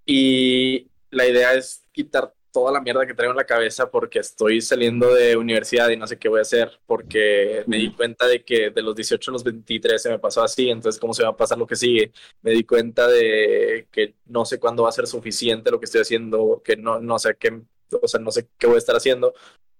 y 0.06 0.88
la 1.10 1.26
idea 1.28 1.54
es 1.54 1.86
quitar 1.92 2.34
toda 2.52 2.72
la 2.72 2.82
mierda 2.82 3.06
que 3.06 3.14
traigo 3.14 3.32
en 3.32 3.38
la 3.38 3.46
cabeza 3.46 3.90
porque 3.90 4.20
estoy 4.20 4.62
saliendo 4.62 5.14
de 5.14 5.38
universidad 5.38 5.90
y 5.90 5.98
no 5.98 6.08
sé 6.08 6.18
qué 6.18 6.30
voy 6.30 6.40
a 6.40 6.42
hacer 6.42 6.80
porque 6.86 7.64
me 7.68 7.78
di 7.78 7.94
cuenta 7.94 8.28
de 8.28 8.44
que 8.44 8.70
de 8.70 8.82
los 8.82 8.96
18 8.96 9.32
a 9.32 9.34
los 9.34 9.44
23 9.44 10.02
se 10.02 10.10
me 10.10 10.20
pasó 10.20 10.44
así, 10.44 10.70
entonces 10.70 11.00
cómo 11.00 11.14
se 11.14 11.24
va 11.24 11.30
a 11.30 11.38
pasar 11.38 11.58
lo 11.58 11.68
que 11.68 11.76
sigue. 11.76 12.12
Me 12.42 12.52
di 12.52 12.64
cuenta 12.64 13.08
de 13.08 13.88
que 13.92 14.16
no 14.26 14.46
sé 14.46 14.60
cuándo 14.60 14.84
va 14.84 14.90
a 14.90 14.94
ser 14.94 15.08
suficiente 15.08 15.72
lo 15.72 15.80
que 15.80 15.86
estoy 15.86 16.02
haciendo, 16.02 16.62
que 16.64 16.76
no, 16.76 17.00
no 17.00 17.20
sé 17.20 17.36
qué, 17.40 17.62
o 18.02 18.08
sea, 18.08 18.20
no 18.20 18.32
sé 18.32 18.50
qué 18.58 18.68
voy 18.68 18.76
a 18.76 18.80
estar 18.80 18.96
haciendo. 18.96 19.34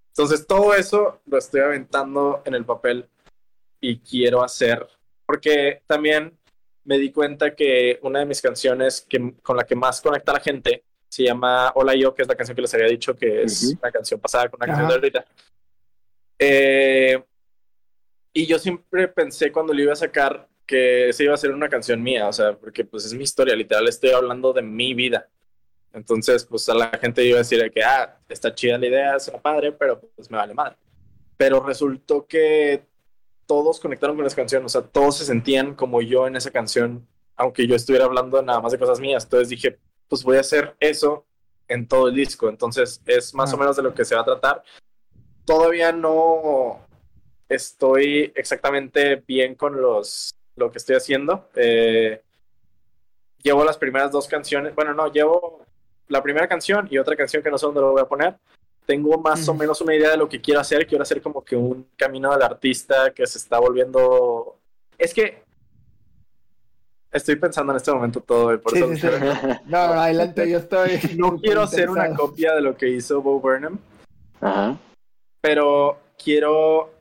Entonces 0.10 0.46
todo 0.48 0.74
eso 0.74 1.22
lo 1.26 1.38
estoy 1.38 1.62
aventando 1.62 2.42
en 2.46 2.56
el 2.56 2.66
papel 2.66 3.08
y 3.80 4.00
quiero 4.00 4.44
hacer 4.44 4.88
porque 5.32 5.82
también 5.88 6.38
me 6.84 6.98
di 6.98 7.10
cuenta 7.10 7.56
que 7.56 8.00
una 8.02 8.20
de 8.20 8.26
mis 8.26 8.42
canciones 8.42 9.00
que, 9.08 9.34
con 9.42 9.56
la 9.56 9.64
que 9.64 9.78
más 9.78 10.02
conecta 10.02 10.34
a 10.34 10.36
la 10.36 10.42
gente 10.42 10.84
se 11.12 11.24
llama 11.24 11.74
Hola 11.76 11.94
Yo, 11.94 12.16
que 12.16 12.22
es 12.22 12.28
la 12.28 12.36
canción 12.36 12.56
que 12.56 12.62
les 12.62 12.74
había 12.74 12.88
dicho, 12.88 13.14
que 13.16 13.44
es 13.44 13.64
Ujú. 13.64 13.80
una 13.82 13.92
canción 13.92 14.20
pasada 14.20 14.48
con 14.48 14.58
una 14.60 14.68
canción 14.68 14.88
de 14.88 14.94
Ajá. 14.94 15.00
ahorita. 15.02 15.26
Eh, 16.40 17.22
y 18.34 18.46
yo 18.46 18.58
siempre 18.58 19.10
pensé 19.10 19.52
cuando 19.52 19.74
lo 19.74 19.82
iba 19.82 19.92
a 19.92 19.98
sacar 19.98 20.48
que 20.66 21.10
esa 21.10 21.24
iba 21.24 21.34
a 21.34 21.38
ser 21.38 21.52
una 21.52 21.68
canción 21.68 22.02
mía, 22.02 22.30
o 22.30 22.34
sea, 22.34 22.54
porque 22.58 22.86
pues 22.86 23.04
es 23.04 23.14
mi 23.14 23.24
historia, 23.26 23.54
literal 23.58 23.90
estoy 23.90 24.12
hablando 24.12 24.54
de 24.54 24.62
mi 24.62 24.94
vida. 24.94 25.28
Entonces, 25.92 26.46
pues 26.46 26.70
a 26.70 26.74
la 26.74 26.88
gente 26.92 27.26
iba 27.26 27.36
a 27.36 27.40
decir 27.40 27.62
de 27.62 27.70
que, 27.70 27.84
ah, 27.84 28.18
está 28.30 28.56
chida 28.56 28.78
la 28.78 28.88
idea, 28.88 29.16
es 29.18 29.28
una 29.28 29.40
padre, 29.42 29.74
pero 29.74 30.00
pues 30.00 30.32
me 30.32 30.38
vale 30.38 30.54
madre. 30.54 30.78
Pero 31.36 31.60
resultó 31.62 32.26
que 32.26 32.86
todos 33.46 33.82
conectaron 33.82 34.16
con 34.16 34.26
esa 34.26 34.38
canción, 34.38 34.64
o 34.64 34.70
sea, 34.70 34.82
todos 34.82 35.18
se 35.18 35.26
sentían 35.26 35.76
como 35.76 36.02
yo 36.02 36.26
en 36.26 36.38
esa 36.38 36.52
canción, 36.52 37.06
aunque 37.36 37.68
yo 37.68 37.76
estuviera 37.76 38.06
hablando 38.06 38.42
nada 38.42 38.62
más 38.62 38.72
de 38.72 38.80
cosas 38.80 39.02
mías. 39.02 39.26
Entonces 39.26 39.50
dije, 39.50 39.78
pues 40.12 40.26
voy 40.26 40.36
a 40.36 40.42
hacer 40.42 40.76
eso 40.82 41.26
en 41.70 41.88
todo 41.88 42.10
el 42.10 42.16
disco. 42.16 42.50
Entonces 42.50 43.02
es 43.06 43.34
más 43.34 43.54
Ah. 43.54 43.56
o 43.56 43.58
menos 43.58 43.78
de 43.78 43.82
lo 43.84 43.94
que 43.94 44.04
se 44.04 44.14
va 44.14 44.22
a 44.22 44.26
tratar. 44.26 44.62
Todavía 45.46 45.94
no 45.94 46.86
estoy 47.48 48.34
exactamente 48.36 49.24
bien 49.26 49.56
con 49.56 49.82
los 49.82 50.32
lo 50.58 50.70
que 50.70 50.80
estoy 50.80 50.98
haciendo. 50.98 51.48
Eh, 51.56 52.22
llevo 53.42 53.64
las 53.64 53.78
primeras 53.78 54.12
dos 54.12 54.28
canciones, 54.28 54.76
bueno, 54.76 54.94
no, 54.94 55.10
llevo 55.10 55.66
la 56.10 56.22
primera 56.22 56.46
canción 56.46 56.90
y 56.92 56.98
otra 56.98 57.16
canción 57.16 57.42
que 57.42 57.50
no 57.50 57.58
sé 57.58 57.66
dónde 57.68 57.80
lo 57.80 57.94
voy 57.94 58.02
a 58.02 58.06
poner. 58.10 58.36
Tengo 58.86 59.18
más 59.18 59.48
o 59.48 59.54
menos 59.54 59.80
una 59.80 59.96
idea 59.96 60.10
de 60.12 60.18
lo 60.18 60.28
que 60.28 60.42
quiero 60.42 60.60
hacer. 60.60 60.86
Quiero 60.86 61.04
hacer 61.04 61.22
como 61.22 61.42
que 61.42 61.56
un 61.56 61.88
camino 61.96 62.32
del 62.34 62.42
artista 62.42 63.14
que 63.14 63.26
se 63.26 63.38
está 63.38 63.60
volviendo. 63.60 64.58
Es 64.98 65.14
que 65.14 65.42
estoy 67.12 67.36
pensando 67.36 67.74
en 67.74 67.78
este 67.78 67.92
momento 67.92 68.22
todo. 68.22 68.54
y 68.54 68.58
Por 68.58 68.72
Sí, 68.74 68.80
eso 68.80 68.94
sí, 68.96 69.00
sí. 69.02 69.08
No, 69.66 69.78
adelante, 69.78 70.50
yo 70.50 70.58
estoy. 70.60 71.00
no 71.18 71.38
quiero 71.38 71.62
hacer 71.64 71.90
una 71.90 72.14
copia 72.16 72.54
de 72.56 72.62
lo 72.62 72.76
que 72.76 72.90
hizo 72.90 73.22
Bo 73.22 73.40
Burnham, 73.40 73.80
Ajá. 74.40 74.78
pero 75.42 76.00
quiero. 76.22 76.94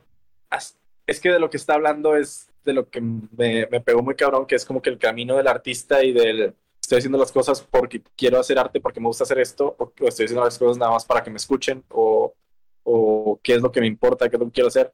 Es 1.06 1.20
que 1.20 1.30
de 1.30 1.40
lo 1.40 1.50
que 1.50 1.56
está 1.56 1.74
hablando 1.74 2.14
es 2.16 2.48
de 2.64 2.72
lo 2.72 2.88
que 2.88 3.00
me, 3.00 3.66
me 3.70 3.80
pegó 3.80 4.02
muy 4.02 4.14
cabrón, 4.14 4.46
que 4.46 4.54
es 4.54 4.64
como 4.64 4.80
que 4.82 4.90
el 4.90 4.98
camino 4.98 5.36
del 5.36 5.48
artista 5.48 6.04
y 6.04 6.12
del. 6.12 6.54
Estoy 6.80 6.98
haciendo 6.98 7.18
las 7.18 7.30
cosas 7.32 7.60
porque 7.62 8.02
quiero 8.16 8.38
hacer 8.40 8.58
arte, 8.58 8.80
porque 8.80 9.00
me 9.00 9.06
gusta 9.06 9.24
hacer 9.24 9.38
esto, 9.38 9.76
o 9.78 9.84
o 10.00 10.08
estoy 10.08 10.24
haciendo 10.24 10.44
las 10.44 10.58
cosas 10.58 10.76
nada 10.76 10.90
más 10.92 11.04
para 11.04 11.22
que 11.22 11.30
me 11.30 11.36
escuchen, 11.36 11.84
o, 11.88 12.34
o 12.82 13.38
qué 13.42 13.54
es 13.54 13.62
lo 13.62 13.70
que 13.70 13.80
me 13.80 13.86
importa, 13.86 14.28
qué 14.28 14.36
es 14.36 14.40
lo 14.40 14.46
que 14.46 14.52
quiero 14.52 14.68
hacer. 14.68 14.92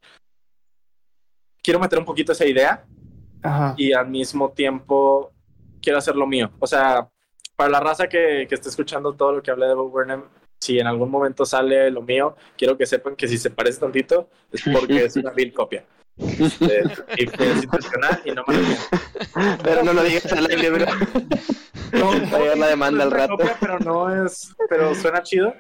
Quiero 1.63 1.81
meter 1.81 1.99
un 1.99 2.05
poquito 2.05 2.33
esa 2.33 2.45
idea, 2.45 2.85
Ajá. 3.47 3.75
y 3.77 3.93
al 3.93 4.09
mismo 4.09 4.51
tiempo 4.53 5.33
quiero 5.83 5.99
hacer 5.99 6.17
lo 6.17 6.27
mío. 6.27 6.51
O 6.59 6.67
sea, 6.67 7.09
para 7.57 7.71
la 7.71 7.81
raza 7.81 8.09
que, 8.09 8.47
que 8.49 8.55
esté 8.55 8.69
escuchando 8.69 9.13
todo 9.15 9.33
lo 9.33 9.43
que 9.43 9.51
hablé 9.51 9.67
de 9.67 9.75
Bob 9.75 9.91
Burnham, 9.91 10.25
si 10.61 10.79
en 10.79 10.87
algún 10.87 11.11
momento 11.11 11.45
sale 11.47 11.91
lo 11.91 12.03
mío, 12.03 12.35
quiero 12.57 12.77
que 12.77 12.87
sepan 12.87 13.15
que 13.17 13.29
si 13.29 13.39
se 13.39 13.51
parece 13.51 13.81
tantito 13.81 14.29
es 14.53 14.63
porque 14.73 15.05
es 15.05 15.17
una 15.17 15.31
vil 15.31 15.53
copia. 15.53 15.85
Este, 16.19 16.83
y 17.19 17.27
fue 17.27 17.47
intencional 17.49 18.23
y 18.25 18.31
no 18.33 18.43
me 18.47 18.55
lo 18.57 18.63
Pero 19.63 19.83
no 19.85 19.93
lo 19.93 20.03
digas 20.03 20.33
al 20.33 20.47
aire, 20.51 20.71
bro. 20.71 20.87
No, 21.93 22.07
Va 22.33 22.37
a 22.37 22.41
llegar 22.41 22.59
la 22.59 22.67
demanda 22.69 23.05
al 23.05 23.11
rato. 23.11 23.37
copia, 23.37 23.57
pero 23.61 23.79
no 23.81 24.25
es, 24.27 24.55
pero 24.69 24.95
suena 24.95 25.23
chido. 25.23 25.53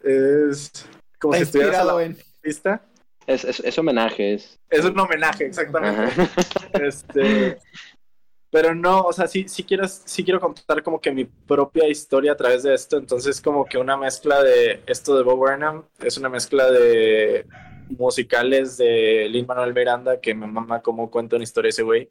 Es 0.00 0.72
como 1.20 1.34
Está 1.34 1.44
si 1.44 1.58
estuvieras 1.58 1.80
a 1.80 1.84
la 1.84 2.02
en. 2.02 2.18
pista. 2.40 2.82
Es, 3.26 3.44
es, 3.44 3.60
es 3.60 3.78
homenaje, 3.78 4.34
es. 4.34 4.58
Es 4.68 4.84
un 4.84 4.98
homenaje, 4.98 5.46
exactamente. 5.46 6.12
Este, 6.72 7.58
pero 8.50 8.74
no, 8.74 9.02
o 9.02 9.12
sea, 9.12 9.26
sí, 9.26 9.46
sí 9.48 9.64
quiero, 9.64 9.86
sí 9.88 10.24
quiero 10.24 10.40
contar 10.40 10.82
como 10.82 11.00
que 11.00 11.10
mi 11.10 11.24
propia 11.24 11.88
historia 11.88 12.32
a 12.32 12.36
través 12.36 12.62
de 12.62 12.74
esto. 12.74 12.96
Entonces, 12.98 13.40
como 13.40 13.64
que 13.64 13.78
una 13.78 13.96
mezcla 13.96 14.42
de 14.42 14.82
esto 14.86 15.16
de 15.16 15.22
Bob 15.22 15.38
Burnham 15.38 15.84
es 16.00 16.18
una 16.18 16.28
mezcla 16.28 16.70
de 16.70 17.46
musicales 17.88 18.76
de 18.76 19.28
Lin 19.30 19.46
Manuel 19.46 19.74
Miranda 19.74 20.20
que 20.20 20.34
me 20.34 20.46
mama 20.46 20.82
cómo 20.82 21.10
cuenta 21.10 21.36
una 21.36 21.44
historia 21.44 21.70
ese 21.70 21.82
güey. 21.82 22.08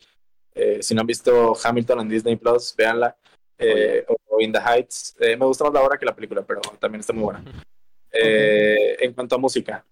Eh, 0.53 0.79
si 0.81 0.93
no 0.93 1.01
han 1.01 1.07
visto 1.07 1.55
Hamilton 1.63 2.01
en 2.01 2.09
Disney 2.09 2.35
Plus, 2.35 2.75
véanla. 2.75 3.15
Eh, 3.57 4.03
o 4.07 4.41
In 4.41 4.51
the 4.51 4.59
Heights. 4.59 5.15
Eh, 5.19 5.37
me 5.37 5.45
gusta 5.45 5.63
más 5.63 5.73
la 5.73 5.81
obra 5.81 5.97
que 5.97 6.05
la 6.05 6.15
película, 6.15 6.41
pero 6.41 6.61
también 6.79 7.01
está 7.01 7.13
muy 7.13 7.23
buena. 7.23 7.43
Eh, 8.11 8.97
En 8.99 9.13
cuanto 9.13 9.35
a 9.35 9.37
música, 9.37 9.85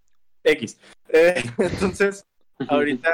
X. 0.44 0.80
Eh, 1.10 1.44
entonces, 1.58 2.26
ahorita 2.68 3.10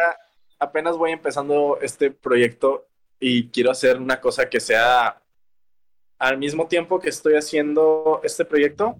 apenas 0.59 0.97
voy 0.97 1.11
empezando 1.11 1.79
este 1.81 2.11
proyecto 2.11 2.87
y 3.19 3.49
quiero 3.49 3.71
hacer 3.71 3.97
una 3.99 4.19
cosa 4.19 4.49
que 4.49 4.59
sea 4.59 5.21
al 6.17 6.37
mismo 6.37 6.67
tiempo 6.67 6.99
que 6.99 7.09
estoy 7.09 7.35
haciendo 7.35 8.21
este 8.23 8.45
proyecto, 8.45 8.95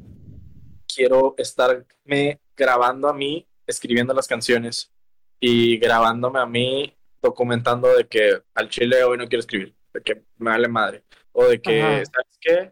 quiero 0.94 1.36
estarme 1.38 2.40
grabando 2.56 3.08
a 3.08 3.14
mí, 3.14 3.48
escribiendo 3.68 4.14
las 4.14 4.28
canciones 4.28 4.92
y 5.40 5.78
grabándome 5.78 6.40
a 6.40 6.46
mí, 6.46 6.96
documentando 7.22 7.96
de 7.96 8.08
que 8.08 8.42
al 8.54 8.70
chile 8.70 9.04
hoy 9.04 9.18
no 9.18 9.28
quiero 9.28 9.40
escribir, 9.40 9.76
de 9.94 10.02
que 10.02 10.16
me 10.38 10.52
vale 10.52 10.68
madre, 10.68 11.04
o 11.32 11.46
de 11.46 11.62
que, 11.62 11.82
Ajá. 11.82 12.04
¿sabes 12.06 12.38
qué? 12.40 12.72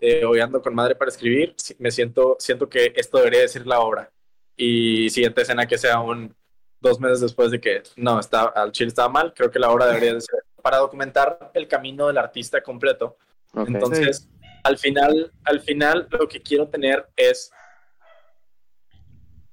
Eh, 0.00 0.24
hoy 0.24 0.40
ando 0.40 0.60
con 0.60 0.74
madre 0.74 0.96
para 0.96 1.10
escribir, 1.10 1.54
me 1.78 1.90
siento, 1.90 2.36
siento 2.38 2.68
que 2.68 2.92
esto 2.96 3.18
debería 3.18 3.40
decir 3.40 3.66
la 3.66 3.80
obra. 3.80 4.10
Y 4.56 5.10
siguiente 5.10 5.42
escena 5.42 5.66
que 5.66 5.78
sea 5.78 6.00
un 6.00 6.34
dos 6.80 7.00
meses 7.00 7.20
después 7.20 7.50
de 7.50 7.60
que 7.60 7.82
no, 7.96 8.18
está, 8.18 8.42
al 8.42 8.72
chile 8.72 8.88
estaba 8.88 9.08
mal, 9.08 9.32
creo 9.34 9.50
que 9.50 9.58
la 9.58 9.70
obra 9.70 9.86
debería 9.86 10.14
de 10.14 10.20
ser 10.20 10.44
para 10.60 10.78
documentar 10.78 11.50
el 11.54 11.68
camino 11.68 12.08
del 12.08 12.18
artista 12.18 12.62
completo. 12.62 13.16
Entonces, 13.54 14.28
al 14.64 14.78
final, 14.78 15.32
al 15.44 15.60
final 15.60 16.08
lo 16.10 16.28
que 16.28 16.40
quiero 16.40 16.68
tener 16.68 17.08
es 17.16 17.52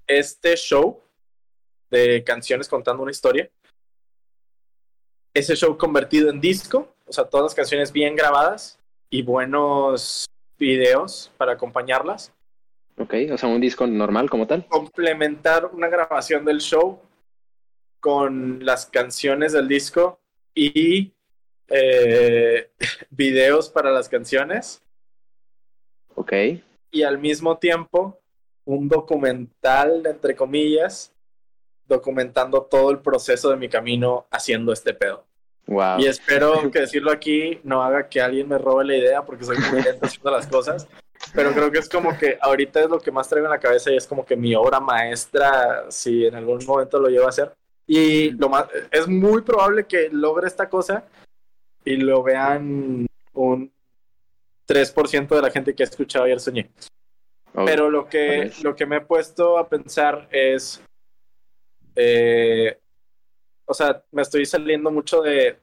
este 0.08 0.56
show 0.56 1.02
de 1.90 2.24
canciones 2.24 2.68
contando 2.68 3.04
una 3.04 3.12
historia. 3.12 3.50
Ese 5.34 5.56
show 5.56 5.78
convertido 5.78 6.30
en 6.30 6.42
disco, 6.42 6.94
o 7.06 7.14
sea, 7.14 7.26
todas 7.26 7.46
las 7.46 7.56
canciones 7.56 7.92
bien 7.92 8.16
grabadas 8.16 8.80
y 9.10 9.22
buenos 9.22 10.26
videos 10.58 11.32
para 11.38 11.54
acompañarlas. 11.54 12.32
Ok, 13.00 13.14
o 13.32 13.38
sea, 13.38 13.48
un 13.48 13.62
disco 13.62 13.88
normal 13.88 14.30
como 14.30 14.46
tal. 14.46 14.66
Complementar 14.68 15.66
una 15.68 15.88
grabación 15.88 16.44
del 16.44 16.60
show 16.60 17.00
con 18.00 18.64
las 18.66 18.86
canciones 18.86 19.54
del 19.54 19.68
disco 19.68 20.20
y 20.54 21.14
eh, 21.68 22.72
videos 23.10 23.70
para 23.70 23.92
las 23.92 24.10
canciones 24.10 24.82
Ok. 26.16 26.34
y 26.92 27.04
al 27.04 27.18
mismo 27.20 27.58
tiempo 27.58 28.20
un 28.66 28.88
documental, 28.88 30.06
entre 30.06 30.36
comillas, 30.36 31.14
documentando 31.86 32.64
todo 32.64 32.92
el 32.92 33.00
proceso 33.00 33.50
de 33.50 33.56
mi 33.56 33.70
camino 33.70 34.28
haciendo 34.30 34.74
este 34.74 34.94
pedo. 34.94 35.26
Wow. 35.68 36.00
Y 36.00 36.08
espero 36.08 36.70
que 36.72 36.82
decirlo 36.82 37.12
aquí 37.12 37.60
no 37.64 37.82
haga 37.82 38.10
que 38.10 38.22
alguien 38.22 38.48
me 38.48 38.58
robe 38.58 38.86
la 38.86 38.96
idea 38.98 39.24
porque 39.24 39.46
soy 39.46 39.58
muy 39.72 39.82
lento 39.82 40.06
haciendo 40.06 40.32
las 40.32 40.48
cosas. 40.48 40.88
Pero 41.34 41.52
creo 41.52 41.72
que 41.72 41.80
es 41.80 41.90
como 41.90 42.18
que 42.18 42.38
ahorita 42.42 42.82
es 42.82 42.90
lo 42.90 43.00
que 43.00 43.12
más 43.12 43.28
traigo 43.28 43.48
en 43.48 43.52
la 43.52 43.60
cabeza 43.60 43.92
y 43.92 43.98
es 43.98 44.08
como 44.08 44.26
que 44.26 44.36
mi 44.36 44.56
obra 44.56 44.80
maestra, 44.80 45.86
si 45.90 46.26
en 46.26 46.36
algún 46.36 46.66
momento 46.66 47.00
lo 47.00 47.10
llevo 47.10 47.26
a 47.26 47.30
hacer. 47.30 47.54
Y 47.86 48.32
lo 48.32 48.50
más, 48.50 48.66
es 48.92 49.08
muy 49.08 49.42
probable 49.42 49.86
que 49.86 50.10
logre 50.12 50.48
esta 50.48 50.70
cosa 50.70 51.06
y 51.84 51.98
lo 51.98 52.24
vean 52.24 53.06
un 53.34 53.72
3% 54.68 55.36
de 55.36 55.42
la 55.42 55.52
gente 55.52 55.74
que 55.74 55.84
ha 55.84 55.88
escuchado 55.88 56.26
ayer 56.26 56.40
soñé. 56.40 56.70
Pero 57.66 57.90
lo 57.90 58.08
que, 58.08 58.52
lo 58.62 58.76
que 58.76 58.86
me 58.86 58.98
he 58.98 59.02
puesto 59.02 59.58
a 59.58 59.68
pensar 59.68 60.28
es. 60.32 60.82
eh, 61.96 62.78
o 63.66 63.74
sea, 63.74 64.04
me 64.12 64.24
estoy 64.24 64.46
saliendo 64.46 64.90
mucho 64.90 65.22
de 65.22 65.60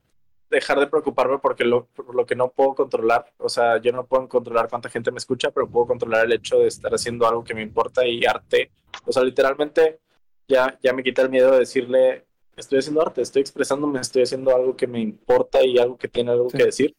dejar 0.50 0.78
de 0.80 0.86
preocuparme 0.86 1.38
porque 1.38 1.64
lo, 1.64 1.86
por 1.86 2.14
lo 2.14 2.24
que 2.26 2.34
no 2.36 2.50
puedo 2.50 2.74
controlar. 2.74 3.32
O 3.38 3.48
sea, 3.48 3.78
yo 3.80 3.92
no 3.92 4.06
puedo 4.06 4.28
controlar 4.28 4.68
cuánta 4.68 4.88
gente 4.88 5.10
me 5.10 5.18
escucha, 5.18 5.50
pero 5.50 5.68
puedo 5.68 5.86
controlar 5.86 6.24
el 6.26 6.32
hecho 6.32 6.58
de 6.58 6.68
estar 6.68 6.92
haciendo 6.94 7.26
algo 7.26 7.44
que 7.44 7.54
me 7.54 7.62
importa 7.62 8.06
y 8.06 8.24
arte. 8.24 8.70
O 9.04 9.12
sea, 9.12 9.22
literalmente 9.24 10.00
ya, 10.48 10.78
ya 10.82 10.92
me 10.92 11.02
quita 11.02 11.22
el 11.22 11.30
miedo 11.30 11.50
de 11.52 11.60
decirle, 11.60 12.24
estoy 12.56 12.78
haciendo 12.78 13.02
arte, 13.02 13.22
estoy 13.22 13.42
expresándome, 13.42 14.00
estoy 14.00 14.22
haciendo 14.22 14.54
algo 14.54 14.76
que 14.76 14.86
me 14.86 15.00
importa 15.00 15.62
y 15.64 15.78
algo 15.78 15.96
que 15.98 16.08
tiene 16.08 16.30
algo 16.30 16.48
Sí. 16.50 16.56
que 16.58 16.64
decir. 16.64 16.96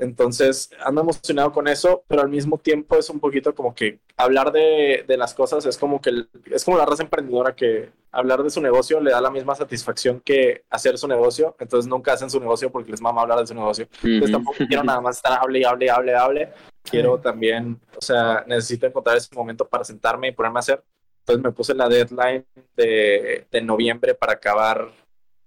Entonces, 0.00 0.70
ando 0.82 1.02
emocionado 1.02 1.52
con 1.52 1.68
eso, 1.68 2.02
pero 2.08 2.22
al 2.22 2.30
mismo 2.30 2.56
tiempo 2.56 2.96
es 2.96 3.10
un 3.10 3.20
poquito 3.20 3.54
como 3.54 3.74
que 3.74 4.00
hablar 4.16 4.50
de, 4.50 5.04
de 5.06 5.16
las 5.18 5.34
cosas 5.34 5.66
es 5.66 5.76
como 5.76 6.00
que 6.00 6.24
es 6.46 6.64
como 6.64 6.78
la 6.78 6.86
raza 6.86 7.02
emprendedora 7.02 7.54
que 7.54 7.90
hablar 8.10 8.42
de 8.42 8.48
su 8.48 8.62
negocio 8.62 8.98
le 8.98 9.10
da 9.10 9.20
la 9.20 9.30
misma 9.30 9.54
satisfacción 9.54 10.20
que 10.20 10.64
hacer 10.70 10.96
su 10.96 11.06
negocio. 11.06 11.54
Entonces, 11.60 11.86
nunca 11.86 12.14
hacen 12.14 12.30
su 12.30 12.40
negocio 12.40 12.72
porque 12.72 12.90
les 12.90 13.02
mama 13.02 13.20
hablar 13.20 13.40
de 13.40 13.46
su 13.46 13.54
negocio. 13.54 13.88
Entonces, 14.02 14.32
tampoco 14.32 14.56
quiero 14.66 14.82
nada 14.82 15.02
más 15.02 15.16
estar 15.16 15.38
hable 15.38 15.60
y 15.60 15.64
hable 15.64 15.86
y 15.86 15.88
hable 15.90 16.12
y 16.12 16.14
hable. 16.14 16.52
Quiero 16.82 17.18
también, 17.18 17.78
o 17.94 18.00
sea, 18.00 18.42
necesito 18.46 18.86
encontrar 18.86 19.18
ese 19.18 19.34
momento 19.34 19.68
para 19.68 19.84
sentarme 19.84 20.28
y 20.28 20.32
ponerme 20.32 20.58
a 20.58 20.60
hacer. 20.60 20.82
Entonces, 21.20 21.44
me 21.44 21.52
puse 21.52 21.74
la 21.74 21.90
deadline 21.90 22.46
de, 22.74 23.46
de 23.50 23.60
noviembre 23.60 24.14
para 24.14 24.32
acabar 24.32 24.90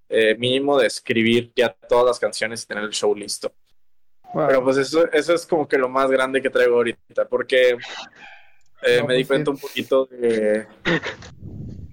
eh, 0.10 0.36
mínimo 0.38 0.78
de 0.78 0.86
escribir 0.86 1.52
ya 1.56 1.76
todas 1.90 2.06
las 2.06 2.20
canciones 2.20 2.64
y 2.64 2.68
tener 2.68 2.84
el 2.84 2.92
show 2.92 3.16
listo. 3.16 3.52
Wow. 4.34 4.48
Pero 4.48 4.64
pues 4.64 4.78
eso, 4.78 5.12
eso 5.12 5.34
es 5.34 5.46
como 5.46 5.68
que 5.68 5.78
lo 5.78 5.90
más 5.90 6.10
grande 6.10 6.42
que 6.42 6.50
traigo 6.50 6.76
ahorita, 6.76 7.28
porque 7.30 7.78
eh, 8.82 9.00
No, 9.00 9.08
me 9.08 9.16
di 9.16 9.24
pues, 9.24 9.28
cuenta 9.28 9.52
sí. 9.52 9.56
un 9.56 9.60
poquito 9.60 10.06
de, 10.06 10.68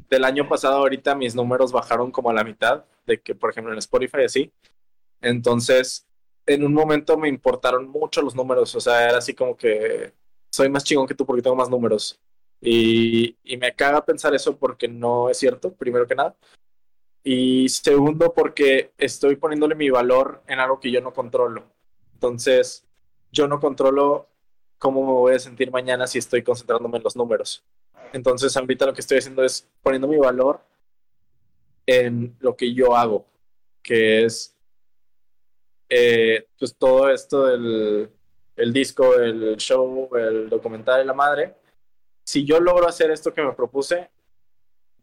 del 0.08 0.24
año 0.24 0.48
pasado, 0.48 0.78
ahorita 0.78 1.14
mis 1.14 1.34
números 1.34 1.72
bajaron 1.72 2.10
como 2.10 2.30
a 2.30 2.34
la 2.34 2.44
mitad, 2.44 2.84
de 3.06 3.20
que 3.20 3.34
por 3.34 3.50
ejemplo 3.50 3.72
en 3.72 3.78
Spotify 3.78 4.24
así. 4.24 4.52
Entonces, 5.20 6.06
en 6.46 6.64
un 6.64 6.72
momento 6.72 7.16
me 7.18 7.28
importaron 7.28 7.88
mucho 7.88 8.22
los 8.22 8.34
números, 8.34 8.74
o 8.74 8.80
sea, 8.80 9.08
era 9.08 9.18
así 9.18 9.34
como 9.34 9.56
que 9.56 10.12
soy 10.50 10.68
más 10.68 10.84
chingón 10.84 11.06
que 11.06 11.14
tú 11.14 11.24
porque 11.26 11.42
tengo 11.42 11.56
más 11.56 11.70
números. 11.70 12.18
Y, 12.60 13.36
y 13.44 13.56
me 13.56 13.74
caga 13.74 14.04
pensar 14.04 14.34
eso 14.34 14.56
porque 14.58 14.88
no 14.88 15.30
es 15.30 15.38
cierto, 15.38 15.72
primero 15.72 16.06
que 16.06 16.14
nada. 16.14 16.34
Y 17.22 17.68
segundo, 17.68 18.32
porque 18.34 18.92
estoy 18.98 19.36
poniéndole 19.36 19.74
mi 19.74 19.90
valor 19.90 20.42
en 20.46 20.58
algo 20.58 20.80
que 20.80 20.90
yo 20.90 21.00
no 21.00 21.12
controlo. 21.12 21.70
Entonces, 22.20 22.86
yo 23.32 23.48
no 23.48 23.58
controlo 23.58 24.28
cómo 24.76 25.00
me 25.06 25.12
voy 25.12 25.34
a 25.36 25.38
sentir 25.38 25.70
mañana 25.70 26.06
si 26.06 26.18
estoy 26.18 26.42
concentrándome 26.42 26.98
en 26.98 27.02
los 27.02 27.16
números. 27.16 27.64
Entonces, 28.12 28.54
ahorita 28.58 28.84
lo 28.84 28.92
que 28.92 29.00
estoy 29.00 29.16
haciendo 29.16 29.42
es 29.42 29.66
poniendo 29.82 30.06
mi 30.06 30.18
valor 30.18 30.60
en 31.86 32.36
lo 32.40 32.54
que 32.54 32.74
yo 32.74 32.94
hago, 32.94 33.24
que 33.82 34.24
es 34.24 34.54
eh, 35.88 36.46
pues 36.58 36.76
todo 36.76 37.08
esto 37.08 37.46
del 37.46 38.10
el 38.54 38.72
disco, 38.74 39.14
el 39.14 39.56
show, 39.56 40.10
el 40.14 40.50
documental 40.50 41.02
y 41.02 41.06
la 41.06 41.14
madre. 41.14 41.54
Si 42.22 42.44
yo 42.44 42.60
logro 42.60 42.86
hacer 42.86 43.10
esto 43.10 43.32
que 43.32 43.40
me 43.42 43.54
propuse, 43.54 44.10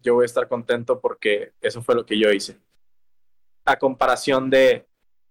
yo 0.03 0.13
voy 0.13 0.25
a 0.25 0.27
estar 0.27 0.47
contento 0.47 1.01
porque 1.01 1.53
eso 1.61 1.81
fue 1.81 1.95
lo 1.95 2.05
que 2.05 2.19
yo 2.19 2.29
hice. 2.29 2.59
A 3.65 3.79
comparación 3.79 4.51
de 4.51 4.85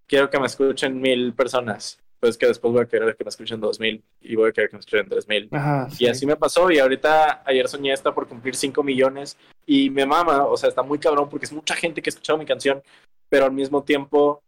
quiero 0.06 0.30
que 0.30 0.38
me 0.38 0.46
escuchen 0.46 1.00
mil 1.00 1.34
personas, 1.34 1.98
pues 2.20 2.36
que 2.38 2.46
después 2.46 2.72
voy 2.72 2.82
a 2.82 2.86
querer 2.86 3.16
que 3.16 3.24
me 3.24 3.28
escuchen 3.28 3.60
dos 3.60 3.78
mil 3.80 4.02
y 4.20 4.34
voy 4.36 4.50
a 4.50 4.52
querer 4.52 4.70
que 4.70 4.76
me 4.76 4.80
escuchen 4.80 5.08
tres 5.08 5.28
mil. 5.28 5.48
Ajá, 5.52 5.88
Y 5.92 5.96
sí. 5.96 6.06
así 6.08 6.26
me 6.26 6.36
pasó 6.36 6.70
y 6.70 6.78
ahorita 6.78 7.42
ayer 7.44 7.68
soñé 7.68 7.92
esta 7.92 8.14
por 8.14 8.26
cumplir 8.26 8.54
5 8.56 8.82
millones 8.82 9.36
y 9.66 9.90
me 9.90 10.06
mama, 10.06 10.46
o 10.46 10.56
sea, 10.56 10.68
está 10.68 10.82
muy 10.82 10.98
cabrón 10.98 11.28
porque 11.28 11.46
es 11.46 11.52
mucha 11.52 11.74
gente 11.74 12.00
que 12.00 12.08
ha 12.08 12.12
escuchado 12.12 12.38
mi 12.38 12.46
canción, 12.46 12.82
pero 13.28 13.44
al 13.44 13.52
mismo 13.52 13.82
tiempo, 13.82 14.42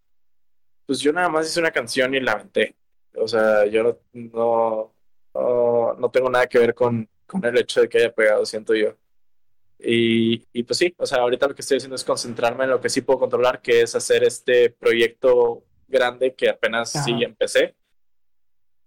pues 0.87 1.01
yo 1.01 1.13
nada 1.13 1.29
más 1.29 1.47
hice 1.49 1.61
una 1.61 1.71
canción 1.71 2.15
y 2.15 2.21
la 2.21 2.33
aventé. 2.33 2.75
O 3.17 3.27
sea, 3.27 3.67
yo 3.67 3.83
no, 3.83 3.99
no, 4.13 4.93
no, 5.35 5.95
no 5.95 6.11
tengo 6.11 6.31
nada 6.31 6.47
que 6.47 6.59
ver 6.59 6.75
con, 6.75 7.09
con 7.27 7.45
el 7.45 7.59
hecho 7.59 7.81
de 7.81 7.89
que 7.89 7.99
haya 7.99 8.13
pegado, 8.15 8.47
siento 8.47 8.75
yo. 8.75 8.95
Y, 9.79 10.45
y 10.53 10.63
pues 10.65 10.79
sí, 10.79 10.95
o 10.99 11.07
sea, 11.07 11.19
ahorita 11.19 11.47
lo 11.47 11.55
que 11.55 11.63
estoy 11.63 11.77
haciendo 11.77 11.97
es 11.97 12.05
concentrarme 12.05 12.65
en 12.65 12.71
lo 12.71 12.81
que 12.81 12.89
sí 12.89 13.01
puedo 13.01 13.21
controlar, 13.21 13.63
que 13.63 13.83
es 13.83 13.95
hacer 13.95 14.25
este 14.25 14.71
proyecto 14.71 15.63
grande 15.87 16.35
que 16.35 16.49
apenas 16.49 16.95
Ajá. 16.95 17.05
sí 17.05 17.23
empecé. 17.23 17.75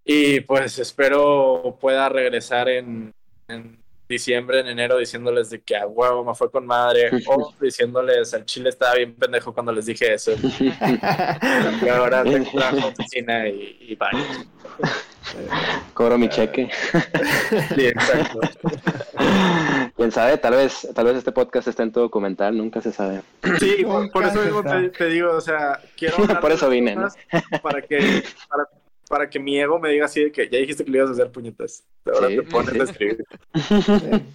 Y 0.04 0.40
pues 0.40 0.78
espero 0.78 1.78
pueda 1.80 2.08
regresar 2.08 2.68
en, 2.68 3.14
en 3.48 3.81
diciembre, 4.12 4.60
en 4.60 4.68
enero, 4.68 4.98
diciéndoles 4.98 5.50
de 5.50 5.60
que 5.60 5.76
a 5.76 5.86
huevo 5.86 6.24
me 6.24 6.34
fue 6.34 6.50
con 6.50 6.66
madre, 6.66 7.10
o 7.26 7.52
diciéndoles 7.60 8.32
al 8.34 8.44
chile 8.44 8.68
estaba 8.68 8.94
bien 8.94 9.14
pendejo 9.14 9.52
cuando 9.52 9.72
les 9.72 9.86
dije 9.86 10.14
eso. 10.14 10.32
y 11.82 11.88
ahora 11.88 12.22
tengo 12.22 12.50
trabajo 12.50 12.88
oficina 12.88 13.48
y, 13.48 13.76
y 13.80 13.96
bye. 13.96 14.10
Cobro 15.94 16.18
mi 16.18 16.28
cheque. 16.28 16.70
Sí, 17.74 17.86
exacto. 17.86 18.40
Quién 19.96 20.10
sabe, 20.10 20.38
tal 20.38 20.54
vez, 20.54 20.88
tal 20.94 21.06
vez 21.06 21.16
este 21.16 21.32
podcast 21.32 21.68
esté 21.68 21.82
en 21.82 21.92
tu 21.92 22.00
documental, 22.00 22.56
nunca 22.56 22.80
se 22.80 22.92
sabe. 22.92 23.22
Sí, 23.58 23.84
por, 24.12 24.24
eso 24.24 24.42
mismo 24.42 24.62
te, 24.62 24.88
te 24.90 25.06
digo, 25.06 25.30
o 25.32 25.40
sea, 25.40 25.80
quiero 25.96 26.16
Por 26.40 26.52
eso 26.52 26.68
vine, 26.68 26.96
Para 27.62 27.82
que, 27.82 28.24
para, 28.48 28.68
para 29.12 29.28
que 29.28 29.38
mi 29.38 29.60
ego 29.60 29.78
me 29.78 29.90
diga 29.90 30.06
así 30.06 30.24
de 30.24 30.32
que 30.32 30.48
ya 30.48 30.56
dijiste 30.58 30.86
que 30.86 30.90
le 30.90 30.96
ibas 30.96 31.10
a 31.10 31.12
hacer 31.12 31.30
puñetas. 31.30 31.84
Ahora 32.06 32.28
Sí, 32.28 32.36
te 32.36 32.42
pones 32.44 32.72
sí. 32.72 32.80
a 32.80 32.84
escribir. 32.84 33.24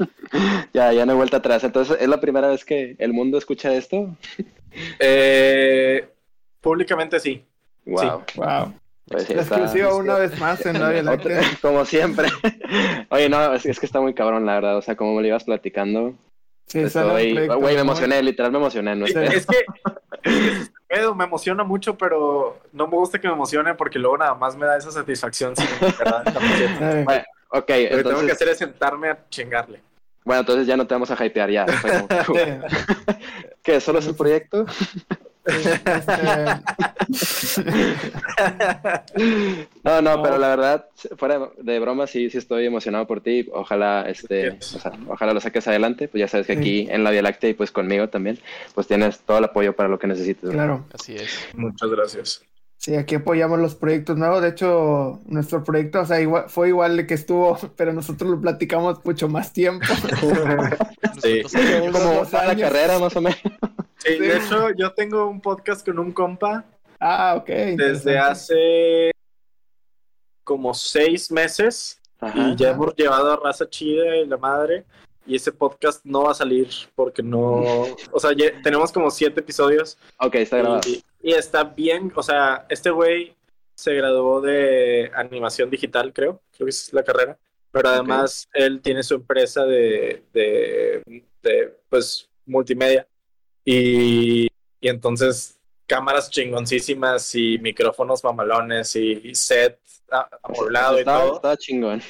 ya, 0.71 0.93
ya 0.93 1.03
no 1.03 1.13
hay 1.13 1.17
vuelta 1.17 1.37
atrás. 1.37 1.63
Entonces, 1.63 1.97
¿es 1.99 2.07
la 2.07 2.21
primera 2.21 2.49
vez 2.49 2.63
que 2.63 2.95
el 2.99 3.11
mundo 3.11 3.39
escucha 3.39 3.73
esto? 3.73 4.15
Eh, 4.99 6.07
públicamente 6.61 7.19
sí. 7.19 7.43
Wow. 7.85 8.23
Wow. 8.35 8.73
Pues 9.07 9.27
La 9.31 9.41
está- 9.41 9.55
exclusiva 9.55 9.95
una 9.95 10.13
vez 10.15 10.39
más 10.39 10.63
en 10.67 10.79
la 10.79 10.91
Vía 10.91 11.01
Láctea. 11.01 11.41
Como 11.59 11.83
siempre. 11.83 12.27
Oye, 13.09 13.29
no, 13.29 13.55
es, 13.55 13.65
es 13.65 13.79
que 13.79 13.87
está 13.87 13.99
muy 13.99 14.13
cabrón, 14.13 14.45
la 14.45 14.53
verdad. 14.53 14.77
O 14.77 14.81
sea, 14.83 14.95
como 14.95 15.15
me 15.15 15.23
lo 15.23 15.27
ibas 15.29 15.43
platicando. 15.43 16.13
Sí, 16.67 16.83
Güey, 16.83 17.33
me 17.75 17.79
emocioné, 17.81 18.21
literal 18.21 18.51
me 18.51 18.59
emocioné. 18.59 18.95
No. 18.95 19.07
Es 19.07 19.13
que 19.13 19.25
es 19.25 19.47
que 19.47 19.65
pedo, 20.87 21.13
me 21.13 21.25
emociona 21.25 21.63
mucho, 21.63 21.97
pero 21.97 22.59
no 22.71 22.87
me 22.87 22.95
gusta 22.95 23.19
que 23.19 23.27
me 23.27 23.33
emocione 23.33 23.73
porque 23.75 23.99
luego 23.99 24.17
nada 24.17 24.35
más 24.35 24.55
me 24.55 24.65
da 24.65 24.77
esa 24.77 24.91
satisfacción 24.91 25.55
sin 25.55 25.67
Bueno, 27.03 27.23
ok, 27.49 27.69
Lo 27.69 27.97
que 27.97 28.03
tengo 28.03 28.25
que 28.25 28.31
hacer 28.31 28.49
es 28.49 28.57
sentarme 28.57 29.09
a 29.09 29.29
chingarle. 29.29 29.81
bueno, 30.23 30.41
entonces 30.41 30.67
ya 30.67 30.77
no 30.77 30.87
te 30.87 30.95
vamos 30.95 31.11
a 31.11 31.25
hypear 31.25 31.49
ya. 31.49 31.65
¿Qué? 33.63 33.81
¿Solo 33.81 33.99
es 33.99 34.07
un 34.07 34.15
proyecto? 34.15 34.65
este, 35.47 36.61
No, 39.83 40.01
no, 40.01 40.21
pero 40.21 40.37
la 40.37 40.49
verdad, 40.49 40.85
fuera 41.17 41.49
de 41.57 41.79
broma, 41.79 42.07
sí, 42.07 42.29
sí 42.29 42.37
estoy 42.37 42.65
emocionado 42.65 43.07
por 43.07 43.21
ti. 43.21 43.47
Ojalá, 43.53 44.05
este, 44.07 44.51
o 44.51 44.61
sea, 44.61 44.91
ojalá 45.07 45.33
lo 45.33 45.39
saques 45.41 45.67
adelante. 45.67 46.07
Pues 46.07 46.19
ya 46.19 46.27
sabes 46.27 46.47
que 46.47 46.53
aquí 46.53 46.87
en 46.89 47.03
la 47.03 47.11
Vía 47.11 47.21
Láctea 47.21 47.49
y 47.49 47.53
pues 47.53 47.71
conmigo 47.71 48.09
también, 48.09 48.39
pues 48.75 48.87
tienes 48.87 49.19
todo 49.19 49.37
el 49.39 49.45
apoyo 49.45 49.75
para 49.75 49.89
lo 49.89 49.99
que 49.99 50.07
necesites. 50.07 50.49
claro. 50.49 50.85
Así 50.93 51.15
es. 51.15 51.29
Muchas 51.55 51.89
gracias. 51.89 52.41
Sí, 52.79 52.95
aquí 52.95 53.15
apoyamos 53.15 53.57
los 53.59 53.73
proyectos 53.73 54.17
nuevos. 54.17 54.39
De 54.41 54.49
hecho, 54.49 55.19
nuestro 55.25 55.63
proyecto, 55.63 56.01
o 56.01 56.05
sea, 56.05 56.21
igual- 56.21 56.45
fue 56.47 56.67
igual 56.69 56.95
de 56.95 57.07
que 57.07 57.15
estuvo, 57.15 57.57
pero 57.75 57.91
nosotros 57.91 58.29
lo 58.29 58.39
platicamos 58.39 59.03
mucho 59.03 59.27
más 59.29 59.53
tiempo. 59.53 59.85
Sí. 61.19 61.41
Como 61.91 62.27
la 62.31 62.55
carrera, 62.55 62.99
más 62.99 63.15
o 63.15 63.21
menos. 63.21 63.39
Sí, 64.07 64.19
de 64.19 64.37
hecho, 64.37 64.69
yo 64.77 64.93
tengo 64.93 65.27
un 65.27 65.41
podcast 65.41 65.85
con 65.85 65.99
un 65.99 66.11
compa 66.11 66.65
Ah, 66.99 67.35
ok. 67.37 67.47
desde 67.77 68.17
hace 68.17 69.11
como 70.43 70.73
seis 70.73 71.29
meses 71.31 71.99
Ajá. 72.19 72.49
y 72.49 72.55
ya 72.55 72.71
hemos 72.71 72.95
llevado 72.95 73.31
a 73.33 73.35
raza 73.37 73.69
chida 73.69 74.15
y 74.17 74.25
la 74.25 74.37
madre. 74.37 74.85
Y 75.25 75.35
ese 75.35 75.51
podcast 75.51 76.05
no 76.05 76.23
va 76.23 76.31
a 76.31 76.35
salir 76.35 76.69
porque 76.95 77.21
no. 77.21 77.61
O 78.11 78.19
sea, 78.19 78.31
ya 78.31 78.45
tenemos 78.63 78.93
como 78.93 79.11
siete 79.11 79.41
episodios 79.41 79.97
Ok, 80.19 80.35
está 80.35 80.57
grabado. 80.59 80.81
y, 80.87 81.03
y 81.21 81.33
está 81.33 81.65
bien. 81.65 82.13
O 82.15 82.23
sea, 82.23 82.65
este 82.69 82.89
güey 82.91 83.35
se 83.75 83.93
graduó 83.93 84.39
de 84.39 85.11
animación 85.13 85.69
digital, 85.69 86.13
creo. 86.13 86.41
Creo 86.55 86.65
que 86.65 86.69
esa 86.69 86.85
es 86.87 86.93
la 86.93 87.03
carrera. 87.03 87.37
Pero 87.71 87.89
además 87.89 88.47
él 88.53 88.81
tiene 88.81 89.03
su 89.03 89.15
empresa 89.15 89.65
de, 89.65 90.23
de, 90.33 91.23
de, 91.43 91.77
pues, 91.89 92.29
multimedia. 92.45 93.05
Y, 93.69 94.47
y 94.79 94.87
entonces 94.87 95.59
cámaras 95.85 96.29
chingoncísimas 96.29 97.35
y 97.35 97.57
micrófonos 97.59 98.23
mamalones 98.23 98.95
y, 98.95 99.19
y 99.25 99.35
set 99.35 99.77
amueblado 100.41 101.01
y 101.01 101.03
todo. 101.03 101.35
estaba 101.35 101.57
chingón. 101.57 102.01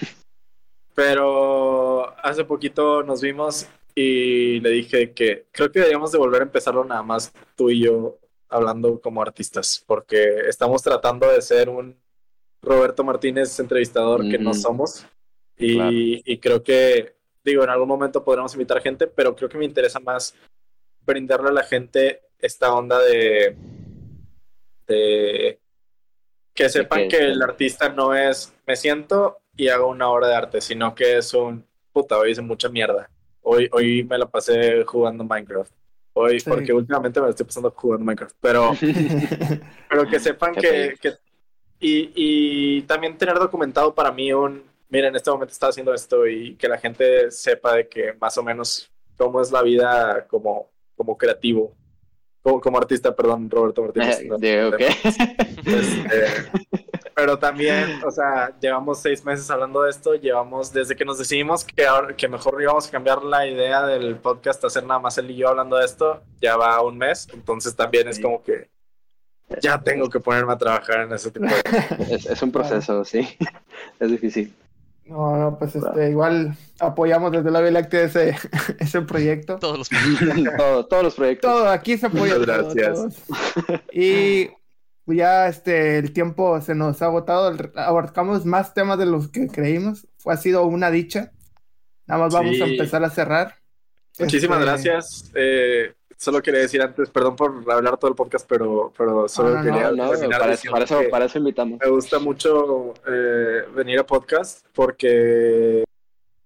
Pero 0.93 2.15
hace 2.23 2.43
poquito 2.45 3.01
nos 3.01 3.21
vimos 3.21 3.67
y 3.95 4.59
le 4.59 4.69
dije 4.69 5.13
que 5.13 5.47
creo 5.51 5.71
que 5.71 5.79
deberíamos 5.79 6.11
de 6.11 6.19
volver 6.19 6.41
a 6.41 6.45
empezarlo 6.45 6.83
nada 6.83 7.01
más 7.01 7.33
tú 7.55 7.71
y 7.71 7.81
yo 7.85 8.19
hablando 8.49 9.01
como 9.01 9.21
artistas, 9.23 9.83
porque 9.87 10.41
estamos 10.47 10.83
tratando 10.83 11.27
de 11.31 11.41
ser 11.41 11.69
un 11.69 11.99
Roberto 12.61 13.03
Martínez 13.03 13.59
entrevistador 13.59 14.29
que 14.29 14.37
no 14.37 14.53
somos. 14.53 15.05
Y, 15.57 15.75
Claro. 15.75 15.91
y 15.91 16.37
creo 16.37 16.63
que, 16.63 17.15
digo, 17.43 17.63
en 17.63 17.71
algún 17.71 17.87
momento 17.87 18.23
podremos 18.23 18.53
invitar 18.53 18.79
gente, 18.79 19.07
pero 19.07 19.35
creo 19.35 19.49
que 19.49 19.57
me 19.57 19.65
interesa 19.65 19.99
más 19.99 20.35
brindarle 21.07 21.49
a 21.49 21.53
la 21.53 21.63
gente 21.63 22.21
esta 22.39 22.73
onda 22.73 22.99
de, 23.01 23.55
de 24.87 25.59
que 26.53 26.69
sepan 26.69 27.03
que- 27.03 27.07
que 27.09 27.17
el 27.25 27.41
artista 27.41 27.89
no 27.89 28.13
es 28.15 28.53
me 28.65 28.75
siento 28.75 29.39
y 29.55 29.69
hago 29.69 29.87
una 29.87 30.09
obra 30.09 30.27
de 30.27 30.35
arte, 30.35 30.61
sino 30.61 30.93
que 30.93 31.17
es 31.17 31.33
un 31.33 31.65
puta, 31.91 32.17
hoy 32.17 32.31
hice 32.31 32.41
mucha 32.41 32.69
mierda. 32.69 33.09
Hoy, 33.41 33.69
hoy 33.71 34.03
me 34.03 34.17
la 34.17 34.27
pasé 34.27 34.83
jugando 34.83 35.23
Minecraft. 35.23 35.71
Hoy, 36.13 36.39
Sí. 36.39 36.49
porque 36.49 36.73
últimamente 36.73 37.19
me 37.19 37.27
la 37.27 37.29
estoy 37.31 37.45
pasando 37.45 37.71
jugando 37.75 38.05
Minecraft, 38.05 38.35
pero, 38.41 38.71
pero 39.89 40.07
que 40.07 40.19
sepan 40.19 40.53
que, 40.55 40.95
que- 41.01 41.15
y, 41.79 42.11
y 42.15 42.81
también 42.83 43.17
tener 43.17 43.35
documentado 43.35 43.93
para 43.93 44.11
mí 44.11 44.33
un, 44.33 44.63
mira, 44.89 45.07
en 45.07 45.15
este 45.15 45.29
momento 45.29 45.51
está 45.53 45.67
haciendo 45.67 45.93
esto 45.93 46.27
y 46.27 46.55
que 46.55 46.67
la 46.67 46.77
gente 46.79 47.29
sepa 47.31 47.73
de 47.75 47.87
que 47.87 48.13
más 48.13 48.35
o 48.37 48.43
menos 48.43 48.91
cómo 49.15 49.41
es 49.41 49.51
la 49.51 49.61
vida 49.61 50.25
como, 50.27 50.69
como 50.97 51.17
creativo, 51.17 51.73
como, 52.41 52.59
como 52.59 52.77
artista, 52.77 53.15
perdón, 53.15 53.49
Roberto 53.49 53.83
Martínez. 53.83 54.19
Eh. 54.41 54.89
Este, 55.65 56.25
pero 57.15 57.39
también, 57.39 58.03
o 58.03 58.11
sea, 58.11 58.53
llevamos 58.59 58.99
seis 58.99 59.23
meses 59.23 59.49
hablando 59.49 59.83
de 59.83 59.91
esto, 59.91 60.15
llevamos 60.15 60.73
desde 60.73 60.95
que 60.95 61.05
nos 61.05 61.17
decidimos 61.17 61.63
que, 61.63 61.85
ahora, 61.85 62.15
que 62.15 62.27
mejor 62.27 62.61
íbamos 62.61 62.87
a 62.87 62.91
cambiar 62.91 63.23
la 63.23 63.47
idea 63.47 63.85
del 63.85 64.17
podcast 64.17 64.63
a 64.63 64.67
hacer 64.67 64.83
nada 64.83 64.99
más 64.99 65.17
él 65.17 65.31
y 65.31 65.37
yo 65.37 65.49
hablando 65.49 65.77
de 65.77 65.85
esto, 65.85 66.21
ya 66.41 66.57
va 66.57 66.81
un 66.81 66.97
mes, 66.97 67.27
entonces 67.33 67.75
también 67.75 68.07
es 68.07 68.19
como 68.19 68.43
que 68.43 68.69
ya 69.61 69.81
tengo 69.81 70.09
que 70.09 70.19
ponerme 70.19 70.53
a 70.53 70.57
trabajar 70.57 71.01
en 71.01 71.13
ese 71.13 71.31
tipo 71.31 71.45
de 71.45 71.63
cosas. 71.63 71.99
Es, 72.11 72.25
es 72.25 72.41
un 72.41 72.51
proceso, 72.51 73.05
sí. 73.05 73.27
Es 73.99 74.11
difícil. 74.11 74.53
No, 75.09 75.37
no, 75.37 75.57
pues 75.57 75.75
este, 75.75 76.09
igual 76.09 76.55
apoyamos 76.79 77.31
desde 77.31 77.49
la 77.51 77.61
Vía 77.61 77.71
Láctea 77.71 78.03
ese, 78.03 78.35
ese 78.79 79.01
proyecto. 79.01 79.57
Todos 79.57 79.77
los 79.79 79.89
Todo- 80.57 80.85
todos 80.87 81.03
los 81.03 81.15
proyectos. 81.15 81.49
Todo, 81.51 81.69
aquí 81.69 81.97
se 81.97 82.07
apoya 82.07 82.37
Muchas 82.37 82.45
gracias. 82.45 83.23
Y 83.93 84.49
ya 85.05 85.47
este, 85.47 85.97
el 85.99 86.11
tiempo 86.13 86.59
se 86.61 86.75
nos 86.75 87.01
ha 87.01 87.05
agotado, 87.05 87.55
abarcamos 87.75 88.45
más 88.45 88.73
temas 88.73 88.99
de 88.99 89.05
los 89.05 89.29
que 89.29 89.47
creímos. 89.47 90.07
Fue, 90.17 90.33
ha 90.33 90.37
sido 90.37 90.65
una 90.65 90.91
dicha. 90.91 91.31
Nada 92.05 92.23
más 92.23 92.33
vamos 92.33 92.55
Sí. 92.55 92.61
a 92.61 92.65
empezar 92.65 93.03
a 93.03 93.09
cerrar. 93.09 93.55
Muchísimas 94.19 94.59
Este, 94.59 94.65
gracias. 94.69 95.31
Eh, 95.35 95.93
solo 96.17 96.41
quería 96.41 96.61
decir 96.61 96.81
antes, 96.81 97.09
perdón 97.09 97.35
por 97.35 97.63
hablar 97.71 97.97
todo 97.97 98.09
el 98.09 98.15
podcast, 98.15 98.47
pero, 98.49 98.91
pero 98.97 99.27
solo 99.27 99.49
No, 99.51 99.55
no, 99.55 99.63
quería 99.63 99.91
No, 99.91 99.95
no, 100.05 100.09
terminar 100.11 100.39
para, 100.39 100.53
eso, 100.53 100.57
diciendo 100.61 100.71
para, 100.73 100.85
eso, 100.85 100.99
que- 100.99 101.07
para 101.09 101.25
eso 101.25 101.37
invitamos. 101.37 101.79
me 101.83 101.89
gusta 101.89 102.19
mucho 102.19 102.93
eh, 103.07 103.65
venir 103.75 103.99
a 103.99 104.05
podcast 104.05 104.65
porque 104.73 105.83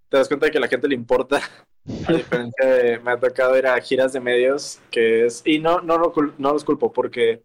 te 0.09 0.17
das 0.17 0.27
cuenta 0.27 0.45
de 0.47 0.51
que 0.51 0.57
a 0.57 0.61
la 0.61 0.67
gente 0.67 0.87
le 0.87 0.95
importa. 0.95 1.39
A 2.07 2.13
diferencia 2.13 2.63
de, 2.67 2.99
me 2.99 3.09
ha 3.11 3.17
tocado 3.19 3.57
ir 3.57 3.65
a 3.65 3.81
giras 3.81 4.13
de 4.13 4.19
medios, 4.19 4.79
que 4.91 5.25
es, 5.25 5.41
y 5.45 5.57
no, 5.57 5.81
no, 5.81 5.97
cul- 6.13 6.33
no 6.37 6.53
los 6.53 6.63
culpo 6.63 6.93
porque 6.93 7.41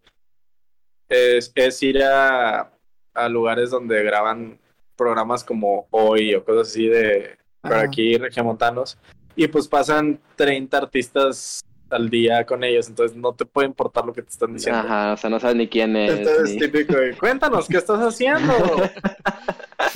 es, 1.09 1.51
es 1.55 1.81
ir 1.81 2.03
a, 2.03 2.71
a 3.15 3.29
lugares 3.29 3.71
donde 3.71 4.03
graban 4.03 4.59
programas 4.95 5.43
como 5.43 5.87
hoy 5.89 6.35
o 6.35 6.43
cosas 6.45 6.67
así 6.69 6.87
de 6.87 7.35
por 7.61 7.73
aquí 7.73 8.15
regiomontanos 8.17 8.97
y 9.35 9.47
pues 9.47 9.67
pasan 9.67 10.19
30 10.35 10.77
artistas 10.77 11.61
al 11.89 12.09
día 12.09 12.45
con 12.45 12.63
ellos, 12.63 12.87
entonces 12.87 13.17
no 13.17 13.33
te 13.33 13.45
puede 13.45 13.67
importar 13.67 14.05
lo 14.05 14.13
que 14.13 14.21
te 14.21 14.29
están 14.29 14.53
diciendo. 14.53 14.79
Ajá, 14.79 15.13
o 15.13 15.17
sea, 15.17 15.29
no 15.29 15.39
sabes 15.39 15.55
ni 15.55 15.67
quién 15.67 15.95
es. 15.95 16.19
Entonces, 16.19 16.55
ni- 16.55 16.59
típico 16.59 16.95
de, 16.95 17.17
cuéntanos, 17.17 17.67
¿qué 17.67 17.77
estás 17.77 17.99
haciendo? 17.99 18.53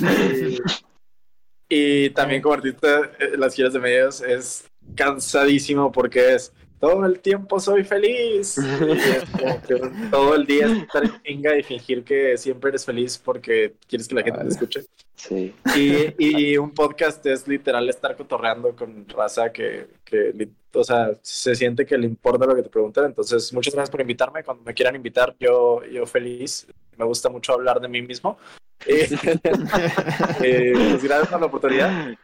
y, 0.00 0.58
y 1.68 2.10
también 2.10 2.42
como 2.42 2.54
artista, 2.54 3.12
eh, 3.18 3.36
las 3.36 3.54
giras 3.54 3.72
de 3.72 3.78
medios 3.78 4.20
es 4.20 4.64
cansadísimo 4.94 5.90
porque 5.92 6.34
es 6.34 6.52
todo 6.82 7.06
el 7.06 7.20
tiempo 7.20 7.60
soy 7.60 7.84
feliz. 7.84 8.58
Y 8.82 8.90
es 8.90 9.24
como 9.30 9.62
que 9.62 9.80
todo 10.10 10.34
el 10.34 10.44
día 10.44 10.66
estar 10.66 11.04
en 11.04 11.22
chinga 11.22 11.56
y 11.56 11.62
fingir 11.62 12.02
que 12.02 12.36
siempre 12.36 12.70
eres 12.70 12.84
feliz 12.84 13.16
porque 13.16 13.74
quieres 13.88 14.08
que 14.08 14.16
la 14.16 14.22
gente 14.24 14.40
te 14.40 14.48
escuche. 14.48 14.80
Sí. 15.14 15.54
Y, 15.76 16.14
y 16.18 16.58
un 16.58 16.72
podcast 16.72 17.24
es 17.26 17.46
literal 17.46 17.88
estar 17.88 18.16
cotorreando 18.16 18.74
con 18.74 19.08
raza 19.08 19.52
que, 19.52 19.86
que, 20.04 20.48
o 20.74 20.84
sea, 20.84 21.10
se 21.22 21.54
siente 21.54 21.86
que 21.86 21.98
le 21.98 22.06
importa 22.06 22.46
lo 22.46 22.54
que 22.54 22.62
te 22.62 22.70
preguntan. 22.70 23.06
Entonces, 23.06 23.52
muchas 23.52 23.74
gracias 23.74 23.90
por 23.90 24.00
invitarme. 24.00 24.44
Cuando 24.44 24.64
me 24.64 24.74
quieran 24.74 24.96
invitar, 24.96 25.34
yo, 25.38 25.82
yo 25.84 26.06
feliz. 26.06 26.66
Me 26.96 27.04
gusta 27.04 27.28
mucho 27.28 27.52
hablar 27.52 27.80
de 27.80 27.88
mí 27.88 28.02
mismo. 28.02 28.38
Eh, 28.84 29.08
eh, 30.42 30.72
pues 30.74 31.04
gracias 31.04 31.28
por 31.28 31.38
la 31.38 31.46
oportunidad. 31.46 32.14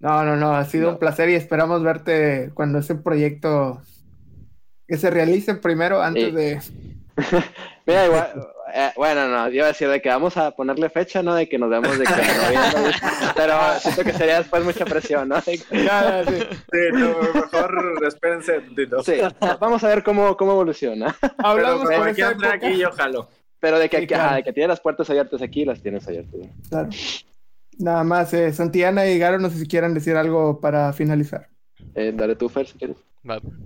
No, 0.00 0.24
no, 0.24 0.34
no, 0.34 0.52
ha 0.56 0.64
sido 0.64 0.90
un 0.90 0.98
placer 0.98 1.28
y 1.28 1.36
esperamos 1.36 1.80
verte 1.84 2.50
cuando 2.54 2.80
ese 2.80 2.96
proyecto 2.96 3.80
que 4.88 4.96
se 4.96 5.10
realice 5.10 5.54
primero 5.54 6.02
antes 6.02 6.34
de... 6.34 6.60
Mira, 7.86 8.06
igual, 8.06 8.32
eh, 8.74 8.92
bueno, 8.96 9.28
no, 9.28 9.50
iba 9.50 9.64
a 9.64 9.68
decir 9.68 9.88
de 9.88 10.00
que 10.00 10.08
vamos 10.08 10.36
a 10.36 10.50
ponerle 10.52 10.88
fecha, 10.90 11.22
¿no? 11.22 11.34
De 11.34 11.48
que 11.48 11.58
nos 11.58 11.70
vemos 11.70 11.98
de 11.98 12.04
que 12.04 12.10
no, 12.10 12.16
pero 13.36 13.54
siento 13.78 14.04
que 14.04 14.12
sería 14.12 14.38
después 14.38 14.64
mucha 14.64 14.84
presión, 14.84 15.28
¿no? 15.28 15.40
sí. 15.40 15.62
mejor 17.34 18.02
espérense. 18.06 18.62
Sí, 19.04 19.20
vamos 19.60 19.84
a 19.84 19.88
ver 19.88 20.02
cómo, 20.02 20.36
cómo 20.36 20.52
evoluciona. 20.52 21.14
Hablamos 21.38 21.86
pero, 21.88 22.14
pero 22.14 22.50
aquí 22.52 22.66
y 22.66 22.78
yo 22.78 22.90
jalo. 22.92 23.28
Pero 23.60 23.78
de 23.78 23.88
que, 23.88 24.00
sí, 24.00 24.06
claro. 24.08 24.34
de 24.36 24.42
que 24.42 24.52
tiene 24.52 24.68
las 24.68 24.80
puertas 24.80 25.08
abiertas 25.08 25.40
aquí, 25.40 25.64
las 25.64 25.80
tienes 25.80 26.06
abiertas. 26.08 26.40
Claro. 26.68 26.88
Nada 27.78 28.04
más, 28.04 28.34
eh, 28.34 28.52
Santiana 28.52 29.06
y 29.06 29.18
Garo, 29.18 29.38
no 29.38 29.50
sé 29.50 29.58
si 29.58 29.68
quieran 29.68 29.94
decir 29.94 30.16
algo 30.16 30.60
para 30.60 30.92
finalizar. 30.92 31.51
Eh, 31.94 32.12
dale 32.14 32.36
tú, 32.36 32.48
Fer, 32.48 32.66
si 32.66 32.78
quieres. 32.78 32.96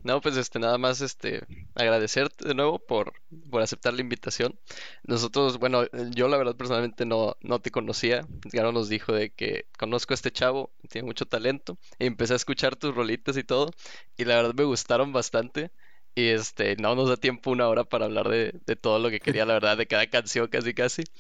No, 0.05 0.21
pues 0.21 0.37
este, 0.37 0.59
nada 0.59 0.77
más 0.77 1.01
este, 1.01 1.43
agradecerte 1.75 2.47
de 2.47 2.55
nuevo 2.55 2.79
por, 2.79 3.15
por 3.51 3.63
aceptar 3.63 3.95
la 3.95 4.03
invitación. 4.03 4.59
Nosotros, 5.05 5.59
bueno, 5.59 5.85
yo 6.11 6.29
la 6.29 6.37
verdad 6.37 6.57
personalmente 6.57 7.07
no, 7.07 7.37
no 7.41 7.61
te 7.61 7.71
conocía. 7.71 8.27
Garo 8.53 8.73
nos 8.73 8.91
dijo 8.91 9.13
de 9.15 9.31
que 9.31 9.67
conozco 9.79 10.13
a 10.13 10.17
este 10.17 10.31
chavo, 10.31 10.71
tiene 10.91 11.07
mucho 11.07 11.25
talento. 11.25 11.79
Y 11.99 12.07
empecé 12.07 12.35
a 12.35 12.37
escuchar 12.37 12.77
tus 12.77 12.95
rolitas 12.95 13.37
y 13.39 13.45
todo. 13.45 13.71
Y 14.19 14.27
la 14.27 14.37
verdad 14.37 14.55
me 14.55 14.65
gustaron 14.65 15.13
bastante. 15.13 15.71
Y 16.15 16.29
este, 16.29 16.77
no 16.77 16.95
nos 16.95 17.09
da 17.09 17.17
tiempo 17.17 17.51
una 17.51 17.69
hora 17.69 17.85
para 17.85 18.07
hablar 18.07 18.29
de, 18.29 18.61
de 18.67 18.77
todo 18.77 18.99
lo 18.99 19.09
que 19.11 19.21
quería, 19.21 19.47
la 19.47 19.55
verdad, 19.55 19.79
de 19.79 19.87
cada 19.87 20.07
canción 20.09 20.49
casi 20.49 20.75
casi. 20.75 21.03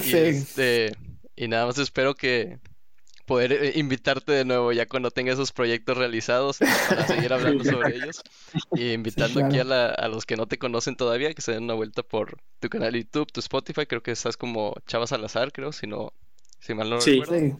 Sí. 0.00 0.16
Y, 0.16 0.20
este, 0.20 0.92
y 1.34 1.48
nada 1.48 1.66
más 1.66 1.76
espero 1.78 2.14
que 2.14 2.60
poder 3.30 3.52
eh, 3.52 3.72
invitarte 3.76 4.32
de 4.32 4.44
nuevo 4.44 4.72
ya 4.72 4.86
cuando 4.86 5.12
tenga 5.12 5.32
esos 5.32 5.52
proyectos 5.52 5.96
realizados 5.96 6.58
para 6.58 7.06
seguir 7.06 7.32
hablando 7.32 7.62
sobre 7.62 7.94
ellos. 7.94 8.22
Y 8.74 8.90
invitando 8.92 9.38
Sí, 9.38 9.46
aquí 9.46 9.60
a, 9.60 9.62
claro. 9.64 9.68
la- 9.68 9.94
a 9.94 10.08
los 10.08 10.26
que 10.26 10.34
no 10.34 10.46
te 10.46 10.58
conocen 10.58 10.96
todavía, 10.96 11.32
que 11.32 11.40
se 11.40 11.52
den 11.52 11.62
una 11.62 11.74
vuelta 11.74 12.02
por 12.02 12.38
tu 12.58 12.68
canal 12.68 12.92
YouTube, 12.96 13.30
tu 13.30 13.38
Spotify, 13.38 13.86
creo 13.86 14.02
que 14.02 14.10
estás 14.10 14.36
como 14.36 14.74
Chava 14.88 15.06
Salazar, 15.06 15.52
creo, 15.52 15.70
si 15.70 15.86
no, 15.86 16.12
si 16.58 16.74
mal 16.74 16.90
no 16.90 17.00
Sí. 17.00 17.20
recuerdo. 17.20 17.46
Sí. 17.46 17.54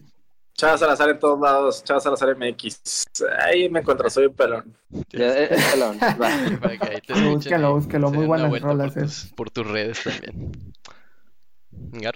Chava 0.57 0.77
Salazar 0.77 1.09
en 1.09 1.19
todos 1.19 1.39
lados, 1.39 1.83
Chava 1.85 2.01
Salazar 2.01 2.35
MX. 2.35 3.05
Ahí 3.39 3.69
me 3.69 3.79
encuentro, 3.79 4.09
soy 4.09 4.25
un 4.25 4.33
pelón. 4.35 4.77
Eh, 5.13 5.57
pelón. 5.71 5.97
Para 6.59 6.77
que 6.77 6.89
ahí 6.89 7.01
te 7.01 7.13
búsquelo, 7.13 7.81
se 7.81 7.97
muy 8.17 8.25
buenas 8.25 8.49
vuelta 8.49 8.67
rolas, 8.67 8.93
por 8.93 9.01
eh. 9.03 9.05
tus, 9.05 9.25
por 9.37 9.49
tus 9.49 9.67
redes 9.67 10.03
también. 10.03 10.51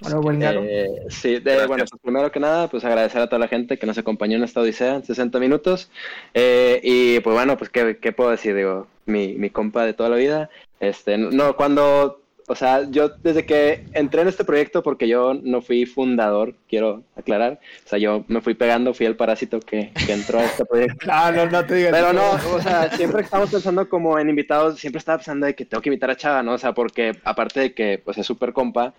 Bueno, 0.02 0.20
buen. 0.20 0.42
Eh, 0.42 0.86
sí, 1.08 1.38
de- 1.40 1.66
bueno, 1.66 1.84
pues 1.88 2.00
primero 2.02 2.30
que 2.32 2.40
nada, 2.40 2.68
pues 2.68 2.84
agradecer 2.84 3.20
a 3.20 3.26
toda 3.28 3.38
la 3.40 3.48
gente 3.48 3.78
que 3.78 3.86
nos 3.86 3.98
acompañó 3.98 4.36
en 4.36 4.44
esta 4.44 4.60
odisea 4.60 4.96
en 4.96 5.04
60 5.04 5.38
minutos. 5.38 5.90
Eh, 6.34 6.80
y 6.82 7.20
pues 7.20 7.34
bueno, 7.34 7.56
pues 7.58 7.70
¿qué, 7.70 7.98
qué 8.00 8.12
puedo 8.12 8.30
decir, 8.30 8.54
digo, 8.54 8.86
mi, 9.06 9.34
mi 9.34 9.50
compa 9.50 9.84
de 9.84 9.92
toda 9.92 10.08
la 10.10 10.16
vida. 10.16 10.50
Este, 10.80 11.16
no, 11.18 11.56
cuando, 11.56 12.20
o 12.48 12.54
sea, 12.54 12.88
yo 12.90 13.08
desde 13.22 13.46
que 13.46 13.84
entré 13.94 14.22
en 14.22 14.28
este 14.28 14.44
proyecto, 14.44 14.82
porque 14.82 15.08
yo 15.08 15.34
no 15.34 15.62
fui 15.62 15.86
fundador, 15.86 16.54
quiero 16.68 17.02
aclarar, 17.16 17.60
o 17.84 17.88
sea, 17.88 17.98
yo 17.98 18.24
me 18.28 18.40
fui 18.42 18.54
pegando, 18.54 18.92
fui 18.94 19.06
el 19.06 19.16
parásito 19.16 19.60
que, 19.60 19.90
que 20.06 20.12
entró 20.12 20.38
a 20.38 20.44
este 20.44 20.64
proyecto. 20.64 21.06
No, 21.06 21.32
no, 21.32 21.46
no 21.50 21.64
te 21.66 21.74
digas. 21.76 21.92
Pero 21.92 22.12
no, 22.12 22.32
o 22.54 22.60
sea, 22.60 22.90
siempre 22.90 23.18
que 23.20 23.24
estamos 23.24 23.50
pensando 23.50 23.88
como 23.88 24.18
en 24.18 24.28
invitados, 24.28 24.78
siempre 24.78 24.98
estaba 24.98 25.18
pensando 25.18 25.46
de 25.46 25.54
que 25.54 25.64
tengo 25.64 25.80
que 25.82 25.88
invitar 25.88 26.10
a 26.10 26.16
Chava, 26.16 26.42
¿no? 26.42 26.52
O 26.54 26.58
sea, 26.58 26.72
porque 26.72 27.12
aparte 27.24 27.60
de 27.60 27.74
que 27.74 28.00
pues 28.04 28.18
es 28.18 28.26
súper 28.26 28.52
compa 28.52 28.94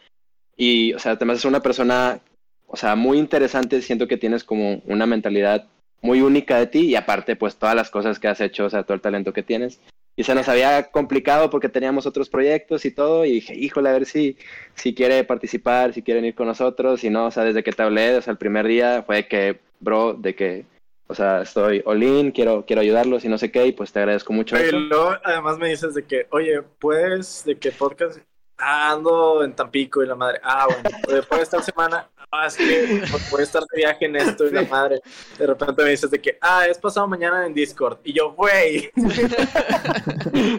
y, 0.58 0.94
o 0.94 1.00
sea, 1.00 1.14
además 1.14 1.38
es 1.38 1.46
una 1.46 1.62
persona, 1.62 2.20
o 2.66 2.76
sea, 2.76 2.96
muy 2.96 3.18
interesante, 3.18 3.82
siento 3.82 4.08
que 4.08 4.18
tienes 4.18 4.44
como 4.44 4.82
una 4.86 5.06
mentalidad 5.06 5.68
muy 6.02 6.22
única 6.22 6.58
de 6.58 6.68
ti 6.68 6.80
y 6.88 6.96
aparte 6.96 7.36
pues 7.36 7.56
todas 7.56 7.76
las 7.76 7.90
cosas 7.90 8.20
que 8.20 8.28
has 8.28 8.42
hecho, 8.42 8.66
o 8.66 8.70
sea, 8.70 8.84
todo 8.84 8.96
el 8.96 9.02
talento 9.02 9.34
que 9.34 9.44
tienes. 9.44 9.80
Y 10.16 10.24
se 10.24 10.34
nos 10.34 10.50
había 10.50 10.90
complicado 10.90 11.52
porque 11.52 11.70
teníamos 11.70 12.08
otros 12.08 12.28
proyectos 12.28 12.86
y 12.86 12.92
todo 12.92 13.24
y 13.24 13.34
dije, 13.34 13.54
híjole, 13.56 13.90
a 13.90 13.94
ver 13.94 14.08
si, 14.08 14.36
si 14.74 14.96
quiere 14.96 15.24
participar, 15.24 15.94
si 15.94 16.02
quieren 16.02 16.26
ir 16.26 16.34
con 16.34 16.48
nosotros, 16.48 17.02
si 17.02 17.12
no, 17.12 17.28
o 17.28 17.32
sea, 17.32 17.44
desde 17.44 17.64
que 17.64 17.72
te 17.72 17.84
hablé, 17.84 18.18
o 18.18 18.22
sea, 18.22 18.32
el 18.32 18.38
primer 18.38 18.68
día 18.68 19.04
fue 19.04 19.28
que, 19.28 19.60
bro, 19.80 20.16
de 20.16 20.34
que 20.34 20.66
o 21.08 21.16
sea, 21.16 21.42
estoy 21.42 21.82
all 21.86 22.04
in, 22.04 22.32
quiero, 22.32 22.66
quiero 22.66 22.82
ayudarlos 22.82 23.24
y 23.24 23.30
no 23.30 23.38
sé 23.38 23.50
qué, 23.50 23.68
y 23.68 23.72
pues 23.72 23.92
te 23.94 24.00
agradezco 24.00 24.34
mucho 24.34 24.56
Oye, 24.56 24.68
eso. 24.68 24.78
luego 24.78 25.16
además 25.24 25.58
me 25.58 25.70
dices 25.70 25.94
de 25.94 26.04
que, 26.04 26.28
oye, 26.32 26.62
¿puedes 26.80 27.46
de 27.46 27.56
que 27.56 27.72
podcast? 27.72 28.20
Ah, 28.60 28.92
ando 28.94 29.44
en 29.44 29.54
Tampico 29.56 30.02
y 30.04 30.08
la 30.08 30.16
madre. 30.16 30.40
Ah, 30.44 30.66
bueno, 30.68 30.90
oye, 31.08 31.22
¿puedes 31.24 31.44
esta 31.44 31.62
semana? 31.62 32.08
Ah, 32.32 32.48
es 32.48 32.58
que 32.58 33.04
voy 33.32 33.40
a 33.40 33.44
estar 33.44 33.62
de 33.62 33.78
viaje 33.78 34.06
en 34.06 34.16
esto 34.18 34.46
y 34.48 34.52
la 34.52 34.64
madre. 34.64 35.00
De 35.38 35.48
repente 35.48 35.82
me 35.84 35.92
dices 35.92 36.12
de 36.12 36.20
que, 36.20 36.38
ah, 36.42 36.66
es 36.68 36.78
pasado 36.78 37.08
mañana 37.08 37.46
en 37.46 37.54
Discord. 37.54 38.00
Y 38.04 38.14
yo, 38.14 38.34
güey. 38.34 38.90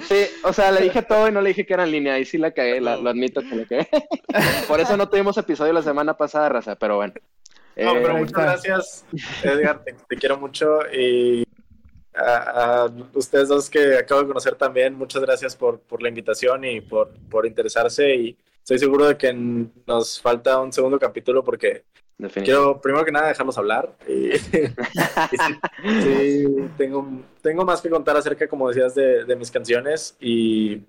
Sí, 0.08 0.26
o 0.44 0.52
sea, 0.52 0.70
le 0.72 0.80
dije 0.80 1.02
todo 1.02 1.28
y 1.28 1.32
no 1.32 1.40
le 1.40 1.48
dije 1.50 1.66
que 1.66 1.74
era 1.74 1.84
en 1.84 1.92
línea, 1.92 2.18
y 2.18 2.24
sí 2.24 2.38
la 2.38 2.50
cagué, 2.52 2.80
la- 2.80 2.96
lo 2.96 3.10
admito 3.10 3.40
que 3.42 3.54
la 3.54 3.64
cagué. 3.66 3.88
Por 4.68 4.80
eso 4.80 4.96
no 4.96 5.08
tuvimos 5.08 5.36
episodio 5.36 5.72
la 5.72 5.82
semana 5.82 6.16
pasada, 6.16 6.48
raza, 6.48 6.76
pero 6.76 6.96
bueno. 6.96 7.14
No, 7.76 7.92
Eh, 7.94 7.98
pero 8.02 8.14
ahí 8.14 8.20
muchas 8.22 8.42
gracias, 8.42 9.04
Edgar. 9.44 9.84
Te, 9.84 9.94
te 10.08 10.16
quiero 10.16 10.38
mucho. 10.38 10.80
Y 10.92 11.44
a, 12.18 12.84
a 12.84 12.92
ustedes 13.14 13.48
dos 13.48 13.70
que 13.70 13.96
acabo 13.96 14.22
de 14.22 14.28
conocer 14.28 14.54
también, 14.56 14.94
muchas 14.94 15.22
gracias 15.22 15.56
por, 15.56 15.80
por 15.80 16.02
la 16.02 16.08
invitación 16.08 16.64
y 16.64 16.80
por, 16.80 17.10
por 17.30 17.46
interesarse. 17.46 18.14
Y 18.14 18.36
estoy 18.58 18.78
seguro 18.78 19.06
de 19.06 19.16
que 19.16 19.32
nos 19.32 20.20
falta 20.20 20.60
un 20.60 20.72
segundo 20.72 20.98
capítulo 20.98 21.42
porque 21.42 21.84
quiero, 22.44 22.80
primero 22.80 23.04
que 23.04 23.12
nada, 23.12 23.28
dejarlos 23.28 23.56
hablar. 23.58 23.96
Y, 24.06 24.32
y 24.34 24.38
sí, 24.38 25.58
sí, 26.02 26.46
tengo, 26.76 27.08
tengo 27.40 27.64
más 27.64 27.80
que 27.80 27.90
contar 27.90 28.16
acerca, 28.16 28.48
como 28.48 28.68
decías, 28.68 28.94
de, 28.94 29.24
de 29.24 29.36
mis 29.36 29.50
canciones. 29.50 30.16
Y, 30.20 30.82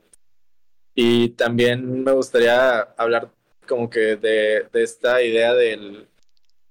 y 0.93 1.30
también 1.30 2.03
me 2.03 2.11
gustaría 2.11 2.81
hablar 2.97 3.30
como 3.68 3.89
que 3.89 4.18
de, 4.18 4.68
de 4.73 4.84
esta 4.84 5.22
idea 5.22 5.53
del 5.53 6.09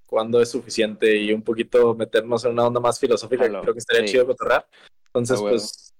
cuándo 0.08 0.40
es 0.40 0.50
suficiente 0.50 1.16
y 1.16 1.32
un 1.32 1.42
poquito 1.42 1.94
meternos 1.94 2.44
en 2.44 2.52
una 2.52 2.66
onda 2.66 2.80
más 2.80 2.98
filosófica 2.98 3.44
que 3.44 3.60
creo 3.60 3.72
que 3.74 3.78
estaría 3.78 4.06
sí. 4.06 4.12
chido 4.12 4.26
cotorrar. 4.26 4.66
Entonces, 5.06 5.38
Ah, 5.38 5.46
pues, 5.48 5.94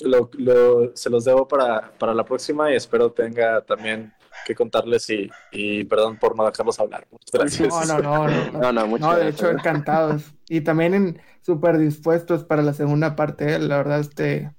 lo, 0.00 0.28
lo- 0.34 0.96
se 0.96 1.08
los 1.08 1.24
debo 1.24 1.46
para, 1.48 1.92
para 1.98 2.12
la 2.12 2.24
próxima 2.24 2.70
y 2.72 2.76
espero 2.76 3.12
tenga 3.12 3.62
también 3.62 4.12
que 4.44 4.54
contarles 4.54 5.08
y, 5.10 5.30
y 5.52 5.84
perdón 5.84 6.18
por 6.18 6.36
no 6.36 6.44
dejarlos 6.44 6.78
hablar. 6.80 7.06
Muchas 7.10 7.32
gracias. 7.32 7.88
No, 7.88 8.02
no, 8.02 8.28
no, 8.28 8.28
no. 8.52 8.58
No, 8.60 8.72
no, 8.72 8.86
muchas 8.88 9.06
No, 9.08 9.14
de 9.16 9.22
gracias. 9.22 9.40
hecho, 9.40 9.50
encantados. 9.50 10.22
Y 10.48 10.60
también 10.62 10.94
en- 10.94 11.22
súper 11.40 11.78
dispuestos 11.78 12.42
para 12.44 12.62
la 12.62 12.74
segunda 12.74 13.14
parte. 13.16 13.54
¿eh? 13.54 13.58
La 13.60 13.76
verdad, 13.78 14.00
este, 14.00 14.50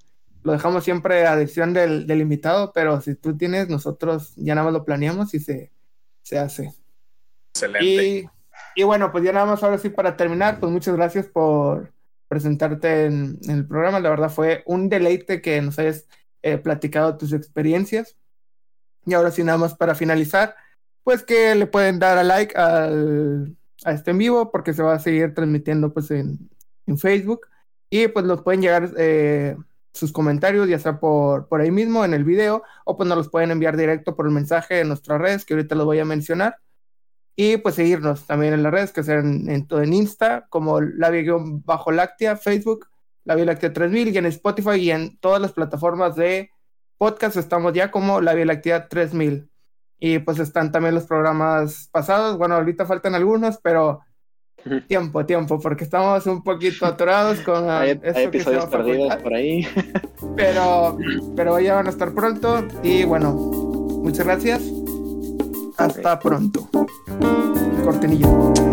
lo 0.42 0.52
dejamos 0.52 0.82
siempre 0.84 1.26
a 1.26 1.36
decisión 1.36 1.72
del, 1.74 2.06
del 2.06 2.20
invitado, 2.22 2.72
pero 2.72 3.00
si 3.02 3.14
tú 3.14 3.36
tienes, 3.36 3.68
nosotros 3.68 4.32
ya 4.36 4.54
nada 4.54 4.64
más 4.64 4.72
lo 4.72 4.84
planeamos 4.84 5.34
y 5.34 5.40
se, 5.40 5.70
se 6.22 6.38
hace. 6.38 6.72
Excelente. 7.54 7.84
Y, 8.06 8.28
y 8.78 8.84
bueno, 8.84 9.10
pues 9.10 9.24
ya 9.24 9.32
nada 9.32 9.44
más 9.44 9.60
ahora 9.64 9.76
sí 9.76 9.88
para 9.88 10.16
terminar, 10.16 10.60
pues 10.60 10.70
muchas 10.70 10.94
gracias 10.94 11.26
por 11.26 11.92
presentarte 12.28 13.06
en, 13.06 13.36
en 13.42 13.50
el 13.50 13.66
programa. 13.66 13.98
La 13.98 14.08
verdad 14.08 14.30
fue 14.30 14.62
un 14.66 14.88
deleite 14.88 15.42
que 15.42 15.60
nos 15.60 15.80
hayas 15.80 16.06
eh, 16.42 16.58
platicado 16.58 17.18
tus 17.18 17.32
experiencias. 17.32 18.16
Y 19.04 19.14
ahora 19.14 19.32
sí, 19.32 19.42
nada 19.42 19.58
más 19.58 19.74
para 19.74 19.96
finalizar, 19.96 20.54
pues 21.02 21.24
que 21.24 21.56
le 21.56 21.66
pueden 21.66 21.98
dar 21.98 22.18
a 22.18 22.22
like 22.22 22.56
al, 22.56 23.56
a 23.82 23.90
este 23.90 24.12
en 24.12 24.18
vivo 24.18 24.52
porque 24.52 24.72
se 24.72 24.84
va 24.84 24.94
a 24.94 25.00
seguir 25.00 25.34
transmitiendo 25.34 25.92
pues 25.92 26.12
en, 26.12 26.48
en 26.86 26.98
Facebook. 26.98 27.48
Y 27.90 28.06
pues 28.06 28.26
nos 28.26 28.42
pueden 28.42 28.62
llegar 28.62 28.92
eh, 28.96 29.56
sus 29.92 30.12
comentarios, 30.12 30.68
ya 30.68 30.78
sea 30.78 31.00
por, 31.00 31.48
por 31.48 31.62
ahí 31.62 31.72
mismo 31.72 32.04
en 32.04 32.14
el 32.14 32.22
video, 32.22 32.62
o 32.84 32.96
pues 32.96 33.08
nos 33.08 33.18
los 33.18 33.28
pueden 33.28 33.50
enviar 33.50 33.76
directo 33.76 34.14
por 34.14 34.26
el 34.26 34.32
mensaje 34.32 34.74
de 34.76 34.84
nuestras 34.84 35.20
redes, 35.20 35.44
que 35.44 35.54
ahorita 35.54 35.74
los 35.74 35.84
voy 35.84 35.98
a 35.98 36.04
mencionar. 36.04 36.58
Y 37.40 37.56
pues 37.58 37.76
seguirnos 37.76 38.26
también 38.26 38.52
en 38.52 38.64
las 38.64 38.72
redes, 38.72 38.92
que 38.92 39.04
sean 39.04 39.48
en, 39.48 39.68
todo 39.68 39.80
en 39.80 39.92
Insta, 39.92 40.48
como 40.50 40.80
bajo 41.64 41.92
láctea 41.92 42.36
Facebook, 42.36 42.88
la 43.22 43.36
Vía 43.36 43.44
Láctea 43.44 43.72
3000, 43.72 44.08
y 44.08 44.18
en 44.18 44.26
Spotify 44.26 44.74
y 44.74 44.90
en 44.90 45.18
todas 45.18 45.40
las 45.40 45.52
plataformas 45.52 46.16
de 46.16 46.50
podcast 46.96 47.36
estamos 47.36 47.74
ya 47.74 47.92
como 47.92 48.20
la 48.20 48.34
Vía 48.34 48.44
Láctea 48.44 48.88
3000. 48.88 49.48
Y 50.00 50.18
pues 50.18 50.40
están 50.40 50.72
también 50.72 50.96
los 50.96 51.04
programas 51.04 51.88
pasados. 51.92 52.36
Bueno, 52.38 52.56
ahorita 52.56 52.86
faltan 52.86 53.14
algunos, 53.14 53.58
pero 53.62 54.00
tiempo, 54.88 55.24
tiempo, 55.24 55.60
porque 55.60 55.84
estamos 55.84 56.26
un 56.26 56.42
poquito 56.42 56.86
atorados 56.86 57.38
con 57.42 57.70
Hay, 57.70 57.90
esto 57.90 58.18
hay 58.18 58.24
episodios 58.24 58.66
perdidos 58.66 59.14
por 59.14 59.34
ahí. 59.34 59.64
Pero, 60.34 60.98
pero 61.36 61.60
ya 61.60 61.76
van 61.76 61.86
a 61.86 61.90
estar 61.90 62.12
pronto. 62.12 62.66
Y 62.82 63.04
bueno, 63.04 63.32
muchas 63.32 64.26
gracias. 64.26 64.77
Hasta 65.78 66.18
pronto. 66.18 66.68
Cortinilla. 67.84 68.67